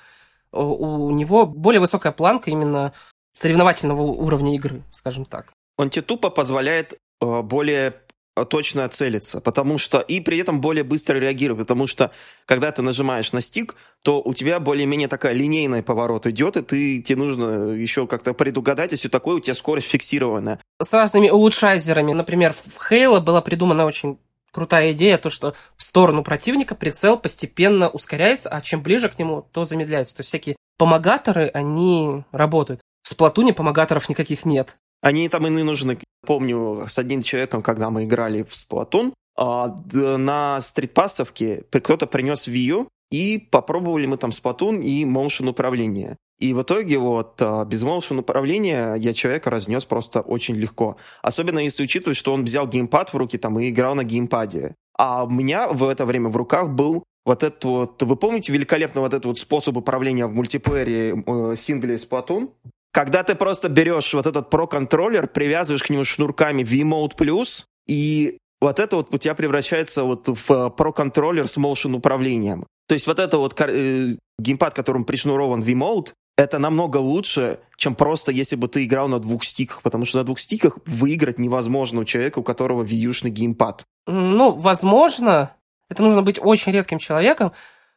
У 0.53 1.11
него 1.11 1.47
более 1.47 1.81
высокая 1.81 2.13
планка 2.13 2.51
именно 2.51 2.93
соревновательного 3.33 4.03
уровня 4.03 4.55
игры, 4.55 4.83
скажем 4.93 5.25
так. 5.25 5.53
Он 5.77 5.91
тебе 5.91 6.03
тупо 6.03 6.31
позволяет 6.31 6.95
э, 7.21 7.43
более 7.43 7.91
точно 8.43 8.89
целиться, 8.89 9.41
потому 9.41 9.79
что 9.79 10.01
и 10.01 10.19
при 10.19 10.39
этом 10.39 10.61
более 10.61 10.83
быстро 10.83 11.19
реагировать, 11.19 11.69
потому 11.69 11.87
что 11.87 12.11
когда 12.47 12.73
ты 12.73 12.83
нажимаешь 12.83 13.33
на 13.33 13.41
стик, 13.41 13.77
то 14.03 14.21
у 14.21 14.35
тебя 14.35 14.59
более-менее 14.59 15.07
такая 15.07 15.35
линейный 15.35 15.85
поворот 15.85 16.27
идет, 16.27 16.57
и 16.57 16.63
ты, 16.63 17.03
тебе 17.03 17.19
нужно 17.19 17.71
еще 17.71 18.09
как-то 18.09 18.35
предугадать, 18.35 18.93
и 18.93 18.97
все 18.97 19.09
такое, 19.09 19.37
у 19.37 19.41
тебя 19.41 19.55
скорость 19.55 19.87
фиксированная. 19.87 20.59
С 20.83 20.93
разными 20.93 21.31
улучшайзерами. 21.31 22.13
Например, 22.13 22.53
в 22.53 22.91
Halo 22.91 23.21
была 23.21 23.41
придумана 23.41 23.87
очень 23.87 24.19
крутая 24.51 24.93
идея, 24.93 25.19
то, 25.19 25.31
что 25.31 25.55
в 25.77 25.83
сторону 25.83 26.23
противника 26.25 26.75
прицел 26.75 27.19
постепенно 27.19 27.89
ускоряется, 27.89 28.49
а 28.49 28.61
чем 28.61 28.83
ближе 28.83 29.09
к 29.09 29.19
нему, 29.19 29.47
то 29.53 29.65
замедляется. 29.65 30.17
То 30.17 30.21
есть 30.21 30.29
всякие 30.29 30.57
помогаторы, 30.79 31.49
они 31.49 32.25
работают. 32.33 32.81
В 33.03 33.09
Сплатуне 33.11 33.53
помогаторов 33.53 34.09
никаких 34.09 34.45
нет. 34.45 34.77
Они 35.05 35.29
там 35.29 35.47
и 35.47 35.51
не 35.51 35.63
нужны. 35.63 35.99
Помню, 36.27 36.85
с 36.89 36.99
одним 36.99 37.21
человеком, 37.21 37.61
когда 37.61 37.91
мы 37.91 38.05
играли 38.05 38.43
в 38.43 38.53
Splatoon, 38.53 39.13
а, 39.37 39.77
на 39.93 40.61
стритпассовке 40.63 41.65
кто-то 41.71 42.07
принес 42.07 42.49
Wii 42.49 42.87
и 43.11 43.39
попробовали 43.39 44.07
мы 44.07 44.17
там 44.17 44.31
Splatoon 44.31 44.83
и 44.83 45.05
motion 45.05 45.51
управление. 45.51 46.17
И 46.39 46.55
в 46.55 46.63
итоге 46.63 46.97
вот 46.97 47.37
а, 47.41 47.67
без 47.67 47.85
motion 47.85 48.21
управления 48.21 48.95
я 48.95 49.13
человека 49.13 49.51
разнес 49.51 49.85
просто 49.85 50.23
очень 50.23 50.55
легко. 50.55 50.97
Особенно 51.21 51.59
если 51.59 51.85
учитывать, 51.85 52.17
что 52.17 52.33
он 52.33 52.45
взял 52.45 52.67
геймпад 52.67 53.13
в 53.13 53.17
руки 53.17 53.37
там 53.37 53.59
и 53.61 53.69
играл 53.69 53.95
на 53.95 54.05
геймпаде. 54.05 54.75
А 54.97 55.25
у 55.25 55.31
меня 55.31 55.69
в 55.69 55.85
это 55.85 56.07
время 56.07 56.31
в 56.31 56.37
руках 56.39 56.71
был 56.71 57.05
вот 57.27 57.43
этот 57.43 57.63
вот... 57.65 58.03
Вы 58.03 58.17
помните 58.17 58.53
великолепно 58.55 59.03
вот 59.03 59.13
этот 59.13 59.27
вот 59.27 59.39
способ 59.39 59.77
управления 59.77 60.27
в 60.27 60.35
мультиплеере 60.35 61.23
э, 61.27 61.57
сингле 61.57 61.97
Splatoon? 61.97 62.49
Когда 62.95 63.25
ты 63.25 63.35
просто 63.35 63.69
берешь 63.69 64.15
вот 64.15 64.27
этот 64.27 64.55
Pro-контроллер, 64.55 65.27
привязываешь 65.27 65.83
к 65.83 65.91
нему 65.91 66.05
шнурками 66.05 66.63
V-Mode 66.63 67.17
Plus, 67.17 67.65
и 67.89 68.39
вот 68.61 68.79
это 68.79 68.95
вот 68.95 69.13
у 69.13 69.19
тебя 69.19 69.35
превращается 69.35 70.05
вот 70.05 70.29
в 70.29 70.51
э, 70.53 70.71
Pro-контроллер 70.71 71.49
с 71.49 71.59
motion 71.59 71.97
управлением. 71.97 72.67
То 72.87 72.93
есть 72.93 73.09
вот 73.09 73.19
это 73.19 73.39
вот 73.39 73.61
э, 73.61 74.17
геймпад, 74.39 74.75
которым 74.75 75.05
пришнурован 75.05 75.61
V-Mode, 75.61 76.13
это 76.37 76.61
намного 76.61 76.99
лучше, 76.99 77.59
чем 77.77 77.97
просто 77.97 78.31
если 78.31 78.55
бы 78.55 78.69
ты 78.69 78.85
играл 78.85 79.09
на 79.09 79.19
двух 79.19 79.43
стиках, 79.43 79.83
потому 79.83 80.05
что 80.05 80.19
на 80.19 80.25
двух 80.25 80.39
стиках 80.39 80.79
выиграть 80.87 81.41
невозможно 81.41 82.03
у 82.03 82.05
человека, 82.05 82.39
у 82.39 82.43
которого 82.45 82.85
вьюшный 82.85 83.33
геймпад. 83.33 83.83
Ну, 84.07 84.53
возможно, 84.53 85.51
это 85.91 86.05
нужно 86.05 86.23
быть 86.23 86.39
очень 86.41 86.71
редким 86.71 87.01
человеком, 87.01 87.53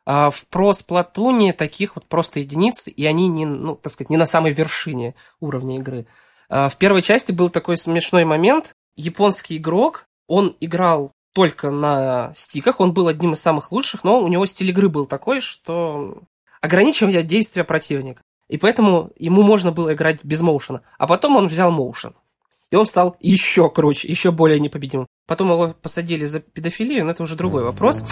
в 0.08 0.48
про 0.50 0.72
сплатуне 0.72 1.52
таких 1.52 1.98
вот 1.98 2.06
просто 2.06 2.40
единицы, 2.40 2.90
и 2.90 3.06
они 3.06 3.28
не, 3.28 3.46
ну, 3.46 3.76
так 3.76 3.92
сказать, 3.92 4.10
не 4.10 4.16
на 4.16 4.26
самой 4.26 4.54
вершине 4.54 5.16
уровня 5.42 5.78
игры. 5.78 6.08
А 6.48 6.70
в 6.70 6.78
первой 6.78 7.02
части 7.02 7.34
был 7.34 7.50
такой 7.50 7.76
смешной 7.76 8.24
момент. 8.24 8.74
Японский 8.96 9.58
игрок, 9.58 10.06
он 10.28 10.56
играл 10.62 11.12
только 11.34 11.72
на 11.72 12.32
стиках, 12.34 12.80
он 12.80 12.94
был 12.94 13.10
одним 13.10 13.34
из 13.34 13.42
самых 13.42 13.74
лучших, 13.74 14.06
но 14.06 14.22
у 14.22 14.30
него 14.30 14.46
стиль 14.46 14.70
игры 14.70 14.88
был 14.88 15.06
такой, 15.06 15.42
что 15.42 16.24
ограничивая 16.62 17.22
действия 17.22 17.66
противника. 17.66 18.22
И 18.48 18.58
поэтому 18.58 19.12
ему 19.18 19.44
можно 19.44 19.74
было 19.74 19.94
играть 19.94 20.24
без 20.24 20.40
моушена. 20.40 20.84
А 20.98 21.06
потом 21.06 21.36
он 21.36 21.50
взял 21.50 21.70
моушен. 21.70 22.16
И 22.72 22.78
он 22.78 22.86
стал 22.86 23.18
еще 23.20 23.70
круче, 23.70 24.08
еще 24.08 24.32
более 24.32 24.60
непобедимым. 24.60 25.08
Потом 25.28 25.52
его 25.52 25.76
посадили 25.82 26.26
за 26.26 26.40
педофилию, 26.40 27.04
но 27.04 27.12
это 27.12 27.22
уже 27.22 27.36
другой 27.36 27.64
вопрос. 27.64 28.04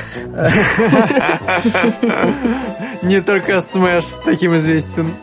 Не 3.01 3.22
только 3.22 3.53
Smash 3.53 4.22
таким 4.24 4.55
известен. 4.57 5.16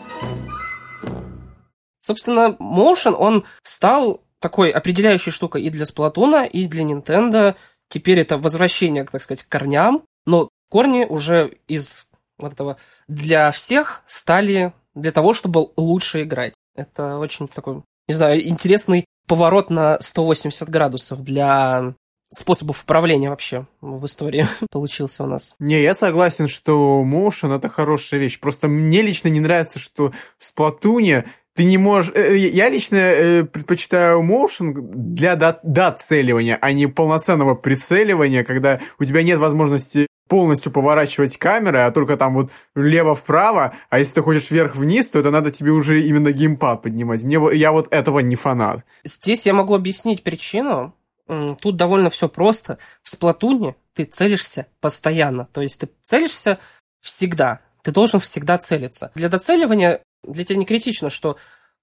Собственно, 1.99 2.57
Motion, 2.59 3.13
он 3.13 3.45
стал 3.61 4.23
такой 4.39 4.71
определяющей 4.71 5.31
штукой 5.31 5.61
и 5.61 5.69
для 5.69 5.85
Сплатуна, 5.85 6.45
и 6.45 6.65
для 6.65 6.83
Nintendo. 6.83 7.55
Теперь 7.89 8.19
это 8.19 8.37
возвращение, 8.39 9.05
так 9.05 9.21
сказать, 9.21 9.43
к 9.43 9.47
корням, 9.47 10.03
но 10.25 10.49
корни 10.69 11.05
уже 11.05 11.57
из 11.67 12.09
вот 12.39 12.53
этого 12.53 12.77
для 13.07 13.51
всех 13.51 14.01
стали 14.07 14.73
для 14.95 15.11
того, 15.11 15.33
чтобы 15.33 15.69
лучше 15.77 16.23
играть. 16.23 16.53
Это 16.75 17.17
очень 17.19 17.47
такой, 17.47 17.83
не 18.07 18.15
знаю, 18.15 18.45
интересный 18.47 19.05
поворот 19.27 19.69
на 19.69 19.99
180 19.99 20.69
градусов 20.69 21.23
для 21.23 21.95
способов 22.29 22.83
управления 22.83 23.29
вообще 23.29 23.67
в 23.81 24.05
истории 24.05 24.47
получился 24.71 25.23
у 25.23 25.27
нас. 25.27 25.55
Не, 25.59 25.81
я 25.81 25.93
согласен, 25.93 26.47
что 26.47 27.03
Motion 27.05 27.55
это 27.55 27.69
хорошая 27.69 28.19
вещь. 28.19 28.39
Просто 28.39 28.67
мне 28.67 29.01
лично 29.01 29.27
не 29.27 29.39
нравится, 29.39 29.79
что 29.79 30.11
в 30.37 30.45
Сплатуне 30.45 31.25
ты 31.55 31.65
не 31.65 31.77
можешь... 31.77 32.11
Э, 32.15 32.33
э, 32.33 32.37
я 32.37 32.69
лично 32.69 32.95
э, 32.95 33.43
предпочитаю 33.43 34.23
motion 34.23 34.73
для 34.75 35.35
доцеливания, 35.35 36.57
а 36.59 36.73
не 36.73 36.87
полноценного 36.87 37.53
прицеливания, 37.53 38.43
когда 38.43 38.79
у 38.99 39.05
тебя 39.05 39.21
нет 39.21 39.39
возможности 39.39 40.07
полностью 40.27 40.71
поворачивать 40.71 41.37
камеры, 41.37 41.79
а 41.79 41.91
только 41.91 42.17
там 42.17 42.33
вот 42.33 42.51
лево-вправо, 42.75 43.75
а 43.89 43.99
если 43.99 44.15
ты 44.15 44.21
хочешь 44.21 44.51
вверх-вниз, 44.51 45.09
то 45.09 45.19
это 45.19 45.31
надо 45.31 45.51
тебе 45.51 45.71
уже 45.71 46.01
именно 46.01 46.31
геймпад 46.31 46.81
поднимать. 46.81 47.23
Мне, 47.23 47.39
я 47.53 47.71
вот 47.71 47.87
этого 47.91 48.19
не 48.19 48.35
фанат. 48.35 48.83
Здесь 49.03 49.45
я 49.45 49.53
могу 49.53 49.75
объяснить 49.75 50.23
причину. 50.23 50.95
Тут 51.27 51.75
довольно 51.75 52.09
все 52.09 52.27
просто. 52.27 52.77
В 53.01 53.09
сплатуне 53.09 53.75
ты 53.93 54.05
целишься 54.05 54.67
постоянно. 54.81 55.45
То 55.51 55.61
есть 55.61 55.79
ты 55.79 55.89
целишься 56.01 56.59
всегда. 57.01 57.59
Ты 57.81 57.91
должен 57.91 58.19
всегда 58.19 58.57
целиться. 58.57 59.11
Для 59.15 59.29
доцеливания 59.29 60.01
для 60.23 60.45
тебя 60.45 60.57
не 60.57 60.65
критично, 60.65 61.09
что 61.09 61.37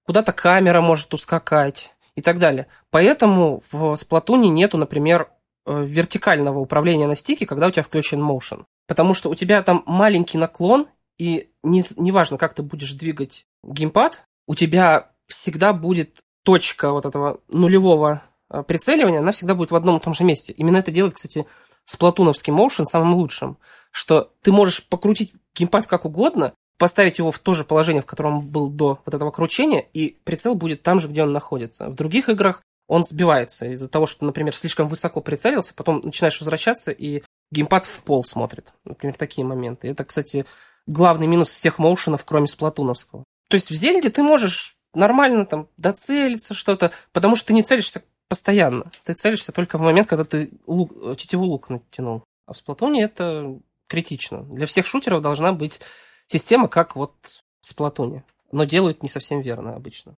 куда-то 0.05 0.33
камера 0.33 0.81
может 0.81 1.13
ускакать 1.13 1.93
и 2.15 2.21
так 2.21 2.39
далее. 2.39 2.67
Поэтому 2.89 3.61
в 3.71 3.95
сплатуне 3.95 4.49
нету, 4.49 4.77
например, 4.77 5.29
вертикального 5.65 6.59
управления 6.59 7.07
на 7.07 7.15
стике, 7.15 7.45
когда 7.45 7.67
у 7.67 7.71
тебя 7.71 7.83
включен 7.83 8.21
motion. 8.21 8.65
Потому 8.87 9.13
что 9.13 9.29
у 9.29 9.35
тебя 9.35 9.61
там 9.61 9.83
маленький 9.85 10.37
наклон, 10.37 10.87
и 11.17 11.49
не, 11.63 11.83
неважно, 11.97 12.37
как 12.37 12.53
ты 12.53 12.63
будешь 12.63 12.93
двигать 12.93 13.45
геймпад, 13.63 14.23
у 14.47 14.55
тебя 14.55 15.11
всегда 15.27 15.73
будет 15.73 16.19
точка 16.43 16.91
вот 16.91 17.05
этого 17.05 17.39
нулевого 17.47 18.23
э, 18.49 18.63
прицеливания, 18.63 19.19
она 19.19 19.31
всегда 19.31 19.55
будет 19.55 19.71
в 19.71 19.75
одном 19.75 19.97
и 19.97 20.01
том 20.01 20.13
же 20.13 20.23
месте. 20.23 20.53
Именно 20.53 20.77
это 20.77 20.91
делает, 20.91 21.13
кстати, 21.13 21.45
с 21.85 21.95
платуновским 21.95 22.59
motion 22.59 22.85
самым 22.85 23.13
лучшим, 23.13 23.57
что 23.91 24.31
ты 24.41 24.51
можешь 24.51 24.87
покрутить 24.87 25.33
геймпад 25.55 25.87
как 25.87 26.05
угодно, 26.05 26.53
поставить 26.77 27.19
его 27.19 27.31
в 27.31 27.37
то 27.37 27.53
же 27.53 27.63
положение, 27.63 28.01
в 28.01 28.07
котором 28.07 28.37
он 28.37 28.47
был 28.47 28.69
до 28.69 28.99
вот 29.05 29.13
этого 29.13 29.29
кручения, 29.29 29.81
и 29.93 30.17
прицел 30.23 30.55
будет 30.55 30.81
там 30.81 30.99
же, 30.99 31.07
где 31.07 31.21
он 31.21 31.31
находится. 31.31 31.87
В 31.89 31.93
других 31.93 32.27
играх 32.29 32.63
он 32.91 33.05
сбивается 33.05 33.67
из-за 33.67 33.87
того, 33.87 34.05
что, 34.05 34.25
например, 34.25 34.53
слишком 34.53 34.89
высоко 34.89 35.21
прицелился, 35.21 35.73
потом 35.73 36.01
начинаешь 36.03 36.41
возвращаться, 36.41 36.91
и 36.91 37.23
геймпад 37.49 37.85
в 37.85 38.03
пол 38.03 38.25
смотрит. 38.25 38.73
Например, 38.83 39.15
такие 39.15 39.47
моменты. 39.47 39.87
Это, 39.87 40.03
кстати, 40.03 40.45
главный 40.87 41.25
минус 41.25 41.51
всех 41.51 41.79
моушенов, 41.79 42.25
кроме 42.25 42.47
сплатуновского. 42.47 43.23
То 43.49 43.55
есть 43.55 43.69
в 43.69 43.73
Зельде 43.73 44.09
ты 44.09 44.23
можешь 44.23 44.75
нормально 44.93 45.45
там 45.45 45.69
доцелиться 45.77 46.53
что-то, 46.53 46.91
потому 47.13 47.37
что 47.37 47.47
ты 47.47 47.53
не 47.53 47.63
целишься 47.63 48.03
постоянно. 48.27 48.91
Ты 49.05 49.13
целишься 49.13 49.53
только 49.53 49.77
в 49.77 49.81
момент, 49.81 50.09
когда 50.09 50.25
ты 50.25 50.51
лук, 50.67 50.91
тетиву 51.15 51.45
лук 51.45 51.69
натянул. 51.69 52.25
А 52.45 52.51
в 52.51 52.57
Сплатуне 52.57 53.03
это 53.03 53.57
критично. 53.87 54.43
Для 54.43 54.65
всех 54.65 54.85
шутеров 54.85 55.21
должна 55.21 55.53
быть 55.53 55.79
система, 56.27 56.67
как 56.67 56.97
вот 56.97 57.13
в 57.61 57.67
Сплатуне. 57.67 58.25
Но 58.51 58.65
делают 58.65 59.01
не 59.01 59.07
совсем 59.07 59.39
верно 59.39 59.75
обычно. 59.75 60.15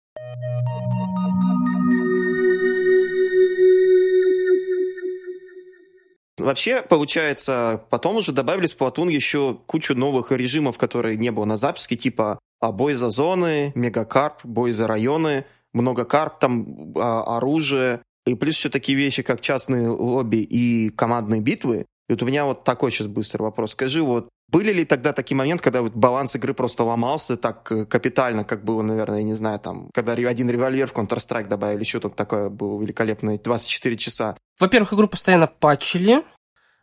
Вообще, 6.43 6.83
получается, 6.83 7.85
потом 7.91 8.17
уже 8.17 8.33
добавили 8.33 8.67
в 8.67 8.77
Splatoon 8.77 9.11
еще 9.11 9.59
кучу 9.67 9.95
новых 9.95 10.33
режимов, 10.33 10.79
которые 10.79 11.17
не 11.17 11.31
было 11.31 11.45
на 11.45 11.57
запуске, 11.57 11.97
типа 11.97 12.39
а, 12.61 12.73
бой 12.73 12.95
за 12.95 13.11
зоны, 13.11 13.73
мегакарп, 13.75 14.45
бой 14.45 14.73
за 14.73 14.87
районы, 14.87 15.45
много 15.73 16.05
карп, 16.05 16.39
там 16.39 16.93
а, 16.97 17.37
оружие, 17.37 18.03
и 18.27 18.35
плюс 18.35 18.57
еще 18.57 18.69
такие 18.69 18.97
вещи, 18.97 19.23
как 19.23 19.41
частные 19.41 19.89
лобби 19.89 20.39
и 20.39 20.91
командные 20.91 21.41
битвы. 21.41 21.87
И 22.09 22.13
вот 22.13 22.23
у 22.23 22.27
меня 22.27 22.45
вот 22.45 22.65
такой 22.65 22.91
сейчас 22.91 23.07
быстрый 23.07 23.43
вопрос. 23.43 23.73
Скажи, 23.73 24.03
вот 24.03 24.29
были 24.53 24.71
ли 24.73 24.85
тогда 24.85 25.15
такие 25.15 25.37
моменты, 25.37 25.65
когда 25.65 25.81
вот 25.81 25.95
баланс 25.95 26.37
игры 26.37 26.53
просто 26.53 26.85
ломался 26.85 27.39
так 27.39 27.73
э, 27.73 27.87
капитально, 27.87 28.45
как 28.45 28.65
было, 28.65 28.83
наверное, 28.83 29.19
я 29.19 29.25
не 29.25 29.33
знаю, 29.33 29.59
там, 29.59 29.89
когда 29.95 30.13
один 30.13 30.51
револьвер 30.51 30.87
в 30.87 30.93
Counter-Strike 30.93 31.49
добавили, 31.49 31.81
еще 31.81 32.01
тут 32.01 32.17
такое 32.17 32.51
было 32.51 32.81
великолепное 32.81 33.39
24 33.39 33.97
часа. 33.97 34.37
Во-первых, 34.61 34.93
игру 34.93 35.09
постоянно 35.09 35.47
патчили. 35.47 36.23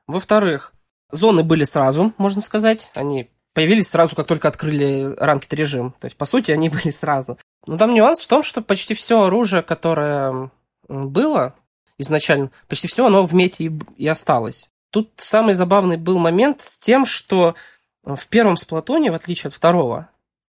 Во-вторых, 0.08 0.74
зоны 1.12 1.44
были 1.44 1.64
сразу, 1.64 2.12
можно 2.18 2.42
сказать. 2.42 2.90
Они 2.96 3.30
появились 3.54 3.88
сразу, 3.88 4.16
как 4.16 4.26
только 4.26 4.48
открыли 4.48 5.16
ранкет 5.18 5.54
режим. 5.54 5.94
То 6.00 6.06
есть, 6.06 6.18
по 6.18 6.26
сути, 6.26 6.52
они 6.52 6.70
были 6.70 6.90
сразу. 6.90 7.38
Но 7.68 7.78
там 7.78 7.94
нюанс 7.94 8.20
в 8.20 8.28
том, 8.28 8.42
что 8.42 8.62
почти 8.62 8.96
все 8.96 9.22
оружие, 9.22 9.62
которое 9.62 10.50
было 10.88 11.56
изначально, 12.00 12.50
почти 12.68 12.88
все 12.88 13.06
оно 13.06 13.24
в 13.24 13.36
мете 13.36 13.72
и 13.96 14.08
осталось. 14.08 14.70
Тут 14.92 15.12
самый 15.18 15.54
забавный 15.54 15.98
был 15.98 16.18
момент 16.18 16.62
с 16.62 16.78
тем, 16.78 17.06
что 17.06 17.56
в 18.04 18.28
первом 18.28 18.56
сплатоне, 18.56 19.12
в 19.12 19.16
отличие 19.16 19.50
от 19.50 19.56
второго, 19.56 20.10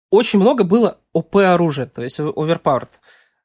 очень 0.09 0.39
много 0.39 0.63
было 0.63 0.99
ОП 1.13 1.37
оружия, 1.37 1.85
то 1.85 2.01
есть 2.01 2.19
overpowered, 2.19 2.89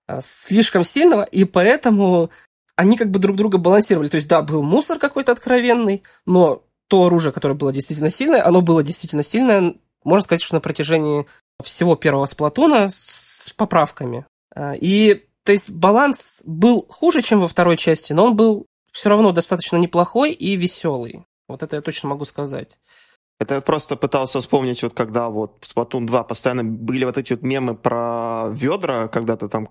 э, 0.08 0.18
слишком 0.20 0.84
сильного, 0.84 1.22
и 1.22 1.44
поэтому 1.44 2.30
они 2.76 2.96
как 2.96 3.10
бы 3.10 3.18
друг 3.18 3.36
друга 3.36 3.58
балансировали. 3.58 4.08
То 4.08 4.16
есть, 4.16 4.28
да, 4.28 4.42
был 4.42 4.62
мусор 4.62 4.98
какой-то 4.98 5.32
откровенный, 5.32 6.02
но 6.26 6.62
то 6.88 7.06
оружие, 7.06 7.32
которое 7.32 7.54
было 7.54 7.72
действительно 7.72 8.10
сильное, 8.10 8.46
оно 8.46 8.60
было 8.60 8.82
действительно 8.82 9.22
сильное, 9.22 9.74
можно 10.04 10.24
сказать, 10.24 10.42
что 10.42 10.54
на 10.54 10.60
протяжении 10.60 11.26
всего 11.62 11.96
первого 11.96 12.26
сплатуна 12.26 12.88
с 12.88 13.52
поправками. 13.56 14.26
Э, 14.54 14.76
и, 14.76 15.24
то 15.44 15.52
есть, 15.52 15.70
баланс 15.70 16.42
был 16.46 16.86
хуже, 16.88 17.22
чем 17.22 17.40
во 17.40 17.48
второй 17.48 17.76
части, 17.76 18.12
но 18.12 18.26
он 18.26 18.36
был 18.36 18.66
все 18.96 19.10
равно 19.10 19.32
достаточно 19.32 19.76
неплохой 19.76 20.32
и 20.32 20.56
веселый. 20.56 21.26
Вот 21.48 21.62
это 21.62 21.76
я 21.76 21.82
точно 21.82 22.08
могу 22.08 22.24
сказать. 22.24 22.78
Это 23.38 23.56
я 23.56 23.60
просто 23.60 23.96
пытался 23.96 24.40
вспомнить, 24.40 24.82
вот 24.82 24.94
когда 24.94 25.28
вот 25.28 25.58
в 25.60 25.64
Splatoon 25.64 26.06
2 26.06 26.24
постоянно 26.24 26.64
были 26.64 27.04
вот 27.04 27.18
эти 27.18 27.34
вот 27.34 27.42
мемы 27.42 27.74
про 27.74 28.48
ведра, 28.50 29.08
когда-то 29.08 29.50
там 29.50 29.68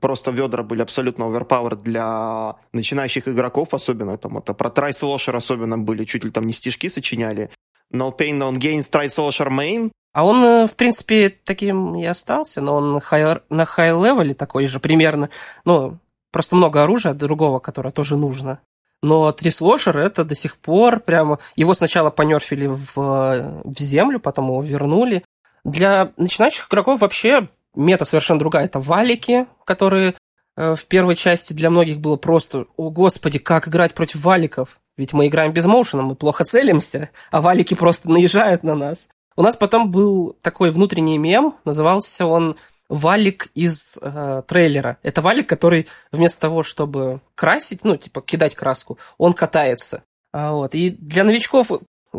просто 0.00 0.30
ведра 0.30 0.62
были 0.62 0.80
абсолютно 0.80 1.24
overpowered 1.24 1.82
для 1.82 2.56
начинающих 2.72 3.28
игроков, 3.28 3.74
особенно 3.74 4.16
там 4.16 4.38
это 4.38 4.54
про 4.54 4.70
Трайслошер 4.70 5.36
особенно 5.36 5.76
были, 5.76 6.06
чуть 6.06 6.24
ли 6.24 6.30
там 6.30 6.46
не 6.46 6.54
стишки 6.54 6.88
сочиняли. 6.88 7.50
No 7.92 8.16
pain, 8.16 8.38
no 8.38 8.50
gains, 8.54 8.90
Tri-Slosher 8.90 9.48
main. 9.48 9.90
А 10.14 10.24
он, 10.24 10.42
э, 10.42 10.66
в 10.66 10.74
принципе, 10.76 11.28
таким 11.28 11.94
и 11.94 12.06
остался, 12.06 12.62
но 12.62 12.76
он 12.76 12.92
на 12.92 13.64
high 13.66 13.92
level 13.92 14.25
е 14.25 14.32
такой 14.32 14.64
же 14.66 14.80
примерно. 14.80 15.28
Ну, 15.66 15.98
Просто 16.32 16.56
много 16.56 16.82
оружия 16.82 17.14
другого, 17.14 17.60
которое 17.60 17.90
тоже 17.90 18.16
нужно. 18.16 18.58
Но 19.02 19.30
Tri-Slosher 19.32 19.96
это 19.98 20.24
до 20.24 20.34
сих 20.34 20.56
пор 20.56 21.00
прямо... 21.00 21.38
Его 21.56 21.74
сначала 21.74 22.10
понерфили 22.10 22.66
в, 22.66 22.94
в 22.96 23.78
землю, 23.78 24.18
потом 24.18 24.46
его 24.46 24.62
вернули. 24.62 25.24
Для 25.64 26.12
начинающих 26.16 26.68
игроков 26.68 27.00
вообще 27.00 27.48
мета 27.74 28.04
совершенно 28.04 28.38
другая. 28.38 28.64
Это 28.64 28.78
валики, 28.78 29.46
которые 29.64 30.14
э, 30.56 30.74
в 30.74 30.84
первой 30.86 31.16
части 31.16 31.52
для 31.52 31.68
многих 31.70 31.98
было 32.00 32.16
просто 32.16 32.66
«О, 32.76 32.90
господи, 32.90 33.38
как 33.38 33.68
играть 33.68 33.94
против 33.94 34.24
валиков?» 34.24 34.78
Ведь 34.96 35.12
мы 35.12 35.26
играем 35.26 35.52
без 35.52 35.64
motion 35.64 35.93
а, 35.93 36.02
мы 36.02 36.14
плохо 36.14 36.44
целимся, 36.44 37.10
а 37.30 37.40
валики 37.40 37.74
просто 37.74 38.10
наезжают 38.10 38.62
на 38.62 38.74
нас. 38.74 39.08
У 39.36 39.42
нас 39.42 39.56
потом 39.56 39.90
был 39.90 40.36
такой 40.42 40.70
внутренний 40.70 41.16
мем, 41.16 41.54
назывался 41.64 42.26
он 42.26 42.56
валик 42.92 43.48
из 43.54 43.98
э, 44.00 44.42
трейлера. 44.46 44.98
Это 45.02 45.20
валик, 45.20 45.48
который 45.48 45.88
вместо 46.10 46.40
того, 46.42 46.62
чтобы 46.62 47.20
красить, 47.34 47.84
ну, 47.84 47.96
типа, 47.96 48.20
кидать 48.20 48.54
краску, 48.54 48.98
он 49.18 49.32
катается. 49.32 50.02
А, 50.32 50.52
вот. 50.52 50.74
И 50.74 50.90
для 50.90 51.24
новичков 51.24 51.70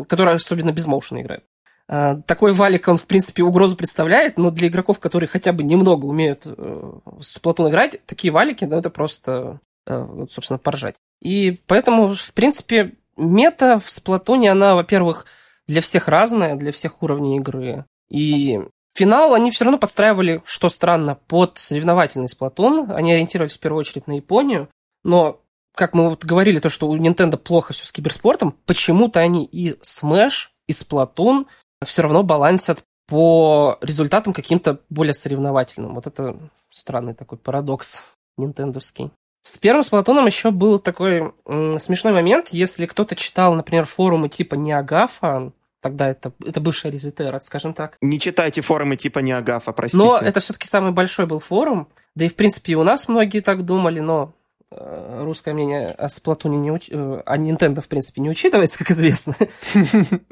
которые 0.08 0.36
особенно 0.36 0.72
без 0.72 0.86
моушена 0.86 1.22
играют. 1.22 1.44
А, 1.86 2.16
такой 2.16 2.52
валик, 2.52 2.88
он, 2.88 2.96
в 2.96 3.06
принципе, 3.06 3.42
угрозу 3.42 3.76
представляет, 3.76 4.38
но 4.38 4.50
для 4.50 4.68
игроков, 4.68 4.98
которые 4.98 5.28
хотя 5.28 5.52
бы 5.52 5.62
немного 5.62 6.06
умеют 6.06 6.44
э, 6.46 6.92
с 7.20 7.38
Платон 7.38 7.68
играть, 7.68 8.04
такие 8.06 8.32
валики, 8.32 8.64
ну, 8.64 8.76
это 8.76 8.90
просто, 8.90 9.60
э, 9.86 10.26
собственно, 10.30 10.58
поржать. 10.58 10.96
И 11.20 11.60
поэтому, 11.66 12.14
в 12.14 12.32
принципе, 12.32 12.94
мета 13.16 13.78
в 13.78 13.90
Сплатоне, 13.90 14.50
она, 14.50 14.74
во-первых, 14.74 15.26
для 15.66 15.80
всех 15.80 16.08
разная, 16.08 16.56
для 16.56 16.72
всех 16.72 17.02
уровней 17.02 17.36
игры. 17.36 17.84
И 18.10 18.60
финал 18.94 19.34
они 19.34 19.50
все 19.50 19.64
равно 19.64 19.78
подстраивали, 19.78 20.42
что 20.44 20.68
странно, 20.68 21.16
под 21.26 21.58
соревновательный 21.58 22.28
Сплатон. 22.28 22.90
Они 22.92 23.12
ориентировались 23.12 23.56
в 23.56 23.60
первую 23.60 23.80
очередь 23.80 24.06
на 24.06 24.12
Японию. 24.12 24.68
Но, 25.02 25.40
как 25.74 25.94
мы 25.94 26.08
вот 26.08 26.24
говорили, 26.24 26.60
то, 26.60 26.68
что 26.68 26.88
у 26.88 26.96
Nintendo 26.96 27.36
плохо 27.36 27.72
все 27.72 27.84
с 27.84 27.92
киберспортом, 27.92 28.56
почему-то 28.66 29.20
они 29.20 29.44
и 29.44 29.72
Smash, 29.80 30.48
и 30.66 30.72
Splatoon 30.72 31.46
все 31.84 32.02
равно 32.02 32.22
балансят 32.22 32.82
по 33.06 33.78
результатам 33.82 34.32
каким-то 34.32 34.80
более 34.88 35.12
соревновательным. 35.12 35.94
Вот 35.94 36.06
это 36.06 36.38
странный 36.70 37.14
такой 37.14 37.38
парадокс 37.38 38.02
нинтендовский. 38.36 39.10
С 39.42 39.58
первым 39.58 39.82
Сплатоном 39.82 40.24
еще 40.24 40.50
был 40.50 40.78
такой 40.78 41.34
м, 41.44 41.78
смешной 41.78 42.14
момент. 42.14 42.48
Если 42.48 42.86
кто-то 42.86 43.14
читал, 43.14 43.54
например, 43.54 43.84
форумы 43.84 44.30
типа 44.30 44.54
Неагафа, 44.54 45.52
тогда 45.84 46.08
это, 46.08 46.32
это 46.42 46.60
бывшая 46.60 46.90
Резетера, 46.90 47.38
скажем 47.40 47.74
так. 47.74 47.98
Не 48.00 48.18
читайте 48.18 48.62
форумы 48.62 48.96
типа 48.96 49.18
Неагафа, 49.18 49.72
простите. 49.72 50.02
Но 50.02 50.16
это 50.16 50.40
все-таки 50.40 50.66
самый 50.66 50.92
большой 50.92 51.26
был 51.26 51.40
форум. 51.40 51.88
Да 52.16 52.24
и, 52.24 52.28
в 52.28 52.36
принципе, 52.36 52.72
и 52.72 52.74
у 52.74 52.84
нас 52.84 53.06
многие 53.06 53.40
так 53.40 53.66
думали, 53.66 54.00
но 54.00 54.32
э, 54.70 55.20
русское 55.22 55.52
мнение 55.52 55.88
о 55.88 56.08
Сплатуне 56.08 56.56
не 56.56 56.70
уч... 56.70 56.88
Э, 56.90 57.20
о 57.26 57.36
Nintendo, 57.36 57.82
в 57.82 57.88
принципе, 57.88 58.22
не 58.22 58.30
учитывается, 58.30 58.78
как 58.78 58.90
известно. 58.90 59.36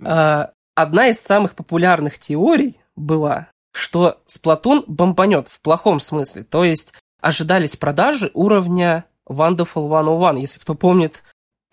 А, 0.03 0.53
одна 0.75 1.09
из 1.09 1.21
самых 1.21 1.55
популярных 1.55 2.19
теорий 2.19 2.79
была, 2.97 3.49
что 3.75 4.23
Сплатун 4.25 4.85
бомбанет 4.87 5.49
в 5.49 5.61
плохом 5.61 6.01
смысле. 6.01 6.45
То 6.45 6.65
есть 6.65 6.95
ожидались 7.21 7.77
продажи 7.77 8.31
уровня 8.33 9.05
Wonderful 9.29 9.87
101. 9.87 10.37
Если 10.37 10.59
кто 10.59 10.75
помнит, 10.75 11.23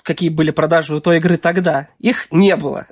какие 0.04 0.28
были 0.28 0.52
продажи 0.52 0.94
у 0.94 1.00
той 1.00 1.20
игры 1.20 1.38
тогда, 1.38 1.88
их 1.98 2.28
не 2.30 2.58
было. 2.58 2.88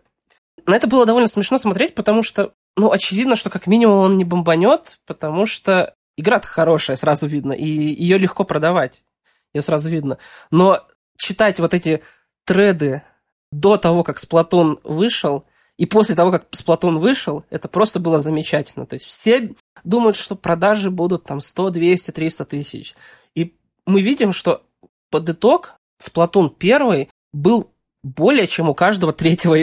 На 0.67 0.75
это 0.75 0.85
было 0.85 1.05
довольно 1.05 1.27
смешно 1.27 1.57
смотреть, 1.57 1.95
потому 1.95 2.21
что, 2.21 2.53
ну, 2.75 2.91
очевидно, 2.91 3.35
что 3.35 3.49
как 3.49 3.65
минимум 3.65 3.99
он 3.99 4.17
не 4.17 4.25
бомбанет, 4.25 4.97
потому 5.07 5.45
что 5.47 5.95
игра-то 6.17 6.47
хорошая, 6.47 6.97
сразу 6.97 7.25
видно, 7.25 7.53
и 7.53 7.65
ее 7.65 8.17
легко 8.17 8.43
продавать. 8.43 9.03
Ее 9.53 9.61
сразу 9.61 9.89
видно. 9.89 10.19
Но 10.51 10.85
читать 11.17 11.59
вот 11.59 11.73
эти 11.73 12.03
треды 12.45 13.01
до 13.51 13.77
того, 13.77 14.03
как 14.03 14.19
Сплатон 14.19 14.79
вышел– 14.83 15.43
и 15.77 15.85
после 15.85 16.15
того, 16.15 16.31
как 16.31 16.47
Сплатон 16.51 16.97
вышел, 16.97 17.45
это 17.49 17.67
просто 17.67 17.99
было 17.99 18.19
замечательно. 18.19 18.85
То 18.85 18.95
есть 18.95 19.05
все 19.05 19.53
думают, 19.83 20.15
что 20.15 20.35
продажи 20.35 20.89
будут 20.89 21.23
там 21.23 21.39
100, 21.39 21.69
200, 21.69 22.11
300 22.11 22.45
тысяч. 22.45 22.95
И 23.35 23.55
мы 23.85 24.01
видим, 24.01 24.33
что 24.33 24.63
под 25.11 25.29
итог 25.29 25.75
Сплатун 25.99 26.49
первый 26.49 27.09
был 27.31 27.71
более 28.03 28.47
чем 28.47 28.69
у 28.69 28.73
каждого 28.73 29.13
третьего 29.13 29.55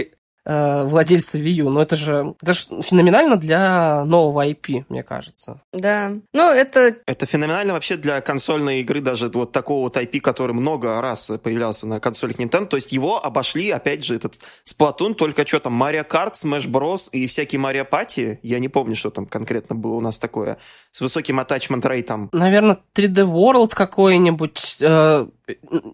э, 0.44 0.84
владельца 0.84 1.38
Wii 1.38 1.62
U. 1.62 1.70
Но 1.70 1.82
это 1.82 1.96
же, 1.96 2.34
это 2.42 2.52
же 2.52 2.82
феноменально 2.82 3.36
для 3.36 4.04
нового 4.04 4.46
IP, 4.46 4.84
мне 4.88 5.02
кажется. 5.02 5.60
Да. 5.72 6.12
Ну, 6.32 6.50
это... 6.50 6.96
Это 7.06 7.26
феноменально 7.26 7.72
вообще 7.72 7.96
для 7.96 8.20
консольной 8.20 8.80
игры, 8.80 9.00
даже 9.00 9.28
вот 9.28 9.52
такого 9.52 9.84
вот 9.84 9.96
IP, 9.96 10.20
который 10.20 10.52
много 10.52 11.00
раз 11.00 11.30
появлялся 11.42 11.86
на 11.86 12.00
консолях 12.00 12.36
Nintendo. 12.38 12.66
То 12.66 12.76
есть 12.76 12.92
его 12.92 13.24
обошли, 13.24 13.70
опять 13.70 14.04
же, 14.04 14.14
этот 14.14 14.38
Splatoon, 14.64 15.14
только 15.14 15.46
что 15.46 15.60
там 15.60 15.82
Mario 15.82 16.06
Kart, 16.06 16.32
Smash 16.32 16.68
Bros. 16.68 17.08
и 17.12 17.26
всякие 17.26 17.60
Mario 17.60 17.88
Party. 17.88 18.38
Я 18.42 18.58
не 18.58 18.68
помню, 18.68 18.96
что 18.96 19.10
там 19.10 19.26
конкретно 19.26 19.74
было 19.76 19.94
у 19.94 20.00
нас 20.00 20.18
такое. 20.18 20.58
С 20.90 21.00
высоким 21.00 21.40
attachment 21.40 21.86
рейтом. 21.86 22.28
Наверное, 22.32 22.78
3D 22.94 23.24
World 23.24 23.74
какой-нибудь. 23.74 24.76
Э, 24.80 25.26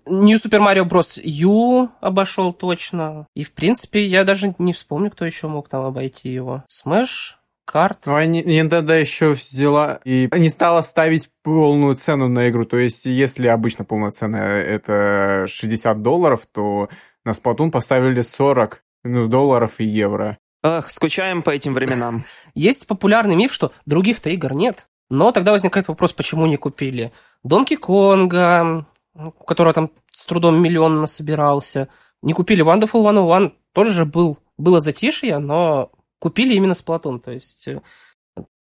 New 0.07 0.36
Super 0.36 0.61
Mario 0.61 0.84
Bros. 0.84 1.20
U 1.22 1.88
обошел 2.01 2.53
точно. 2.53 3.26
И, 3.34 3.42
в 3.42 3.53
принципе, 3.53 4.07
я 4.07 4.24
даже 4.24 4.39
не 4.59 4.72
вспомню, 4.72 5.11
кто 5.11 5.24
еще 5.24 5.49
мог 5.49 5.68
там 5.68 5.84
обойти 5.84 6.28
его. 6.28 6.64
Smash, 6.68 7.34
карт. 7.64 8.01
Ну, 8.07 8.14
а 8.16 8.24
Nintendo 8.24 8.99
еще 8.99 9.30
взяла 9.30 10.01
и 10.05 10.28
не 10.32 10.49
стала 10.49 10.80
ставить 10.80 11.30
полную 11.43 11.95
цену 11.95 12.28
на 12.28 12.49
игру. 12.49 12.64
То 12.64 12.78
есть, 12.78 13.07
если 13.07 13.47
обычно 13.47 13.84
полная 13.84 14.11
цена 14.11 14.45
это 14.45 15.47
60 15.49 16.03
долларов, 16.03 16.47
то 16.53 16.88
на 17.24 17.30
Splatoon 17.30 17.70
поставили 17.70 18.22
40 18.22 18.82
ну, 19.05 19.26
долларов 19.26 19.74
и 19.78 19.84
евро. 19.84 20.38
Ах, 20.62 20.91
скучаем 20.91 21.43
по 21.43 21.51
этим 21.51 21.74
временам. 21.74 22.24
Есть 22.55 22.86
популярный 22.86 23.36
миф, 23.36 23.53
что 23.53 23.72
других-то 23.86 24.30
игр 24.30 24.53
нет. 24.53 24.86
Но 25.09 25.32
тогда 25.32 25.53
возникает 25.53 25.88
вопрос, 25.88 26.12
почему 26.12 26.47
не 26.47 26.57
купили 26.57 27.12
Донки 27.43 27.76
Конга, 27.76 28.86
у 29.14 29.30
которого 29.45 29.72
там 29.72 29.91
с 30.12 30.24
трудом 30.24 30.62
миллион 30.62 31.01
насобирался. 31.01 31.88
Не 32.22 32.32
купили 32.32 32.64
Wonderful 32.64 33.00
101, 33.02 33.54
тоже 33.72 33.90
же 33.92 34.04
был, 34.04 34.38
было 34.58 34.80
затишье, 34.80 35.38
но 35.38 35.90
купили 36.18 36.54
именно 36.54 36.74
Сплатон. 36.74 37.20
То 37.20 37.32
есть 37.32 37.66
э, 37.66 37.80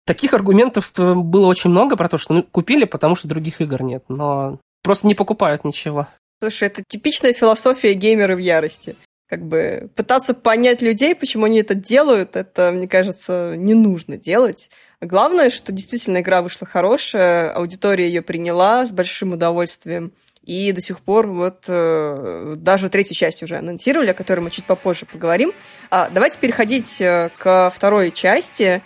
таких 0.06 0.34
аргументов 0.34 0.94
э, 0.98 1.14
было 1.16 1.48
очень 1.48 1.70
много 1.70 1.96
про 1.96 2.10
то, 2.10 2.18
что 2.18 2.34
ну, 2.34 2.44
купили, 2.44 2.86
потому 2.86 3.16
что 3.16 3.28
других 3.28 3.62
игр 3.62 3.82
нет, 3.82 4.04
но 4.10 4.60
просто 4.84 5.08
не 5.08 5.16
покупают 5.16 5.66
ничего. 5.66 6.08
Слушай, 6.40 6.68
это 6.68 6.84
типичная 6.88 7.34
философия 7.34 7.94
геймера 7.94 8.36
в 8.36 8.40
ярости. 8.40 8.96
Как 9.28 9.46
бы 9.46 9.90
пытаться 9.96 10.34
понять 10.34 10.82
людей, 10.82 11.14
почему 11.14 11.46
они 11.46 11.60
это 11.60 11.76
делают, 11.76 12.38
это, 12.38 12.72
мне 12.72 12.88
кажется, 12.88 13.56
не 13.58 13.74
нужно 13.74 14.18
делать. 14.18 14.70
Главное, 15.02 15.50
что 15.50 15.74
действительно 15.74 16.20
игра 16.22 16.42
вышла 16.42 16.66
хорошая, 16.66 17.52
аудитория 17.52 18.08
ее 18.08 18.22
приняла 18.22 18.86
с 18.86 18.92
большим 18.92 19.34
удовольствием. 19.34 20.14
И 20.48 20.72
до 20.72 20.80
сих 20.80 21.02
пор 21.02 21.28
вот 21.28 21.66
э, 21.68 22.54
даже 22.56 22.88
третью 22.88 23.18
часть 23.18 23.44
уже 23.44 23.58
анонсировали, 23.58 24.12
о 24.12 24.14
которой 24.14 24.40
мы 24.40 24.50
чуть 24.50 24.64
попозже 24.64 25.06
поговорим. 25.06 25.52
А, 25.92 26.10
давайте 26.10 26.40
переходить 26.40 27.02
э, 27.02 27.32
к 27.38 27.70
второй 27.70 28.12
части. 28.12 28.82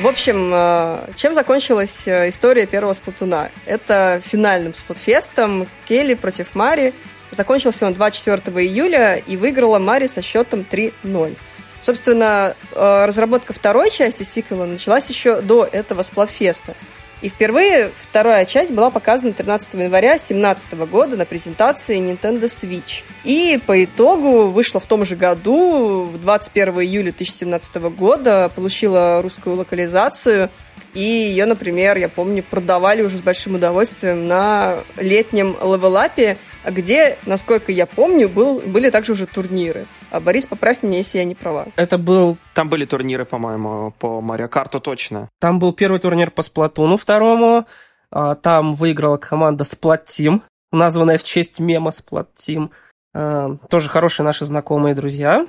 В 0.00 0.08
общем, 0.08 0.50
э, 0.52 1.12
чем 1.14 1.34
закончилась 1.34 2.08
э, 2.08 2.30
история 2.30 2.66
первого 2.66 2.94
сплатуна? 2.94 3.52
Это 3.64 4.20
финальным 4.24 4.74
сплатфестом 4.74 5.68
Келли 5.86 6.14
против 6.14 6.56
Мари– 6.56 6.92
Закончился 7.32 7.86
он 7.86 7.94
24 7.94 8.42
июля 8.64 9.16
и 9.16 9.36
выиграла 9.36 9.78
Мари 9.78 10.06
со 10.06 10.20
счетом 10.22 10.66
3-0. 10.70 11.34
Собственно, 11.80 12.54
э, 12.74 13.04
разработка 13.06 13.52
второй 13.52 13.90
части 13.90 14.22
сиквела 14.22 14.66
началась 14.66 15.08
еще 15.08 15.40
до 15.40 15.64
этого 15.64 16.02
Сплатфеста. 16.02 16.76
И 17.22 17.28
впервые 17.28 17.90
вторая 17.94 18.44
часть 18.44 18.72
была 18.72 18.90
показана 18.90 19.32
13 19.32 19.74
января 19.74 20.10
2017 20.10 20.72
года 20.86 21.16
на 21.16 21.24
презентации 21.24 21.98
Nintendo 22.00 22.42
Switch. 22.42 23.02
И 23.24 23.60
по 23.64 23.82
итогу 23.82 24.48
вышла 24.48 24.80
в 24.80 24.86
том 24.86 25.04
же 25.04 25.16
году, 25.16 26.10
21 26.20 26.80
июля 26.80 27.12
2017 27.12 27.76
года, 27.96 28.50
получила 28.54 29.22
русскую 29.22 29.56
локализацию. 29.56 30.50
И 30.94 31.00
ее, 31.00 31.46
например, 31.46 31.96
я 31.96 32.08
помню, 32.08 32.42
продавали 32.42 33.02
уже 33.02 33.18
с 33.18 33.22
большим 33.22 33.54
удовольствием 33.54 34.26
на 34.26 34.78
летнем 34.96 35.56
левелапе, 35.62 36.36
где, 36.70 37.18
насколько 37.26 37.72
я 37.72 37.86
помню, 37.86 38.28
был, 38.28 38.60
были 38.60 38.90
также 38.90 39.12
уже 39.12 39.26
турниры. 39.26 39.86
А 40.10 40.20
Борис, 40.20 40.46
поправь 40.46 40.82
меня, 40.82 40.98
если 40.98 41.18
я 41.18 41.24
не 41.24 41.34
права. 41.34 41.66
Это 41.76 41.98
был... 41.98 42.36
Там 42.54 42.68
были 42.68 42.84
турниры, 42.84 43.24
по-моему, 43.24 43.92
по 43.98 44.20
Марио 44.20 44.48
Карту 44.48 44.80
точно. 44.80 45.28
Там 45.40 45.58
был 45.58 45.72
первый 45.72 45.98
турнир 46.00 46.30
по 46.30 46.42
Сплатуну 46.42 46.96
второму. 46.96 47.66
А, 48.10 48.34
там 48.34 48.74
выиграла 48.74 49.16
команда 49.16 49.64
Team, 49.64 50.42
названная 50.70 51.18
в 51.18 51.24
честь 51.24 51.60
мема 51.60 51.90
Team. 51.90 52.70
А, 53.14 53.56
тоже 53.68 53.88
хорошие 53.88 54.24
наши 54.24 54.44
знакомые 54.44 54.94
друзья. 54.94 55.46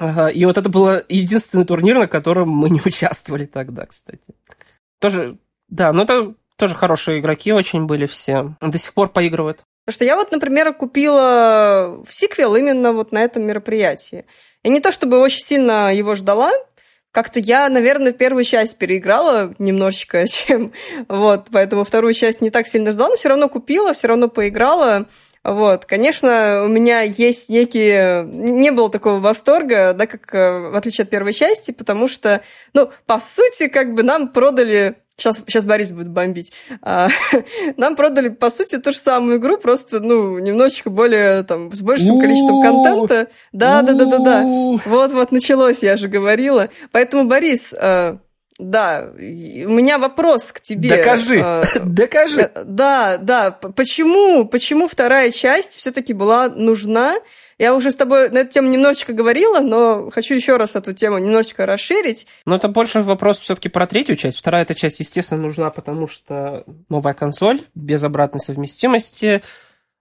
И 0.00 0.44
вот 0.46 0.56
это 0.56 0.70
был 0.70 0.88
единственный 1.08 1.66
турнир, 1.66 1.98
на 1.98 2.06
котором 2.06 2.48
мы 2.48 2.70
не 2.70 2.80
участвовали 2.84 3.46
тогда, 3.46 3.86
кстати. 3.86 4.34
Тоже, 5.00 5.36
да, 5.68 5.92
но 5.92 6.04
это 6.04 6.34
тоже 6.56 6.74
хорошие 6.74 7.18
игроки 7.18 7.52
очень 7.52 7.86
были 7.86 8.06
все. 8.06 8.54
До 8.60 8.78
сих 8.78 8.94
пор 8.94 9.08
поигрывают. 9.08 9.64
Потому 9.84 9.94
что 9.94 10.04
я 10.04 10.16
вот, 10.16 10.30
например, 10.30 10.72
купила 10.74 12.02
сиквел 12.08 12.54
именно 12.54 12.92
вот 12.92 13.12
на 13.12 13.22
этом 13.22 13.44
мероприятии. 13.44 14.24
И 14.62 14.68
не 14.68 14.80
то 14.80 14.92
чтобы 14.92 15.18
очень 15.18 15.40
сильно 15.40 15.92
его 15.92 16.14
ждала, 16.14 16.52
как-то 17.10 17.40
я, 17.40 17.68
наверное, 17.68 18.12
первую 18.12 18.44
часть 18.44 18.78
переиграла 18.78 19.54
немножечко, 19.58 20.26
чем 20.28 20.72
вот, 21.08 21.48
поэтому 21.52 21.84
вторую 21.84 22.14
часть 22.14 22.40
не 22.40 22.50
так 22.50 22.66
сильно 22.66 22.92
ждала, 22.92 23.10
но 23.10 23.16
все 23.16 23.28
равно 23.28 23.48
купила, 23.48 23.92
все 23.92 24.08
равно 24.08 24.28
поиграла. 24.28 25.06
Вот, 25.44 25.86
конечно, 25.86 26.62
у 26.64 26.68
меня 26.68 27.00
есть 27.00 27.48
некие... 27.48 28.24
Не 28.24 28.70
было 28.70 28.88
такого 28.88 29.18
восторга, 29.18 29.92
да, 29.92 30.06
как 30.06 30.32
э, 30.32 30.70
в 30.70 30.76
отличие 30.76 31.02
от 31.02 31.10
первой 31.10 31.32
части, 31.32 31.72
потому 31.72 32.06
что, 32.06 32.42
ну, 32.74 32.92
по 33.06 33.18
сути, 33.18 33.66
как 33.66 33.94
бы 33.94 34.04
нам 34.04 34.28
продали 34.28 34.94
Сейчас, 35.16 35.42
сейчас 35.46 35.64
Борис 35.64 35.92
будет 35.92 36.08
бомбить. 36.08 36.52
А, 36.80 37.08
нам 37.76 37.96
продали, 37.96 38.28
по 38.28 38.50
сути, 38.50 38.78
ту 38.78 38.92
же 38.92 38.98
самую 38.98 39.38
игру, 39.38 39.58
просто, 39.58 40.00
ну, 40.00 40.38
немножечко 40.38 40.90
более, 40.90 41.42
там, 41.44 41.72
с 41.72 41.82
большим 41.82 42.20
количеством 42.20 42.62
контента. 42.62 43.28
Да, 43.52 43.82
да, 43.82 43.92
да, 43.92 44.04
да, 44.06 44.18
да. 44.18 44.42
Вот-вот 44.86 45.32
началось, 45.32 45.82
я 45.82 45.96
же 45.96 46.08
говорила. 46.08 46.70
Поэтому, 46.90 47.24
Борис, 47.24 47.74
э, 47.78 48.16
да, 48.58 49.10
у 49.14 49.18
меня 49.72 49.98
вопрос 49.98 50.52
к 50.52 50.60
тебе. 50.60 50.96
Докажи, 50.96 51.42
э, 51.44 51.62
докажи. 51.84 52.50
Э, 52.54 52.64
да, 52.64 53.16
да, 53.18 53.50
почему, 53.50 54.46
почему 54.46 54.88
вторая 54.88 55.30
часть 55.30 55.76
все-таки 55.76 56.12
была 56.12 56.48
нужна? 56.48 57.16
Я 57.58 57.74
уже 57.74 57.90
с 57.90 57.96
тобой 57.96 58.30
на 58.30 58.38
эту 58.38 58.50
тему 58.50 58.68
немножечко 58.68 59.12
говорила, 59.12 59.60
но 59.60 60.10
хочу 60.10 60.34
еще 60.34 60.56
раз 60.56 60.76
эту 60.76 60.92
тему 60.92 61.18
немножечко 61.18 61.66
расширить. 61.66 62.26
Но 62.46 62.56
это 62.56 62.68
больше 62.68 63.02
вопрос 63.02 63.38
все-таки 63.38 63.68
про 63.68 63.86
третью 63.86 64.16
часть. 64.16 64.38
Вторая 64.38 64.62
эта 64.62 64.74
часть, 64.74 65.00
естественно, 65.00 65.42
нужна, 65.42 65.70
потому 65.70 66.08
что 66.08 66.64
новая 66.88 67.14
консоль 67.14 67.62
без 67.74 68.02
обратной 68.02 68.40
совместимости. 68.40 69.42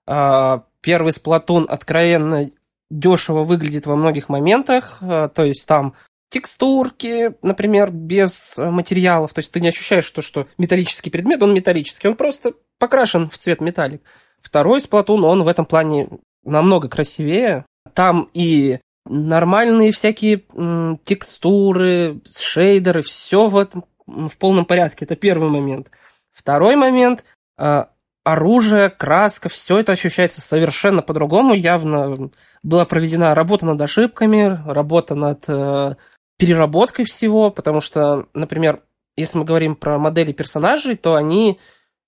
А, 0.08 0.64
первый 0.82 1.12
сплатун 1.12 1.66
откровенно 1.70 2.52
дешево 2.90 3.44
выглядит 3.44 3.86
во 3.86 3.96
многих 3.96 4.30
моментах. 4.30 5.00
А, 5.02 5.28
то 5.30 5.44
есть 5.44 5.68
там 5.68 5.94
текстурки, 6.30 7.36
например, 7.42 7.92
без 7.92 8.58
материалов. 8.58 9.34
То 9.34 9.40
есть 9.40 9.52
ты 9.52 9.60
не 9.60 9.68
ощущаешь 9.68 10.10
то, 10.10 10.22
что 10.22 10.48
металлический 10.58 11.10
предмет, 11.10 11.44
он 11.44 11.54
металлический, 11.54 12.08
он 12.08 12.16
просто 12.16 12.54
покрашен 12.80 13.30
в 13.30 13.38
цвет 13.38 13.62
металлик. 13.62 14.02
Второй 14.42 14.82
Сплатун, 14.82 15.24
он 15.24 15.44
в 15.44 15.48
этом 15.48 15.66
плане 15.66 16.08
намного 16.44 16.90
красивее. 16.90 17.66
Там 17.94 18.30
и 18.34 18.80
нормальные 19.06 19.92
всякие 19.92 20.44
м, 20.54 21.00
текстуры, 21.04 22.22
шейдеры, 22.30 23.02
все 23.02 23.48
в 23.48 23.58
этом 23.58 23.86
в 24.08 24.38
полном 24.38 24.66
порядке. 24.66 25.06
Это 25.06 25.16
первый 25.16 25.50
момент. 25.50 25.90
Второй 26.32 26.76
момент 26.76 27.24
э, 27.58 27.86
оружие, 28.24 28.90
краска, 28.90 29.50
все 29.50 29.80
это 29.80 29.92
ощущается 29.94 30.42
совершенно 30.42 31.02
по-другому. 31.02 31.54
Явно 31.54 32.30
была 32.64 32.86
проведена 32.86 33.36
работа 33.36 33.66
над 33.66 33.82
ошибками, 33.82 34.62
работа 34.66 35.16
над 35.16 35.44
э, 35.48 35.96
переработкой 36.38 37.06
всего, 37.06 37.52
потому 37.52 37.82
что, 37.82 38.28
например, 38.34 38.82
если 39.16 39.38
мы 39.38 39.46
говорим 39.46 39.76
про 39.76 39.98
модели 39.98 40.32
персонажей, 40.32 40.96
то 40.96 41.16
они 41.16 41.60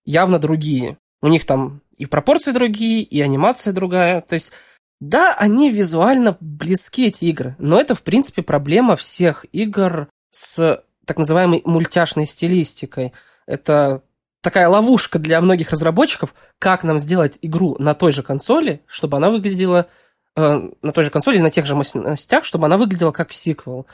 явно 0.05 0.39
другие. 0.39 0.97
У 1.21 1.27
них 1.27 1.45
там 1.45 1.81
и 1.97 2.05
пропорции 2.05 2.51
другие, 2.51 3.03
и 3.03 3.21
анимация 3.21 3.73
другая. 3.73 4.21
То 4.21 4.33
есть, 4.33 4.53
да, 4.99 5.33
они 5.33 5.71
визуально 5.71 6.37
близки, 6.39 7.07
эти 7.07 7.25
игры, 7.25 7.55
но 7.59 7.79
это, 7.79 7.95
в 7.95 8.03
принципе, 8.03 8.41
проблема 8.41 8.95
всех 8.95 9.45
игр 9.51 10.07
с 10.29 10.83
так 11.05 11.17
называемой 11.17 11.61
мультяшной 11.65 12.25
стилистикой. 12.25 13.13
Это 13.45 14.01
такая 14.41 14.69
ловушка 14.69 15.19
для 15.19 15.41
многих 15.41 15.71
разработчиков, 15.71 16.33
как 16.59 16.83
нам 16.83 16.97
сделать 16.97 17.37
игру 17.41 17.75
на 17.79 17.93
той 17.93 18.11
же 18.11 18.23
консоли, 18.23 18.81
чтобы 18.87 19.17
она 19.17 19.29
выглядела 19.29 19.87
э, 20.35 20.61
на 20.81 20.91
той 20.91 21.03
же 21.03 21.09
консоли, 21.09 21.39
на 21.39 21.49
тех 21.49 21.65
же 21.65 21.75
мощностях, 21.75 22.45
чтобы 22.45 22.65
она 22.65 22.77
выглядела 22.77 23.11
как 23.11 23.31
сиквел 23.31 23.85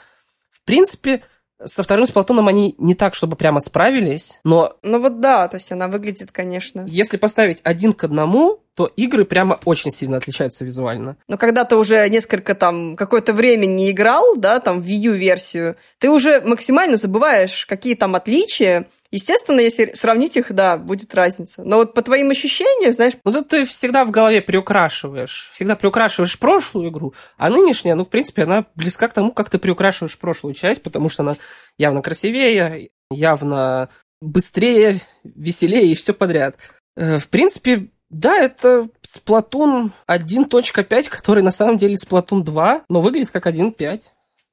принципе, 0.69 1.23
со 1.64 1.84
вторым 1.84 2.05
сплатоном 2.05 2.47
они 2.47 2.76
не 2.78 2.95
так, 2.95 3.16
чтобы 3.16 3.36
прямо 3.36 3.60
справились, 3.60 4.39
но... 4.43 4.78
Ну 4.84 4.99
вот 4.99 5.20
да, 5.20 5.47
то 5.47 5.57
есть 5.57 5.72
она 5.72 5.88
выглядит, 5.88 6.32
конечно... 6.32 6.86
Если 6.88 7.18
поставить 7.18 7.60
один 7.64 7.93
к 7.93 8.03
одному, 8.03 8.62
то 8.76 8.86
игры 8.95 9.26
прямо 9.26 9.60
очень 9.66 9.91
сильно 9.91 10.18
отличаются 10.18 10.64
визуально. 10.64 11.18
Но 11.28 11.38
когда 11.38 11.66
ты 11.66 11.76
уже 11.76 12.07
несколько 12.07 12.55
там, 12.55 12.95
какое-то 12.95 13.34
время 13.34 13.66
не 13.66 13.91
играл, 13.91 14.38
да, 14.38 14.60
там, 14.62 14.82
в 14.82 14.86
Wii 14.86 15.10
U-версию, 15.10 15.76
ты 15.97 16.10
уже 16.10 16.41
максимально 16.41 16.95
забываешь, 16.95 17.66
какие 17.66 17.95
там 17.95 18.16
отличия, 18.16 18.88
Естественно, 19.12 19.60
если 19.60 19.93
сравнить 19.93 20.38
их, 20.38 20.51
да, 20.53 20.78
будет 20.78 21.16
разница. 21.16 21.64
Но 21.64 21.78
вот 21.78 21.95
по 21.95 22.01
твоим 22.03 22.30
ощущениям, 22.30 22.93
знаешь... 22.93 23.14
Ну, 23.26 23.32
тут 23.32 23.47
ты 23.47 23.66
всегда 23.66 24.05
в 24.05 24.12
голове 24.12 24.41
приукрашиваешь. 24.41 25.49
Всегда 25.53 25.76
приукрашиваешь 25.76 26.38
прошлую 26.38 26.89
игру, 26.89 27.16
а 27.38 27.49
нынешняя, 27.49 27.95
ну, 27.95 28.05
в 28.05 28.10
принципе, 28.10 28.43
она 28.43 28.66
близка 28.76 29.07
к 29.07 29.14
тому, 29.14 29.32
как 29.32 29.49
ты 29.49 29.57
приукрашиваешь 29.57 30.18
прошлую 30.18 30.53
часть, 30.53 30.84
потому 30.84 31.10
что 31.10 31.24
она 31.24 31.36
явно 31.80 32.03
красивее, 32.03 32.91
явно 33.10 33.89
быстрее, 34.22 34.99
веселее 35.24 35.88
и 35.88 35.95
все 35.95 36.14
подряд. 36.14 36.57
Э, 36.95 37.18
в 37.18 37.30
принципе, 37.30 37.89
да, 38.10 38.38
это 38.38 38.89
Splatoon 39.03 39.89
1.5, 40.07 41.10
который 41.10 41.41
на 41.41 41.51
самом 41.51 41.78
деле 41.78 41.95
Splatoon 41.95 42.43
2, 42.43 42.84
но 42.89 43.01
выглядит 43.01 43.32
как 43.32 43.47
1.5. 43.47 44.01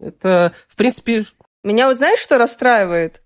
Это, 0.01 0.53
в 0.69 0.77
принципе... 0.77 1.25
Меня 1.63 1.89
вот 1.89 1.97
знаешь, 1.97 2.21
что 2.21 2.39
расстраивает? 2.39 3.23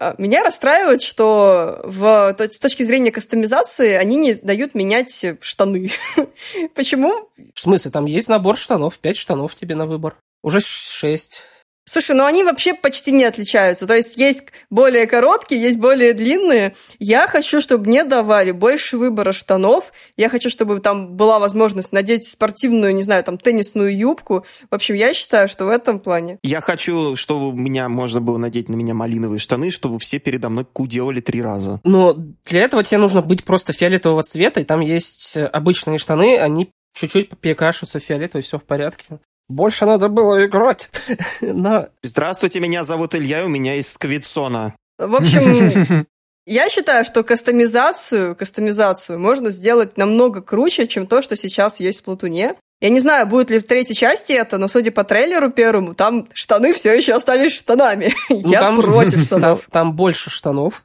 А, 0.00 0.14
меня 0.18 0.44
расстраивает, 0.44 1.02
что 1.02 1.80
в, 1.84 2.34
с 2.38 2.58
точки 2.60 2.82
зрения 2.82 3.10
кастомизации 3.10 3.92
они 3.94 4.16
не 4.16 4.34
дают 4.34 4.74
менять 4.74 5.24
штаны. 5.40 5.90
Почему? 6.74 7.28
В 7.54 7.60
смысле, 7.60 7.90
там 7.90 8.06
есть 8.06 8.28
набор 8.28 8.56
штанов, 8.56 8.98
пять 8.98 9.16
штанов 9.16 9.54
тебе 9.54 9.74
на 9.74 9.86
выбор. 9.86 10.16
Уже 10.42 10.60
шесть. 10.60 11.44
Слушай, 11.88 12.14
ну 12.16 12.26
они 12.26 12.44
вообще 12.44 12.74
почти 12.74 13.12
не 13.12 13.24
отличаются. 13.24 13.86
То 13.86 13.96
есть 13.96 14.18
есть 14.18 14.48
более 14.68 15.06
короткие, 15.06 15.62
есть 15.62 15.78
более 15.78 16.12
длинные. 16.12 16.74
Я 16.98 17.26
хочу, 17.26 17.62
чтобы 17.62 17.86
мне 17.86 18.04
давали 18.04 18.50
больше 18.50 18.98
выбора 18.98 19.32
штанов. 19.32 19.94
Я 20.14 20.28
хочу, 20.28 20.50
чтобы 20.50 20.80
там 20.80 21.16
была 21.16 21.38
возможность 21.38 21.92
надеть 21.92 22.26
спортивную, 22.26 22.94
не 22.94 23.02
знаю, 23.02 23.24
там 23.24 23.38
теннисную 23.38 23.96
юбку. 23.96 24.44
В 24.70 24.74
общем, 24.74 24.96
я 24.96 25.14
считаю, 25.14 25.48
что 25.48 25.64
в 25.64 25.70
этом 25.70 25.98
плане. 25.98 26.38
Я 26.42 26.60
хочу, 26.60 27.16
чтобы 27.16 27.48
у 27.48 27.52
меня 27.52 27.88
можно 27.88 28.20
было 28.20 28.36
надеть 28.36 28.68
на 28.68 28.74
меня 28.74 28.92
малиновые 28.92 29.38
штаны, 29.38 29.70
чтобы 29.70 29.98
все 29.98 30.18
передо 30.18 30.50
мной 30.50 30.66
ку 30.70 30.86
делали 30.86 31.22
три 31.22 31.40
раза. 31.40 31.80
Но 31.84 32.12
для 32.44 32.64
этого 32.64 32.84
тебе 32.84 32.98
нужно 32.98 33.22
быть 33.22 33.44
просто 33.44 33.72
фиолетового 33.72 34.22
цвета, 34.22 34.60
и 34.60 34.64
там 34.64 34.80
есть 34.80 35.38
обычные 35.38 35.96
штаны, 35.96 36.36
они 36.36 36.68
чуть-чуть 36.94 37.30
перекрашиваются 37.38 37.98
в 37.98 38.02
фиолетовый, 38.02 38.42
все 38.42 38.58
в 38.58 38.64
порядке. 38.64 39.20
Больше 39.48 39.86
надо 39.86 40.08
было 40.08 40.44
играть. 40.44 40.90
Но... 41.40 41.88
Здравствуйте, 42.02 42.60
меня 42.60 42.84
зовут 42.84 43.14
Илья, 43.14 43.44
у 43.44 43.48
меня 43.48 43.74
есть 43.74 43.92
сквицона. 43.92 44.74
В 44.98 45.14
общем, 45.14 46.06
я 46.46 46.68
считаю, 46.68 47.04
что 47.04 47.22
кастомизацию, 47.22 48.36
кастомизацию 48.36 49.18
можно 49.18 49.50
сделать 49.50 49.96
намного 49.96 50.42
круче, 50.42 50.86
чем 50.86 51.06
то, 51.06 51.22
что 51.22 51.36
сейчас 51.36 51.80
есть 51.80 52.00
в 52.00 52.04
Платуне. 52.04 52.54
Я 52.80 52.90
не 52.90 53.00
знаю, 53.00 53.26
будет 53.26 53.50
ли 53.50 53.58
в 53.58 53.66
третьей 53.66 53.96
части 53.96 54.32
это, 54.32 54.56
но 54.56 54.68
судя 54.68 54.92
по 54.92 55.02
трейлеру 55.02 55.50
первому, 55.50 55.94
там 55.94 56.28
штаны 56.32 56.72
все 56.72 56.94
еще 56.94 57.14
остались 57.14 57.56
штанами. 57.56 58.14
Ну, 58.28 58.52
я 58.52 58.60
там, 58.60 58.76
против 58.76 59.24
штанов. 59.24 59.62
Там, 59.62 59.70
там 59.70 59.96
больше 59.96 60.30
штанов, 60.30 60.84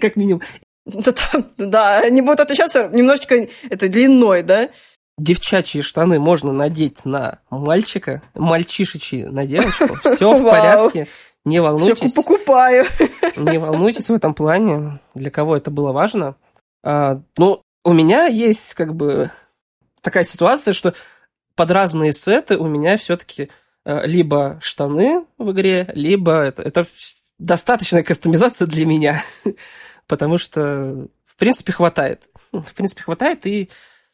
как 0.00 0.16
минимум. 0.16 0.42
Да, 0.84 1.12
там, 1.12 1.44
да, 1.56 1.98
они 1.98 2.20
будут 2.20 2.40
отличаться 2.40 2.88
немножечко 2.92 3.48
это 3.68 3.88
длиной, 3.88 4.42
да? 4.42 4.70
Девчачьи 5.20 5.82
штаны 5.82 6.18
можно 6.18 6.52
надеть 6.52 7.04
на 7.04 7.40
мальчика, 7.50 8.22
мальчишечьи 8.34 9.24
на 9.24 9.46
девочку. 9.46 9.94
Все 10.04 10.32
в 10.32 10.42
порядке. 10.42 11.06
Не 11.44 11.60
волнуйтесь. 11.60 12.10
Все 12.12 12.22
покупаю. 12.22 12.86
Не 13.36 13.58
волнуйтесь 13.58 14.08
в 14.08 14.14
этом 14.14 14.34
плане. 14.34 14.98
Для 15.14 15.30
кого 15.30 15.56
это 15.56 15.70
было 15.70 15.92
важно. 15.92 16.36
А, 16.82 17.20
ну, 17.36 17.62
у 17.84 17.92
меня 17.92 18.26
есть 18.26 18.74
как 18.74 18.94
бы 18.94 19.30
такая 20.00 20.24
ситуация, 20.24 20.74
что 20.74 20.94
под 21.54 21.70
разные 21.70 22.12
сеты 22.12 22.56
у 22.56 22.66
меня 22.66 22.96
все-таки 22.96 23.50
а, 23.84 24.04
либо 24.04 24.58
штаны 24.62 25.24
в 25.38 25.52
игре, 25.52 25.90
либо 25.94 26.40
это, 26.40 26.62
это 26.62 26.86
достаточная 27.38 28.02
кастомизация 28.02 28.66
для 28.66 28.86
меня. 28.86 29.22
Потому 30.06 30.38
что, 30.38 31.06
в 31.24 31.36
принципе, 31.36 31.72
хватает. 31.72 32.28
В 32.52 32.74
принципе, 32.74 33.02
хватает, 33.02 33.46
и 33.46 33.70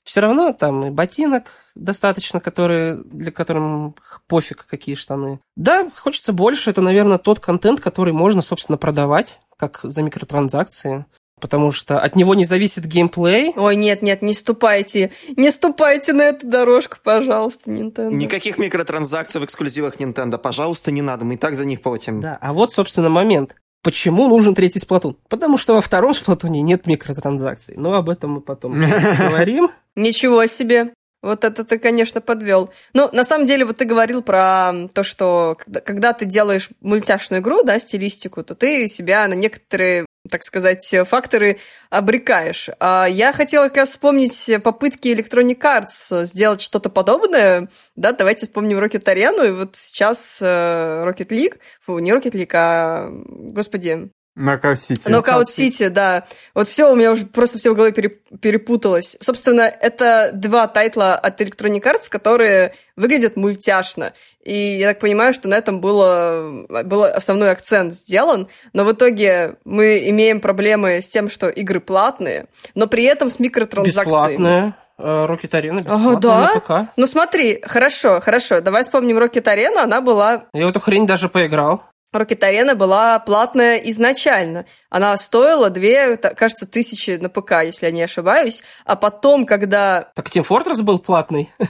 все 0.06 0.20
равно 0.20 0.52
там 0.52 0.86
и 0.86 0.90
ботинок 0.90 1.50
достаточно, 1.74 2.38
которые, 2.38 3.02
для 3.04 3.32
которым 3.32 3.96
пофиг, 4.28 4.64
какие 4.64 4.94
штаны. 4.94 5.40
Да, 5.56 5.90
хочется 5.96 6.32
больше. 6.32 6.70
Это, 6.70 6.80
наверное, 6.80 7.18
тот 7.18 7.40
контент, 7.40 7.80
который 7.80 8.12
можно, 8.12 8.40
собственно, 8.40 8.78
продавать, 8.78 9.40
как 9.58 9.80
за 9.82 10.02
микротранзакции. 10.02 11.06
Потому 11.40 11.70
что 11.72 11.98
от 11.98 12.14
него 12.14 12.34
не 12.34 12.44
зависит 12.44 12.86
геймплей. 12.86 13.52
Ой, 13.56 13.76
нет, 13.76 14.00
нет, 14.00 14.22
не 14.22 14.32
ступайте. 14.32 15.10
Не 15.36 15.50
ступайте 15.50 16.12
на 16.12 16.22
эту 16.22 16.46
дорожку, 16.46 16.96
пожалуйста, 17.02 17.70
Nintendo. 17.70 18.12
Никаких 18.12 18.58
микротранзакций 18.58 19.40
в 19.40 19.44
эксклюзивах 19.44 19.96
Nintendo, 19.96 20.38
пожалуйста, 20.38 20.92
не 20.92 21.02
надо. 21.02 21.24
Мы 21.24 21.34
и 21.34 21.36
так 21.36 21.56
за 21.56 21.66
них 21.66 21.82
платим. 21.82 22.20
Да, 22.20 22.38
а 22.40 22.52
вот, 22.54 22.72
собственно, 22.72 23.10
момент. 23.10 23.56
Почему 23.86 24.26
нужен 24.26 24.56
третий 24.56 24.80
сплатун? 24.80 25.16
Потому 25.28 25.56
что 25.56 25.74
во 25.74 25.80
втором 25.80 26.12
сплатуне 26.12 26.60
нет 26.60 26.88
микротранзакций. 26.88 27.76
Но 27.76 27.94
об 27.94 28.10
этом 28.10 28.32
мы 28.32 28.40
потом 28.40 28.72
поговорим. 28.82 29.70
Ничего 29.94 30.44
себе. 30.46 30.92
Вот 31.22 31.44
это 31.44 31.62
ты, 31.62 31.78
конечно, 31.78 32.20
подвел. 32.20 32.70
Ну, 32.94 33.08
на 33.12 33.22
самом 33.22 33.44
деле, 33.44 33.64
вот 33.64 33.76
ты 33.76 33.84
говорил 33.84 34.22
про 34.22 34.72
то, 34.92 35.04
что 35.04 35.56
когда, 35.56 35.80
когда 35.80 36.12
ты 36.14 36.24
делаешь 36.24 36.70
мультяшную 36.80 37.40
игру, 37.40 37.62
да, 37.62 37.78
стилистику, 37.78 38.42
то 38.42 38.56
ты 38.56 38.88
себя 38.88 39.28
на 39.28 39.34
некоторые 39.34 40.04
так 40.28 40.42
сказать, 40.44 40.94
факторы 41.06 41.58
обрекаешь. 41.90 42.68
А 42.80 43.06
я 43.06 43.32
хотела 43.32 43.68
как 43.68 43.78
раз 43.78 43.90
вспомнить 43.90 44.50
попытки 44.62 45.08
Electronic 45.08 45.60
Arts 45.60 46.24
сделать 46.24 46.60
что-то 46.60 46.90
подобное. 46.90 47.68
Да, 47.94 48.12
давайте 48.12 48.46
вспомним 48.46 48.78
Rocket 48.78 49.04
Arena, 49.04 49.48
и 49.48 49.50
вот 49.50 49.76
сейчас 49.76 50.40
э, 50.42 51.04
Rocket 51.06 51.28
League, 51.28 51.58
фу, 51.80 51.98
не 51.98 52.12
Rocket 52.12 52.32
League, 52.32 52.50
а, 52.54 53.08
господи, 53.10 54.10
Knockout 54.36 54.78
City. 54.78 55.08
Knockout 55.08 55.48
City, 55.48 55.88
да. 55.88 56.24
Вот 56.54 56.68
все 56.68 56.92
у 56.92 56.94
меня 56.94 57.10
уже 57.10 57.24
просто 57.24 57.56
все 57.56 57.72
в 57.72 57.74
голове 57.74 57.92
перепуталось. 57.92 59.16
Собственно, 59.20 59.62
это 59.62 60.30
два 60.34 60.66
title 60.66 61.06
а 61.06 61.14
от 61.14 61.40
Electronic 61.40 61.82
Arts, 61.82 62.10
которые 62.10 62.74
выглядят 62.96 63.36
мультяшно. 63.36 64.12
И 64.44 64.76
я 64.78 64.88
так 64.88 65.00
понимаю, 65.00 65.32
что 65.32 65.48
на 65.48 65.54
этом 65.54 65.80
было, 65.80 66.66
был 66.84 67.04
основной 67.04 67.50
акцент 67.50 67.94
сделан. 67.94 68.48
Но 68.74 68.84
в 68.84 68.92
итоге 68.92 69.56
мы 69.64 70.06
имеем 70.10 70.40
проблемы 70.40 71.00
с 71.00 71.08
тем, 71.08 71.30
что 71.30 71.48
игры 71.48 71.80
платные, 71.80 72.46
но 72.74 72.86
при 72.86 73.04
этом 73.04 73.30
с 73.30 73.38
микротранзакциями. 73.38 74.32
Бесплатные. 74.32 74.74
Rocket 74.98 75.50
Arena 75.50 75.76
бесплатная 75.76 76.12
ага, 76.12 76.20
да? 76.20 76.52
на 76.54 76.60
ПК. 76.60 76.92
Ну 76.96 77.06
смотри, 77.06 77.60
хорошо, 77.62 78.20
хорошо, 78.20 78.62
давай 78.62 78.82
вспомним 78.82 79.18
Rocket 79.18 79.44
Arena, 79.44 79.82
она 79.82 80.00
была... 80.00 80.44
Я 80.54 80.66
в 80.66 80.70
эту 80.70 80.80
хрень 80.80 81.06
даже 81.06 81.28
поиграл. 81.28 81.82
Arena 82.24 82.74
была 82.74 83.18
платная 83.18 83.76
изначально. 83.78 84.66
Она 84.90 85.16
стоила 85.16 85.70
две, 85.70 86.16
кажется, 86.16 86.66
тысячи 86.66 87.10
на 87.10 87.28
ПК, 87.28 87.62
если 87.64 87.86
я 87.86 87.92
не 87.92 88.02
ошибаюсь. 88.02 88.62
А 88.84 88.96
потом, 88.96 89.46
когда... 89.46 90.10
Так 90.14 90.28
Team 90.28 90.46
Fortress 90.46 90.82
был 90.82 90.98
платный? 90.98 91.50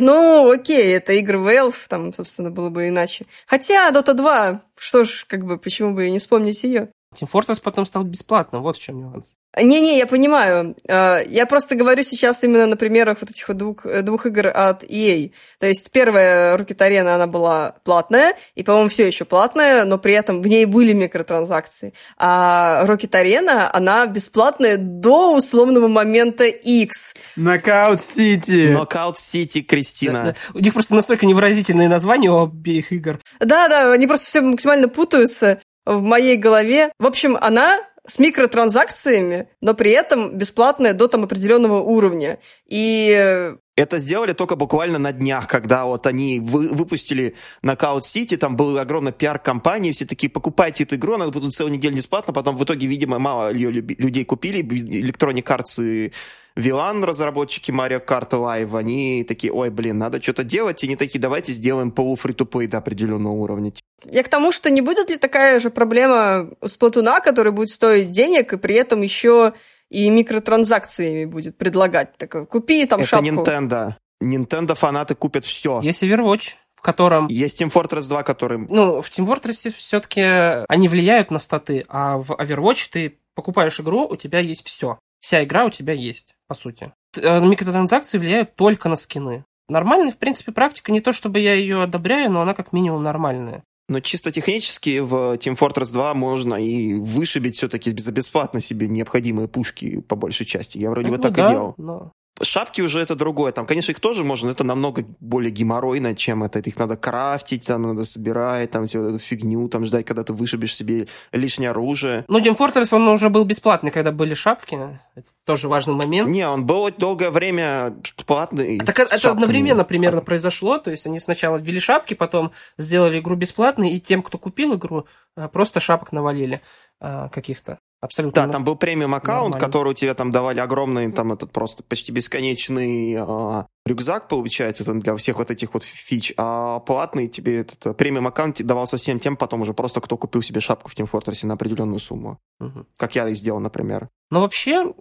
Ну, 0.00 0.50
окей, 0.50 0.94
это 0.96 1.12
игры 1.14 1.38
Valve, 1.38 1.74
там, 1.88 2.12
собственно, 2.12 2.50
было 2.50 2.70
бы 2.70 2.88
иначе. 2.88 3.26
Хотя 3.46 3.90
Dota 3.90 4.14
2, 4.14 4.60
что 4.78 5.04
ж, 5.04 5.24
как 5.26 5.44
бы, 5.44 5.58
почему 5.58 5.92
бы 5.92 6.06
и 6.06 6.10
не 6.10 6.20
вспомнить 6.20 6.62
ее? 6.62 6.88
Team 7.14 7.28
Fortress 7.30 7.60
потом 7.62 7.86
стал 7.86 8.04
бесплатным, 8.04 8.62
вот 8.62 8.76
в 8.76 8.80
чем 8.80 9.00
нюанс. 9.00 9.36
Не-не, 9.56 9.96
я 9.96 10.06
понимаю. 10.06 10.76
А, 10.88 11.20
я 11.26 11.46
просто 11.46 11.74
говорю 11.74 12.02
сейчас 12.02 12.44
именно 12.44 12.66
на 12.66 12.76
примерах 12.76 13.18
вот 13.20 13.30
этих 13.30 13.48
вот 13.48 13.56
двух, 13.56 13.86
двух 14.02 14.26
игр 14.26 14.48
от 14.48 14.84
EA. 14.84 15.32
То 15.58 15.66
есть 15.66 15.90
первая 15.90 16.56
Rocket 16.56 16.76
Arena, 16.76 17.14
она 17.14 17.26
была 17.26 17.76
платная, 17.82 18.34
и, 18.54 18.62
по-моему, 18.62 18.90
все 18.90 19.06
еще 19.06 19.24
платная, 19.24 19.84
но 19.84 19.98
при 19.98 20.12
этом 20.14 20.42
в 20.42 20.46
ней 20.46 20.66
были 20.66 20.92
микротранзакции. 20.92 21.94
А 22.18 22.84
Rocket 22.86 23.10
Arena, 23.10 23.70
она 23.72 24.06
бесплатная 24.06 24.76
до 24.76 25.34
условного 25.34 25.88
момента 25.88 26.44
X. 26.44 27.14
Нокаут 27.36 28.02
Сити. 28.02 28.68
Нокаут 28.68 29.18
Сити, 29.18 29.62
Кристина. 29.62 30.24
Да, 30.24 30.32
да. 30.32 30.34
У 30.54 30.58
них 30.58 30.74
просто 30.74 30.94
настолько 30.94 31.24
невыразительные 31.24 31.88
названия 31.88 32.30
у 32.30 32.44
обеих 32.44 32.92
игр. 32.92 33.18
Да-да, 33.40 33.92
они 33.92 34.06
просто 34.06 34.26
все 34.26 34.40
максимально 34.42 34.88
путаются 34.88 35.58
в 35.88 36.02
моей 36.02 36.36
голове. 36.36 36.92
В 36.98 37.06
общем, 37.06 37.36
она 37.40 37.80
с 38.06 38.18
микротранзакциями, 38.18 39.48
но 39.60 39.74
при 39.74 39.90
этом 39.90 40.36
бесплатная 40.36 40.94
до 40.94 41.08
там 41.08 41.24
определенного 41.24 41.80
уровня. 41.80 42.38
И 42.66 43.54
это 43.76 43.98
сделали 43.98 44.32
только 44.32 44.56
буквально 44.56 44.98
на 44.98 45.12
днях, 45.12 45.46
когда 45.46 45.84
вот 45.84 46.06
они 46.06 46.40
вы, 46.40 46.68
выпустили 46.68 47.36
Knockout 47.62 48.00
City, 48.00 48.36
там 48.36 48.56
был 48.56 48.78
огромный 48.78 49.12
пиар 49.12 49.38
компании, 49.38 49.92
все 49.92 50.06
такие, 50.06 50.30
покупайте 50.30 50.84
эту 50.84 50.96
игру, 50.96 51.14
она 51.14 51.28
будет 51.28 51.52
целую 51.52 51.72
неделю 51.72 51.96
бесплатно, 51.96 52.32
потом 52.32 52.56
в 52.56 52.64
итоге, 52.64 52.86
видимо, 52.86 53.18
мало 53.18 53.52
ее 53.52 53.70
людей 53.70 54.24
купили, 54.24 54.62
Electronic 54.62 55.44
Arts 55.44 56.12
Вилан, 56.58 57.04
разработчики 57.04 57.70
Mario 57.70 58.04
Kart 58.04 58.30
Live, 58.30 58.76
они 58.76 59.22
такие, 59.22 59.52
ой, 59.52 59.70
блин, 59.70 59.98
надо 59.98 60.20
что-то 60.20 60.42
делать, 60.42 60.82
и 60.82 60.88
они 60.88 60.96
такие, 60.96 61.20
давайте 61.20 61.52
сделаем 61.52 61.92
полуфри 61.92 62.34
to 62.34 62.66
до 62.66 62.78
определенного 62.78 63.32
уровня. 63.32 63.72
Я 64.10 64.24
к 64.24 64.28
тому, 64.28 64.50
что 64.50 64.68
не 64.68 64.80
будет 64.80 65.08
ли 65.08 65.18
такая 65.18 65.60
же 65.60 65.70
проблема 65.70 66.50
у 66.60 66.66
Сплатуна, 66.66 67.20
который 67.20 67.52
будет 67.52 67.68
стоить 67.68 68.10
денег, 68.10 68.52
и 68.52 68.56
при 68.56 68.74
этом 68.74 69.02
еще 69.02 69.52
и 69.88 70.10
микротранзакциями 70.10 71.26
будет 71.26 71.56
предлагать. 71.56 72.16
Так, 72.16 72.48
купи 72.48 72.86
там 72.86 73.00
Это 73.00 73.08
шапку. 73.08 73.26
Nintendo. 73.26 73.94
Nintendo 74.20 74.74
фанаты 74.74 75.14
купят 75.14 75.44
все. 75.44 75.80
Есть 75.80 76.02
Overwatch, 76.02 76.54
в 76.74 76.82
котором... 76.82 77.28
Есть 77.28 77.62
Team 77.62 77.72
Fortress 77.72 78.08
2, 78.08 78.24
который... 78.24 78.58
Ну, 78.58 79.00
в 79.00 79.08
Team 79.10 79.26
Fortress 79.28 79.72
все-таки 79.76 80.22
они 80.68 80.88
влияют 80.88 81.30
на 81.30 81.38
статы, 81.38 81.84
а 81.88 82.18
в 82.18 82.32
Overwatch 82.32 82.88
ты 82.90 83.18
покупаешь 83.36 83.78
игру, 83.78 84.08
у 84.08 84.16
тебя 84.16 84.40
есть 84.40 84.66
все. 84.66 84.98
Вся 85.20 85.44
игра 85.44 85.64
у 85.64 85.70
тебя 85.70 85.92
есть, 85.92 86.34
по 86.46 86.54
сути. 86.54 86.92
Э, 87.16 87.40
микротранзакции 87.40 88.18
влияют 88.18 88.54
только 88.56 88.88
на 88.88 88.96
скины. 88.96 89.44
Нормальная, 89.68 90.12
в 90.12 90.16
принципе, 90.16 90.52
практика. 90.52 90.92
Не 90.92 91.00
то, 91.00 91.12
чтобы 91.12 91.40
я 91.40 91.54
ее 91.54 91.82
одобряю, 91.82 92.30
но 92.30 92.40
она 92.40 92.54
как 92.54 92.72
минимум 92.72 93.02
нормальная. 93.02 93.64
Но 93.88 94.00
чисто 94.00 94.30
технически 94.30 94.98
в 94.98 95.36
Team 95.36 95.58
Fortress 95.58 95.92
2 95.92 96.14
можно 96.14 96.54
и 96.54 96.94
вышибить 96.94 97.56
все-таки 97.56 97.90
бесплатно 97.90 98.60
себе 98.60 98.86
необходимые 98.86 99.48
пушки 99.48 100.00
по 100.00 100.14
большей 100.14 100.44
части. 100.44 100.76
Я 100.78 100.90
вроде 100.90 101.08
ну, 101.08 101.16
бы 101.16 101.22
так 101.22 101.32
да, 101.32 101.44
и 101.44 101.48
делал. 101.48 101.74
Но... 101.78 102.12
Шапки 102.42 102.80
уже 102.80 103.00
это 103.00 103.14
другое. 103.14 103.52
Там, 103.52 103.66
конечно, 103.66 103.92
их 103.92 104.00
тоже 104.00 104.24
можно, 104.24 104.46
но 104.46 104.52
это 104.52 104.64
намного 104.64 105.04
более 105.20 105.50
геморройно, 105.50 106.14
чем 106.14 106.44
это. 106.44 106.60
Их 106.60 106.78
надо 106.78 106.96
крафтить, 106.96 107.66
там 107.66 107.82
надо 107.82 108.04
собирать, 108.04 108.70
там 108.70 108.86
всю 108.86 109.02
эту 109.02 109.18
фигню, 109.18 109.68
там 109.68 109.84
ждать, 109.84 110.06
когда 110.06 110.24
ты 110.24 110.32
вышибешь 110.32 110.74
себе 110.74 111.08
лишнее 111.32 111.70
оружие. 111.70 112.24
Ну, 112.28 112.38
Team 112.38 112.56
Fortress, 112.56 112.94
он 112.94 113.08
уже 113.08 113.28
был 113.28 113.44
бесплатный, 113.44 113.90
когда 113.90 114.12
были 114.12 114.34
шапки. 114.34 114.78
Это 115.14 115.28
тоже 115.44 115.68
важный 115.68 115.94
момент. 115.94 116.28
Не, 116.28 116.48
он 116.48 116.64
был 116.64 116.90
долгое 116.90 117.30
время 117.30 117.96
платный. 118.26 118.78
А 118.78 118.84
так 118.84 118.98
это 118.98 119.14
шапками. 119.14 119.32
одновременно 119.32 119.84
примерно 119.84 120.20
произошло. 120.20 120.78
То 120.78 120.90
есть 120.90 121.06
они 121.06 121.20
сначала 121.20 121.56
ввели 121.56 121.80
шапки, 121.80 122.14
потом 122.14 122.52
сделали 122.76 123.18
игру 123.18 123.36
бесплатной, 123.36 123.92
и 123.92 124.00
тем, 124.00 124.22
кто 124.22 124.38
купил 124.38 124.74
игру, 124.74 125.06
а, 125.36 125.48
просто 125.48 125.80
шапок 125.80 126.12
навалили 126.12 126.60
а, 127.00 127.28
каких-то. 127.28 127.78
Абсолютно. 128.00 128.46
Да, 128.46 128.52
там 128.52 128.64
был 128.64 128.76
премиум 128.76 129.14
аккаунт, 129.14 129.56
который 129.56 129.92
тебе 129.92 130.14
там 130.14 130.30
давали 130.30 130.60
огромный, 130.60 131.10
там 131.10 131.32
этот 131.32 131.50
просто 131.50 131.82
почти 131.82 132.12
бесконечный 132.12 133.16
э, 133.18 133.64
рюкзак, 133.86 134.28
получается, 134.28 134.84
там 134.84 135.00
для 135.00 135.16
всех 135.16 135.38
вот 135.38 135.50
этих 135.50 135.74
вот 135.74 135.82
фич, 135.82 136.32
а 136.36 136.78
платный 136.80 137.26
тебе 137.26 137.60
этот 137.60 137.86
э, 137.86 137.94
премиум 137.94 138.28
аккаунт 138.28 138.62
давался 138.62 138.98
всем 138.98 139.18
тем, 139.18 139.36
потом 139.36 139.62
уже 139.62 139.74
просто 139.74 140.00
кто 140.00 140.16
купил 140.16 140.42
себе 140.42 140.60
шапку 140.60 140.88
в 140.88 140.96
Team 140.96 141.10
Fortress 141.10 141.44
на 141.44 141.54
определенную 141.54 141.98
сумму. 141.98 142.38
Угу. 142.60 142.86
Как 142.96 143.16
я 143.16 143.28
и 143.28 143.34
сделал, 143.34 143.58
например. 143.58 144.08
Но 144.30 144.42
вообще, 144.42 144.94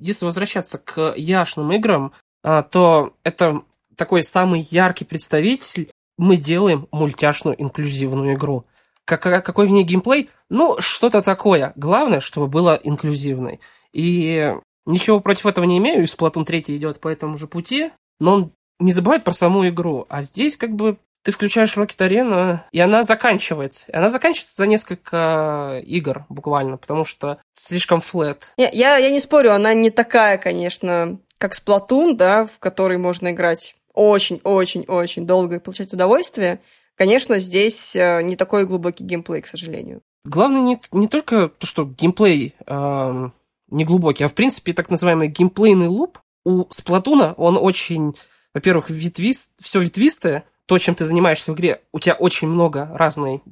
если 0.00 0.24
возвращаться 0.24 0.78
к 0.78 1.14
яшным 1.16 1.70
играм, 1.72 2.12
а, 2.42 2.62
то 2.62 3.12
это 3.24 3.62
такой 3.96 4.22
самый 4.22 4.66
яркий 4.70 5.04
представитель. 5.04 5.90
Мы 6.16 6.36
делаем 6.36 6.88
мультяшную 6.92 7.60
инклюзивную 7.60 8.34
игру. 8.34 8.64
Как, 9.08 9.22
какой 9.44 9.66
в 9.66 9.70
ней 9.70 9.84
геймплей? 9.84 10.28
Ну, 10.50 10.76
что-то 10.80 11.22
такое. 11.22 11.72
Главное, 11.76 12.20
чтобы 12.20 12.46
было 12.46 12.78
инклюзивной. 12.82 13.58
И 13.92 14.54
ничего 14.84 15.20
против 15.20 15.46
этого 15.46 15.64
не 15.64 15.78
имею, 15.78 16.02
и 16.02 16.06
Splatoon 16.06 16.44
3 16.44 16.64
идет 16.76 17.00
по 17.00 17.08
этому 17.08 17.38
же 17.38 17.46
пути, 17.46 17.90
но 18.20 18.34
он 18.34 18.52
не 18.78 18.92
забывает 18.92 19.24
про 19.24 19.32
саму 19.32 19.66
игру. 19.68 20.04
А 20.10 20.22
здесь 20.22 20.58
как 20.58 20.72
бы 20.72 20.98
ты 21.24 21.32
включаешь 21.32 21.74
Rocket 21.76 21.96
Arena, 21.98 22.60
и 22.70 22.80
она 22.80 23.02
заканчивается. 23.02 23.86
И 23.90 23.96
она 23.96 24.10
заканчивается 24.10 24.56
за 24.56 24.66
несколько 24.66 25.82
игр 25.86 26.26
буквально, 26.28 26.76
потому 26.76 27.06
что 27.06 27.38
слишком 27.54 28.00
флет. 28.00 28.52
Я, 28.58 28.68
я, 28.70 28.96
я 28.98 29.10
не 29.10 29.20
спорю, 29.20 29.52
она 29.52 29.72
не 29.72 29.90
такая, 29.90 30.36
конечно, 30.36 31.18
как 31.38 31.52
Splatoon, 31.54 32.14
да, 32.14 32.44
в 32.44 32.58
которой 32.58 32.98
можно 32.98 33.30
играть 33.30 33.74
очень-очень-очень 33.94 35.26
долго 35.26 35.56
и 35.56 35.58
получать 35.58 35.92
удовольствие. 35.92 36.60
Конечно, 36.98 37.38
здесь 37.38 37.94
э, 37.94 38.22
не 38.22 38.34
такой 38.34 38.66
глубокий 38.66 39.04
геймплей, 39.04 39.40
к 39.40 39.46
сожалению. 39.46 40.02
Главное 40.24 40.62
не, 40.62 40.80
не 40.90 41.06
только 41.06 41.48
то, 41.48 41.64
что 41.64 41.84
геймплей 41.84 42.56
э, 42.66 43.30
не 43.68 43.84
глубокий, 43.84 44.24
а 44.24 44.28
в 44.28 44.34
принципе 44.34 44.72
так 44.72 44.90
называемый 44.90 45.28
геймплейный 45.28 45.86
луп 45.86 46.18
у 46.44 46.64
Сплатуна, 46.70 47.34
он 47.34 47.56
очень, 47.56 48.16
во-первых, 48.52 48.90
ветвист, 48.90 49.54
все 49.60 49.80
ветвистое, 49.80 50.44
то, 50.66 50.76
чем 50.78 50.96
ты 50.96 51.04
занимаешься 51.04 51.52
в 51.52 51.54
игре, 51.54 51.82
у 51.92 52.00
тебя 52.00 52.14
очень 52.14 52.48
много 52.48 52.90
разной 52.92 53.42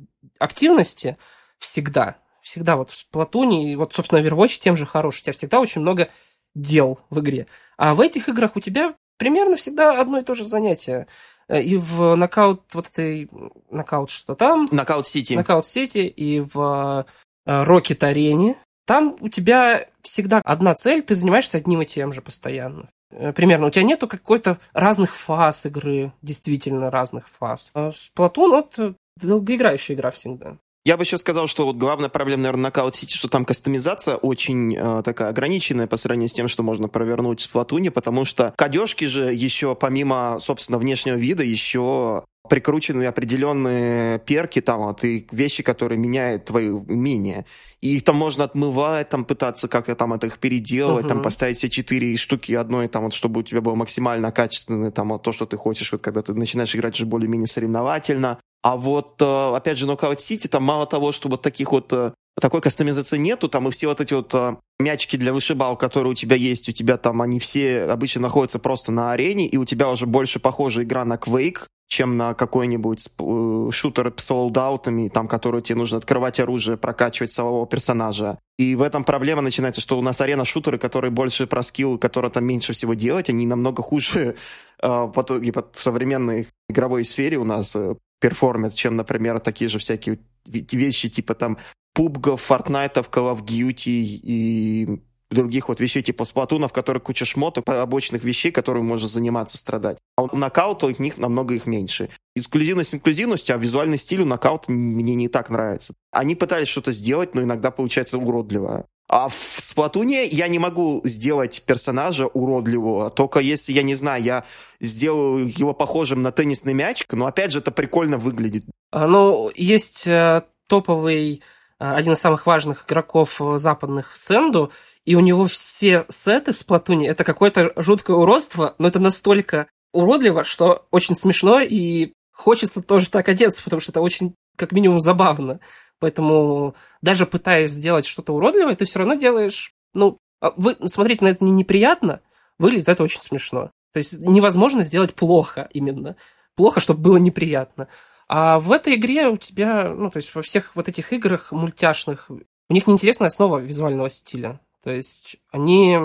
активности 0.41 1.17
всегда. 1.59 2.17
Всегда 2.43 2.75
вот 2.75 2.91
в 2.91 2.97
Splatoon 2.97 3.58
е, 3.58 3.73
и 3.73 3.77
вот, 3.77 3.95
собственно, 3.95 4.19
Overwatch 4.19 4.59
тем 4.59 4.77
же 4.77 4.87
хорош. 4.87 5.21
У 5.21 5.23
тебя 5.23 5.33
всегда 5.33 5.61
очень 5.61 5.83
много 5.83 6.09
дел 6.57 6.99
в 7.11 7.21
игре. 7.21 7.47
А 7.77 7.95
в 7.95 8.01
этих 8.01 8.29
играх 8.29 8.57
у 8.57 8.61
тебя 8.61 8.95
примерно 9.19 9.55
всегда 9.55 10.01
одно 10.01 10.19
и 10.19 10.25
то 10.25 10.35
же 10.35 10.45
занятие. 10.45 11.07
Э, 11.49 11.63
и 11.63 11.77
в 11.77 12.15
нокаут 12.15 12.63
вот 12.75 12.89
этой 12.89 13.29
нокаут 13.71 14.11
что 14.11 14.35
там. 14.35 14.69
Knockout 14.71 15.07
City. 15.07 15.35
Knockout 15.35 15.67
City 15.67 15.99
и 15.99 16.41
в 16.41 17.07
Rocket 17.45 18.03
э, 18.03 18.07
Арене. 18.07 18.57
Там 18.87 19.17
у 19.21 19.29
тебя 19.29 19.89
всегда 20.03 20.41
одна 20.45 20.75
цель, 20.75 21.03
ты 21.03 21.15
занимаешься 21.15 21.59
одним 21.59 21.83
и 21.83 21.87
тем 21.87 22.13
же 22.13 22.23
постоянно. 22.23 22.89
Э, 23.11 23.33
примерно. 23.33 23.67
У 23.67 23.71
тебя 23.71 23.85
нету 23.85 24.09
какой-то 24.09 24.59
разных 24.73 25.15
фаз 25.15 25.67
игры, 25.67 26.13
действительно 26.23 26.91
разных 26.91 27.29
фаз. 27.29 27.71
А 27.75 27.93
Splatoon, 27.93 28.51
вот, 28.51 28.97
долгоиграющая 29.21 29.97
игра 29.97 30.11
всегда. 30.11 30.57
Я 30.87 30.97
бы 30.97 31.03
еще 31.03 31.19
сказал, 31.19 31.49
что 31.49 31.67
вот 31.67 31.75
главная 31.79 32.09
проблема, 32.09 32.45
наверное, 32.45 32.71
Knockout 32.71 32.93
City, 32.93 33.17
что 33.17 33.27
там 33.27 33.45
кастомизация 33.45 34.15
очень 34.15 34.77
э, 34.77 35.03
такая 35.05 35.31
ограниченная 35.31 35.89
по 35.89 35.97
сравнению 35.97 36.29
с 36.29 36.33
тем, 36.33 36.47
что 36.47 36.63
можно 36.63 36.87
провернуть 36.87 37.43
в 37.43 37.51
Платуне, 37.51 37.91
потому 37.91 38.25
что 38.25 38.55
кадешки 38.57 39.07
же 39.07 39.35
еще, 39.35 39.75
помимо, 39.75 40.39
собственно, 40.39 40.79
внешнего 40.79 41.17
вида, 41.17 41.43
еще 41.43 42.23
прикручены 42.49 43.05
определенные 43.07 44.21
перки 44.21 44.61
там, 44.61 44.83
вот, 44.83 45.03
и 45.03 45.27
вещи, 45.33 45.65
которые 45.65 45.99
меняют 45.99 46.45
твои 46.45 46.69
умения. 46.69 47.47
И 47.81 47.97
их 47.97 48.05
там 48.05 48.15
можно 48.15 48.45
отмывать, 48.45 49.09
там 49.09 49.25
пытаться 49.25 49.67
как-то 49.67 49.97
там 49.97 50.13
это 50.13 50.29
их 50.29 50.39
переделать, 50.39 51.07
uh-huh. 51.07 51.09
там 51.09 51.23
поставить 51.23 51.57
все 51.57 51.69
четыре 51.69 52.17
штуки 52.17 52.53
одной, 52.53 52.87
там 52.87 53.03
вот, 53.03 53.13
чтобы 53.13 53.41
у 53.41 53.43
тебя 53.43 53.61
было 53.61 53.75
максимально 53.75 54.31
качественное, 54.31 54.93
там 54.93 55.09
вот 55.09 55.25
то, 55.25 55.33
что 55.33 55.47
ты 55.47 55.57
хочешь, 55.57 55.91
вот 55.91 56.01
когда 56.01 56.23
ты 56.23 56.33
начинаешь 56.33 56.77
играть 56.77 56.95
уже 56.95 57.07
более-менее 57.07 57.49
соревновательно. 57.49 58.39
А 58.63 58.77
вот, 58.77 59.21
э, 59.21 59.55
опять 59.55 59.79
же, 59.79 59.87
Knockout 59.87 60.17
City, 60.17 60.49
там 60.49 60.63
мало 60.63 60.87
того, 60.87 61.13
что 61.13 61.29
вот 61.29 61.43
таких 61.43 61.73
вот 61.73 61.93
э, 61.93 62.13
такой 62.41 62.61
кастомизации 62.61 63.19
нету, 63.19 63.49
там 63.49 63.69
и 63.69 63.71
все 63.71 63.89
вот 63.89 64.01
эти 64.01 64.15
вот 64.15 64.35
а, 64.35 64.59
мячики 64.79 65.17
для 65.17 65.33
вышибал, 65.33 65.77
которые 65.77 66.13
у 66.13 66.15
тебя 66.15 66.37
есть, 66.37 66.69
у 66.69 66.73
тебя 66.73 66.99
там 66.99 67.23
они 67.23 67.41
все 67.41 67.85
обычно 67.85 68.23
находятся 68.23 68.59
просто 68.59 68.93
на 68.93 69.13
арене, 69.13 69.47
и 69.47 69.57
у 69.57 69.65
тебя 69.65 69.89
уже 69.89 70.07
больше 70.07 70.39
похожа 70.39 70.83
игра 70.83 71.05
на 71.05 71.15
Quake, 71.15 71.63
чем 71.89 72.17
на 72.17 72.35
какой-нибудь 72.35 73.09
э, 73.19 73.69
шутер 73.73 74.13
с 74.17 74.25
солдаутами, 74.25 75.09
там, 75.09 75.29
который 75.29 75.63
тебе 75.63 75.79
нужно 75.79 75.99
открывать 75.99 76.41
оружие, 76.41 76.77
прокачивать 76.77 77.31
самого 77.31 77.67
персонажа. 77.67 78.39
И 78.59 78.75
в 78.75 78.83
этом 78.83 79.05
проблема 79.05 79.41
начинается, 79.41 79.81
что 79.81 79.99
у 79.99 80.03
нас 80.03 80.21
арена-шутеры, 80.21 80.79
которые 80.79 81.11
больше 81.11 81.47
про 81.47 81.63
скилл, 81.63 81.97
которые 81.97 82.31
там 82.31 82.45
меньше 82.45 82.73
всего 82.73 82.95
делать, 82.95 83.31
они 83.31 83.47
намного 83.47 83.83
хуже 83.83 84.35
э, 84.83 85.09
по, 85.15 85.25
в 85.73 85.81
современной 85.81 86.49
игровой 86.69 87.05
сфере 87.05 87.39
у 87.39 87.45
нас 87.45 87.75
э, 87.77 87.95
перформят, 88.21 88.75
чем, 88.75 88.97
например, 88.97 89.41
такие 89.41 89.69
же 89.69 89.79
всякие 89.79 90.19
вещи 90.47 91.09
типа 91.09 91.35
там 91.35 91.59
пубгов, 91.95 92.43
фортнайтов, 92.43 93.09
Call 93.11 93.35
of 93.35 93.45
Duty 93.45 93.83
и 93.87 95.03
других 95.31 95.69
вот 95.69 95.81
вещей 95.81 96.03
типа 96.03 96.25
сплатуна, 96.25 96.69
в 96.69 96.73
которых 96.73 97.03
куча 97.03 97.25
шмоток, 97.25 97.65
побочных 97.65 98.23
вещей, 98.23 98.53
которые 98.53 98.83
можно 98.83 99.09
заниматься, 99.09 99.59
страдать. 99.59 99.99
А 100.17 100.23
у 100.23 100.37
нокаута 100.37 100.87
у 100.87 100.91
них 100.99 101.19
намного 101.19 101.55
их 101.55 101.67
меньше. 101.67 102.11
Эксклюзивность 102.35 102.95
инклюзивностью, 102.95 103.55
а 103.55 103.59
визуальный 103.59 103.99
стиль 103.99 104.23
у 104.23 104.27
нокаута 104.27 104.71
мне 104.71 105.15
не 105.15 105.29
так 105.29 105.51
нравится. 105.51 105.95
Они 106.13 106.35
пытались 106.35 106.69
что-то 106.69 106.93
сделать, 106.93 107.35
но 107.35 107.43
иногда 107.43 107.71
получается 107.71 108.19
уродливо. 108.19 108.87
А 109.09 109.29
в 109.29 109.35
Сплатуне 109.35 110.27
я 110.27 110.49
не 110.49 110.59
могу 110.59 111.01
сделать 111.05 111.63
персонажа 111.65 112.27
уродливого, 112.27 113.11
только 113.11 113.39
если, 113.41 113.73
я 113.73 113.83
не 113.83 113.95
знаю, 113.95 114.23
я 114.23 114.45
сделаю 114.81 115.49
его 115.49 115.75
похожим 115.75 116.23
на 116.23 116.33
теннисный 116.33 116.75
мячик, 116.75 117.13
но 117.13 117.27
опять 117.27 117.53
же 117.53 117.61
это 117.61 117.71
прикольно 117.71 118.19
выглядит. 118.19 118.65
А, 118.91 119.07
ну, 119.07 119.51
есть 119.55 120.07
э, 120.07 120.43
топовый 120.69 121.43
Э, 121.79 121.93
один 121.95 122.13
из 122.13 122.21
самых 122.21 122.47
важных 122.47 122.87
игроков 122.87 123.41
э, 123.41 123.59
западных 123.59 124.17
Сэнду, 124.17 124.73
и 125.05 125.15
у 125.15 125.21
него 125.21 125.45
все 125.47 126.07
сеты 126.09 126.53
в 126.53 126.57
Сплатуне 126.57 127.09
это 127.09 127.25
какое-то 127.25 127.73
жуткое 127.77 128.17
уродство, 128.17 128.75
но 128.79 128.89
это 128.89 128.99
настолько 128.99 129.69
уродливо, 129.93 130.45
что 130.45 130.87
очень 130.91 131.15
смешно, 131.15 131.61
и 131.61 132.13
хочется 132.33 132.83
тоже 132.83 133.11
так 133.11 133.29
одеться, 133.29 133.63
потому 133.63 133.81
что 133.81 133.93
это 133.93 134.01
очень, 134.01 134.35
как 134.57 134.73
минимум, 134.73 135.01
забавно. 135.01 135.61
Поэтому 135.99 136.75
даже 137.03 137.27
пытаясь 137.27 137.71
сделать 137.71 138.07
что-то 138.07 138.35
уродливое, 138.35 138.77
ты 138.77 138.85
все 138.85 138.99
равно 138.99 139.15
делаешь... 139.15 139.73
Ну, 139.95 140.19
а 140.41 140.53
вы, 140.57 140.77
смотреть 140.87 141.23
на 141.23 141.29
это 141.29 141.45
не 141.45 141.51
неприятно, 141.51 142.21
выглядит 142.59 142.89
это 142.89 143.03
очень 143.03 143.21
смешно. 143.21 143.71
То 143.93 143.99
есть 143.99 144.21
невозможно 144.21 144.83
сделать 144.83 145.15
плохо 145.15 145.69
именно. 145.73 146.17
Плохо, 146.55 146.81
чтобы 146.81 147.01
было 147.01 147.17
неприятно. 147.17 147.89
А 148.29 148.59
в 148.59 148.73
этой 148.73 148.97
игре 148.97 149.29
у 149.29 149.37
тебя, 149.37 149.89
ну, 149.89 150.11
то 150.11 150.19
есть 150.19 150.35
во 150.35 150.43
всех 150.43 150.75
вот 150.75 150.89
этих 150.89 151.13
играх 151.13 151.53
мультяшных, 151.53 152.31
у 152.31 152.75
них 152.75 152.87
неинтересная 152.87 153.29
основа 153.29 153.59
визуального 153.59 154.09
стиля. 154.09 154.61
То 154.83 154.91
есть 154.91 155.37
они 155.51 155.99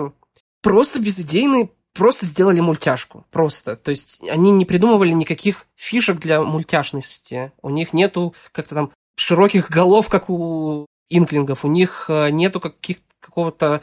просто 0.62 1.00
безыдейные, 1.00 1.72
просто 1.94 2.26
сделали 2.26 2.60
мультяшку. 2.60 3.26
Просто. 3.32 3.76
То 3.76 3.92
есть 3.92 4.22
они 4.30 4.52
не 4.52 4.66
придумывали 4.66 5.12
никаких 5.12 5.66
фишек 5.76 6.20
для 6.20 6.42
мультяшности. 6.42 7.52
У 7.62 7.70
них 7.70 7.94
нету 7.94 8.34
как-то 8.52 8.76
там 8.76 8.92
широких 9.22 9.70
голов, 9.70 10.10
как 10.10 10.30
у 10.30 10.86
инклингов. 11.10 11.66
У 11.66 11.68
них 11.68 12.06
э, 12.10 12.30
нету 12.32 12.60
каких 12.60 12.98
какого-то 13.20 13.82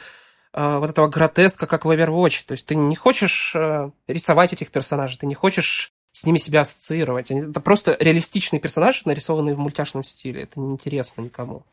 э, 0.53 0.77
вот 0.77 0.89
этого 0.89 1.07
гротеска, 1.07 1.67
как 1.67 1.85
в 1.85 1.89
Overwatch. 1.89 2.43
То 2.45 2.53
есть 2.53 2.65
ты 2.65 2.75
не 2.75 2.95
хочешь 2.95 3.53
э, 3.55 3.91
рисовать 4.07 4.53
этих 4.53 4.71
персонажей, 4.71 5.17
ты 5.17 5.25
не 5.25 5.35
хочешь 5.35 5.91
с 6.11 6.25
ними 6.25 6.37
себя 6.37 6.61
ассоциировать. 6.61 7.31
Это 7.31 7.59
просто 7.61 7.95
реалистичный 7.99 8.59
персонаж, 8.59 9.05
нарисованный 9.05 9.53
в 9.53 9.59
мультяшном 9.59 10.03
стиле. 10.03 10.43
Это 10.43 10.59
неинтересно 10.59 11.21
никому. 11.21 11.63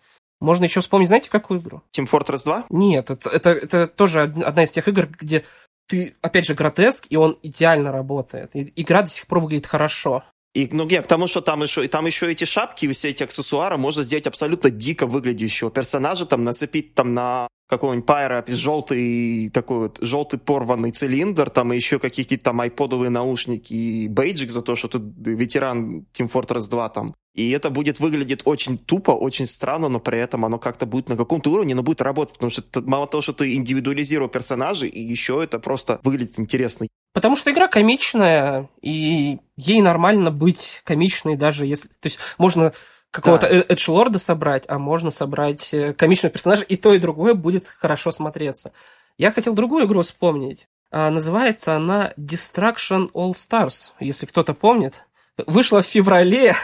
Можно 0.41 0.65
еще 0.65 0.81
вспомнить, 0.81 1.09
знаете, 1.09 1.31
какую 1.31 1.61
игру? 1.61 1.83
Team 1.97 2.09
Fortress 2.09 2.45
2? 2.45 2.67
Нет, 2.69 3.11
это, 3.11 3.31
это, 3.31 3.51
это 3.51 3.87
тоже 3.87 4.23
одна 4.23 4.65
из 4.65 4.71
тех 4.71 4.87
игр, 4.87 5.09
где 5.09 5.45
ты, 5.87 6.15
опять 6.21 6.47
же, 6.47 6.55
гротеск, 6.55 7.07
и 7.09 7.17
он 7.17 7.39
идеально 7.43 7.91
работает. 7.91 8.55
И 8.55 8.73
игра 8.77 9.03
до 9.03 9.09
сих 9.09 9.27
пор 9.27 9.41
выглядит 9.41 9.67
хорошо. 9.67 10.25
И, 10.55 10.69
ну, 10.73 10.89
я 10.89 11.03
к 11.03 11.07
тому, 11.07 11.27
что 11.27 11.41
там 11.43 11.63
еще, 11.63 11.87
там 11.89 12.07
еще 12.07 12.31
эти 12.33 12.45
шапки, 12.45 12.91
все 12.91 13.11
эти 13.11 13.23
аксессуары, 13.23 13.77
можно 13.77 14.03
сделать 14.03 14.27
абсолютно 14.27 14.71
дико 14.71 15.07
выглядящего 15.07 15.71
персонажа, 15.71 16.25
там, 16.25 16.45
нацепить 16.45 16.95
там 16.95 17.13
на 17.13 17.49
какого-нибудь 17.69 18.07
пайра 18.07 18.45
желтый 18.47 19.51
такой 19.51 19.79
вот 19.79 19.99
желтый 20.01 20.39
порванный 20.39 20.93
цилиндр, 20.93 21.51
там 21.51 21.73
и 21.73 21.77
еще 21.77 21.99
какие-то 21.99 22.39
там 22.39 22.61
айподовые 22.61 23.11
наушники 23.11 23.73
и 23.73 24.09
бейджик 24.09 24.51
за 24.51 24.63
то, 24.63 24.77
что 24.77 24.89
ты 24.89 24.99
ветеран 24.99 26.07
Team 26.17 26.31
Fortress 26.31 26.71
2 26.71 26.89
там. 26.91 27.15
И 27.35 27.51
это 27.51 27.69
будет 27.69 28.01
выглядеть 28.01 28.41
очень 28.45 28.79
тупо, 28.79 29.11
очень 29.11 29.47
странно, 29.47 29.89
но 29.89 30.01
при 30.01 30.19
этом 30.19 30.45
оно 30.45 30.59
как-то 30.59 30.87
будет 30.87 31.09
на 31.09 31.17
каком-то 31.17 31.51
уровне, 31.51 31.75
но 31.75 31.83
будет 31.83 32.01
работать, 32.01 32.35
потому 32.35 32.51
что 32.51 32.63
это, 32.63 32.81
мало 32.81 33.07
того, 33.07 33.21
что 33.21 33.35
ты 33.35 33.55
индивидуализировал 33.55 34.31
персонажей, 34.31 34.89
и 34.89 35.03
еще 35.03 35.43
это 35.45 35.59
просто 35.59 36.01
выглядит 36.03 36.39
интересно. 36.39 36.87
Потому 37.17 37.35
что 37.35 37.51
игра 37.51 37.67
комичная, 37.67 38.69
и 38.83 39.39
ей 39.57 39.81
нормально 39.81 40.31
быть 40.31 40.83
комичной, 40.85 41.35
даже 41.35 41.65
если... 41.65 41.89
То 41.89 41.95
есть 42.05 42.19
можно 42.37 42.75
какого-то 43.11 43.49
да. 43.49 43.65
эдж-лорда 43.71 44.19
собрать, 44.19 44.65
а 44.69 44.79
можно 44.79 45.11
собрать 45.11 45.73
э, 45.73 45.95
комичного 45.95 46.31
персонажа, 46.31 46.65
и 46.65 46.77
то, 46.77 46.93
и 46.93 46.99
другое 46.99 47.33
будет 47.33 47.67
хорошо 47.67 48.13
смотреться. 48.13 48.73
Я 49.17 49.31
хотел 49.31 49.55
другую 49.55 49.87
игру 49.87 50.03
вспомнить. 50.03 50.69
А, 50.91 51.09
называется 51.09 51.75
она 51.75 52.13
Destruction 52.19 53.11
All 53.13 53.31
Stars, 53.31 53.93
если 53.99 54.27
кто-то 54.27 54.53
помнит. 54.53 55.01
Вышла 55.47 55.81
в 55.81 55.87
феврале. 55.87 56.55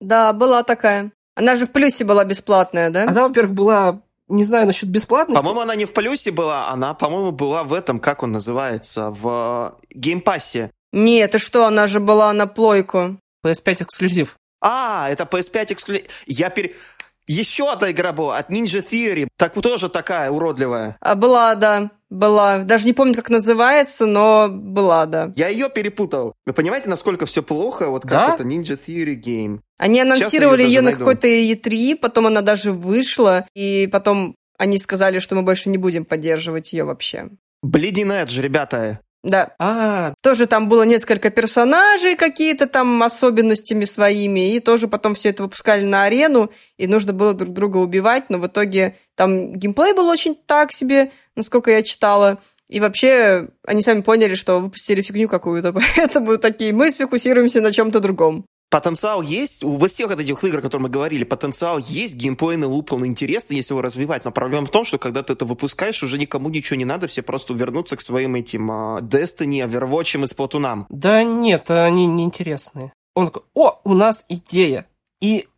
Да, 0.00 0.32
была 0.32 0.64
такая. 0.64 1.12
Она 1.36 1.54
же 1.54 1.68
в 1.68 1.70
плюсе 1.70 2.02
была 2.02 2.24
бесплатная, 2.24 2.90
да? 2.90 3.04
Она, 3.04 3.28
во-первых, 3.28 3.54
была 3.54 4.02
не 4.30 4.44
знаю 4.44 4.66
насчет 4.66 4.88
бесплатности. 4.88 5.40
По-моему, 5.40 5.60
она 5.60 5.74
не 5.74 5.84
в 5.84 5.92
плюсе 5.92 6.30
была, 6.30 6.68
она, 6.68 6.94
по-моему, 6.94 7.32
была 7.32 7.64
в 7.64 7.74
этом, 7.74 8.00
как 8.00 8.22
он 8.22 8.32
называется, 8.32 9.10
в 9.10 9.78
геймпассе. 9.90 10.70
Нет, 10.92 11.32
ты 11.32 11.38
что, 11.38 11.66
она 11.66 11.86
же 11.86 12.00
была 12.00 12.32
на 12.32 12.46
плойку. 12.46 13.16
PS5 13.44 13.84
эксклюзив. 13.84 14.36
А, 14.60 15.08
это 15.08 15.24
PS5 15.24 15.72
эксклюзив. 15.72 16.04
Я 16.26 16.50
пере... 16.50 16.74
Еще 17.30 17.70
одна 17.70 17.92
игра 17.92 18.12
была 18.12 18.38
от 18.38 18.50
Ninja 18.50 18.82
Theory. 18.82 19.28
Так 19.36 19.54
тоже 19.54 19.88
такая 19.88 20.32
уродливая. 20.32 20.96
А 21.00 21.14
была, 21.14 21.54
да. 21.54 21.92
Была. 22.08 22.58
Даже 22.58 22.86
не 22.86 22.92
помню, 22.92 23.14
как 23.14 23.30
называется, 23.30 24.04
но 24.04 24.48
была, 24.50 25.06
да. 25.06 25.32
Я 25.36 25.46
ее 25.46 25.70
перепутал. 25.70 26.34
Вы 26.44 26.52
понимаете, 26.54 26.88
насколько 26.88 27.26
все 27.26 27.44
плохо? 27.44 27.88
Вот 27.88 28.02
как 28.02 28.10
да? 28.10 28.34
это 28.34 28.42
Ninja 28.42 28.76
Theory 28.76 29.14
Game. 29.14 29.60
Они 29.78 30.00
анонсировали 30.00 30.62
ее, 30.62 30.68
ее 30.70 30.80
на 30.80 30.92
какой-то 30.92 31.28
E3, 31.28 31.94
потом 31.94 32.26
она 32.26 32.40
даже 32.40 32.72
вышла, 32.72 33.46
и 33.54 33.88
потом 33.92 34.34
они 34.58 34.78
сказали, 34.78 35.20
что 35.20 35.36
мы 35.36 35.42
больше 35.42 35.70
не 35.70 35.78
будем 35.78 36.04
поддерживать 36.04 36.72
ее 36.72 36.82
вообще. 36.82 37.28
Bleeding 37.64 38.08
Edge, 38.08 38.42
ребята. 38.42 38.98
Да. 39.22 39.54
А, 39.58 40.14
тоже 40.22 40.46
там 40.46 40.68
было 40.68 40.84
несколько 40.84 41.30
персонажей 41.30 42.16
какие-то 42.16 42.66
там 42.66 43.02
особенностями 43.02 43.84
своими, 43.84 44.54
и 44.54 44.60
тоже 44.60 44.88
потом 44.88 45.14
все 45.14 45.28
это 45.28 45.42
выпускали 45.42 45.84
на 45.84 46.04
арену, 46.04 46.50
и 46.78 46.86
нужно 46.86 47.12
было 47.12 47.34
друг 47.34 47.52
друга 47.52 47.76
убивать, 47.78 48.30
но 48.30 48.38
в 48.38 48.46
итоге 48.46 48.96
там 49.16 49.52
геймплей 49.52 49.92
был 49.92 50.08
очень 50.08 50.34
так 50.34 50.72
себе, 50.72 51.12
насколько 51.36 51.70
я 51.70 51.82
читала. 51.82 52.38
И 52.68 52.80
вообще 52.80 53.48
они 53.66 53.82
сами 53.82 54.00
поняли, 54.00 54.36
что 54.36 54.60
выпустили 54.60 55.02
фигню 55.02 55.28
какую-то, 55.28 55.72
поэтому 55.96 56.38
такие, 56.38 56.72
мы 56.72 56.90
сфокусируемся 56.90 57.60
на 57.60 57.72
чем-то 57.72 58.00
другом 58.00 58.46
потенциал 58.70 59.20
есть, 59.20 59.64
у 59.64 59.78
всех 59.86 60.10
этих 60.12 60.44
игр, 60.44 60.58
о 60.58 60.62
которых 60.62 60.84
мы 60.84 60.88
говорили, 60.88 61.24
потенциал 61.24 61.78
есть, 61.78 62.16
геймплейный 62.16 62.68
луп, 62.68 62.92
он 62.92 63.04
интересный, 63.04 63.56
если 63.56 63.74
его 63.74 63.82
развивать, 63.82 64.24
но 64.24 64.30
проблема 64.30 64.66
в 64.66 64.70
том, 64.70 64.84
что 64.84 64.98
когда 64.98 65.22
ты 65.22 65.32
это 65.32 65.44
выпускаешь, 65.44 66.02
уже 66.02 66.18
никому 66.18 66.48
ничего 66.48 66.76
не 66.78 66.84
надо, 66.84 67.08
все 67.08 67.22
просто 67.22 67.52
вернутся 67.52 67.96
к 67.96 68.00
своим 68.00 68.36
этим 68.36 68.70
uh, 68.70 69.00
Destiny, 69.00 69.68
Overwatch 69.68 70.18
и 70.18 70.22
Splatoon. 70.22 70.86
Да 70.88 71.22
нет, 71.24 71.70
они 71.70 72.06
неинтересные. 72.06 72.92
Он 73.14 73.26
такой, 73.26 73.42
о, 73.54 73.80
у 73.84 73.94
нас 73.94 74.24
идея. 74.28 74.86
И 75.20 75.48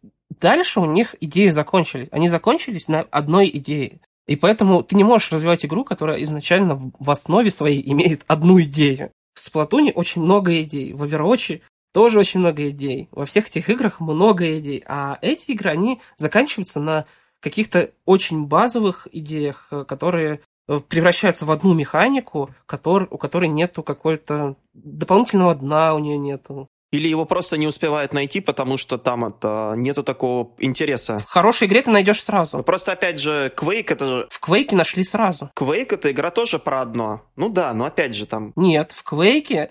дальше 0.40 0.80
у 0.80 0.86
них 0.86 1.14
идеи 1.20 1.50
закончились. 1.50 2.08
Они 2.10 2.28
закончились 2.28 2.88
на 2.88 3.02
одной 3.10 3.48
идее. 3.48 4.00
И 4.26 4.36
поэтому 4.36 4.82
ты 4.82 4.96
не 4.96 5.04
можешь 5.04 5.30
развивать 5.30 5.64
игру, 5.66 5.84
которая 5.84 6.22
изначально 6.22 6.76
в 6.98 7.10
основе 7.10 7.50
своей 7.50 7.82
имеет 7.92 8.24
одну 8.26 8.60
идею. 8.62 9.10
В 9.34 9.40
Сплатуне 9.40 9.92
очень 9.92 10.22
много 10.22 10.62
идей, 10.62 10.92
в 10.92 11.02
Overwatch 11.04 11.60
тоже 11.92 12.18
очень 12.18 12.40
много 12.40 12.68
идей. 12.70 13.08
Во 13.12 13.24
всех 13.24 13.48
этих 13.48 13.68
играх 13.68 14.00
много 14.00 14.58
идей. 14.58 14.82
А 14.86 15.18
эти 15.20 15.52
игры, 15.52 15.70
они 15.70 16.00
заканчиваются 16.16 16.80
на 16.80 17.06
каких-то 17.40 17.90
очень 18.04 18.46
базовых 18.46 19.08
идеях, 19.12 19.68
э, 19.70 19.84
которые 19.84 20.40
э, 20.68 20.80
превращаются 20.88 21.44
в 21.44 21.50
одну 21.50 21.74
механику, 21.74 22.50
который, 22.66 23.08
у 23.10 23.18
которой 23.18 23.48
нету 23.48 23.82
какой-то 23.82 24.56
дополнительного 24.72 25.54
дна, 25.54 25.94
у 25.94 25.98
нее 25.98 26.18
нету. 26.18 26.68
Или 26.92 27.08
его 27.08 27.24
просто 27.24 27.56
не 27.56 27.66
успевают 27.66 28.12
найти, 28.12 28.40
потому 28.40 28.76
что 28.76 28.98
там 28.98 29.24
это 29.24 29.72
нету 29.76 30.02
такого 30.02 30.52
интереса? 30.58 31.18
В 31.18 31.24
хорошей 31.24 31.66
игре 31.66 31.80
ты 31.80 31.90
найдешь 31.90 32.22
сразу. 32.22 32.58
Ну, 32.58 32.62
просто, 32.62 32.92
опять 32.92 33.18
же, 33.18 33.50
Quake 33.56 33.86
это 33.88 34.06
же... 34.06 34.26
В 34.30 34.46
Quake 34.46 34.74
нашли 34.74 35.02
сразу. 35.02 35.50
Quake 35.58 35.94
это 35.94 36.10
игра 36.10 36.30
тоже 36.30 36.58
про 36.58 36.82
одно. 36.82 37.22
Ну 37.34 37.48
да, 37.48 37.72
но 37.72 37.86
опять 37.86 38.14
же 38.14 38.26
там... 38.26 38.52
Нет, 38.56 38.92
в 38.92 39.10
Quake... 39.10 39.70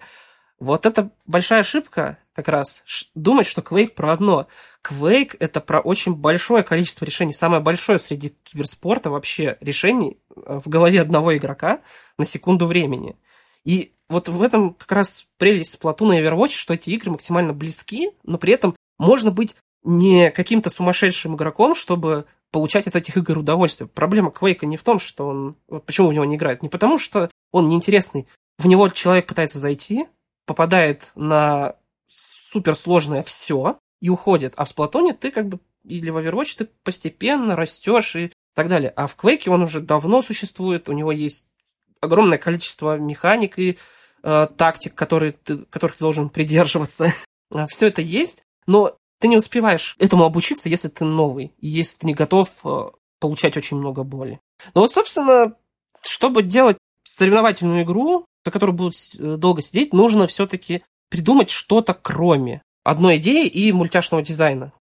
Вот 0.61 0.85
это 0.85 1.09
большая 1.25 1.61
ошибка 1.61 2.19
как 2.35 2.47
раз. 2.47 2.85
Думать, 3.15 3.47
что 3.47 3.61
Quake 3.61 3.95
про 3.95 4.13
одно. 4.13 4.45
Quake— 4.87 5.35
это 5.39 5.59
про 5.59 5.79
очень 5.79 6.13
большое 6.13 6.61
количество 6.61 7.03
решений. 7.03 7.33
Самое 7.33 7.63
большое 7.63 7.97
среди 7.97 8.35
киберспорта 8.43 9.09
вообще 9.09 9.57
решений 9.59 10.19
э, 10.35 10.61
в 10.63 10.69
голове 10.69 11.01
одного 11.01 11.35
игрока 11.35 11.81
на 12.19 12.25
секунду 12.25 12.67
времени. 12.67 13.15
И 13.65 13.93
вот 14.07 14.29
в 14.29 14.39
этом 14.39 14.75
как 14.75 14.91
раз 14.91 15.25
прелесть 15.39 15.81
Splatoon 15.81 16.15
и 16.15 16.21
Overwatch, 16.21 16.51
что 16.51 16.75
эти 16.75 16.91
игры 16.91 17.09
максимально 17.09 17.53
близки, 17.53 18.11
но 18.23 18.37
при 18.37 18.53
этом 18.53 18.75
можно 18.99 19.31
быть 19.31 19.55
не 19.83 20.29
каким-то 20.29 20.69
сумасшедшим 20.69 21.35
игроком, 21.35 21.73
чтобы 21.73 22.25
получать 22.51 22.85
от 22.85 22.95
этих 22.95 23.17
игр 23.17 23.39
удовольствие. 23.39 23.87
Проблема 23.87 24.29
Quake 24.29 24.67
не 24.67 24.77
в 24.77 24.83
том, 24.83 24.99
что 24.99 25.27
он... 25.27 25.55
Вот 25.67 25.87
почему 25.87 26.09
в 26.09 26.13
него 26.13 26.25
не 26.25 26.35
играет? 26.35 26.61
Не 26.61 26.69
потому, 26.69 26.99
что 26.99 27.31
он 27.51 27.67
неинтересный. 27.67 28.27
В 28.59 28.67
него 28.67 28.89
человек 28.89 29.25
пытается 29.25 29.57
зайти, 29.57 30.05
попадает 30.45 31.11
на 31.15 31.75
суперсложное 32.07 33.23
все 33.23 33.79
и 34.01 34.09
уходит. 34.09 34.53
А 34.57 34.65
в 34.65 34.69
Сплатоне 34.69 35.13
ты 35.13 35.31
как 35.31 35.47
бы 35.47 35.59
или 35.83 36.09
в 36.09 36.17
Overwatch 36.17 36.57
ты 36.57 36.65
постепенно 36.83 37.55
растешь 37.55 38.15
и 38.15 38.31
так 38.53 38.67
далее. 38.67 38.91
А 38.95 39.07
в 39.07 39.15
Quake 39.15 39.49
он 39.49 39.63
уже 39.63 39.79
давно 39.79 40.21
существует, 40.21 40.89
у 40.89 40.93
него 40.93 41.11
есть 41.11 41.47
огромное 42.01 42.37
количество 42.37 42.97
механик 42.97 43.57
и 43.57 43.77
э, 44.23 44.47
тактик, 44.57 44.93
которые 44.93 45.33
ты, 45.33 45.59
которых 45.65 45.97
ты 45.97 46.03
должен 46.03 46.29
придерживаться. 46.29 47.13
А, 47.53 47.67
все 47.67 47.87
это 47.87 48.01
есть, 48.01 48.43
но 48.65 48.95
ты 49.19 49.27
не 49.27 49.35
успеваешь 49.35 49.97
этому 49.99 50.23
обучиться, 50.23 50.69
если 50.69 50.87
ты 50.87 51.03
новый, 51.03 51.51
и 51.59 51.67
если 51.67 51.97
ты 51.97 52.07
не 52.07 52.13
готов 52.13 52.49
э, 52.63 52.91
получать 53.19 53.57
очень 53.57 53.75
много 53.75 54.03
боли. 54.03 54.39
Ну 54.73 54.79
вот, 54.79 54.93
собственно, 54.93 55.53
чтобы 56.01 56.43
делать 56.43 56.77
соревновательную 57.03 57.83
игру, 57.83 58.25
за 58.45 58.51
которую 58.51 58.75
будут 58.75 58.95
э, 59.17 59.37
долго 59.37 59.61
сидеть, 59.61 59.93
нужно 59.93 60.27
все-таки 60.27 60.83
придумать 61.09 61.49
что-то 61.49 61.93
кроме 61.93 62.61
одной 62.83 63.17
идеи 63.17 63.47
и 63.47 63.71
мультяшного 63.71 64.23
дизайна. 64.23 64.71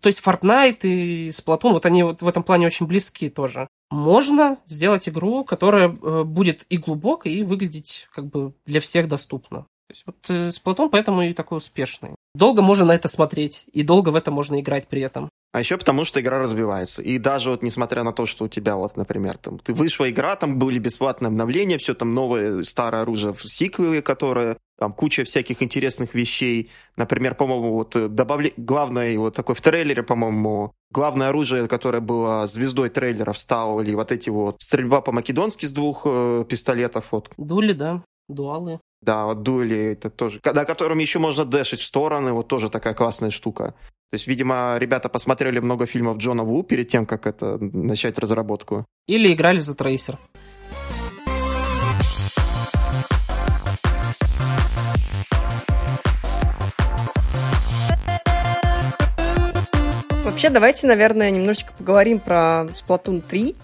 То 0.00 0.06
есть 0.06 0.22
Fortnite 0.24 0.80
и 0.82 1.28
Splatoon, 1.28 1.72
вот 1.72 1.84
они 1.84 2.02
вот 2.02 2.22
в 2.22 2.28
этом 2.28 2.42
плане 2.42 2.66
очень 2.66 2.86
близки 2.86 3.28
тоже. 3.28 3.68
Можно 3.90 4.58
сделать 4.66 5.08
игру, 5.08 5.44
которая 5.44 5.88
э, 5.88 6.24
будет 6.24 6.64
и 6.68 6.78
глубокой, 6.78 7.34
и 7.34 7.42
выглядеть 7.42 8.08
как 8.14 8.26
бы 8.26 8.54
для 8.66 8.80
всех 8.80 9.08
доступно. 9.08 9.66
То 9.88 9.90
есть 9.90 10.02
вот 10.06 10.16
э, 10.30 10.48
Splatoon 10.48 10.88
поэтому 10.90 11.22
и 11.22 11.34
такой 11.34 11.58
успешный. 11.58 12.14
Долго 12.34 12.62
можно 12.62 12.86
на 12.86 12.94
это 12.94 13.08
смотреть, 13.08 13.64
и 13.72 13.82
долго 13.82 14.10
в 14.10 14.16
это 14.16 14.30
можно 14.30 14.60
играть 14.60 14.88
при 14.88 15.02
этом. 15.02 15.28
А 15.52 15.60
еще 15.60 15.78
потому, 15.78 16.04
что 16.04 16.20
игра 16.20 16.38
развивается. 16.38 17.00
И 17.00 17.18
даже 17.18 17.50
вот 17.50 17.62
несмотря 17.62 18.02
на 18.02 18.12
то, 18.12 18.26
что 18.26 18.44
у 18.44 18.48
тебя 18.48 18.76
вот, 18.76 18.96
например, 18.96 19.38
там, 19.38 19.58
ты 19.58 19.72
вышла 19.72 20.08
игра, 20.10 20.36
там 20.36 20.58
были 20.58 20.78
бесплатные 20.78 21.28
обновления, 21.28 21.78
все 21.78 21.94
там 21.94 22.10
новое 22.10 22.62
старое 22.64 23.02
оружие 23.02 23.32
в 23.32 23.42
сиквеле, 23.42 24.02
которое 24.02 24.58
там 24.78 24.92
куча 24.92 25.24
всяких 25.24 25.62
интересных 25.62 26.14
вещей. 26.14 26.70
Например, 26.96 27.34
по-моему, 27.34 27.72
вот 27.72 27.96
э, 27.96 28.08
добавли... 28.08 28.52
главное, 28.56 29.18
вот 29.18 29.34
такой 29.34 29.54
в 29.54 29.60
трейлере, 29.60 30.02
по-моему, 30.02 30.72
главное 30.90 31.28
оружие, 31.30 31.66
которое 31.66 32.00
было 32.00 32.46
звездой 32.46 32.90
трейлера, 32.90 33.32
вставили 33.32 33.94
вот 33.94 34.12
эти 34.12 34.30
вот 34.30 34.60
стрельба 34.60 35.00
по-македонски 35.00 35.64
с 35.66 35.72
двух 35.72 36.02
э, 36.04 36.44
пистолетов. 36.48 37.06
Вот. 37.10 37.30
Дули, 37.38 37.72
да, 37.72 38.04
дуалы. 38.28 38.80
Да, 39.00 39.26
вот 39.26 39.42
дуэли, 39.42 39.92
это 39.92 40.10
тоже, 40.10 40.40
на 40.44 40.64
котором 40.64 40.98
еще 40.98 41.18
можно 41.18 41.44
дэшить 41.44 41.80
в 41.80 41.84
стороны, 41.84 42.32
вот 42.32 42.48
тоже 42.48 42.68
такая 42.68 42.94
классная 42.94 43.30
штука. 43.30 43.74
То 44.10 44.14
есть, 44.14 44.26
видимо, 44.26 44.76
ребята 44.78 45.10
посмотрели 45.10 45.58
много 45.58 45.84
фильмов 45.84 46.16
Джона 46.16 46.42
Ву 46.42 46.62
перед 46.62 46.88
тем, 46.88 47.04
как 47.04 47.26
это 47.26 47.58
начать 47.60 48.18
разработку. 48.18 48.86
Или 49.06 49.34
играли 49.34 49.58
за 49.58 49.74
трейсер. 49.74 50.16
Вообще, 60.24 60.48
давайте, 60.48 60.86
наверное, 60.86 61.30
немножечко 61.30 61.74
поговорим 61.76 62.18
про 62.18 62.66
Splatoon 62.72 63.22
3, 63.28 63.56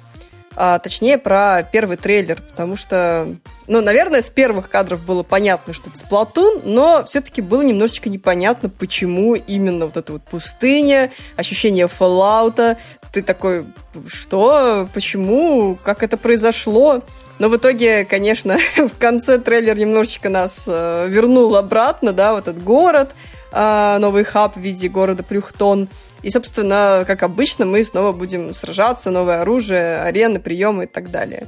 а, 0.57 0.79
точнее, 0.79 1.19
про 1.19 1.63
первый 1.63 1.97
трейлер, 1.97 2.41
потому 2.41 2.77
что, 2.77 3.27
ну, 3.67 3.81
наверное, 3.81 4.23
с 4.23 4.31
первых 4.31 4.71
кадров 4.71 5.05
было 5.05 5.23
понятно, 5.23 5.73
что 5.73 5.91
это 5.91 5.99
Splatoon, 5.99 6.63
но 6.65 7.05
все-таки 7.05 7.43
было 7.43 7.63
немножечко 7.63 8.09
непонятно, 8.09 8.69
почему 8.69 9.35
именно 9.35 9.87
вот 9.87 9.97
эта 9.97 10.13
вот 10.13 10.23
пустыня, 10.23 11.11
ощущение 11.37 11.87
Fallout, 11.87 12.77
ты 13.13 13.23
такой, 13.23 13.67
что, 14.07 14.89
почему, 14.93 15.77
как 15.83 16.03
это 16.03 16.17
произошло? 16.17 17.03
Но 17.39 17.49
в 17.49 17.57
итоге, 17.57 18.05
конечно, 18.05 18.59
в 18.77 18.97
конце 18.99 19.39
трейлер 19.39 19.77
немножечко 19.77 20.29
нас 20.29 20.65
э, 20.67 21.07
вернул 21.09 21.57
обратно, 21.57 22.13
да, 22.13 22.33
вот 22.33 22.49
этот 22.49 22.63
город, 22.63 23.15
э, 23.53 23.99
новый 23.99 24.25
хаб 24.25 24.57
в 24.57 24.61
виде 24.61 24.89
города 24.89 25.23
Плюхтон– 25.25 25.89
и, 26.25 26.31
собственно, 26.31 27.05
как 27.07 27.23
обычно, 27.23 27.67
мы 27.67 27.85
снова 27.85 28.13
будем 28.13 28.55
сражаться, 28.55 29.11
новое 29.11 29.43
оружие, 29.43 30.01
арены, 30.01 30.41
приемы 30.41 30.85
и 30.85 30.87
так 30.87 31.11
далее. 31.11 31.47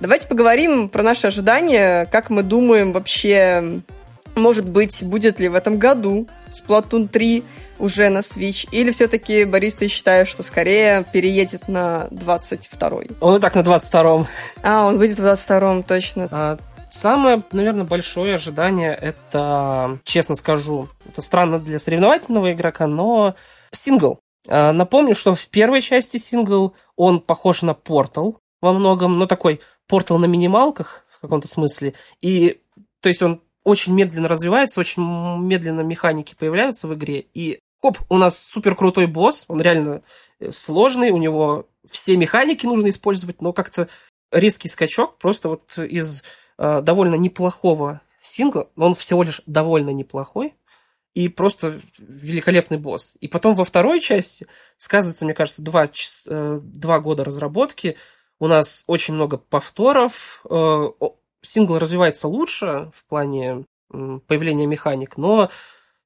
Давайте 0.00 0.28
поговорим 0.28 0.90
про 0.90 1.02
наши 1.02 1.26
ожидания, 1.26 2.06
как 2.12 2.28
мы 2.28 2.42
думаем 2.42 2.92
вообще, 2.92 3.80
может 4.36 4.68
быть, 4.68 5.02
будет 5.02 5.40
ли 5.40 5.48
в 5.48 5.54
этом 5.54 5.78
году 5.78 6.28
Splatoon 6.50 7.08
3 7.08 7.42
уже 7.78 8.10
на 8.10 8.18
Switch, 8.18 8.68
или 8.70 8.90
все-таки, 8.90 9.44
Борис, 9.44 9.76
ты 9.76 9.88
считаешь, 9.88 10.28
что 10.28 10.42
скорее 10.42 11.04
переедет 11.10 11.66
на 11.66 12.08
22-й? 12.10 13.10
Он 13.20 13.36
и 13.36 13.40
так 13.40 13.54
на 13.54 13.60
22-м. 13.60 14.26
А, 14.62 14.84
он 14.84 14.98
выйдет 14.98 15.18
в 15.18 15.24
22-м, 15.24 15.82
точно. 15.84 16.28
А, 16.30 16.58
Самое, 16.90 17.42
наверное, 17.52 17.84
большое 17.84 18.36
ожидание 18.36 18.94
это, 18.94 19.98
честно 20.04 20.36
скажу, 20.36 20.88
это 21.06 21.20
странно 21.20 21.58
для 21.58 21.78
соревновательного 21.78 22.52
игрока, 22.52 22.86
но 22.86 23.34
Сингл. 23.70 24.20
А, 24.48 24.72
напомню, 24.72 25.14
что 25.14 25.34
в 25.34 25.48
первой 25.48 25.80
части 25.80 26.16
сингл 26.16 26.74
он 26.96 27.20
похож 27.20 27.62
на 27.62 27.74
портал 27.74 28.38
во 28.60 28.72
многом, 28.72 29.18
но 29.18 29.26
такой 29.26 29.60
портал 29.86 30.18
на 30.18 30.26
минималках 30.26 31.04
в 31.10 31.20
каком-то 31.20 31.48
смысле. 31.48 31.94
И, 32.20 32.60
то 33.00 33.08
есть, 33.08 33.22
он 33.22 33.42
очень 33.64 33.94
медленно 33.94 34.28
развивается, 34.28 34.80
очень 34.80 35.02
медленно 35.44 35.82
механики 35.82 36.34
появляются 36.38 36.88
в 36.88 36.94
игре. 36.94 37.26
И, 37.34 37.60
хоп, 37.82 37.98
у 38.08 38.16
нас 38.16 38.38
супер 38.38 38.74
крутой 38.74 39.06
босс, 39.06 39.44
он 39.48 39.60
реально 39.60 40.02
э, 40.40 40.50
сложный, 40.52 41.10
у 41.10 41.18
него 41.18 41.66
все 41.88 42.16
механики 42.16 42.66
нужно 42.66 42.88
использовать, 42.88 43.42
но 43.42 43.52
как-то 43.52 43.88
резкий 44.32 44.68
скачок 44.68 45.18
просто 45.18 45.48
вот 45.48 45.78
из 45.78 46.22
э, 46.58 46.80
довольно 46.82 47.16
неплохого 47.16 48.00
сингла, 48.20 48.68
но 48.76 48.86
он 48.86 48.94
всего 48.94 49.22
лишь 49.22 49.42
довольно 49.46 49.90
неплохой, 49.90 50.54
и 51.18 51.28
просто 51.28 51.80
великолепный 51.98 52.78
босс. 52.78 53.16
И 53.18 53.26
потом 53.26 53.56
во 53.56 53.64
второй 53.64 53.98
части 53.98 54.46
сказывается, 54.76 55.24
мне 55.24 55.34
кажется, 55.34 55.62
два, 55.62 55.90
э, 56.28 56.60
два 56.62 57.00
года 57.00 57.24
разработки. 57.24 57.96
У 58.38 58.46
нас 58.46 58.84
очень 58.86 59.14
много 59.14 59.36
повторов. 59.36 60.40
Э, 60.48 60.90
сингл 61.42 61.78
развивается 61.78 62.28
лучше 62.28 62.92
в 62.94 63.04
плане 63.06 63.64
появления 63.88 64.66
механик, 64.66 65.16
но 65.16 65.50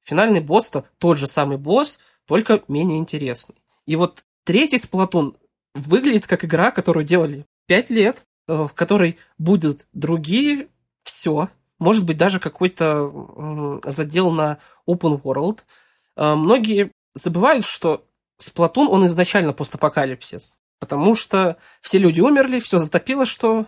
финальный 0.01 0.39
босс-то 0.39 0.85
тот 0.97 1.19
же 1.19 1.27
самый 1.27 1.57
босс, 1.57 1.99
только 2.25 2.63
менее 2.67 2.97
интересный. 2.97 3.55
И 3.85 3.95
вот 3.95 4.23
третий 4.45 4.79
Сплатун 4.79 5.37
выглядит 5.75 6.25
как 6.25 6.43
игра, 6.43 6.71
которую 6.71 7.05
делали 7.05 7.45
пять 7.67 7.91
лет, 7.91 8.23
э, 8.47 8.53
в 8.53 8.73
которой 8.73 9.19
будут 9.37 9.85
другие 9.93 10.69
все, 11.03 11.49
может 11.83 12.05
быть, 12.05 12.17
даже 12.17 12.39
какой-то 12.39 13.81
задел 13.85 14.31
на 14.31 14.57
open 14.89 15.21
world. 15.21 15.59
А, 16.15 16.35
многие 16.35 16.91
забывают, 17.13 17.65
что 17.65 18.05
Сплатун, 18.37 18.87
он 18.87 19.05
изначально 19.05 19.53
постапокалипсис, 19.53 20.59
потому 20.79 21.13
что 21.15 21.57
все 21.81 21.97
люди 21.97 22.19
умерли, 22.19 22.59
все 22.59 22.79
затопило, 22.79 23.25
что, 23.25 23.67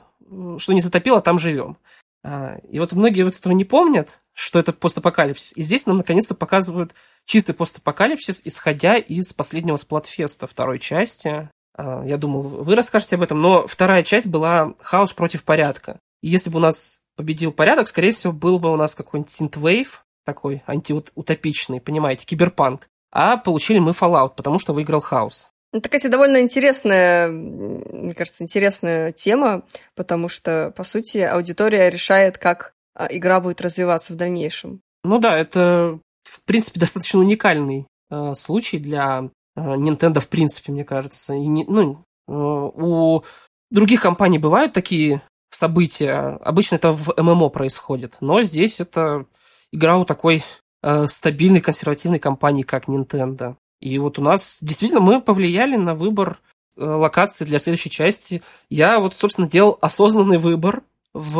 что 0.57 0.73
не 0.73 0.81
затопило, 0.81 1.21
там 1.21 1.37
живем. 1.37 1.77
А, 2.23 2.57
и 2.69 2.79
вот 2.79 2.93
многие 2.93 3.23
вот 3.23 3.35
этого 3.35 3.53
не 3.53 3.65
помнят, 3.65 4.21
что 4.33 4.59
это 4.59 4.73
постапокалипсис. 4.73 5.55
И 5.55 5.61
здесь 5.61 5.85
нам 5.85 5.97
наконец-то 5.97 6.35
показывают 6.35 6.95
чистый 7.25 7.53
постапокалипсис, 7.53 8.41
исходя 8.45 8.97
из 8.97 9.33
последнего 9.33 9.75
Сплатфеста 9.75 10.47
второй 10.47 10.79
части. 10.79 11.49
А, 11.77 12.03
я 12.05 12.17
думал, 12.17 12.41
вы 12.41 12.75
расскажете 12.75 13.17
об 13.17 13.21
этом, 13.21 13.41
но 13.41 13.67
вторая 13.67 14.03
часть 14.03 14.25
была 14.25 14.73
хаос 14.79 15.13
против 15.13 15.43
порядка. 15.43 15.99
И 16.21 16.29
если 16.29 16.49
бы 16.49 16.57
у 16.57 16.61
нас 16.61 17.01
победил 17.15 17.51
порядок, 17.51 17.87
скорее 17.87 18.11
всего, 18.11 18.33
был 18.33 18.59
бы 18.59 18.71
у 18.71 18.75
нас 18.75 18.95
какой-нибудь 18.95 19.31
синтвейв, 19.31 20.05
такой 20.25 20.63
антиутопичный, 20.67 21.81
понимаете, 21.81 22.25
киберпанк. 22.25 22.87
А 23.11 23.37
получили 23.37 23.79
мы 23.79 23.91
Fallout, 23.91 24.33
потому 24.35 24.59
что 24.59 24.73
выиграл 24.73 24.99
хаос. 24.99 25.49
Ну, 25.71 25.79
это, 25.79 25.89
кстати, 25.89 26.07
довольно 26.07 26.41
интересная, 26.41 27.29
мне 27.29 28.13
кажется, 28.13 28.43
интересная 28.43 29.11
тема, 29.11 29.63
потому 29.95 30.29
что, 30.29 30.73
по 30.75 30.83
сути, 30.83 31.19
аудитория 31.19 31.89
решает, 31.89 32.37
как 32.37 32.73
а, 32.95 33.07
игра 33.09 33.39
будет 33.39 33.61
развиваться 33.61 34.13
в 34.13 34.15
дальнейшем. 34.15 34.81
Ну 35.03 35.19
да, 35.19 35.37
это 35.37 35.99
в 36.25 36.43
принципе, 36.43 36.79
достаточно 36.79 37.19
уникальный 37.19 37.87
э, 38.09 38.33
случай 38.33 38.77
для 38.77 39.29
э, 39.55 39.59
Nintendo, 39.59 40.19
в 40.19 40.27
принципе, 40.27 40.71
мне 40.71 40.83
кажется. 40.83 41.33
И 41.33 41.47
не, 41.47 41.65
ну, 41.65 42.03
э, 42.27 42.31
у 42.31 43.23
других 43.71 44.01
компаний 44.01 44.39
бывают 44.39 44.73
такие 44.73 45.21
события. 45.55 46.37
Обычно 46.43 46.75
это 46.75 46.91
в 46.91 47.13
ММО 47.17 47.49
происходит. 47.49 48.17
Но 48.19 48.41
здесь 48.41 48.79
это 48.79 49.25
игра 49.71 49.97
у 49.97 50.05
такой 50.05 50.43
э, 50.83 51.07
стабильной 51.07 51.61
консервативной 51.61 52.19
компании, 52.19 52.63
как 52.63 52.87
Nintendo. 52.87 53.55
И 53.79 53.97
вот 53.97 54.19
у 54.19 54.21
нас 54.21 54.59
действительно 54.61 55.01
мы 55.01 55.21
повлияли 55.21 55.75
на 55.75 55.95
выбор 55.95 56.39
э, 56.77 56.83
локации 56.83 57.45
для 57.45 57.59
следующей 57.59 57.89
части. 57.89 58.41
Я 58.69 58.99
вот, 58.99 59.17
собственно, 59.17 59.49
делал 59.49 59.77
осознанный 59.81 60.37
выбор 60.37 60.83
в, 61.13 61.33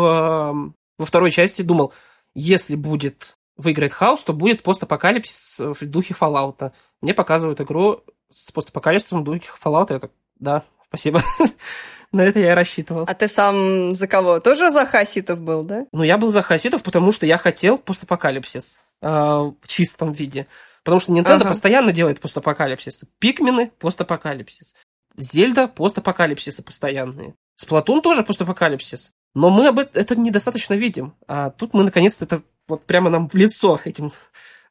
во 0.97 1.05
второй 1.05 1.31
части. 1.31 1.61
Думал, 1.61 1.93
если 2.33 2.75
будет 2.75 3.37
выиграет 3.57 3.93
хаос, 3.93 4.23
то 4.23 4.33
будет 4.33 4.63
постапокалипсис 4.63 5.59
в 5.59 5.85
духе 5.85 6.13
Fallout. 6.19 6.71
Мне 7.01 7.13
показывают 7.13 7.61
игру 7.61 8.01
с 8.29 8.51
постапокалипсисом 8.51 9.21
в 9.21 9.23
духе 9.23 9.49
Fallout. 9.63 9.87
Я 9.91 9.99
так, 9.99 10.11
да, 10.39 10.63
спасибо. 10.88 11.22
На 12.12 12.22
это 12.22 12.40
я 12.40 12.52
и 12.52 12.56
рассчитывал. 12.56 13.03
А 13.07 13.14
ты 13.14 13.28
сам 13.28 13.94
за 13.94 14.07
кого? 14.07 14.40
Тоже 14.40 14.70
за 14.70 14.86
хаситов 14.86 15.41
был, 15.41 15.64
да? 15.64 15.86
Ну, 15.91 16.03
я 16.03 16.18
был 16.18 16.30
за 16.30 16.41
хаситов, 16.41 16.82
потому 16.84 17.12
что 17.12 17.26
я 17.26 17.38
хотел 17.38 17.78
постапокалипсис 17.78 18.86
э, 19.02 19.07
в 19.07 19.68
чистом 19.68 20.14
виде. 20.14 20.48
Потому 20.84 20.99
что 20.99 21.12
Nintendo 21.12 21.41
ага. 21.41 21.49
постоянно 21.49 21.91
делает 21.91 22.22
постапокалипсис. 22.22 23.06
Пикмены– 23.20 23.72
постапокалипсис. 23.80 24.76
Зельда– 25.18 25.68
постапокалипсисы 25.76 26.64
постоянные. 26.64 27.34
Сплатун 27.56 28.02
тоже 28.02 28.24
постапокалипсис. 28.24 29.12
Но 29.34 29.49
мы 29.49 29.68
об 29.68 29.80
этом 29.80 30.02
это 30.02 30.16
недостаточно 30.16 30.76
видим. 30.76 31.16
А 31.28 31.49
тут 31.49 31.74
мы 31.74 31.84
наконец-то 31.84 32.26
это 32.26 32.41
вот 32.68 32.86
прямо 32.86 33.10
нам 33.10 33.28
в 33.28 33.34
лицо 33.34 33.82
этим 33.84 34.12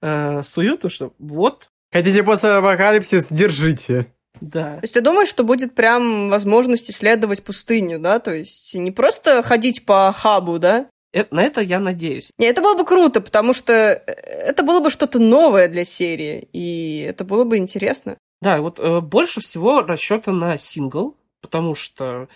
э, 0.00 0.42
суют, 0.42 0.90
что 0.90 1.12
вот. 1.18 1.68
Хотите 1.92 2.22
постапокалипсис, 2.22 3.28
держите. 3.30 4.13
Да. 4.40 4.76
То 4.76 4.80
есть 4.82 4.94
ты 4.94 5.00
думаешь, 5.00 5.28
что 5.28 5.44
будет 5.44 5.74
прям 5.74 6.28
возможность 6.28 6.90
исследовать 6.90 7.44
пустыню, 7.44 7.98
да? 7.98 8.18
То 8.18 8.34
есть 8.34 8.74
не 8.74 8.90
просто 8.90 9.42
ходить 9.42 9.84
по 9.86 10.12
хабу, 10.12 10.58
да? 10.58 10.86
Это, 11.12 11.32
на 11.32 11.42
это 11.44 11.60
я 11.60 11.78
надеюсь. 11.78 12.32
Не, 12.38 12.46
это 12.46 12.60
было 12.60 12.76
бы 12.76 12.84
круто, 12.84 13.20
потому 13.20 13.52
что 13.52 13.72
э, 13.72 14.02
это 14.06 14.64
было 14.64 14.80
бы 14.80 14.90
что-то 14.90 15.20
новое 15.20 15.68
для 15.68 15.84
серии, 15.84 16.48
и 16.52 17.06
это 17.08 17.24
было 17.24 17.44
бы 17.44 17.56
интересно. 17.56 18.18
Да, 18.42 18.60
вот 18.60 18.80
э, 18.80 19.00
больше 19.00 19.40
всего 19.40 19.82
расчета 19.82 20.32
на 20.32 20.58
сингл, 20.58 21.16
потому 21.40 21.76
что 21.76 22.28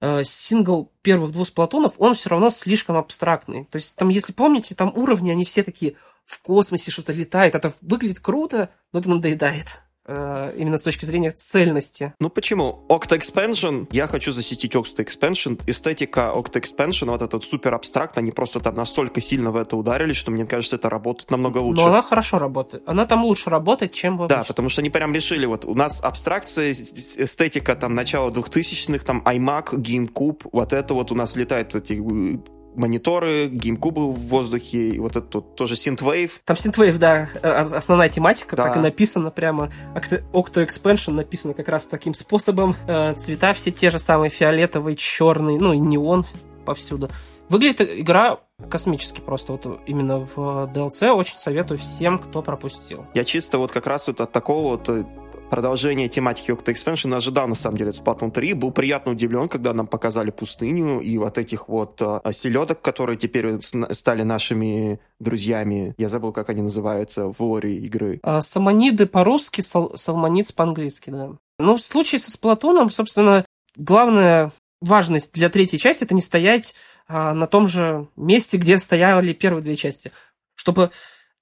э, 0.00 0.24
сингл 0.24 0.90
первых 1.02 1.32
двух 1.32 1.46
сплатунов, 1.46 1.92
он 1.98 2.14
все 2.14 2.30
равно 2.30 2.48
слишком 2.48 2.96
абстрактный. 2.96 3.66
То 3.66 3.76
есть 3.76 3.94
там, 3.96 4.08
если 4.08 4.32
помните, 4.32 4.74
там 4.74 4.96
уровни, 4.96 5.30
они 5.30 5.44
все 5.44 5.62
такие 5.62 5.96
в 6.24 6.40
космосе 6.40 6.90
что-то 6.90 7.12
летает, 7.12 7.54
это 7.54 7.74
выглядит 7.82 8.20
круто, 8.20 8.70
но 8.92 9.00
это 9.00 9.10
надоедает. 9.10 9.82
Э, 10.08 10.52
именно 10.56 10.78
с 10.78 10.82
точки 10.84 11.04
зрения 11.04 11.32
цельности. 11.32 12.14
Ну 12.20 12.30
почему? 12.30 12.84
Octa 12.88 13.18
Expansion, 13.18 13.88
я 13.90 14.06
хочу 14.06 14.30
засетить 14.30 14.74
Octa 14.74 15.04
Expansion. 15.04 15.60
Эстетика 15.66 16.32
Octa 16.34 16.60
Expansion, 16.60 17.10
вот 17.10 17.22
этот 17.22 17.42
супер 17.42 17.74
абстракт, 17.74 18.16
они 18.18 18.30
просто 18.30 18.60
там 18.60 18.74
настолько 18.74 19.20
сильно 19.20 19.50
в 19.50 19.56
это 19.56 19.76
ударили, 19.76 20.12
что 20.12 20.30
мне 20.30 20.46
кажется, 20.46 20.76
это 20.76 20.88
работает 20.88 21.30
намного 21.30 21.58
лучше. 21.58 21.82
Но 21.82 21.88
она 21.88 22.02
хорошо 22.02 22.38
работает. 22.38 22.84
Она 22.86 23.06
там 23.06 23.24
лучше 23.24 23.50
работает, 23.50 23.92
чем 23.92 24.16
в 24.16 24.26
Да, 24.28 24.44
потому 24.46 24.68
что 24.68 24.80
они 24.80 24.90
прям 24.90 25.12
решили, 25.12 25.44
вот 25.44 25.64
у 25.64 25.74
нас 25.74 26.00
абстракция, 26.02 26.70
эстетика 26.70 27.74
там 27.74 27.94
начала 27.94 28.30
2000-х, 28.30 29.04
там 29.04 29.22
iMac, 29.26 29.74
GameCube, 29.74 30.48
вот 30.52 30.72
это 30.72 30.94
вот 30.94 31.10
у 31.10 31.14
нас 31.16 31.34
летает 31.34 31.74
эти 31.74 31.94
э, 31.94 32.38
мониторы, 32.76 33.48
геймкубы 33.48 34.12
в 34.12 34.18
воздухе, 34.28 34.90
и 34.90 34.98
вот 34.98 35.12
это 35.12 35.22
тут 35.22 35.54
тоже 35.56 35.74
Synthwave. 35.74 36.32
Там 36.44 36.56
Synthwave, 36.56 36.98
да, 36.98 37.28
э, 37.42 37.48
основная 37.48 38.08
тематика, 38.08 38.56
да. 38.56 38.64
так 38.64 38.76
и 38.76 38.80
написано 38.80 39.30
прямо. 39.30 39.70
Octo 39.94 40.66
Expansion 40.66 41.12
написано 41.12 41.54
как 41.54 41.68
раз 41.68 41.86
таким 41.86 42.14
способом. 42.14 42.76
Э, 42.86 43.14
цвета 43.14 43.52
все 43.52 43.70
те 43.70 43.90
же 43.90 43.98
самые, 43.98 44.30
фиолетовый, 44.30 44.96
черный, 44.96 45.58
ну 45.58 45.72
и 45.72 45.78
неон 45.78 46.24
повсюду. 46.64 47.10
Выглядит 47.48 47.80
игра 47.80 48.40
космически 48.68 49.20
просто. 49.20 49.52
Вот 49.52 49.80
именно 49.86 50.18
в 50.18 50.70
DLC 50.72 51.10
очень 51.10 51.36
советую 51.36 51.78
всем, 51.78 52.18
кто 52.18 52.42
пропустил. 52.42 53.06
Я 53.14 53.24
чисто 53.24 53.58
вот 53.58 53.70
как 53.70 53.86
раз 53.86 54.08
вот 54.08 54.20
от 54.20 54.32
такого 54.32 54.70
вот 54.70 54.88
э, 54.88 55.04
продолжение 55.50 56.08
тематики 56.08 56.50
Octa 56.50 56.72
Expansion 56.72 57.14
ожидал, 57.14 57.48
на 57.48 57.54
самом 57.54 57.76
деле, 57.76 57.90
Splatoon 57.90 58.30
3. 58.30 58.54
Был 58.54 58.70
приятно 58.70 59.12
удивлен, 59.12 59.48
когда 59.48 59.72
нам 59.72 59.86
показали 59.86 60.30
пустыню 60.30 61.00
и 61.00 61.16
вот 61.18 61.38
этих 61.38 61.68
вот 61.68 62.00
э, 62.00 62.20
селедок, 62.32 62.82
которые 62.82 63.16
теперь 63.16 63.60
стали 63.60 64.22
нашими 64.22 65.00
друзьями. 65.18 65.94
Я 65.98 66.08
забыл, 66.08 66.32
как 66.32 66.50
они 66.50 66.62
называются 66.62 67.32
в 67.32 67.40
лоре 67.40 67.76
игры. 67.76 68.20
А, 68.22 68.42
самониды 68.42 69.06
по-русски, 69.06 69.60
сал 69.60 69.96
салмонидс 69.96 70.52
по-английски, 70.52 71.10
да. 71.10 71.30
Ну, 71.58 71.76
в 71.76 71.82
случае 71.82 72.18
со 72.18 72.30
Сплатоном, 72.30 72.90
собственно, 72.90 73.44
главная 73.76 74.52
важность 74.80 75.32
для 75.34 75.48
третьей 75.48 75.78
части 75.78 76.04
это 76.04 76.14
не 76.14 76.22
стоять 76.22 76.74
а, 77.08 77.32
на 77.32 77.46
том 77.46 77.66
же 77.66 78.08
месте, 78.16 78.58
где 78.58 78.78
стояли 78.78 79.32
первые 79.32 79.62
две 79.62 79.76
части. 79.76 80.12
Чтобы 80.54 80.90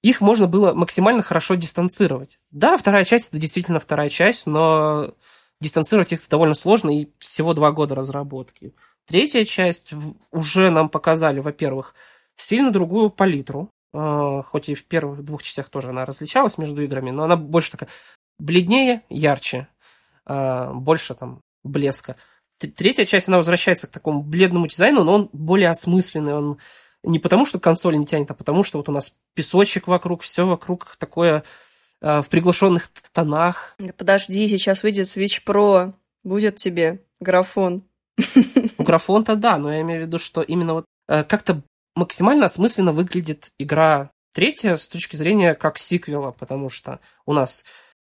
их 0.09 0.21
можно 0.21 0.47
было 0.47 0.73
максимально 0.73 1.23
хорошо 1.23 1.55
дистанцировать. 1.55 2.37
Да, 2.51 2.77
вторая 2.77 3.03
часть 3.03 3.29
это 3.29 3.39
действительно 3.39 3.79
вторая 3.79 4.09
часть, 4.09 4.45
но 4.45 5.15
дистанцировать 5.59 6.13
их 6.13 6.21
довольно 6.29 6.53
сложно, 6.53 6.95
и 6.95 7.09
всего 7.17 7.55
два 7.55 7.71
года 7.71 7.95
разработки. 7.95 8.75
Третья 9.07 9.43
часть 9.45 9.93
уже 10.31 10.69
нам 10.69 10.89
показали, 10.89 11.39
во-первых, 11.39 11.95
сильно 12.35 12.71
другую 12.71 13.09
палитру, 13.09 13.71
а, 13.93 14.43
хоть 14.43 14.69
и 14.69 14.75
в 14.75 14.85
первых 14.85 15.23
двух 15.23 15.41
частях 15.41 15.69
тоже 15.69 15.89
она 15.89 16.05
различалась 16.05 16.59
между 16.59 16.83
играми, 16.83 17.09
но 17.09 17.23
она 17.23 17.35
больше 17.35 17.71
такая 17.71 17.89
бледнее, 18.37 19.01
ярче, 19.09 19.67
а, 20.25 20.71
больше 20.71 21.15
там 21.15 21.41
блеска. 21.63 22.15
Третья 22.59 23.05
часть, 23.05 23.27
она 23.27 23.37
возвращается 23.37 23.87
к 23.87 23.91
такому 23.91 24.21
бледному 24.21 24.67
дизайну, 24.67 25.03
но 25.03 25.13
он 25.13 25.29
более 25.33 25.69
осмысленный, 25.69 26.35
он 26.35 26.59
не 27.05 27.19
потому, 27.19 27.45
что 27.45 27.59
консоль 27.59 27.97
не 27.97 28.05
тянет, 28.05 28.31
а 28.31 28.33
потому, 28.33 28.63
что 28.63 28.77
вот 28.77 28.89
у 28.89 28.91
нас 28.91 29.15
песочек 29.33 29.87
вокруг, 29.87 30.21
все 30.21 30.45
вокруг 30.45 30.95
такое 30.97 31.43
э, 32.01 32.21
в 32.21 32.29
приглушенных 32.29 32.89
тонах. 33.11 33.75
Да 33.79 33.93
подожди, 33.95 34.47
сейчас 34.47 34.83
выйдет 34.83 35.07
Switch 35.07 35.41
Pro, 35.45 35.93
будет 36.23 36.57
тебе 36.57 37.01
графон. 37.19 37.83
Ну, 38.77 38.83
графон-то 38.83 39.35
да, 39.35 39.57
но 39.57 39.73
я 39.73 39.81
имею 39.81 40.01
в 40.01 40.07
виду, 40.07 40.19
что 40.19 40.41
именно 40.41 40.73
вот 40.73 40.85
э, 41.07 41.23
как-то 41.23 41.61
максимально 41.95 42.45
осмысленно 42.45 42.91
выглядит 42.91 43.51
игра 43.57 44.11
третья 44.33 44.75
с 44.75 44.87
точки 44.87 45.15
зрения 45.15 45.53
как 45.53 45.77
сиквела, 45.77 46.31
потому 46.31 46.69
что 46.69 46.99
у 47.25 47.33
нас 47.33 47.63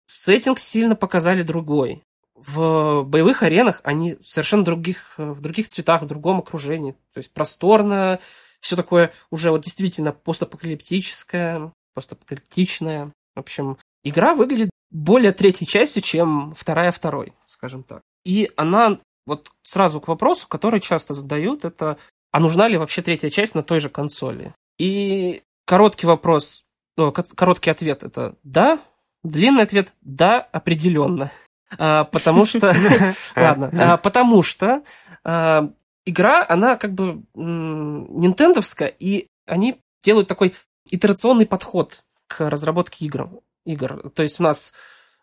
сеттинг 0.07 0.59
сильно 0.59 0.95
показали 0.95 1.41
другой. 1.41 2.03
В 2.35 3.03
боевых 3.03 3.41
аренах 3.41 3.81
они 3.83 4.17
совершенно 4.23 4.63
других, 4.63 5.15
э, 5.17 5.25
в 5.25 5.41
других 5.41 5.67
цветах, 5.67 6.01
в 6.01 6.07
другом 6.07 6.39
окружении. 6.39 6.93
То 7.13 7.19
есть 7.19 7.31
просторно, 7.31 8.19
все 8.59 8.75
такое 8.75 9.11
уже 9.31 9.51
вот 9.51 9.61
действительно 9.61 10.11
постапокалиптическое, 10.11 11.71
постапокалиптичное. 11.93 13.11
В 13.35 13.39
общем, 13.39 13.77
игра 14.03 14.35
выглядит 14.35 14.69
более 14.89 15.31
третьей 15.31 15.67
частью, 15.67 16.01
чем 16.01 16.53
вторая 16.55 16.91
второй, 16.91 17.33
скажем 17.47 17.83
так. 17.83 18.01
И 18.23 18.51
она, 18.55 18.99
вот 19.25 19.51
сразу 19.63 20.01
к 20.01 20.07
вопросу, 20.07 20.47
который 20.47 20.79
часто 20.79 21.13
задают, 21.13 21.65
это, 21.65 21.97
а 22.31 22.39
нужна 22.39 22.67
ли 22.67 22.77
вообще 22.77 23.01
третья 23.01 23.29
часть 23.29 23.55
на 23.55 23.63
той 23.63 23.79
же 23.79 23.89
консоли? 23.89 24.53
И 24.77 25.43
короткий 25.65 26.07
вопрос, 26.07 26.63
о, 26.97 27.11
короткий 27.11 27.69
ответ 27.69 28.03
это 28.03 28.35
да, 28.43 28.79
длинный 29.23 29.63
ответ 29.63 29.93
да, 30.01 30.39
определенно. 30.39 31.31
А, 31.77 32.05
потому 32.05 32.45
что, 32.45 32.73
ладно, 33.35 33.71
а, 33.77 33.97
потому 33.97 34.43
что 34.43 34.83
а, 35.23 35.69
игра, 36.07 36.45
она 36.47 36.75
как 36.75 36.93
бы 36.93 37.23
нинтендовская, 37.35 38.87
и 38.87 39.27
они 39.45 39.81
делают 40.01 40.27
такой 40.27 40.55
итерационный 40.89 41.45
подход 41.45 42.03
к 42.27 42.49
разработке 42.49 43.05
игр. 43.05 43.29
игр. 43.65 44.09
То 44.11 44.23
есть 44.23 44.39
у 44.39 44.43
нас, 44.43 44.73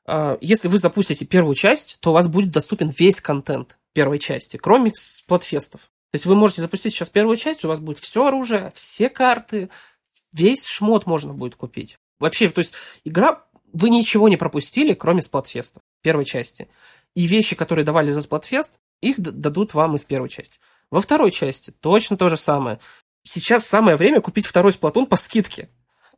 э, 0.07 0.37
если 0.41 0.69
вы 0.69 0.79
запустите 0.79 1.25
первую 1.25 1.55
часть, 1.55 1.99
то 2.01 2.11
у 2.11 2.13
вас 2.13 2.29
будет 2.29 2.51
доступен 2.51 2.89
весь 2.89 3.21
контент 3.21 3.79
первой 3.93 4.19
части, 4.19 4.57
кроме 4.57 4.93
сплатфестов. 4.95 5.83
То 6.11 6.17
есть 6.17 6.27
вы 6.27 6.37
можете 6.37 6.63
запустить 6.63 6.93
сейчас 6.93 7.09
первую 7.09 7.37
часть, 7.37 7.65
у 7.65 7.69
вас 7.69 7.81
будет 7.81 7.99
все 7.99 8.27
оружие, 8.27 8.73
все 8.75 9.09
карты, 9.09 9.71
весь 10.33 10.67
шмот 10.67 11.07
можно 11.07 11.33
будет 11.33 11.57
купить. 11.57 11.99
Вообще, 12.21 12.49
то 12.51 12.61
есть 12.61 12.75
игра, 13.05 13.45
вы 13.73 13.91
ничего 13.91 14.29
не 14.29 14.37
пропустили, 14.37 14.95
кроме 14.95 15.23
сплатфеста 15.23 15.81
первой 16.03 16.25
части. 16.25 16.69
И 17.15 17.27
вещи, 17.27 17.57
которые 17.57 17.85
давали 17.85 18.11
за 18.11 18.23
сплатфест, 18.23 18.79
их 19.01 19.19
дадут 19.19 19.75
вам 19.75 19.97
и 19.97 19.99
в 19.99 20.05
первой 20.05 20.29
части. 20.29 20.59
Во 20.95 21.01
второй 21.01 21.33
части 21.33 21.73
точно 21.73 22.17
то 22.17 22.29
же 22.29 22.37
самое. 22.37 22.79
Сейчас 23.25 23.67
самое 23.67 23.97
время 23.97 24.21
купить 24.21 24.47
второй 24.47 24.71
сплатун 24.71 25.07
по 25.07 25.17
скидке. 25.17 25.69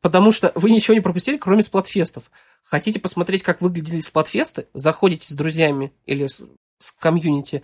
Потому 0.02 0.32
что 0.32 0.52
вы 0.54 0.70
ничего 0.70 0.92
не 0.92 1.00
пропустили, 1.00 1.38
кроме 1.38 1.62
сплатфестов. 1.62 2.30
Хотите 2.62 3.00
посмотреть, 3.00 3.42
как 3.42 3.62
выглядели 3.62 4.02
сплатфесты? 4.02 4.66
Заходите 4.74 5.32
с 5.32 5.32
друзьями 5.34 5.94
или 6.04 6.26
с, 6.26 6.42
с 6.78 6.92
комьюнити 6.92 7.62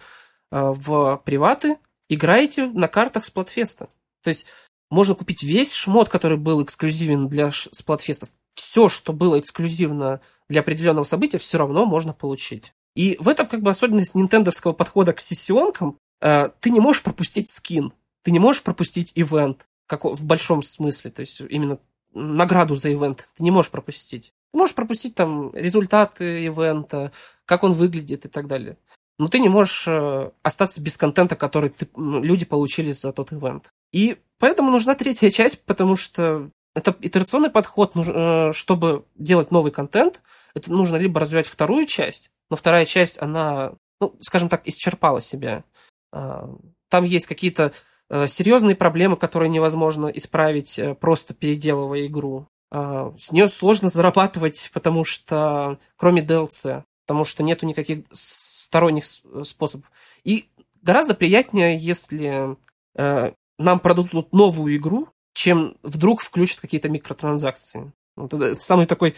э, 0.51 0.73
в 0.75 1.21
приваты, 1.27 1.77
играете 2.09 2.65
на 2.69 2.89
картах 2.89 3.27
сплатфеста. 3.27 3.91
То 4.23 4.29
есть 4.29 4.47
можно 4.89 5.15
купить 5.15 5.43
весь 5.43 5.75
шмот, 5.75 6.09
который 6.09 6.39
был 6.39 6.63
эксклюзивен 6.63 7.29
для 7.29 7.51
сплатфестов. 7.53 8.31
все, 8.55 8.89
что 8.89 9.13
было 9.13 9.39
эксклюзивно 9.39 10.23
для 10.49 10.63
определенного 10.63 11.05
события, 11.05 11.37
все 11.37 11.59
равно 11.59 11.85
можно 11.85 12.15
получить. 12.15 12.73
И 12.95 13.19
в 13.21 13.29
этом 13.29 13.47
как 13.49 13.61
бы 13.61 13.69
особенность 13.69 14.15
нинтендовского 14.15 14.73
подхода 14.73 15.13
к 15.13 15.21
сессионкам. 15.21 15.99
Э, 16.23 16.51
ты 16.61 16.71
не 16.71 16.81
можешь 16.81 17.03
пропустить 17.03 17.51
скин, 17.51 17.93
ты 18.23 18.31
не 18.31 18.39
можешь 18.39 18.63
пропустить 18.63 19.13
ивент, 19.17 19.67
как 19.87 20.05
в 20.05 20.25
большом 20.25 20.63
смысле, 20.63 21.11
то 21.11 21.21
есть 21.21 21.41
именно 21.41 21.79
награду 22.15 22.77
за 22.77 22.93
ивент 22.93 23.29
ты 23.37 23.43
не 23.43 23.51
можешь 23.51 23.71
пропустить. 23.71 24.33
Ты 24.53 24.59
можешь 24.59 24.75
пропустить 24.75 25.15
там 25.15 25.53
результаты 25.55 26.45
ивента, 26.45 27.11
как 27.45 27.65
он 27.65 27.73
выглядит 27.73 28.25
и 28.25 28.29
так 28.29 28.47
далее. 28.47 28.79
Но 29.19 29.29
ты 29.29 29.41
не 29.41 29.49
можешь 29.49 29.85
э, 29.89 30.31
остаться 30.43 30.81
без 30.81 30.97
контента, 30.97 31.37
который 31.37 31.71
ты, 31.71 31.89
люди 31.97 32.45
получили 32.45 32.93
за 32.93 33.13
тот 33.13 33.33
ивент. 33.33 33.73
И 33.93 34.19
поэтому 34.39 34.71
нужна 34.71 34.95
третья 34.95 35.31
часть, 35.31 35.65
потому 35.65 35.97
что 35.97 36.51
это 36.75 36.97
итерационный 37.01 37.51
подход, 37.51 37.93
э, 37.97 38.53
чтобы 38.53 39.05
делать 39.17 39.51
новый 39.51 39.73
контент. 39.73 40.23
Это 40.55 40.73
нужно 40.73 40.97
либо 40.97 41.21
развивать 41.21 41.47
вторую 41.47 41.87
часть, 41.87 42.31
но 42.51 42.57
вторая 42.57 42.85
часть, 42.85 43.21
она, 43.21 43.73
ну, 44.01 44.15
скажем 44.21 44.49
так, 44.49 44.67
исчерпала 44.67 45.21
себя. 45.21 45.65
А, 46.13 46.49
там 46.89 47.05
есть 47.05 47.27
какие-то 47.27 47.73
э, 48.11 48.27
серьезные 48.27 48.77
проблемы, 48.77 49.17
которые 49.17 49.49
невозможно 49.49 50.07
исправить, 50.09 50.79
просто 51.01 51.35
переделывая 51.35 52.07
игру. 52.07 52.47
А, 52.71 53.13
с 53.19 53.33
нее 53.33 53.49
сложно 53.49 53.89
зарабатывать, 53.89 54.71
потому 54.73 55.05
что, 55.05 55.79
кроме 55.97 56.23
DLC, 56.23 56.85
потому 57.07 57.25
что 57.25 57.43
нету 57.43 57.67
никаких 57.67 58.05
сторонних 58.11 59.05
способов. 59.45 59.91
И 60.25 60.49
гораздо 60.83 61.15
приятнее, 61.15 61.77
если 61.77 62.57
э, 62.97 63.33
нам 63.59 63.81
продадут 63.81 64.33
новую 64.33 64.77
игру, 64.77 65.09
чем 65.35 65.77
вдруг 65.83 66.21
включат 66.21 66.61
какие-то 66.61 66.89
микротранзакции. 66.89 67.93
Вот 68.17 68.33
это 68.35 68.55
самый 68.57 68.87
такой 68.87 69.15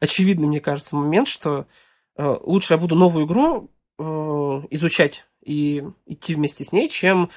очевидный, 0.00 0.46
мне 0.46 0.60
кажется, 0.60 0.96
момент, 0.96 1.28
что 1.28 1.66
э, 2.16 2.36
лучше 2.42 2.74
я 2.74 2.78
буду 2.78 2.94
новую 2.94 3.26
игру 3.26 3.70
э, 3.98 4.02
изучать 4.70 5.26
и 5.44 5.84
идти 6.06 6.34
вместе 6.34 6.64
с 6.64 6.72
ней, 6.72 6.88
чем 6.88 7.30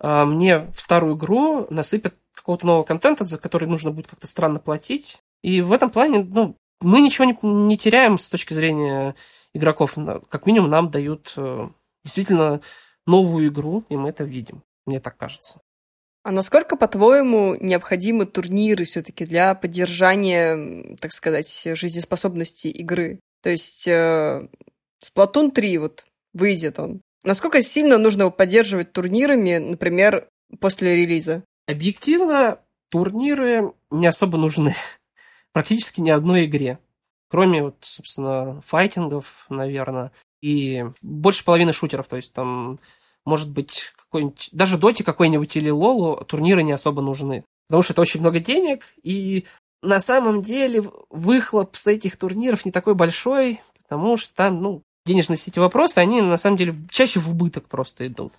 э, 0.00 0.24
мне 0.24 0.70
в 0.72 0.80
старую 0.80 1.16
игру 1.16 1.66
насыпят 1.70 2.14
какого-то 2.34 2.66
нового 2.66 2.82
контента, 2.82 3.24
за 3.24 3.38
который 3.38 3.68
нужно 3.68 3.90
будет 3.90 4.08
как-то 4.08 4.26
странно 4.26 4.58
платить. 4.58 5.18
И 5.42 5.60
в 5.60 5.72
этом 5.72 5.90
плане, 5.90 6.24
ну, 6.24 6.56
мы 6.80 7.00
ничего 7.00 7.24
не, 7.24 7.38
не 7.42 7.76
теряем 7.76 8.18
с 8.18 8.28
точки 8.28 8.54
зрения 8.54 9.14
игроков. 9.52 9.96
Как 10.28 10.46
минимум 10.46 10.70
нам 10.70 10.90
дают 10.90 11.32
э, 11.36 11.68
действительно 12.04 12.60
новую 13.06 13.48
игру, 13.48 13.84
и 13.88 13.96
мы 13.96 14.10
это 14.10 14.24
видим. 14.24 14.62
Мне 14.86 15.00
так 15.00 15.16
кажется. 15.16 15.60
А 16.22 16.30
насколько, 16.30 16.76
по-твоему, 16.76 17.54
необходимы 17.60 18.24
турниры 18.24 18.84
все-таки 18.84 19.26
для 19.26 19.54
поддержания, 19.54 20.96
так 20.96 21.12
сказать, 21.12 21.68
жизнеспособности 21.74 22.68
игры? 22.68 23.20
То 23.42 23.50
есть 23.50 23.86
э, 23.86 24.48
Splatoon 25.02 25.50
3, 25.50 25.78
вот 25.78 26.06
выйдет 26.32 26.78
он. 26.78 27.02
Насколько 27.24 27.62
сильно 27.62 27.96
нужно 27.96 28.22
его 28.22 28.30
поддерживать 28.30 28.92
турнирами, 28.92 29.56
например, 29.56 30.28
после 30.60 30.94
релиза? 30.94 31.42
Объективно, 31.66 32.58
турниры 32.90 33.72
не 33.90 34.06
особо 34.06 34.36
нужны 34.36 34.74
практически 35.52 36.00
ни 36.00 36.10
одной 36.10 36.44
игре. 36.44 36.78
Кроме, 37.28 37.64
вот, 37.64 37.76
собственно, 37.80 38.60
файтингов, 38.60 39.46
наверное, 39.48 40.12
и 40.42 40.84
больше 41.00 41.44
половины 41.44 41.72
шутеров. 41.72 42.06
То 42.06 42.16
есть 42.16 42.32
там, 42.34 42.78
может 43.24 43.50
быть, 43.50 43.92
какой-нибудь... 43.96 44.50
Даже 44.52 44.78
Доте 44.78 45.02
какой-нибудь 45.02 45.56
или 45.56 45.70
Лолу 45.70 46.22
турниры 46.24 46.62
не 46.62 46.72
особо 46.72 47.00
нужны. 47.00 47.44
Потому 47.68 47.82
что 47.82 47.94
это 47.94 48.02
очень 48.02 48.20
много 48.20 48.40
денег, 48.40 48.84
и 49.02 49.46
на 49.80 49.98
самом 50.00 50.42
деле 50.42 50.84
выхлоп 51.08 51.76
с 51.76 51.86
этих 51.86 52.18
турниров 52.18 52.66
не 52.66 52.72
такой 52.72 52.94
большой, 52.94 53.62
потому 53.82 54.18
что 54.18 54.34
там, 54.34 54.60
ну, 54.60 54.82
денежные 55.04 55.36
все 55.36 55.50
эти 55.50 55.58
вопросы, 55.58 55.98
они 55.98 56.20
на 56.20 56.36
самом 56.36 56.56
деле 56.56 56.74
чаще 56.90 57.20
в 57.20 57.28
убыток 57.30 57.64
просто 57.68 58.06
идут. 58.06 58.34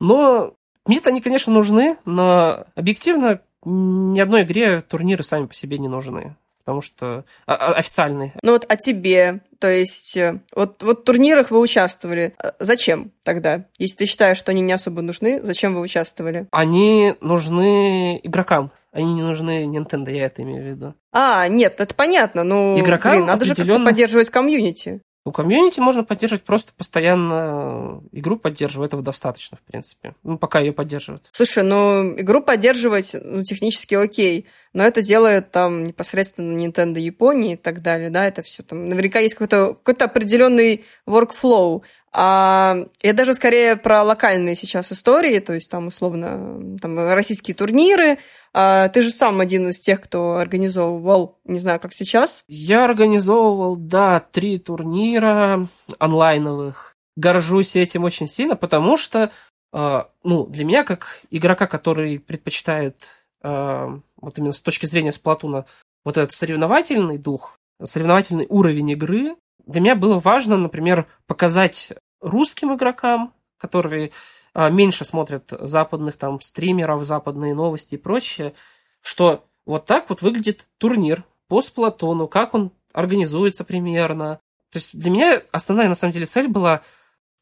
Но 0.00 0.54
мне-то 0.86 1.10
они, 1.10 1.20
конечно, 1.20 1.52
нужны, 1.52 1.96
но 2.04 2.64
объективно 2.74 3.40
ни 3.64 4.18
одной 4.18 4.42
игре 4.42 4.80
турниры 4.80 5.22
сами 5.22 5.46
по 5.46 5.54
себе 5.54 5.78
не 5.78 5.88
нужны 5.88 6.36
потому 6.70 6.82
что 6.82 7.24
а, 7.46 7.54
а, 7.54 7.72
официальный. 7.72 8.32
Ну 8.42 8.52
вот, 8.52 8.64
а 8.68 8.76
тебе? 8.76 9.40
То 9.58 9.68
есть, 9.68 10.16
э, 10.16 10.40
вот, 10.54 10.82
вот 10.84 11.00
в 11.00 11.02
турнирах 11.02 11.50
вы 11.50 11.58
участвовали. 11.58 12.32
А 12.38 12.54
зачем 12.60 13.10
тогда? 13.24 13.64
Если 13.78 13.98
ты 13.98 14.06
считаешь, 14.06 14.36
что 14.36 14.52
они 14.52 14.60
не 14.60 14.72
особо 14.72 15.02
нужны, 15.02 15.42
зачем 15.42 15.74
вы 15.74 15.80
участвовали? 15.80 16.46
Они 16.52 17.14
нужны 17.20 18.20
игрокам. 18.22 18.70
Они 18.92 19.14
не 19.14 19.22
нужны 19.22 19.64
Nintendo, 19.64 20.12
я 20.12 20.26
это 20.26 20.42
имею 20.42 20.62
в 20.62 20.66
виду. 20.66 20.94
А, 21.12 21.48
нет, 21.48 21.80
это 21.80 21.92
понятно. 21.94 22.44
Ну, 22.44 22.78
Игрокам 22.78 23.12
блин, 23.12 23.26
надо 23.26 23.44
определенно... 23.44 23.64
же 23.64 23.72
как-то 23.72 23.90
поддерживать 23.90 24.30
комьюнити. 24.30 25.00
У 25.24 25.32
комьюнити 25.32 25.80
можно 25.80 26.02
поддерживать 26.02 26.44
просто 26.44 26.72
постоянно 26.76 28.02
игру 28.12 28.38
поддерживать. 28.38 28.88
Этого 28.88 29.02
достаточно, 29.02 29.58
в 29.58 29.70
принципе. 29.70 30.14
Ну, 30.22 30.38
пока 30.38 30.60
ее 30.60 30.72
поддерживают. 30.72 31.28
Слушай, 31.32 31.62
ну, 31.62 32.14
игру 32.18 32.42
поддерживать, 32.42 33.14
ну, 33.22 33.42
технически 33.42 33.94
окей 33.94 34.46
но 34.72 34.84
это 34.84 35.02
делает 35.02 35.50
там 35.50 35.84
непосредственно 35.84 36.56
Nintendo 36.56 36.98
Японии 36.98 37.54
и 37.54 37.56
так 37.56 37.82
далее, 37.82 38.10
да, 38.10 38.26
это 38.26 38.42
все 38.42 38.62
там, 38.62 38.88
наверняка 38.88 39.18
есть 39.18 39.34
какой-то 39.34 39.76
какой 39.82 40.06
определенный 40.06 40.84
workflow, 41.06 41.82
а 42.12 42.76
я 43.02 43.12
даже 43.12 43.34
скорее 43.34 43.76
про 43.76 44.02
локальные 44.02 44.56
сейчас 44.56 44.90
истории, 44.90 45.38
то 45.38 45.52
есть 45.52 45.70
там 45.70 45.86
условно 45.86 46.76
там 46.80 46.98
российские 47.12 47.54
турниры. 47.54 48.18
А 48.52 48.88
ты 48.88 49.02
же 49.02 49.10
сам 49.10 49.40
один 49.40 49.68
из 49.68 49.78
тех, 49.78 50.00
кто 50.00 50.36
организовывал, 50.38 51.38
не 51.44 51.60
знаю, 51.60 51.78
как 51.78 51.92
сейчас. 51.92 52.42
Я 52.48 52.84
организовывал, 52.84 53.76
да, 53.76 54.18
три 54.18 54.58
турнира 54.58 55.64
онлайновых. 56.00 56.96
Горжусь 57.16 57.76
этим 57.76 58.02
очень 58.02 58.26
сильно, 58.26 58.56
потому 58.56 58.96
что, 58.96 59.30
э, 59.72 60.02
ну, 60.24 60.46
для 60.46 60.64
меня 60.64 60.82
как 60.82 61.20
игрока, 61.30 61.68
который 61.68 62.18
предпочитает 62.18 62.96
вот 63.42 64.38
именно 64.38 64.52
с 64.52 64.62
точки 64.62 64.86
зрения 64.86 65.12
Сплатуна, 65.12 65.64
вот 66.04 66.16
этот 66.16 66.32
соревновательный 66.32 67.18
дух, 67.18 67.58
соревновательный 67.82 68.46
уровень 68.48 68.90
игры, 68.90 69.36
для 69.66 69.80
меня 69.80 69.94
было 69.94 70.18
важно, 70.18 70.56
например, 70.56 71.06
показать 71.26 71.92
русским 72.20 72.74
игрокам, 72.74 73.32
которые 73.58 74.10
а, 74.52 74.70
меньше 74.70 75.04
смотрят 75.04 75.52
западных 75.60 76.16
там 76.16 76.40
стримеров, 76.40 77.04
западные 77.04 77.54
новости 77.54 77.94
и 77.94 77.98
прочее, 77.98 78.54
что 79.00 79.44
вот 79.66 79.86
так 79.86 80.08
вот 80.10 80.22
выглядит 80.22 80.66
турнир 80.78 81.24
по 81.48 81.62
Сплатону, 81.62 82.26
как 82.26 82.54
он 82.54 82.72
организуется 82.92 83.64
примерно. 83.64 84.40
То 84.70 84.78
есть 84.78 84.98
для 84.98 85.10
меня 85.10 85.42
основная 85.52 85.88
на 85.88 85.94
самом 85.94 86.12
деле 86.12 86.26
цель 86.26 86.48
была, 86.48 86.82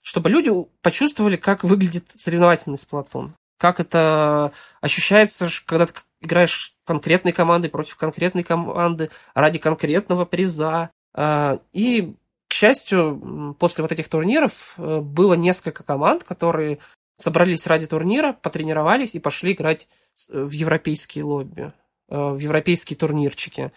чтобы 0.03 0.29
люди 0.29 0.51
почувствовали, 0.83 1.37
как 1.37 1.65
выглядит 1.65 2.11
соревновательный 2.15 2.79
Сплатон. 2.79 3.35
Как 3.59 3.80
это 3.80 4.52
ощущается, 4.80 5.48
когда 5.66 5.86
ты 5.86 5.93
играешь 6.20 6.74
конкретной 6.85 7.32
командой 7.32 7.68
против 7.68 7.97
конкретной 7.97 8.43
команды 8.43 9.10
ради 9.35 9.59
конкретного 9.59 10.24
приза. 10.24 10.90
А, 11.14 11.60
и, 11.72 12.14
к 12.48 12.55
счастью, 12.55 13.56
после 13.59 13.82
вот 13.82 13.93
этих 13.93 14.09
турниров 14.09 14.74
э, 14.78 15.01
было 15.01 15.35
несколько 15.35 15.82
команд, 15.85 16.24
которые 16.24 16.78
собрались 17.16 17.66
ради 17.66 17.86
турнира, 17.86 18.32
потренировались 18.32 19.14
и 19.14 19.20
пошли 19.20 19.52
играть 19.52 19.89
в 20.28 20.51
европейские 20.51 21.24
лобби, 21.24 21.72
э, 22.09 22.16
в 22.16 22.39
европейские 22.39 22.97
турнирчики. 22.97 23.72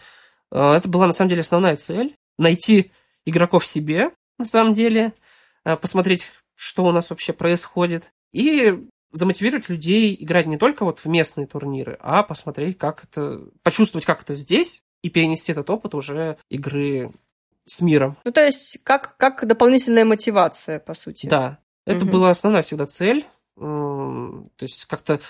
Э, 0.50 0.72
это 0.72 0.88
была, 0.88 1.06
на 1.06 1.12
самом 1.12 1.30
деле, 1.30 1.42
основная 1.42 1.76
цель. 1.76 2.14
Найти 2.38 2.90
игроков 3.26 3.66
себе, 3.66 4.10
на 4.38 4.46
самом 4.46 4.72
деле, 4.72 5.12
посмотреть, 5.62 6.32
что 6.56 6.84
у 6.84 6.92
нас 6.92 7.10
вообще 7.10 7.32
происходит. 7.32 8.10
И 8.32 8.88
замотивировать 9.12 9.68
людей 9.68 10.16
играть 10.18 10.46
не 10.46 10.56
только 10.56 10.84
вот 10.84 10.98
в 10.98 11.06
местные 11.06 11.46
турниры, 11.46 11.98
а 12.00 12.22
посмотреть, 12.22 12.78
как 12.78 13.04
это, 13.04 13.42
почувствовать, 13.62 14.04
как 14.04 14.22
это 14.22 14.32
здесь, 14.34 14.82
и 15.02 15.10
перенести 15.10 15.52
этот 15.52 15.68
опыт 15.70 15.94
уже 15.94 16.38
игры 16.48 17.10
с 17.66 17.80
миром. 17.80 18.16
Ну, 18.24 18.32
то 18.32 18.44
есть, 18.44 18.78
как, 18.82 19.16
как 19.16 19.46
дополнительная 19.46 20.04
мотивация, 20.04 20.80
по 20.80 20.94
сути. 20.94 21.26
Да. 21.26 21.58
Это 21.86 22.04
угу. 22.04 22.12
была 22.12 22.30
основная 22.30 22.62
всегда 22.62 22.86
цель. 22.86 23.26
То 23.56 24.48
есть, 24.60 24.86
как-то 24.86 25.20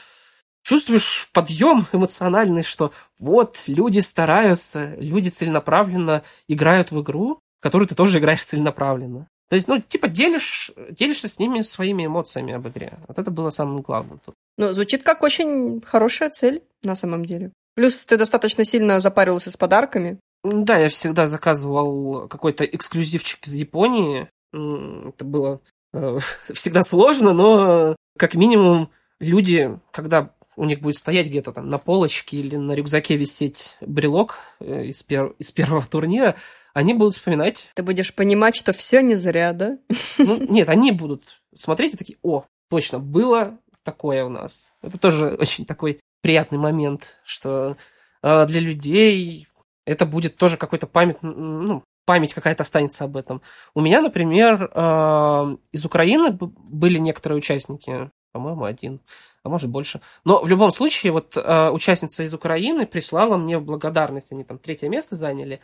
чувствуешь 0.63 1.29
подъем 1.33 1.87
эмоциональный, 1.93 2.63
что 2.63 2.93
вот 3.19 3.65
люди 3.67 3.99
стараются, 3.99 4.95
люди 4.97 5.29
целенаправленно 5.29 6.23
играют 6.49 6.93
в 6.93 7.03
игру, 7.03 7.41
в 7.59 7.63
которую 7.63 7.89
ты 7.89 7.95
тоже 7.95 8.19
играешь 8.19 8.45
целенаправленно. 8.45 9.29
То 9.53 9.57
есть, 9.57 9.69
ну, 9.69 9.79
типа, 9.79 10.09
делишь, 10.09 10.71
делишься 10.93 11.29
с 11.29 11.39
ними 11.39 11.61
своими 11.61 12.07
эмоциями 12.07 12.55
об 12.55 12.67
игре. 12.69 12.95
Вот 13.07 13.19
это 13.19 13.31
было 13.31 13.51
самым 13.51 13.83
главным 13.83 14.19
тут. 14.25 14.35
Ну, 14.57 14.73
звучит 14.73 15.03
как 15.03 15.23
очень 15.23 15.83
хорошая 15.83 16.31
цель, 16.31 16.63
на 16.83 16.95
самом 16.95 17.27
деле. 17.27 17.53
Плюс 17.75 18.07
ты 18.07 18.17
достаточно 18.17 18.65
сильно 18.65 18.99
запарился 18.99 19.51
с 19.51 19.59
подарками. 19.59 20.19
Да, 20.43 20.79
я 20.79 20.89
всегда 20.89 21.27
заказывал 21.27 22.29
какой-то 22.29 22.65
эксклюзивчик 22.65 23.47
из 23.47 23.53
Японии. 23.53 24.27
Это 24.55 25.23
было 25.23 25.61
э, 25.93 26.19
всегда 26.55 26.83
сложно, 26.83 27.35
но 27.35 27.95
как 28.17 28.35
минимум 28.35 28.89
люди, 29.21 29.79
когда 29.91 30.31
у 30.57 30.65
них 30.65 30.81
будет 30.81 30.97
стоять 30.97 31.27
где-то 31.27 31.53
там 31.53 31.69
на 31.69 31.79
полочке 31.79 32.37
или 32.37 32.57
на 32.57 32.73
рюкзаке 32.73 33.17
висеть 33.17 33.77
брелок 33.81 34.39
э, 34.61 34.87
из, 34.87 35.03
пер... 35.03 35.35
из 35.39 35.51
первого 35.51 35.83
турнира, 35.83 36.37
они 36.75 36.95
будут 36.95 37.15
вспоминать. 37.15 37.71
Ты 37.75 37.83
будешь 37.83 38.15
понимать, 38.15 38.55
что 38.55 38.73
все 38.73 39.03
не 39.03 39.15
зря, 39.15 39.53
да? 39.53 39.79
Ну, 40.19 40.39
нет, 40.49 40.69
они 40.69 40.93
будут 40.93 41.43
смотреть 41.55 41.95
и 41.95 41.97
такие, 41.97 42.19
о, 42.23 42.45
точно, 42.69 42.99
было 42.99 43.59
такое 43.83 44.25
у 44.25 44.29
нас. 44.29 44.75
Это 44.83 44.99
тоже 44.99 45.37
очень 45.39 45.65
такой 45.65 46.01
приятный 46.21 46.59
момент, 46.59 47.19
что 47.25 47.77
э, 48.23 48.47
для 48.47 48.61
людей 48.61 49.49
это 49.85 50.07
будет 50.07 50.37
тоже 50.37 50.57
какой-то 50.57 50.87
память, 50.87 51.19
ну, 51.23 51.83
память 52.05 52.35
какая-то 52.35 52.63
останется 52.63 53.05
об 53.05 53.17
этом. 53.17 53.43
У 53.75 53.81
меня, 53.81 54.01
например, 54.01 54.71
э, 54.73 55.57
из 55.73 55.85
Украины 55.85 56.31
были 56.33 56.99
некоторые 56.99 57.39
участники, 57.39 58.11
по-моему, 58.33 58.65
один, 58.65 59.01
а 59.43 59.49
может 59.49 59.71
больше. 59.71 60.01
Но 60.25 60.43
в 60.43 60.49
любом 60.49 60.71
случае, 60.71 61.13
вот 61.13 61.37
э, 61.37 61.71
участница 61.71 62.23
из 62.23 62.35
Украины 62.35 62.87
прислала 62.87 63.37
мне 63.37 63.59
в 63.59 63.65
благодарность, 63.65 64.33
они 64.33 64.45
там 64.45 64.59
третье 64.59 64.89
место 64.89 65.15
заняли, 65.15 65.61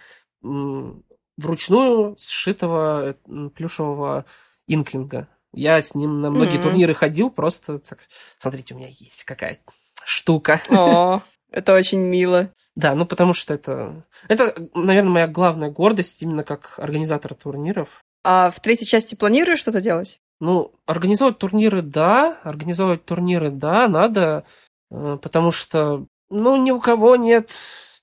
вручную 1.37 2.17
сшитого 2.19 3.17
плюшевого 3.55 4.25
инклинга. 4.67 5.29
Я 5.53 5.81
с 5.81 5.95
ним 5.95 6.21
на 6.21 6.31
многие 6.31 6.59
mm-hmm. 6.59 6.63
турниры 6.63 6.95
ходил, 6.95 7.31
просто 7.31 7.79
так, 7.79 7.99
смотрите, 8.37 8.75
у 8.75 8.77
меня 8.77 8.89
есть 8.89 9.25
какая 9.25 9.59
штука. 10.05 10.61
О, 10.71 11.23
это 11.51 11.75
очень 11.75 12.01
мило. 12.01 12.53
Да, 12.77 12.95
ну 12.95 13.07
потому 13.07 13.33
что 13.33 13.55
это... 13.55 14.05
Это, 14.29 14.55
наверное, 14.75 15.11
моя 15.11 15.27
главная 15.27 15.71
гордость 15.71 16.23
именно 16.23 16.45
как 16.45 16.79
организатора 16.79 17.35
турниров. 17.35 18.05
А 18.25 18.51
в 18.51 18.61
третьей 18.61 18.87
части 18.87 19.15
планируешь 19.15 19.59
что-то 19.59 19.81
делать? 19.81 20.21
Ну, 20.41 20.73
организовать 20.87 21.39
турниры, 21.39 21.83
да. 21.83 22.39
Организовать 22.43 23.05
турниры, 23.05 23.51
да, 23.51 23.89
надо. 23.89 24.45
Э, 24.91 25.19
потому 25.21 25.51
что, 25.51 26.07
ну, 26.31 26.57
ни 26.57 26.71
у 26.71 26.81
кого 26.81 27.17
нет 27.17 27.51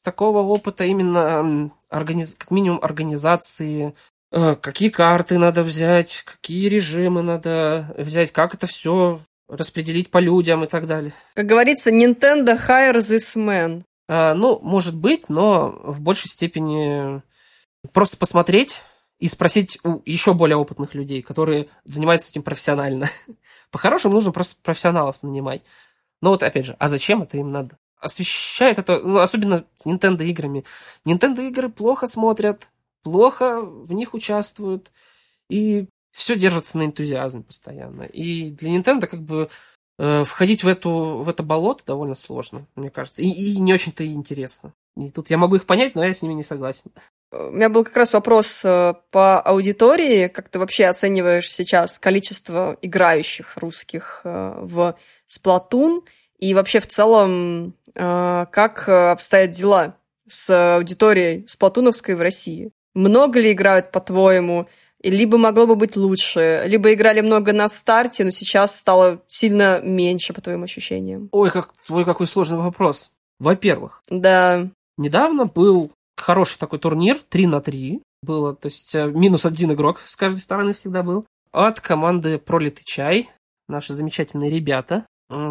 такого 0.02 0.40
опыта 0.40 0.86
именно 0.86 1.72
организ... 1.90 2.36
как 2.38 2.52
минимум 2.52 2.80
организации, 2.82 3.96
э, 4.32 4.56
какие 4.56 4.90
карты 4.90 5.38
надо 5.38 5.64
взять, 5.64 6.24
какие 6.26 6.68
режимы 6.70 7.22
надо 7.22 7.94
взять, 7.98 8.32
как 8.32 8.54
это 8.54 8.68
все 8.68 9.22
распределить 9.48 10.10
по 10.10 10.20
людям 10.20 10.64
и 10.64 10.68
так 10.68 10.88
далее. 10.88 11.14
Как 11.34 11.46
говорится, 11.46 11.92
Nintendo 11.92 12.58
hire 12.58 12.98
this 12.98 13.36
man. 13.36 13.84
А, 14.08 14.34
ну, 14.34 14.60
может 14.62 14.96
быть, 14.96 15.30
но 15.30 15.80
в 15.84 16.00
большей 16.00 16.30
степени 16.30 17.22
просто 17.92 18.18
посмотреть 18.18 18.82
и 19.20 19.28
спросить 19.28 19.80
у 19.84 20.02
еще 20.06 20.34
более 20.34 20.58
опытных 20.58 20.94
людей, 20.94 21.22
которые 21.22 21.70
занимаются 21.84 22.30
этим 22.30 22.44
профессионально. 22.44 23.10
По-хорошему 23.72 24.14
нужно 24.14 24.32
просто 24.32 24.62
профессионалов 24.62 25.24
нанимать. 25.24 25.64
Но 26.22 26.30
вот 26.32 26.44
опять 26.44 26.66
же, 26.66 26.76
а 26.80 26.88
зачем 26.88 27.24
это 27.24 27.38
им 27.38 27.52
надо? 27.52 27.78
Освещает 28.00 28.78
это, 28.78 29.00
ну, 29.00 29.20
особенно 29.20 29.66
с 29.74 29.88
Nintendo 29.88 30.24
играми. 30.24 30.64
Nintendo 31.06 31.48
игры 31.48 31.70
плохо 31.70 32.08
смотрят, 32.08 32.70
плохо 33.04 33.62
в 33.62 33.94
них 33.94 34.14
участвуют, 34.14 34.92
и 35.50 35.88
все 36.12 36.36
держится 36.36 36.78
на 36.78 36.86
энтузиазме 36.86 37.44
постоянно. 37.44 38.04
И 38.04 38.50
для 38.50 38.76
Nintendo 38.76 39.08
как 39.08 39.22
бы 39.22 39.50
Э, 39.98 40.24
входить 40.26 40.64
в, 40.64 40.68
эту, 40.68 41.24
в 41.24 41.30
это 41.30 41.42
болото 41.42 41.86
довольно 41.86 42.16
сложно, 42.16 42.68
мне 42.76 42.90
кажется. 42.90 43.22
И, 43.22 43.28
и 43.28 43.60
не 43.60 43.74
очень-то 43.74 44.06
интересно. 44.06 44.74
И 44.98 45.10
тут 45.10 45.30
я 45.30 45.38
могу 45.38 45.56
их 45.56 45.66
понять, 45.66 45.96
но 45.96 46.04
я 46.04 46.14
с 46.14 46.22
ними 46.22 46.34
не 46.34 46.44
согласен. 46.44 46.92
У 47.50 47.52
меня 47.54 47.70
был 47.70 47.84
как 47.84 47.96
раз 47.98 48.14
вопрос 48.14 48.64
э, 48.66 48.94
по 49.12 49.40
аудитории. 49.40 50.28
Как 50.28 50.50
ты 50.50 50.60
вообще 50.60 50.86
оцениваешь 50.86 51.52
сейчас 51.52 52.00
количество 52.00 52.78
играющих 52.82 53.58
русских 53.58 54.22
э, 54.24 54.54
в 54.62 54.96
Splatoon? 55.30 56.02
И 56.40 56.54
вообще 56.54 56.80
в 56.82 56.88
целом, 56.88 57.74
как 57.94 58.90
обстоят 58.90 59.52
дела 59.52 59.96
с 60.28 60.76
аудиторией 60.76 61.48
сплатуновской 61.48 62.16
в 62.16 62.22
России? 62.22 62.72
Много 62.94 63.40
ли 63.40 63.54
играют, 63.54 63.92
по-твоему? 63.92 64.68
либо 65.10 65.38
могло 65.38 65.68
бы 65.68 65.76
быть 65.76 65.96
лучше, 65.96 66.64
либо 66.66 66.94
играли 66.94 67.22
много 67.22 67.54
на 67.54 67.68
старте, 67.68 68.24
но 68.24 68.32
сейчас 68.32 68.78
стало 68.78 69.22
сильно 69.28 69.80
меньше, 69.82 70.34
по 70.34 70.42
твоим 70.42 70.64
ощущениям? 70.64 71.30
Ой, 71.32 71.52
как, 71.52 71.74
ой, 71.90 72.06
какой 72.06 72.28
сложный 72.28 72.58
вопрос. 72.58 73.12
Во-первых, 73.40 74.02
да. 74.10 74.68
недавно 74.98 75.46
был 75.46 75.92
хороший 76.18 76.58
такой 76.58 76.80
турнир, 76.80 77.18
3 77.18 77.48
на 77.48 77.62
3 77.62 78.02
было, 78.22 78.56
то 78.56 78.68
есть 78.68 78.96
э, 78.96 79.08
минус 79.08 79.46
один 79.46 79.72
игрок 79.74 80.02
с 80.04 80.16
каждой 80.16 80.40
стороны 80.40 80.74
всегда 80.74 81.04
был, 81.04 81.26
от 81.52 81.80
команды 81.80 82.38
Пролитый 82.40 82.84
чай, 82.84 83.30
наши 83.68 83.94
замечательные 83.94 84.50
ребята, 84.50 85.06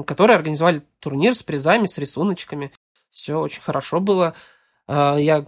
которые 0.07 0.37
организовали 0.37 0.83
турнир 1.01 1.35
с 1.35 1.43
призами, 1.43 1.87
с 1.87 1.99
рисуночками. 1.99 2.73
Все 3.11 3.39
очень 3.39 3.63
хорошо 3.63 4.01
было. 4.01 4.35
А, 4.87 5.17
я 5.17 5.47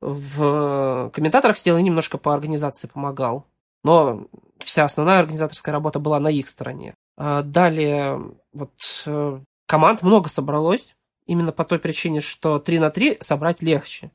в 0.00 1.10
комментаторах 1.12 1.56
сидел 1.56 1.76
и 1.76 1.82
немножко 1.82 2.18
по 2.18 2.34
организации 2.34 2.88
помогал. 2.88 3.46
Но 3.84 4.26
вся 4.58 4.84
основная 4.84 5.20
организаторская 5.20 5.72
работа 5.72 5.98
была 5.98 6.18
на 6.20 6.28
их 6.28 6.48
стороне. 6.48 6.94
А 7.16 7.42
далее, 7.42 8.20
вот 8.52 8.72
э, 9.06 9.40
команд 9.66 10.02
много 10.02 10.28
собралось, 10.28 10.94
именно 11.26 11.52
по 11.52 11.64
той 11.64 11.78
причине, 11.78 12.20
что 12.20 12.58
3 12.58 12.78
на 12.78 12.90
3 12.90 13.18
собрать 13.20 13.62
легче. 13.62 14.10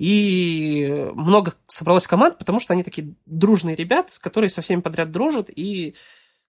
И 0.00 1.10
много 1.12 1.52
собралось 1.66 2.06
команд, 2.06 2.38
потому 2.38 2.58
что 2.58 2.72
они 2.72 2.82
такие 2.82 3.12
дружные 3.26 3.76
ребята, 3.76 4.10
которые 4.18 4.48
со 4.48 4.62
всеми 4.62 4.80
подряд 4.80 5.10
дружат, 5.10 5.50
и 5.54 5.94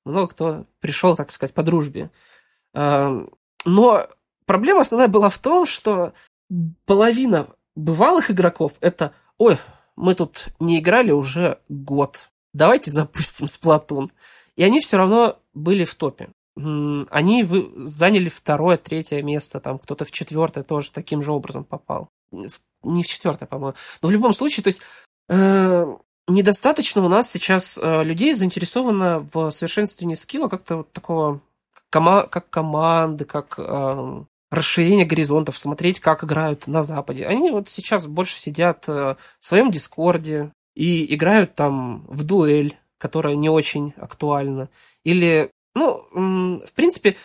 много 0.06 0.30
кто 0.30 0.66
пришел, 0.80 1.18
так 1.18 1.32
сказать, 1.32 1.54
по 1.54 1.62
дружбе. 1.62 2.12
А, 2.74 3.28
но 3.66 4.08
проблема 4.46 4.80
основная 4.80 5.10
была 5.10 5.28
в 5.28 5.38
том, 5.38 5.66
что 5.66 6.14
половина 6.86 7.48
бывалых 7.76 8.32
игроков 8.32 8.76
это 8.80 9.14
«Ой, 9.38 9.58
мы 9.98 10.16
тут 10.16 10.46
не 10.62 10.80
играли 10.80 11.12
уже 11.12 11.60
год, 11.68 12.30
давайте 12.54 12.90
запустим 12.90 13.50
Сплатун». 13.50 14.12
И 14.56 14.64
они 14.64 14.80
все 14.80 14.96
равно 14.96 15.40
были 15.54 15.84
в 15.84 15.94
топе. 15.96 16.30
Они 17.10 17.48
заняли 17.78 18.30
второе, 18.30 18.78
третье 18.78 19.22
место, 19.22 19.60
там 19.60 19.80
кто-то 19.80 20.06
в 20.06 20.12
четвертое 20.12 20.64
тоже 20.64 20.92
таким 20.92 21.22
же 21.22 21.32
образом 21.32 21.64
попал. 21.64 22.10
Не 22.32 23.04
в 23.04 23.08
четвертое, 23.08 23.46
по-моему. 23.46 23.76
Но 24.02 24.08
в 24.08 24.12
любом 24.12 24.34
случае, 24.34 24.64
то 24.64 24.70
есть 24.70 24.82
э, 25.30 25.86
недостаточно 26.28 27.04
у 27.04 27.10
нас 27.10 27.30
сейчас 27.30 27.80
э, 27.82 28.04
людей 28.04 28.34
заинтересовано 28.34 29.28
в 29.34 29.52
совершенствовании 29.52 30.16
скилла 30.16 30.48
как-то 30.48 30.78
вот 30.78 30.92
такого 30.92 31.42
кома- 31.92 32.28
как 32.28 32.50
команды, 32.50 33.26
как 33.26 33.56
э, 33.58 34.24
расширение 34.50 35.06
горизонтов, 35.06 35.58
смотреть, 35.58 36.00
как 36.00 36.24
играют 36.24 36.68
на 36.68 36.82
Западе. 36.82 37.26
Они 37.26 37.52
вот 37.52 37.70
сейчас 37.70 38.06
больше 38.06 38.38
сидят 38.38 38.88
э, 38.88 39.16
в 39.40 39.46
своем 39.46 39.72
Дискорде 39.72 40.52
и 40.76 41.14
играют 41.14 41.56
там 41.56 42.06
в 42.08 42.26
дуэль, 42.26 42.78
которая 42.98 43.36
не 43.36 43.50
очень 43.50 43.94
актуальна. 43.98 44.70
Или, 45.04 45.52
ну, 45.76 46.06
в 46.12 46.74
принципе, 46.74 47.16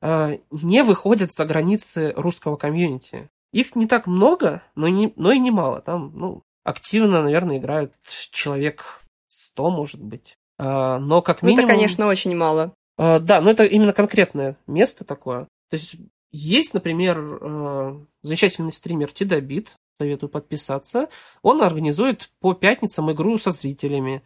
э, 0.00 0.38
не 0.50 0.82
выходят 0.82 1.32
за 1.32 1.44
границы 1.44 2.12
русского 2.16 2.56
комьюнити. 2.56 3.28
Их 3.52 3.74
не 3.74 3.86
так 3.86 4.06
много, 4.06 4.62
но, 4.74 4.88
не, 4.88 5.12
но 5.16 5.32
и 5.32 5.38
немало. 5.38 5.80
Там, 5.80 6.12
ну, 6.14 6.42
активно, 6.64 7.22
наверное, 7.22 7.58
играют 7.58 7.94
человек 8.30 9.02
100, 9.28 9.70
может 9.70 10.02
быть. 10.02 10.36
А, 10.58 10.98
но 10.98 11.22
как 11.22 11.42
минимум... 11.42 11.62
Ну, 11.62 11.66
это, 11.66 11.74
конечно, 11.74 12.06
очень 12.06 12.36
мало. 12.36 12.74
А, 12.98 13.18
да, 13.18 13.40
но 13.40 13.50
это 13.50 13.64
именно 13.64 13.92
конкретное 13.92 14.56
место 14.66 15.04
такое. 15.04 15.44
То 15.70 15.76
есть 15.76 15.96
есть, 16.30 16.74
например, 16.74 17.98
замечательный 18.22 18.72
стример 18.72 19.10
Тидобит, 19.10 19.76
советую 19.96 20.28
подписаться. 20.28 21.08
Он 21.42 21.62
организует 21.62 22.28
по 22.40 22.52
пятницам 22.52 23.10
игру 23.12 23.38
со 23.38 23.52
зрителями. 23.52 24.22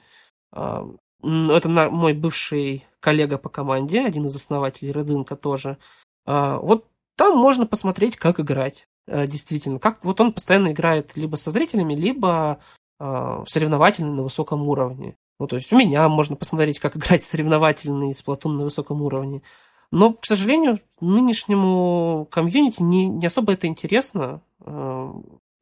Это 1.23 1.69
мой 1.69 2.15
бывший 2.15 2.87
коллега 3.01 3.39
по 3.39 3.49
команде, 3.49 4.01
один 4.01 4.27
из 4.27 4.35
основателей 4.37 4.93
Редынка 4.93 5.37
тоже. 5.37 5.79
А, 6.27 6.59
вот 6.59 6.87
там 7.17 7.37
можно 7.37 7.67
посмотреть, 7.67 8.17
как 8.17 8.41
играть. 8.41 8.89
Э, 9.07 9.27
действительно, 9.27 9.79
как 9.79 10.05
вот 10.05 10.21
он 10.21 10.33
постоянно 10.33 10.73
играет 10.73 11.17
либо 11.17 11.37
со 11.37 11.51
зрителями, 11.51 11.95
либо 11.95 12.61
а, 12.99 13.45
соревновательный 13.47 14.13
на 14.13 14.23
высоком 14.23 14.69
уровне. 14.69 15.17
Ну, 15.39 15.47
то 15.47 15.57
есть 15.57 15.73
у 15.73 15.79
меня 15.79 16.09
можно 16.09 16.37
посмотреть, 16.37 16.79
как 16.79 16.97
играть 16.97 17.23
соревновательный 17.23 18.15
с 18.15 18.23
Платун 18.23 18.57
на 18.57 18.65
высоком 18.65 19.03
уровне. 19.03 19.43
Но, 19.91 20.13
к 20.13 20.25
сожалению, 20.25 20.81
нынешнему 21.01 22.29
комьюнити 22.31 22.83
не, 22.83 23.07
не 23.07 23.27
особо 23.27 23.55
это 23.55 23.67
интересно. 23.67 24.43
Э, 24.61 25.13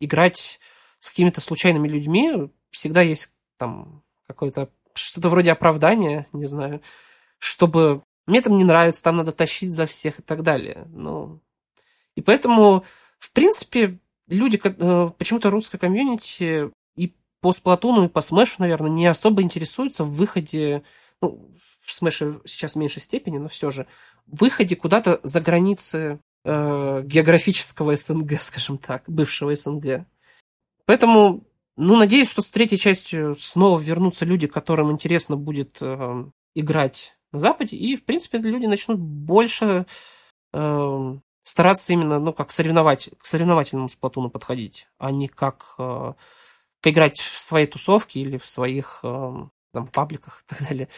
играть 0.01 0.61
с 0.99 1.09
какими-то 1.11 1.41
случайными 1.41 1.89
людьми 1.89 2.51
всегда 2.71 3.03
есть 3.03 3.33
там 3.57 4.03
какое-то 4.27 4.69
что-то 4.99 5.29
вроде 5.29 5.53
оправдания, 5.53 6.27
не 6.33 6.47
знаю, 6.47 6.81
чтобы 7.39 8.03
мне 8.27 8.43
там 8.43 8.57
не 8.57 8.65
нравится, 8.65 9.03
там 9.03 9.17
надо 9.17 9.33
тащить 9.33 9.73
за 9.73 9.87
всех 9.87 10.21
и 10.21 10.23
так 10.23 10.43
далее. 10.43 10.87
Ну, 10.91 11.41
и 12.15 12.21
поэтому, 12.21 12.85
в 13.19 13.33
принципе, 13.33 13.99
люди, 14.27 14.61
э, 14.63 15.11
почему-то 15.17 15.51
русская 15.51 15.79
комьюнити 15.79 16.71
и 16.97 17.15
по 17.41 17.53
Сплатуну, 17.53 18.05
и 18.05 18.09
по 18.09 18.21
Смешу, 18.21 18.57
наверное, 18.59 18.91
не 18.91 19.07
особо 19.07 19.43
интересуются 19.43 20.05
в 20.05 20.13
выходе, 20.13 20.83
ну, 21.23 21.51
в 21.81 21.93
Смеше 21.93 22.41
сейчас 22.45 22.75
в 22.75 22.77
меньшей 22.77 23.01
степени, 23.01 23.39
но 23.39 23.49
все 23.49 23.71
же, 23.71 23.87
выходе 24.27 24.77
куда-то 24.77 25.21
за 25.23 25.41
границы 25.41 26.21
э, 26.45 27.03
географического 27.05 27.97
СНГ, 27.97 28.33
скажем 28.41 28.79
так, 28.79 29.05
бывшего 29.07 29.55
СНГ. 29.57 30.05
Поэтому, 30.85 31.45
ну, 31.79 31.97
надеюсь, 31.97 32.29
что 32.29 32.43
с 32.43 32.51
третьей 32.51 32.77
частью 32.77 33.37
снова 33.37 33.79
вернутся 33.79 34.25
люди, 34.25 34.49
которым 34.49 34.91
интересно 34.91 35.37
будет 35.37 35.79
э, 35.81 36.25
играть 36.57 37.17
на 37.31 37.39
Западе, 37.39 37.77
и, 37.77 37.95
в 37.95 38.05
принципе, 38.05 38.39
люди 38.39 38.67
начнут 38.67 38.99
больше 38.99 39.87
э, 40.53 41.17
стараться 41.45 41.93
именно, 41.93 42.19
ну, 42.19 42.33
как 42.33 42.51
соревновать, 42.51 43.11
к 43.17 43.25
соревновательному 43.25 43.89
сплатуну 43.89 44.29
подходить, 44.29 44.89
а 44.99 45.13
не 45.13 45.29
как 45.29 45.77
э, 45.79 46.15
поиграть 46.83 47.21
в 47.21 47.41
свои 47.41 47.67
тусовки 47.67 48.19
или 48.19 48.39
в 48.39 48.47
своих 48.47 48.99
э, 49.05 49.35
там, 49.73 49.87
пабликах 49.87 50.43
и 50.43 50.49
так 50.49 50.69
далее. 50.69 50.89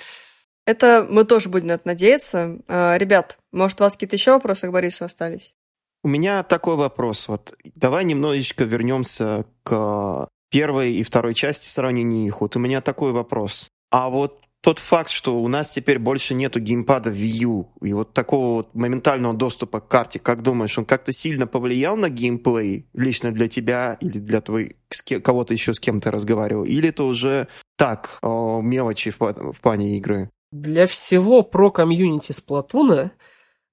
Это 0.65 1.07
мы 1.09 1.24
тоже 1.24 1.51
будем 1.51 1.66
на 1.66 1.73
это 1.73 1.89
надеяться. 1.89 2.59
Э, 2.69 2.97
ребят, 2.97 3.39
может, 3.52 3.81
у 3.82 3.85
вас 3.85 3.94
какие-то 3.94 4.16
еще 4.16 4.32
вопросы 4.32 4.66
к 4.66 4.73
Борису 4.73 5.05
остались? 5.05 5.55
У 6.02 6.09
меня 6.09 6.43
такой 6.43 6.77
вопрос. 6.77 7.28
Вот 7.28 7.55
давай 7.74 8.07
немножечко 8.07 8.65
вернемся 8.65 9.44
к 9.62 10.31
первой 10.51 10.94
и 10.94 11.02
второй 11.02 11.35
части 11.35 11.68
сравнения 11.68 12.27
их. 12.27 12.40
Вот 12.40 12.56
у 12.56 12.59
меня 12.59 12.81
такой 12.81 13.12
вопрос. 13.12 13.68
А 13.90 14.09
вот 14.09 14.39
тот 14.62 14.78
факт, 14.78 15.10
что 15.10 15.40
у 15.40 15.48
нас 15.48 15.70
теперь 15.70 15.98
больше 15.98 16.35
нету 16.35 16.60
геймпада 16.60 17.10
Wii 17.10 17.44
U 17.44 17.68
и 17.81 17.93
вот 17.94 18.12
такого 18.12 18.56
вот 18.56 18.74
моментального 18.74 19.32
доступа 19.35 19.81
к 19.81 19.89
карте, 19.89 20.18
как 20.18 20.43
думаешь, 20.43 20.77
он 20.77 20.85
как-то 20.85 21.12
сильно 21.12 21.47
повлиял 21.47 21.97
на 21.97 22.10
геймплей 22.10 22.86
лично 22.93 23.32
для 23.32 23.48
тебя 23.48 23.97
или 24.01 24.18
для 24.18 24.40
твоей 24.40 24.77
кого-то 25.22 25.55
еще 25.55 25.72
с 25.72 25.81
кем 25.81 26.01
то 26.01 26.10
разговаривал? 26.10 26.64
Или 26.64 26.90
это 26.90 27.05
уже 27.05 27.48
так, 27.77 28.18
о, 28.22 28.60
мелочи 28.60 29.10
в, 29.10 29.18
в 29.18 29.60
плане 29.60 29.97
игры? 29.97 30.31
Для 30.52 30.86
всего 30.86 31.43
про 31.43 31.70
комьюнити 31.70 32.32
Сплатуна 32.32 33.12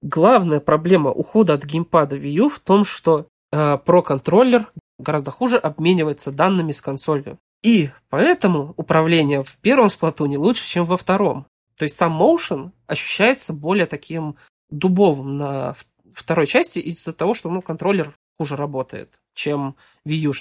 главная 0.00 0.60
проблема 0.60 1.10
ухода 1.10 1.54
от 1.54 1.64
геймпада 1.64 2.16
Wii 2.16 2.30
U 2.30 2.48
в 2.48 2.60
том, 2.60 2.84
что 2.84 3.26
э, 3.52 3.78
про 3.84 4.02
контроллер 4.02 4.68
гораздо 4.98 5.30
хуже 5.30 5.58
обменивается 5.58 6.32
данными 6.32 6.72
с 6.72 6.80
консолью. 6.80 7.38
И 7.62 7.90
поэтому 8.08 8.74
управление 8.76 9.42
в 9.42 9.56
первом 9.58 9.88
сплатуне 9.88 10.38
лучше, 10.38 10.66
чем 10.66 10.84
во 10.84 10.96
втором. 10.96 11.46
То 11.76 11.84
есть 11.84 11.96
сам 11.96 12.20
motion 12.20 12.72
ощущается 12.86 13.52
более 13.52 13.86
таким 13.86 14.36
дубовым 14.70 15.36
на 15.36 15.74
второй 16.12 16.46
части 16.46 16.78
из-за 16.78 17.12
того, 17.12 17.34
что 17.34 17.50
ну, 17.50 17.62
контроллер 17.62 18.16
хуже 18.36 18.56
работает, 18.56 19.20
чем 19.34 19.76
Wii 20.06 20.32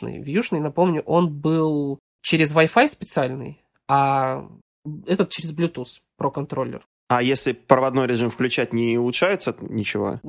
U. 0.52 0.60
напомню, 0.60 1.02
он 1.02 1.30
был 1.30 2.00
через 2.22 2.54
Wi-Fi 2.54 2.88
специальный, 2.88 3.62
а 3.88 4.48
этот 5.06 5.30
через 5.30 5.56
Bluetooth 5.56 6.02
про 6.18 6.32
контроллер. 6.32 6.86
А 7.10 7.24
если 7.24 7.54
проводной 7.54 8.06
режим 8.06 8.30
включать, 8.30 8.74
не 8.74 8.98
улучшается 8.98 9.56
ничего? 9.62 10.20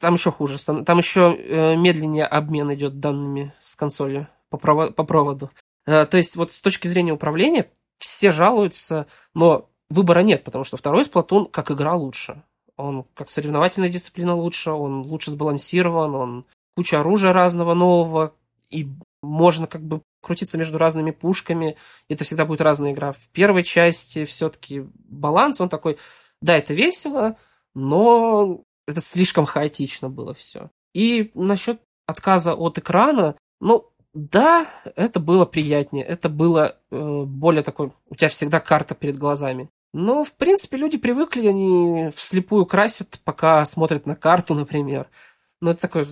Там 0.00 0.14
еще 0.14 0.32
хуже. 0.32 0.58
Там 0.64 0.98
еще 0.98 1.36
э, 1.36 1.76
медленнее 1.76 2.26
обмен 2.26 2.74
идет 2.74 2.98
данными 2.98 3.54
с 3.60 3.76
консоли 3.76 4.26
по, 4.50 4.58
по 4.58 5.04
проводу. 5.04 5.50
Э, 5.86 6.06
то 6.06 6.16
есть 6.16 6.34
вот 6.34 6.52
с 6.52 6.60
точки 6.60 6.88
зрения 6.88 7.12
управления 7.12 7.66
все 7.98 8.32
жалуются, 8.32 9.06
но 9.32 9.68
выбора 9.88 10.20
нет, 10.20 10.42
потому 10.42 10.64
что 10.64 10.76
второй 10.76 11.04
Сплатун 11.04 11.46
как 11.46 11.70
игра 11.70 11.94
лучше. 11.94 12.42
Он 12.76 13.04
как 13.14 13.28
соревновательная 13.28 13.88
дисциплина 13.88 14.34
лучше, 14.34 14.72
он 14.72 15.02
лучше 15.02 15.30
сбалансирован, 15.30 16.14
он 16.16 16.44
куча 16.76 16.98
оружия 16.98 17.32
разного 17.32 17.74
нового, 17.74 18.34
и 18.70 18.88
можно 19.22 19.68
как 19.68 19.82
бы 19.82 20.02
крутиться 20.20 20.58
между 20.58 20.78
разными 20.78 21.12
пушками. 21.12 21.76
Это 22.08 22.24
всегда 22.24 22.44
будет 22.44 22.60
разная 22.60 22.92
игра. 22.92 23.12
В 23.12 23.28
первой 23.28 23.62
части 23.62 24.24
все-таки 24.24 24.84
баланс, 25.08 25.60
он 25.60 25.68
такой, 25.68 25.98
да, 26.44 26.58
это 26.58 26.74
весело, 26.74 27.36
но 27.74 28.64
это 28.86 29.00
слишком 29.00 29.46
хаотично 29.46 30.10
было 30.10 30.34
все. 30.34 30.70
И 30.92 31.30
насчет 31.34 31.80
отказа 32.06 32.54
от 32.54 32.76
экрана, 32.76 33.34
ну, 33.60 33.90
да, 34.12 34.66
это 34.94 35.20
было 35.20 35.46
приятнее, 35.46 36.04
это 36.04 36.28
было 36.28 36.76
э, 36.90 37.22
более 37.24 37.62
такой, 37.62 37.92
у 38.10 38.14
тебя 38.14 38.28
всегда 38.28 38.60
карта 38.60 38.94
перед 38.94 39.16
глазами. 39.16 39.70
Но, 39.94 40.22
в 40.22 40.34
принципе, 40.34 40.76
люди 40.76 40.98
привыкли, 40.98 41.46
они 41.46 42.10
вслепую 42.14 42.66
красят, 42.66 43.20
пока 43.24 43.64
смотрят 43.64 44.04
на 44.04 44.14
карту, 44.14 44.54
например. 44.54 45.08
Но 45.62 45.70
это 45.70 45.80
такое 45.80 46.06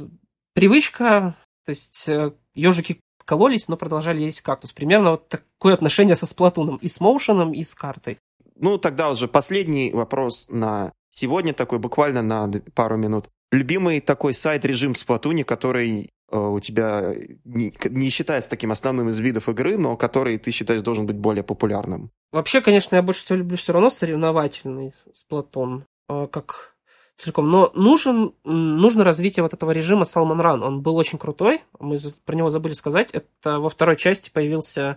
привычка, 0.54 1.36
то 1.66 1.70
есть 1.70 2.08
э, 2.08 2.32
ежики 2.54 3.00
кололись, 3.24 3.68
но 3.68 3.76
продолжали 3.76 4.22
есть 4.22 4.40
кактус. 4.40 4.72
Примерно 4.72 5.10
вот 5.10 5.28
такое 5.28 5.74
отношение 5.74 6.16
со 6.16 6.24
сплатуном 6.24 6.76
и 6.76 6.88
с 6.88 7.00
моушеном, 7.00 7.52
и 7.52 7.62
с 7.62 7.74
картой. 7.74 8.18
Ну, 8.56 8.78
тогда 8.78 9.10
уже 9.10 9.28
последний 9.28 9.90
вопрос 9.92 10.48
на 10.50 10.92
сегодня, 11.10 11.52
такой 11.52 11.78
буквально 11.78 12.22
на 12.22 12.50
пару 12.74 12.96
минут. 12.96 13.26
Любимый 13.50 14.00
такой 14.00 14.34
сайт-режим 14.34 14.94
в 14.94 14.98
Сплатуне, 14.98 15.44
который 15.44 16.10
Э, 16.32 16.38
у 16.38 16.60
тебя 16.60 17.14
не, 17.44 17.72
не 17.90 18.08
считается 18.08 18.48
таким 18.48 18.72
основным 18.72 19.10
из 19.10 19.18
видов 19.18 19.48
игры, 19.50 19.76
но 19.76 19.96
который 19.96 20.38
ты 20.38 20.50
считаешь 20.50 20.80
должен 20.80 21.06
быть 21.06 21.16
более 21.16 21.44
популярным? 21.44 22.10
Вообще, 22.32 22.62
конечно, 22.62 22.96
я 22.96 23.02
больше 23.02 23.22
всего 23.22 23.38
люблю 23.38 23.58
все 23.58 23.74
равно 23.74 23.90
соревновательный 23.90 24.94
Сплатон, 25.12 25.84
э, 26.08 26.26
как 26.32 26.74
целиком. 27.16 27.50
Но 27.50 27.70
нужен, 27.74 28.34
нужно 28.44 29.04
развитие 29.04 29.42
вот 29.42 29.52
этого 29.52 29.72
режима 29.72 30.04
Salmon 30.04 30.40
Run. 30.40 30.64
Он 30.64 30.80
был 30.80 30.96
очень 30.96 31.18
крутой, 31.18 31.60
мы 31.78 31.98
про 32.24 32.34
него 32.34 32.48
забыли 32.48 32.72
сказать. 32.72 33.10
Это 33.12 33.60
во 33.60 33.68
второй 33.68 33.96
части 33.96 34.30
появился 34.30 34.96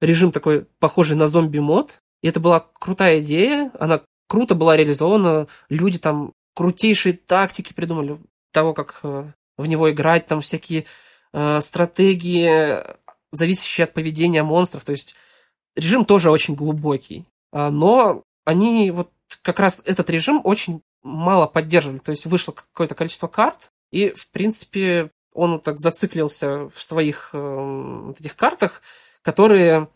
режим 0.00 0.30
такой, 0.30 0.66
похожий 0.78 1.16
на 1.16 1.26
зомби-мод. 1.26 1.98
И 2.22 2.28
это 2.28 2.40
была 2.40 2.66
крутая 2.78 3.20
идея, 3.20 3.70
она 3.78 4.00
круто 4.28 4.54
была 4.54 4.76
реализована. 4.76 5.46
Люди 5.68 5.98
там 5.98 6.32
крутейшие 6.54 7.14
тактики 7.14 7.72
придумали 7.72 8.18
того, 8.52 8.74
как 8.74 9.00
э, 9.02 9.32
в 9.56 9.66
него 9.66 9.90
играть, 9.90 10.26
там 10.26 10.40
всякие 10.40 10.86
э, 11.32 11.60
стратегии, 11.60 12.82
зависящие 13.30 13.84
от 13.84 13.94
поведения 13.94 14.42
монстров. 14.42 14.84
То 14.84 14.92
есть 14.92 15.14
режим 15.76 16.04
тоже 16.04 16.30
очень 16.30 16.54
глубокий. 16.54 17.26
А, 17.52 17.70
но 17.70 18.22
они 18.44 18.90
вот 18.90 19.10
как 19.42 19.60
раз 19.60 19.82
этот 19.84 20.10
режим 20.10 20.40
очень 20.44 20.82
мало 21.02 21.46
поддерживали. 21.46 21.98
То 21.98 22.10
есть 22.10 22.26
вышло 22.26 22.52
какое-то 22.52 22.94
количество 22.94 23.28
карт, 23.28 23.70
и, 23.90 24.10
в 24.10 24.30
принципе, 24.30 25.10
он 25.32 25.52
вот 25.52 25.62
так 25.62 25.78
зациклился 25.78 26.68
в 26.70 26.82
своих 26.82 27.30
э, 27.32 27.38
вот 27.38 28.20
этих 28.20 28.36
картах, 28.36 28.82
которые 29.22 29.88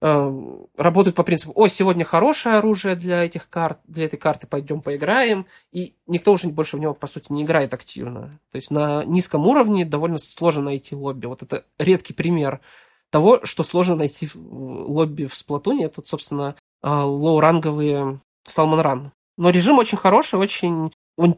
работают 0.00 1.14
по 1.14 1.22
принципу, 1.22 1.52
о, 1.54 1.68
сегодня 1.68 2.04
хорошее 2.04 2.56
оружие 2.56 2.96
для 2.96 3.22
этих 3.22 3.50
карт, 3.50 3.78
для 3.86 4.06
этой 4.06 4.18
карты, 4.18 4.46
пойдем 4.46 4.80
поиграем, 4.80 5.46
и 5.72 5.94
никто 6.06 6.32
уже 6.32 6.48
больше 6.48 6.78
в 6.78 6.80
него, 6.80 6.94
по 6.94 7.06
сути, 7.06 7.26
не 7.30 7.42
играет 7.42 7.74
активно. 7.74 8.30
То 8.50 8.56
есть 8.56 8.70
на 8.70 9.04
низком 9.04 9.46
уровне 9.46 9.84
довольно 9.84 10.16
сложно 10.18 10.64
найти 10.64 10.94
лобби. 10.94 11.26
Вот 11.26 11.42
это 11.42 11.64
редкий 11.78 12.14
пример 12.14 12.60
того, 13.10 13.40
что 13.44 13.62
сложно 13.62 13.96
найти 13.96 14.28
лобби 14.34 15.26
в 15.26 15.36
Сплатуне. 15.36 15.86
Это, 15.86 16.00
собственно, 16.04 16.56
э, 16.82 16.88
лоу-ранговые 16.88 18.20
Salmon 18.48 18.82
Run. 18.82 19.10
Но 19.36 19.50
режим 19.50 19.78
очень 19.78 19.98
хороший, 19.98 20.38
очень... 20.38 20.92
Он... 21.16 21.36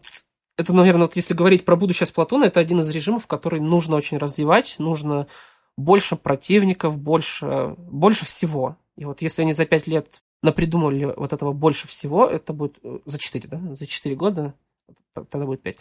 Это, 0.56 0.72
наверное, 0.72 1.06
вот 1.06 1.16
если 1.16 1.34
говорить 1.34 1.64
про 1.64 1.76
будущее 1.76 2.06
Сплатуна, 2.06 2.44
это 2.44 2.60
один 2.60 2.80
из 2.80 2.88
режимов, 2.90 3.26
который 3.26 3.58
нужно 3.58 3.96
очень 3.96 4.18
развивать, 4.18 4.76
нужно 4.78 5.26
больше 5.76 6.16
противников, 6.16 6.98
больше, 6.98 7.74
больше 7.78 8.24
всего. 8.24 8.76
И 8.96 9.04
вот 9.04 9.22
если 9.22 9.42
они 9.42 9.52
за 9.52 9.66
пять 9.66 9.86
лет 9.86 10.22
напридумали 10.42 11.12
вот 11.16 11.32
этого 11.32 11.52
больше 11.52 11.86
всего, 11.86 12.26
это 12.26 12.52
будет 12.52 12.78
э, 12.82 12.98
за 13.04 13.18
четыре, 13.18 13.48
да? 13.48 13.60
За 13.76 13.86
четыре 13.86 14.16
года, 14.16 14.54
тогда 15.14 15.46
будет 15.46 15.62
пять, 15.62 15.76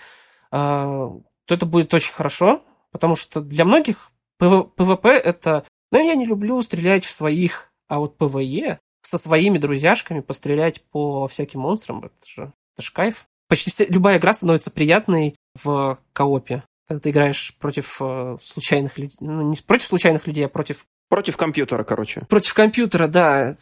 а, 0.51 1.11
то 1.45 1.55
это 1.55 1.65
будет 1.65 1.93
очень 1.93 2.13
хорошо, 2.13 2.63
потому 2.91 3.15
что 3.15 3.41
для 3.41 3.65
многих 3.65 4.11
PvP 4.37 5.09
это... 5.09 5.65
Ну, 5.91 6.03
я 6.03 6.15
не 6.15 6.25
люблю 6.25 6.61
стрелять 6.61 7.03
в 7.03 7.11
своих, 7.11 7.71
а 7.87 7.99
вот 7.99 8.17
PvE 8.17 8.79
со 9.01 9.17
своими 9.17 9.57
друзьяшками 9.57 10.21
пострелять 10.21 10.83
по 10.89 11.27
всяким 11.27 11.61
монстрам, 11.61 12.05
это 12.05 12.15
же, 12.25 12.53
это 12.75 12.81
же 12.81 12.93
кайф. 12.93 13.25
Почти 13.49 13.69
вся, 13.69 13.85
любая 13.89 14.17
игра 14.17 14.31
становится 14.31 14.71
приятной 14.71 15.35
в 15.61 15.99
коопе 16.13 16.63
когда 16.91 16.99
ты 16.99 17.09
играешь 17.11 17.55
против 17.57 18.01
э, 18.01 18.37
случайных 18.41 18.97
людей, 18.97 19.15
ну, 19.21 19.41
не 19.43 19.55
против 19.65 19.87
случайных 19.87 20.27
людей, 20.27 20.45
а 20.45 20.49
против... 20.49 20.85
Против 21.07 21.37
компьютера, 21.37 21.85
короче. 21.85 22.25
Против 22.27 22.53
компьютера, 22.53 23.07
да. 23.07 23.55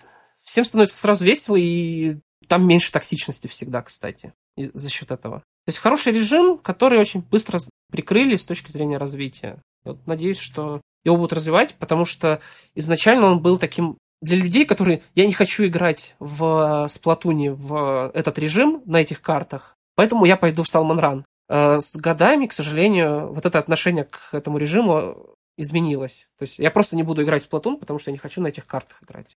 Всем 0.43 0.65
становится 0.65 0.99
сразу 0.99 1.23
весело, 1.23 1.55
и 1.55 2.17
там 2.47 2.65
меньше 2.65 2.91
токсичности 2.91 3.45
всегда, 3.45 3.83
кстати, 3.83 4.33
за 4.57 4.89
счет 4.89 5.11
этого. 5.11 5.41
То 5.41 5.69
есть 5.69 5.77
хороший 5.77 6.11
режим, 6.11 6.57
который 6.57 6.97
очень 6.97 7.21
быстро 7.21 7.59
прикрыли 7.91 8.35
с 8.35 8.47
точки 8.47 8.71
зрения 8.71 8.97
развития. 8.97 9.61
Вот, 9.83 10.07
надеюсь, 10.07 10.39
что 10.39 10.81
его 11.03 11.15
будут 11.15 11.33
развивать, 11.33 11.75
потому 11.75 12.05
что 12.05 12.41
изначально 12.73 13.27
он 13.27 13.43
был 13.43 13.59
таким 13.59 13.99
для 14.21 14.37
людей, 14.37 14.65
которые... 14.65 15.03
Я 15.13 15.27
не 15.27 15.33
хочу 15.33 15.67
играть 15.67 16.15
в 16.17 16.87
Сплатуне 16.89 17.51
в 17.51 18.11
этот 18.15 18.39
режим 18.39 18.81
на 18.85 19.01
этих 19.01 19.21
картах, 19.21 19.75
поэтому 19.95 20.25
я 20.25 20.35
пойду 20.35 20.63
в 20.63 20.67
Salmon 20.67 20.99
Run. 20.99 21.23
Э, 21.49 21.79
с 21.79 21.95
годами, 21.95 22.45
к 22.45 22.53
сожалению, 22.53 23.33
вот 23.33 23.45
это 23.45 23.59
отношение 23.59 24.05
к 24.05 24.33
этому 24.33 24.57
режиму 24.57 25.35
изменилось. 25.57 26.27
То 26.37 26.43
есть 26.43 26.59
я 26.59 26.71
просто 26.71 26.95
не 26.95 27.03
буду 27.03 27.23
играть 27.23 27.43
в 27.43 27.49
Платун, 27.49 27.77
потому 27.77 27.99
что 27.99 28.11
я 28.11 28.13
не 28.13 28.19
хочу 28.19 28.41
на 28.41 28.47
этих 28.47 28.65
картах 28.65 29.03
играть, 29.03 29.35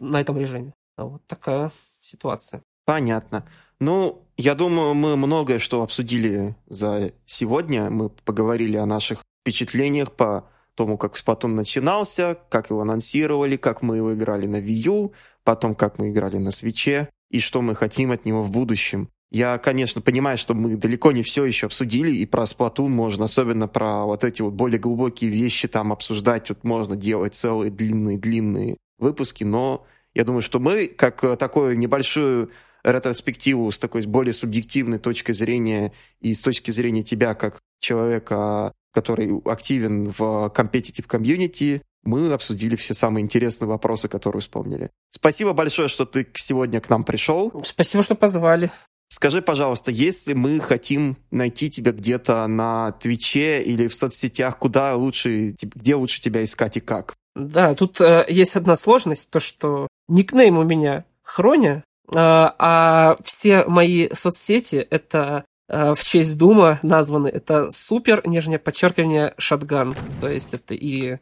на 0.00 0.20
этом 0.20 0.38
режиме. 0.38 0.74
А 0.96 1.04
вот 1.04 1.22
такая 1.26 1.70
ситуация. 2.00 2.62
Понятно. 2.84 3.44
Ну, 3.80 4.22
я 4.36 4.54
думаю, 4.54 4.94
мы 4.94 5.16
многое 5.16 5.58
что 5.58 5.82
обсудили 5.82 6.56
за 6.66 7.12
сегодня. 7.24 7.90
Мы 7.90 8.10
поговорили 8.10 8.76
о 8.76 8.86
наших 8.86 9.22
впечатлениях 9.42 10.12
по 10.12 10.48
тому, 10.74 10.98
как 10.98 11.14
Splatoon 11.14 11.48
начинался, 11.48 12.38
как 12.48 12.70
его 12.70 12.82
анонсировали, 12.82 13.56
как 13.56 13.82
мы 13.82 13.96
его 13.96 14.14
играли 14.14 14.46
на 14.46 14.56
Wii 14.56 14.88
U, 14.88 15.12
потом 15.42 15.74
как 15.74 15.98
мы 15.98 16.10
играли 16.10 16.36
на 16.36 16.50
свече 16.50 17.08
и 17.30 17.40
что 17.40 17.62
мы 17.62 17.74
хотим 17.74 18.12
от 18.12 18.24
него 18.24 18.42
в 18.42 18.50
будущем. 18.50 19.08
Я, 19.30 19.58
конечно, 19.58 20.00
понимаю, 20.00 20.38
что 20.38 20.54
мы 20.54 20.76
далеко 20.76 21.10
не 21.12 21.22
все 21.22 21.44
еще 21.44 21.66
обсудили, 21.66 22.10
и 22.12 22.26
про 22.26 22.44
Splatoon 22.44 22.88
можно, 22.88 23.24
особенно 23.24 23.66
про 23.66 24.04
вот 24.04 24.22
эти 24.22 24.40
вот 24.40 24.54
более 24.54 24.78
глубокие 24.78 25.30
вещи 25.30 25.66
там 25.66 25.92
обсуждать, 25.92 26.48
вот 26.48 26.62
можно 26.62 26.94
делать 26.96 27.34
целые 27.34 27.70
длинные-длинные 27.70 28.76
выпуски, 28.98 29.42
но 29.42 29.84
я 30.14 30.24
думаю, 30.24 30.42
что 30.42 30.60
мы, 30.60 30.86
как 30.86 31.24
э, 31.24 31.36
такую 31.36 31.76
небольшую 31.76 32.50
ретроспективу 32.84 33.70
с 33.70 33.78
такой 33.78 34.06
более 34.06 34.32
субъективной 34.32 34.98
точкой 34.98 35.32
зрения 35.32 35.92
и 36.20 36.32
с 36.32 36.40
точки 36.40 36.70
зрения 36.70 37.02
тебя 37.02 37.34
как 37.34 37.60
человека, 37.80 38.72
который 38.92 39.42
активен 39.44 40.10
в 40.10 40.52
competitive 40.54 41.06
комьюнити, 41.06 41.82
мы 42.04 42.32
обсудили 42.32 42.76
все 42.76 42.94
самые 42.94 43.24
интересные 43.24 43.68
вопросы, 43.68 44.08
которые 44.08 44.40
вспомнили. 44.40 44.90
Спасибо 45.10 45.52
большое, 45.52 45.88
что 45.88 46.06
ты 46.06 46.26
сегодня 46.34 46.80
к 46.80 46.88
нам 46.88 47.04
пришел. 47.04 47.52
Спасибо, 47.64 48.04
что 48.04 48.14
позвали. 48.14 48.70
Скажи, 49.16 49.40
пожалуйста, 49.40 49.90
если 49.90 50.34
мы 50.34 50.60
хотим 50.60 51.16
найти 51.30 51.70
тебя 51.70 51.92
где-то 51.92 52.46
на 52.46 52.92
Твиче 52.92 53.62
или 53.62 53.88
в 53.88 53.94
соцсетях, 53.94 54.58
куда 54.58 54.94
лучше, 54.94 55.54
где 55.58 55.94
лучше 55.94 56.20
тебя 56.20 56.44
искать 56.44 56.76
и 56.76 56.80
как? 56.80 57.14
Да, 57.34 57.74
тут 57.74 57.98
э, 58.02 58.26
есть 58.28 58.56
одна 58.56 58.76
сложность, 58.76 59.30
то 59.30 59.40
что 59.40 59.88
никнейм 60.06 60.58
у 60.58 60.64
меня 60.64 61.06
Хроня, 61.22 61.76
э, 61.76 61.82
а 62.14 63.16
все 63.24 63.64
мои 63.64 64.10
соцсети 64.12 64.86
это 64.90 65.46
э, 65.70 65.94
в 65.94 66.04
честь 66.04 66.36
Дума 66.36 66.78
названы. 66.82 67.28
Это 67.28 67.70
супер, 67.70 68.20
нижнее 68.26 68.58
подчеркивание, 68.58 69.32
шатган. 69.38 69.96
То 70.20 70.28
есть 70.28 70.52
это 70.52 70.74
и 70.74 71.16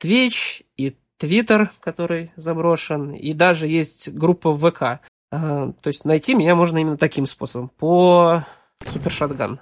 Twitch, 0.00 0.62
и 0.76 0.94
Твиттер, 1.18 1.72
который 1.80 2.30
заброшен, 2.36 3.12
и 3.12 3.32
даже 3.32 3.66
есть 3.66 4.14
группа 4.14 4.56
ВК. 4.56 5.00
Э, 5.32 5.72
то 5.80 5.88
есть 5.88 6.04
найти 6.04 6.34
меня 6.34 6.54
можно 6.54 6.78
именно 6.78 6.96
таким 6.96 7.26
способом, 7.26 7.68
по 7.68 8.44
супер 8.84 9.12
шатган. 9.12 9.60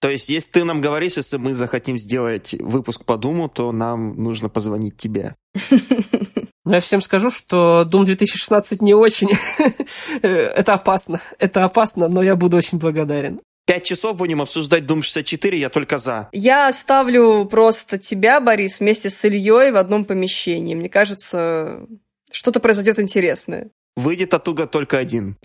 То 0.00 0.08
есть, 0.08 0.30
если 0.30 0.52
ты 0.52 0.64
нам 0.64 0.80
говоришь, 0.80 1.18
если 1.18 1.36
мы 1.36 1.52
захотим 1.52 1.98
сделать 1.98 2.54
выпуск 2.58 3.04
по 3.04 3.18
Думу, 3.18 3.50
то 3.50 3.70
нам 3.70 4.22
нужно 4.22 4.48
позвонить 4.48 4.96
тебе. 4.96 5.36
Ну, 6.66 6.74
я 6.74 6.80
всем 6.80 7.00
скажу, 7.00 7.30
что 7.30 7.88
Doom 7.90 8.04
2016 8.04 8.82
не 8.82 8.92
очень. 8.92 9.30
Это 10.22 10.74
опасно. 10.74 11.18
Это 11.38 11.64
опасно, 11.64 12.06
но 12.06 12.22
я 12.22 12.36
буду 12.36 12.58
очень 12.58 12.78
благодарен. 12.78 13.40
Пять 13.66 13.84
часов 13.84 14.18
будем 14.18 14.42
обсуждать 14.42 14.84
Doom 14.84 15.00
64, 15.00 15.58
я 15.58 15.70
только 15.70 15.96
за. 15.96 16.28
Я 16.32 16.68
оставлю 16.68 17.46
просто 17.46 17.98
тебя, 17.98 18.40
Борис, 18.40 18.78
вместе 18.78 19.08
с 19.08 19.24
Ильей 19.24 19.72
в 19.72 19.76
одном 19.76 20.04
помещении. 20.04 20.74
Мне 20.74 20.90
кажется, 20.90 21.86
что-то 22.30 22.60
произойдет 22.60 23.00
интересное. 23.00 23.70
Выйдет 23.96 24.34
оттуда 24.34 24.66
только 24.66 24.98
один. 24.98 25.36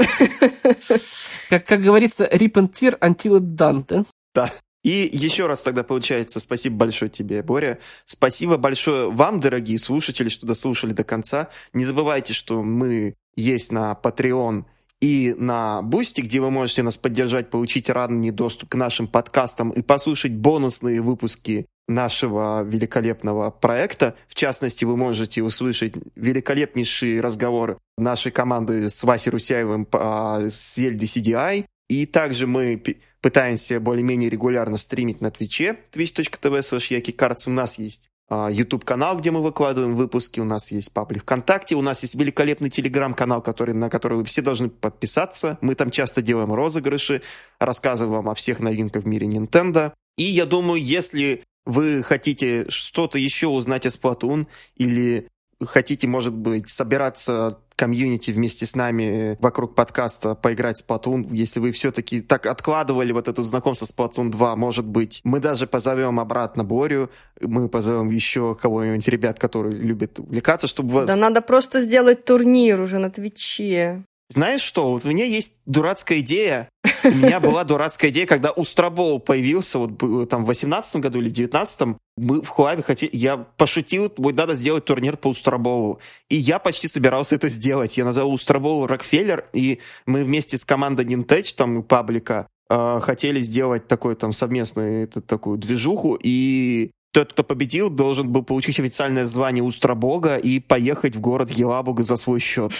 Как, 1.50 1.66
как 1.66 1.82
говорится, 1.82 2.26
rip 2.26 2.54
and 2.54 2.72
tear 2.72 2.98
until 3.00 3.40
it's 3.40 3.56
done, 3.56 3.86
да? 3.88 4.06
Да. 4.34 4.52
И 4.84 5.10
еще 5.12 5.48
раз 5.48 5.64
тогда 5.64 5.84
получается 5.84 6.40
спасибо 6.40 6.76
большое 6.76 7.10
тебе, 7.10 7.42
Боря. 7.42 7.80
Спасибо 8.06 8.58
большое 8.58 9.10
вам, 9.10 9.40
дорогие 9.40 9.80
слушатели, 9.80 10.30
что 10.30 10.46
дослушали 10.46 10.94
до 10.94 11.04
конца. 11.04 11.50
Не 11.74 11.84
забывайте, 11.84 12.34
что 12.34 12.62
мы 12.62 13.16
есть 13.36 13.72
на 13.72 13.98
Patreon 14.02 14.66
и 15.02 15.36
на 15.38 15.82
Boosty, 15.82 16.22
где 16.22 16.40
вы 16.40 16.52
можете 16.52 16.84
нас 16.84 16.98
поддержать, 16.98 17.50
получить 17.50 17.90
ранний 17.90 18.30
доступ 18.30 18.70
к 18.70 18.76
нашим 18.76 19.08
подкастам 19.08 19.72
и 19.72 19.82
послушать 19.82 20.34
бонусные 20.34 21.02
выпуски 21.02 21.66
нашего 21.88 22.64
великолепного 22.64 23.52
проекта. 23.52 24.16
В 24.28 24.36
частности, 24.36 24.86
вы 24.86 24.98
можете 24.98 25.44
услышать 25.44 25.94
великолепнейший 26.16 27.22
разговор 27.22 27.78
нашей 27.98 28.32
команды 28.32 28.90
с 28.90 29.04
Васей 29.04 29.32
Русяевым 29.32 29.86
по 29.86 30.42
Зельде 30.48 31.06
CDI. 31.06 31.66
И 31.88 32.06
также 32.06 32.48
мы 32.48 32.82
пытаемся 33.22 33.80
более-менее 33.80 34.30
регулярно 34.30 34.78
стримить 34.78 35.22
на 35.22 35.32
Твиче, 35.32 35.78
twitch.tv 35.92 36.60
slash 36.60 37.44
У 37.48 37.52
нас 37.52 37.78
есть 37.78 38.10
YouTube-канал, 38.32 39.20
где 39.20 39.30
мы 39.30 39.44
выкладываем 39.44 39.96
выпуски, 39.96 40.40
у 40.40 40.46
нас 40.46 40.72
есть 40.72 40.92
паблик 40.92 41.22
ВКонтакте, 41.22 41.76
у 41.76 41.84
нас 41.84 42.02
есть 42.02 42.16
великолепный 42.16 42.72
Телеграм-канал, 42.72 43.44
который, 43.44 43.76
на 43.76 43.90
который 43.92 44.18
вы 44.18 44.24
все 44.24 44.42
должны 44.42 44.70
подписаться. 44.70 45.60
Мы 45.62 45.76
там 45.76 45.92
часто 45.92 46.24
делаем 46.24 46.52
розыгрыши, 46.52 47.22
рассказываем 47.60 48.16
вам 48.16 48.30
о 48.30 48.34
всех 48.34 48.60
новинках 48.60 49.04
в 49.04 49.08
мире 49.08 49.28
Nintendo. 49.28 49.94
И 50.18 50.24
я 50.24 50.48
думаю, 50.48 50.82
если 50.82 51.44
вы 51.66 52.04
хотите 52.04 52.66
что-то 52.70 53.18
еще 53.18 53.48
узнать 53.48 53.86
о 53.86 53.90
Splatoon 53.90 54.48
или 54.76 55.28
хотите, 55.64 56.08
может 56.08 56.34
быть, 56.34 56.70
собираться 56.70 57.60
комьюнити 57.76 58.32
вместе 58.32 58.66
с 58.66 58.76
нами 58.76 59.38
вокруг 59.42 59.76
подкаста 59.76 60.36
поиграть 60.36 60.82
в 60.82 60.90
Splatoon. 60.90 61.28
Если 61.32 61.60
вы 61.60 61.72
все-таки 61.72 62.22
так 62.22 62.46
откладывали 62.46 63.12
вот 63.12 63.28
это 63.28 63.44
знакомство 63.44 63.86
с 63.86 63.94
Splatoon 63.94 64.30
2, 64.30 64.56
может 64.56 64.86
быть, 64.86 65.22
мы 65.24 65.40
даже 65.40 65.68
позовем 65.68 66.20
обратно 66.20 66.64
Борю, 66.64 67.10
мы 67.42 67.68
позовем 67.68 68.10
еще 68.10 68.56
кого-нибудь 68.56 69.08
ребят, 69.08 69.40
которые 69.40 69.76
любят 69.76 70.20
увлекаться, 70.20 70.68
чтобы... 70.68 70.94
Вас... 70.94 71.08
Да 71.08 71.16
надо 71.16 71.42
просто 71.42 71.82
сделать 71.82 72.24
турнир 72.24 72.80
уже 72.80 73.00
на 73.00 73.10
Твиче. 73.10 74.06
Знаешь 74.30 74.62
что, 74.62 74.92
вот 74.92 75.06
у 75.06 75.10
меня 75.10 75.26
есть 75.26 75.60
дурацкая 75.66 76.20
идея. 76.20 76.70
У 77.04 77.10
меня 77.10 77.40
была 77.40 77.64
дурацкая 77.66 78.10
идея, 78.10 78.26
когда 78.26 78.52
Устробол 78.52 79.20
появился, 79.20 79.78
вот 79.78 80.30
там 80.30 80.46
в 80.46 80.48
18 80.48 80.96
году 80.98 81.20
или 81.20 81.30
19 81.30 81.98
мы 82.18 82.42
в 82.42 82.48
Хуаве 82.48 82.82
хотели, 82.82 83.10
я 83.14 83.38
пошутил, 83.38 84.12
будет 84.18 84.38
надо 84.38 84.56
сделать 84.56 84.86
турнир 84.86 85.18
по 85.18 85.28
Устроболу. 85.28 86.00
И 86.30 86.36
я 86.38 86.60
почти 86.60 86.88
собирался 86.88 87.36
это 87.36 87.50
сделать. 87.50 87.98
Я 87.98 88.06
назвал 88.06 88.32
Устробол 88.32 88.88
Рокфеллер, 88.88 89.46
и 89.54 89.80
мы 90.06 90.24
вместе 90.24 90.58
с 90.58 90.66
командой 90.66 91.06
Nintech, 91.06 91.54
там, 91.56 91.84
паблика, 91.84 92.48
э, 92.70 93.00
хотели 93.02 93.42
сделать 93.42 93.88
такой 93.88 94.16
там 94.16 94.32
совместную 94.32 95.04
это, 95.04 95.22
такую 95.22 95.58
движуху, 95.58 96.18
и 96.20 96.92
тот, 97.16 97.32
кто 97.32 97.44
победил, 97.44 97.90
должен 97.90 98.30
был 98.30 98.44
получить 98.44 98.78
официальное 98.78 99.24
звание 99.24 99.64
Устробога 99.64 100.36
и 100.36 100.60
поехать 100.60 101.16
в 101.16 101.22
город 101.22 101.50
Елабуга 101.50 102.04
за 102.04 102.18
свой 102.18 102.42
счет. 102.42 102.74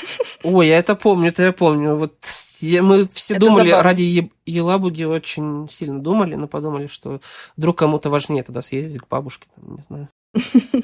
Ой, 0.44 0.68
я 0.68 0.78
это 0.78 0.96
помню, 0.96 1.30
это 1.30 1.44
я 1.44 1.54
помню. 1.54 1.96
Вот 1.96 2.16
мы 2.82 3.08
все 3.14 3.36
это 3.36 3.46
думали, 3.46 3.70
забавно. 3.70 3.84
ради 3.84 4.30
Елабуги 4.46 5.06
очень 5.06 5.70
сильно 5.72 6.02
думали, 6.02 6.36
но 6.36 6.50
подумали, 6.50 6.88
что 6.88 7.22
вдруг 7.56 7.78
кому-то 7.78 8.10
важнее 8.10 8.44
туда 8.44 8.62
съездить 8.62 9.02
к 9.02 9.08
бабушке, 9.08 9.48
там, 9.56 9.76
не 9.76 9.82
знаю. 9.82 10.10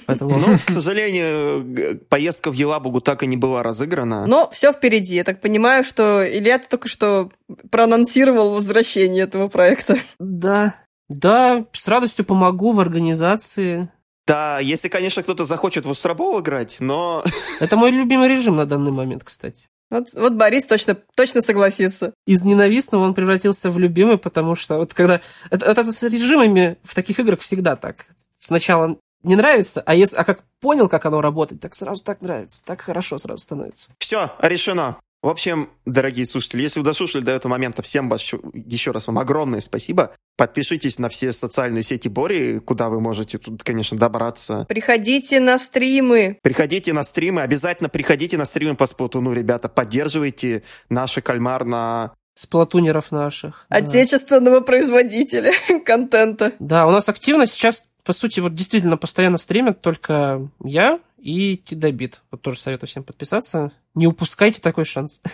Поэтому, 0.05 0.39
ну, 0.39 0.57
к 0.65 0.69
сожалению, 0.69 1.99
поездка 2.07 2.51
в 2.51 2.53
Елабугу 2.53 3.01
так 3.01 3.21
и 3.21 3.27
не 3.27 3.35
была 3.35 3.63
разыграна. 3.63 4.25
Но 4.27 4.49
все 4.51 4.71
впереди. 4.71 5.15
Я 5.15 5.25
так 5.25 5.41
понимаю, 5.41 5.83
что 5.83 6.25
Илья 6.25 6.57
только 6.57 6.87
что 6.87 7.31
проанонсировал 7.69 8.53
возвращение 8.53 9.23
этого 9.23 9.49
проекта. 9.49 9.97
Да, 10.19 10.75
да, 11.11 11.65
с 11.73 11.87
радостью 11.87 12.25
помогу 12.25 12.71
в 12.71 12.79
организации. 12.79 13.89
Да, 14.27 14.59
если, 14.59 14.87
конечно, 14.87 15.23
кто-то 15.23 15.45
захочет 15.45 15.85
в 15.85 15.89
Устробол 15.89 16.39
играть, 16.39 16.77
но... 16.79 17.23
Это 17.59 17.75
мой 17.75 17.91
любимый 17.91 18.29
режим 18.29 18.55
на 18.55 18.65
данный 18.65 18.91
момент, 18.91 19.23
кстати. 19.23 19.67
Вот, 19.89 20.07
вот 20.13 20.33
Борис 20.33 20.67
точно, 20.67 20.95
точно 21.15 21.41
согласится. 21.41 22.13
Из 22.25 22.43
ненавистного 22.43 23.03
он 23.03 23.13
превратился 23.13 23.69
в 23.69 23.77
любимый, 23.77 24.17
потому 24.17 24.55
что 24.55 24.77
вот 24.77 24.93
когда... 24.93 25.19
Это, 25.49 25.65
это 25.65 25.91
с 25.91 26.03
режимами 26.03 26.77
в 26.83 26.95
таких 26.95 27.19
играх 27.19 27.41
всегда 27.41 27.75
так. 27.75 28.05
Сначала 28.37 28.97
не 29.23 29.35
нравится, 29.35 29.83
а, 29.85 29.93
если, 29.93 30.15
а 30.15 30.23
как 30.23 30.43
понял, 30.59 30.87
как 30.87 31.05
оно 31.05 31.21
работает, 31.21 31.61
так 31.61 31.75
сразу 31.75 32.03
так 32.03 32.21
нравится, 32.21 32.63
так 32.63 32.81
хорошо 32.81 33.17
сразу 33.17 33.41
становится. 33.41 33.89
Все, 33.99 34.31
решено. 34.39 34.97
В 35.21 35.27
общем, 35.27 35.69
дорогие 35.85 36.25
слушатели, 36.25 36.63
если 36.63 36.79
вы 36.79 36.85
дослушали 36.85 37.21
до 37.21 37.31
этого 37.31 37.51
момента, 37.51 37.83
всем 37.83 38.09
вас 38.09 38.23
еще 38.53 38.89
раз 38.89 39.05
вам 39.05 39.19
огромное 39.19 39.59
спасибо. 39.59 40.15
Подпишитесь 40.35 40.97
на 40.97 41.09
все 41.09 41.31
социальные 41.31 41.83
сети 41.83 42.07
Бори, 42.07 42.57
куда 42.57 42.89
вы 42.89 42.99
можете 42.99 43.37
тут, 43.37 43.61
конечно, 43.61 43.95
добраться. 43.95 44.65
Приходите 44.67 45.39
на 45.39 45.59
стримы. 45.59 46.39
Приходите 46.41 46.91
на 46.93 47.03
стримы, 47.03 47.41
обязательно 47.41 47.87
приходите 47.87 48.35
на 48.37 48.45
стримы 48.45 48.75
по 48.75 48.87
Сплатуну, 48.87 49.33
ребята. 49.33 49.69
Поддерживайте 49.69 50.63
наши 50.89 51.21
кальмар 51.21 51.65
на 51.65 52.13
сплатунеров 52.33 53.11
наших. 53.11 53.67
Отечественного 53.69 54.61
да. 54.61 54.65
производителя 54.65 55.53
контента. 55.85 56.53
Да, 56.57 56.87
у 56.87 56.91
нас 56.91 57.07
активно 57.07 57.45
сейчас, 57.45 57.85
по 58.03 58.13
сути, 58.13 58.39
вот 58.39 58.55
действительно 58.55 58.97
постоянно 58.97 59.37
стримят 59.37 59.81
только 59.81 60.49
я 60.63 60.99
и 61.21 61.57
Тидобит. 61.57 62.21
Вот 62.31 62.41
тоже 62.41 62.59
советую 62.59 62.89
всем 62.89 63.03
подписаться. 63.03 63.71
Не 63.93 64.07
упускайте 64.07 64.61
такой 64.61 64.85
шанс. 64.85 65.21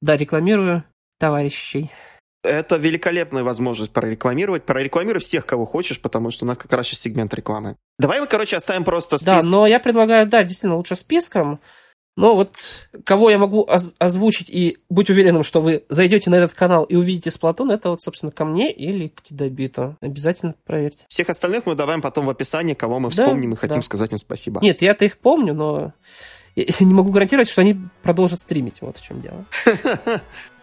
Да, 0.00 0.16
рекламирую 0.16 0.82
товарищей. 1.20 1.88
Это 2.42 2.76
великолепная 2.76 3.44
возможность 3.44 3.92
прорекламировать. 3.92 4.64
Прорекламируй 4.64 5.20
всех, 5.20 5.46
кого 5.46 5.64
хочешь, 5.64 6.00
потому 6.00 6.32
что 6.32 6.44
у 6.44 6.48
нас 6.48 6.58
как 6.58 6.72
раз 6.72 6.88
сейчас 6.88 7.02
сегмент 7.02 7.32
рекламы. 7.34 7.76
Давай 8.00 8.20
мы, 8.20 8.26
короче, 8.26 8.56
оставим 8.56 8.82
просто 8.82 9.18
список. 9.18 9.42
Да, 9.44 9.48
но 9.48 9.64
я 9.64 9.78
предлагаю, 9.78 10.28
да, 10.28 10.42
действительно, 10.42 10.74
лучше 10.74 10.96
списком. 10.96 11.60
Ну 12.14 12.34
вот, 12.34 12.52
кого 13.04 13.30
я 13.30 13.38
могу 13.38 13.64
оз- 13.66 13.94
озвучить 13.98 14.50
и 14.50 14.76
быть 14.90 15.08
уверенным, 15.08 15.42
что 15.44 15.62
вы 15.62 15.84
зайдете 15.88 16.28
на 16.28 16.34
этот 16.34 16.52
канал 16.52 16.84
и 16.84 16.94
увидите 16.94 17.30
Сплатун, 17.30 17.70
это 17.70 17.88
вот, 17.88 18.02
собственно, 18.02 18.30
ко 18.30 18.44
мне 18.44 18.70
или 18.70 19.08
к 19.08 19.22
Тидобиту. 19.22 19.96
Обязательно 20.02 20.54
проверьте. 20.66 21.04
Всех 21.08 21.30
остальных 21.30 21.64
мы 21.64 21.74
добавим 21.74 22.02
потом 22.02 22.26
в 22.26 22.30
описании, 22.30 22.74
кого 22.74 22.98
мы 23.00 23.08
Да, 23.10 23.24
вспомним 23.24 23.54
и 23.54 23.56
хотим 23.56 23.76
да. 23.76 23.82
сказать 23.82 24.12
им 24.12 24.18
спасибо. 24.18 24.60
Нет, 24.60 24.82
я-то 24.82 25.06
их 25.06 25.16
помню, 25.18 25.54
но 25.54 25.94
я 26.54 26.64
не 26.80 26.92
могу 26.92 27.10
гарантировать, 27.12 27.48
что 27.48 27.62
они 27.62 27.78
продолжат 28.02 28.40
стримить. 28.40 28.82
Вот 28.82 28.98
в 28.98 29.02
чем 29.02 29.22
дело. 29.22 29.46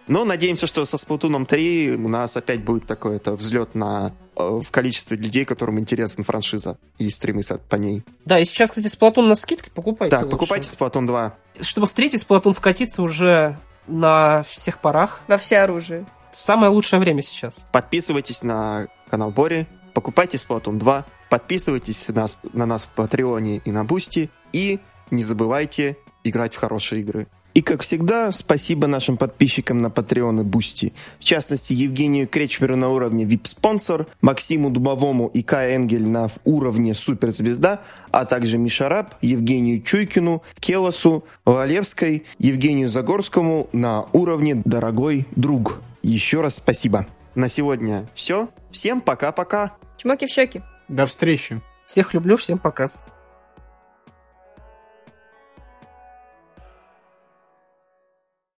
Но 0.10 0.26
надеемся, 0.26 0.66
что 0.66 0.84
со 0.86 0.98
Splatoon 0.98 1.46
3 1.46 1.92
у 1.92 2.08
нас 2.08 2.36
опять 2.36 2.64
будет 2.64 2.88
такой 2.88 3.18
это 3.18 3.36
взлет 3.36 3.76
на, 3.76 4.12
э, 4.36 4.60
в 4.60 4.72
количестве 4.72 5.16
людей, 5.16 5.46
которым 5.46 5.78
интересна 5.78 6.24
франшиза 6.24 6.80
и 6.98 7.12
стримы 7.12 7.42
по 7.70 7.76
ней. 7.76 8.04
Да, 8.26 8.40
и 8.40 8.44
сейчас, 8.44 8.70
кстати, 8.70 8.88
Splatoon 8.88 9.28
на 9.28 9.36
скидке 9.36 9.70
покупайте. 9.70 10.10
Так, 10.10 10.24
лучше. 10.24 10.32
покупайте 10.32 10.76
Splatoon 10.76 11.06
2. 11.06 11.36
Чтобы 11.62 11.86
в 11.86 11.94
третий 11.94 12.18
Splatoon 12.18 12.54
вкатиться 12.54 13.04
уже 13.04 13.60
на 13.86 14.42
всех 14.44 14.82
парах. 14.82 15.22
Во 15.28 15.38
все 15.38 15.60
оружие. 15.60 16.08
Самое 16.32 16.72
лучшее 16.72 17.00
время 17.00 17.22
сейчас. 17.22 17.54
Подписывайтесь 17.72 18.42
на 18.42 18.88
канал 19.12 19.30
Бори, 19.30 19.68
покупайте 19.94 20.38
Splatoon 20.38 20.80
2, 20.80 21.06
подписывайтесь 21.30 22.08
на, 22.08 22.26
на 22.54 22.66
нас 22.66 22.88
в 22.88 22.92
Патреоне 22.94 23.58
и 23.58 23.72
на 23.72 23.84
Boosty, 23.84 24.32
и 24.54 24.80
не 25.12 25.22
забывайте 25.22 25.98
играть 26.24 26.56
в 26.56 26.58
хорошие 26.58 27.02
игры. 27.02 27.28
И, 27.54 27.62
как 27.62 27.82
всегда, 27.82 28.32
спасибо 28.32 28.88
нашим 28.88 29.18
подписчикам 29.18 29.82
на 29.82 29.88
Patreon 29.88 30.42
и 30.42 30.44
Boosty. 30.44 30.94
В 31.20 31.24
частности, 31.24 31.74
Евгению 31.74 32.28
Кречмеру 32.28 32.76
на 32.76 32.90
уровне 32.90 33.26
VIP-спонсор, 33.26 34.08
Максиму 34.22 34.70
Дубовому 34.70 35.28
и 35.28 35.42
Кай 35.42 35.76
Энгель 35.76 36.08
на 36.08 36.28
уровне 36.46 36.94
суперзвезда, 36.94 37.82
а 38.12 38.26
также 38.26 38.58
Мишараб, 38.58 39.16
Евгению 39.22 39.82
Чуйкину, 39.82 40.44
Келосу, 40.60 41.24
Лалевской, 41.46 42.24
Евгению 42.38 42.88
Загорскому 42.88 43.68
на 43.74 44.06
уровне 44.14 44.62
дорогой 44.64 45.26
друг. 45.36 45.82
Еще 46.04 46.42
раз 46.42 46.56
спасибо. 46.58 47.08
На 47.36 47.48
сегодня 47.48 48.08
все. 48.14 48.50
Всем 48.72 49.02
пока-пока. 49.02 49.74
Чмоки 49.98 50.28
в 50.28 50.30
щеки. 50.30 50.62
До 50.88 51.06
встречи. 51.06 51.62
Всех 51.86 52.14
люблю, 52.14 52.38
всем 52.38 52.58
пока. 52.58 52.90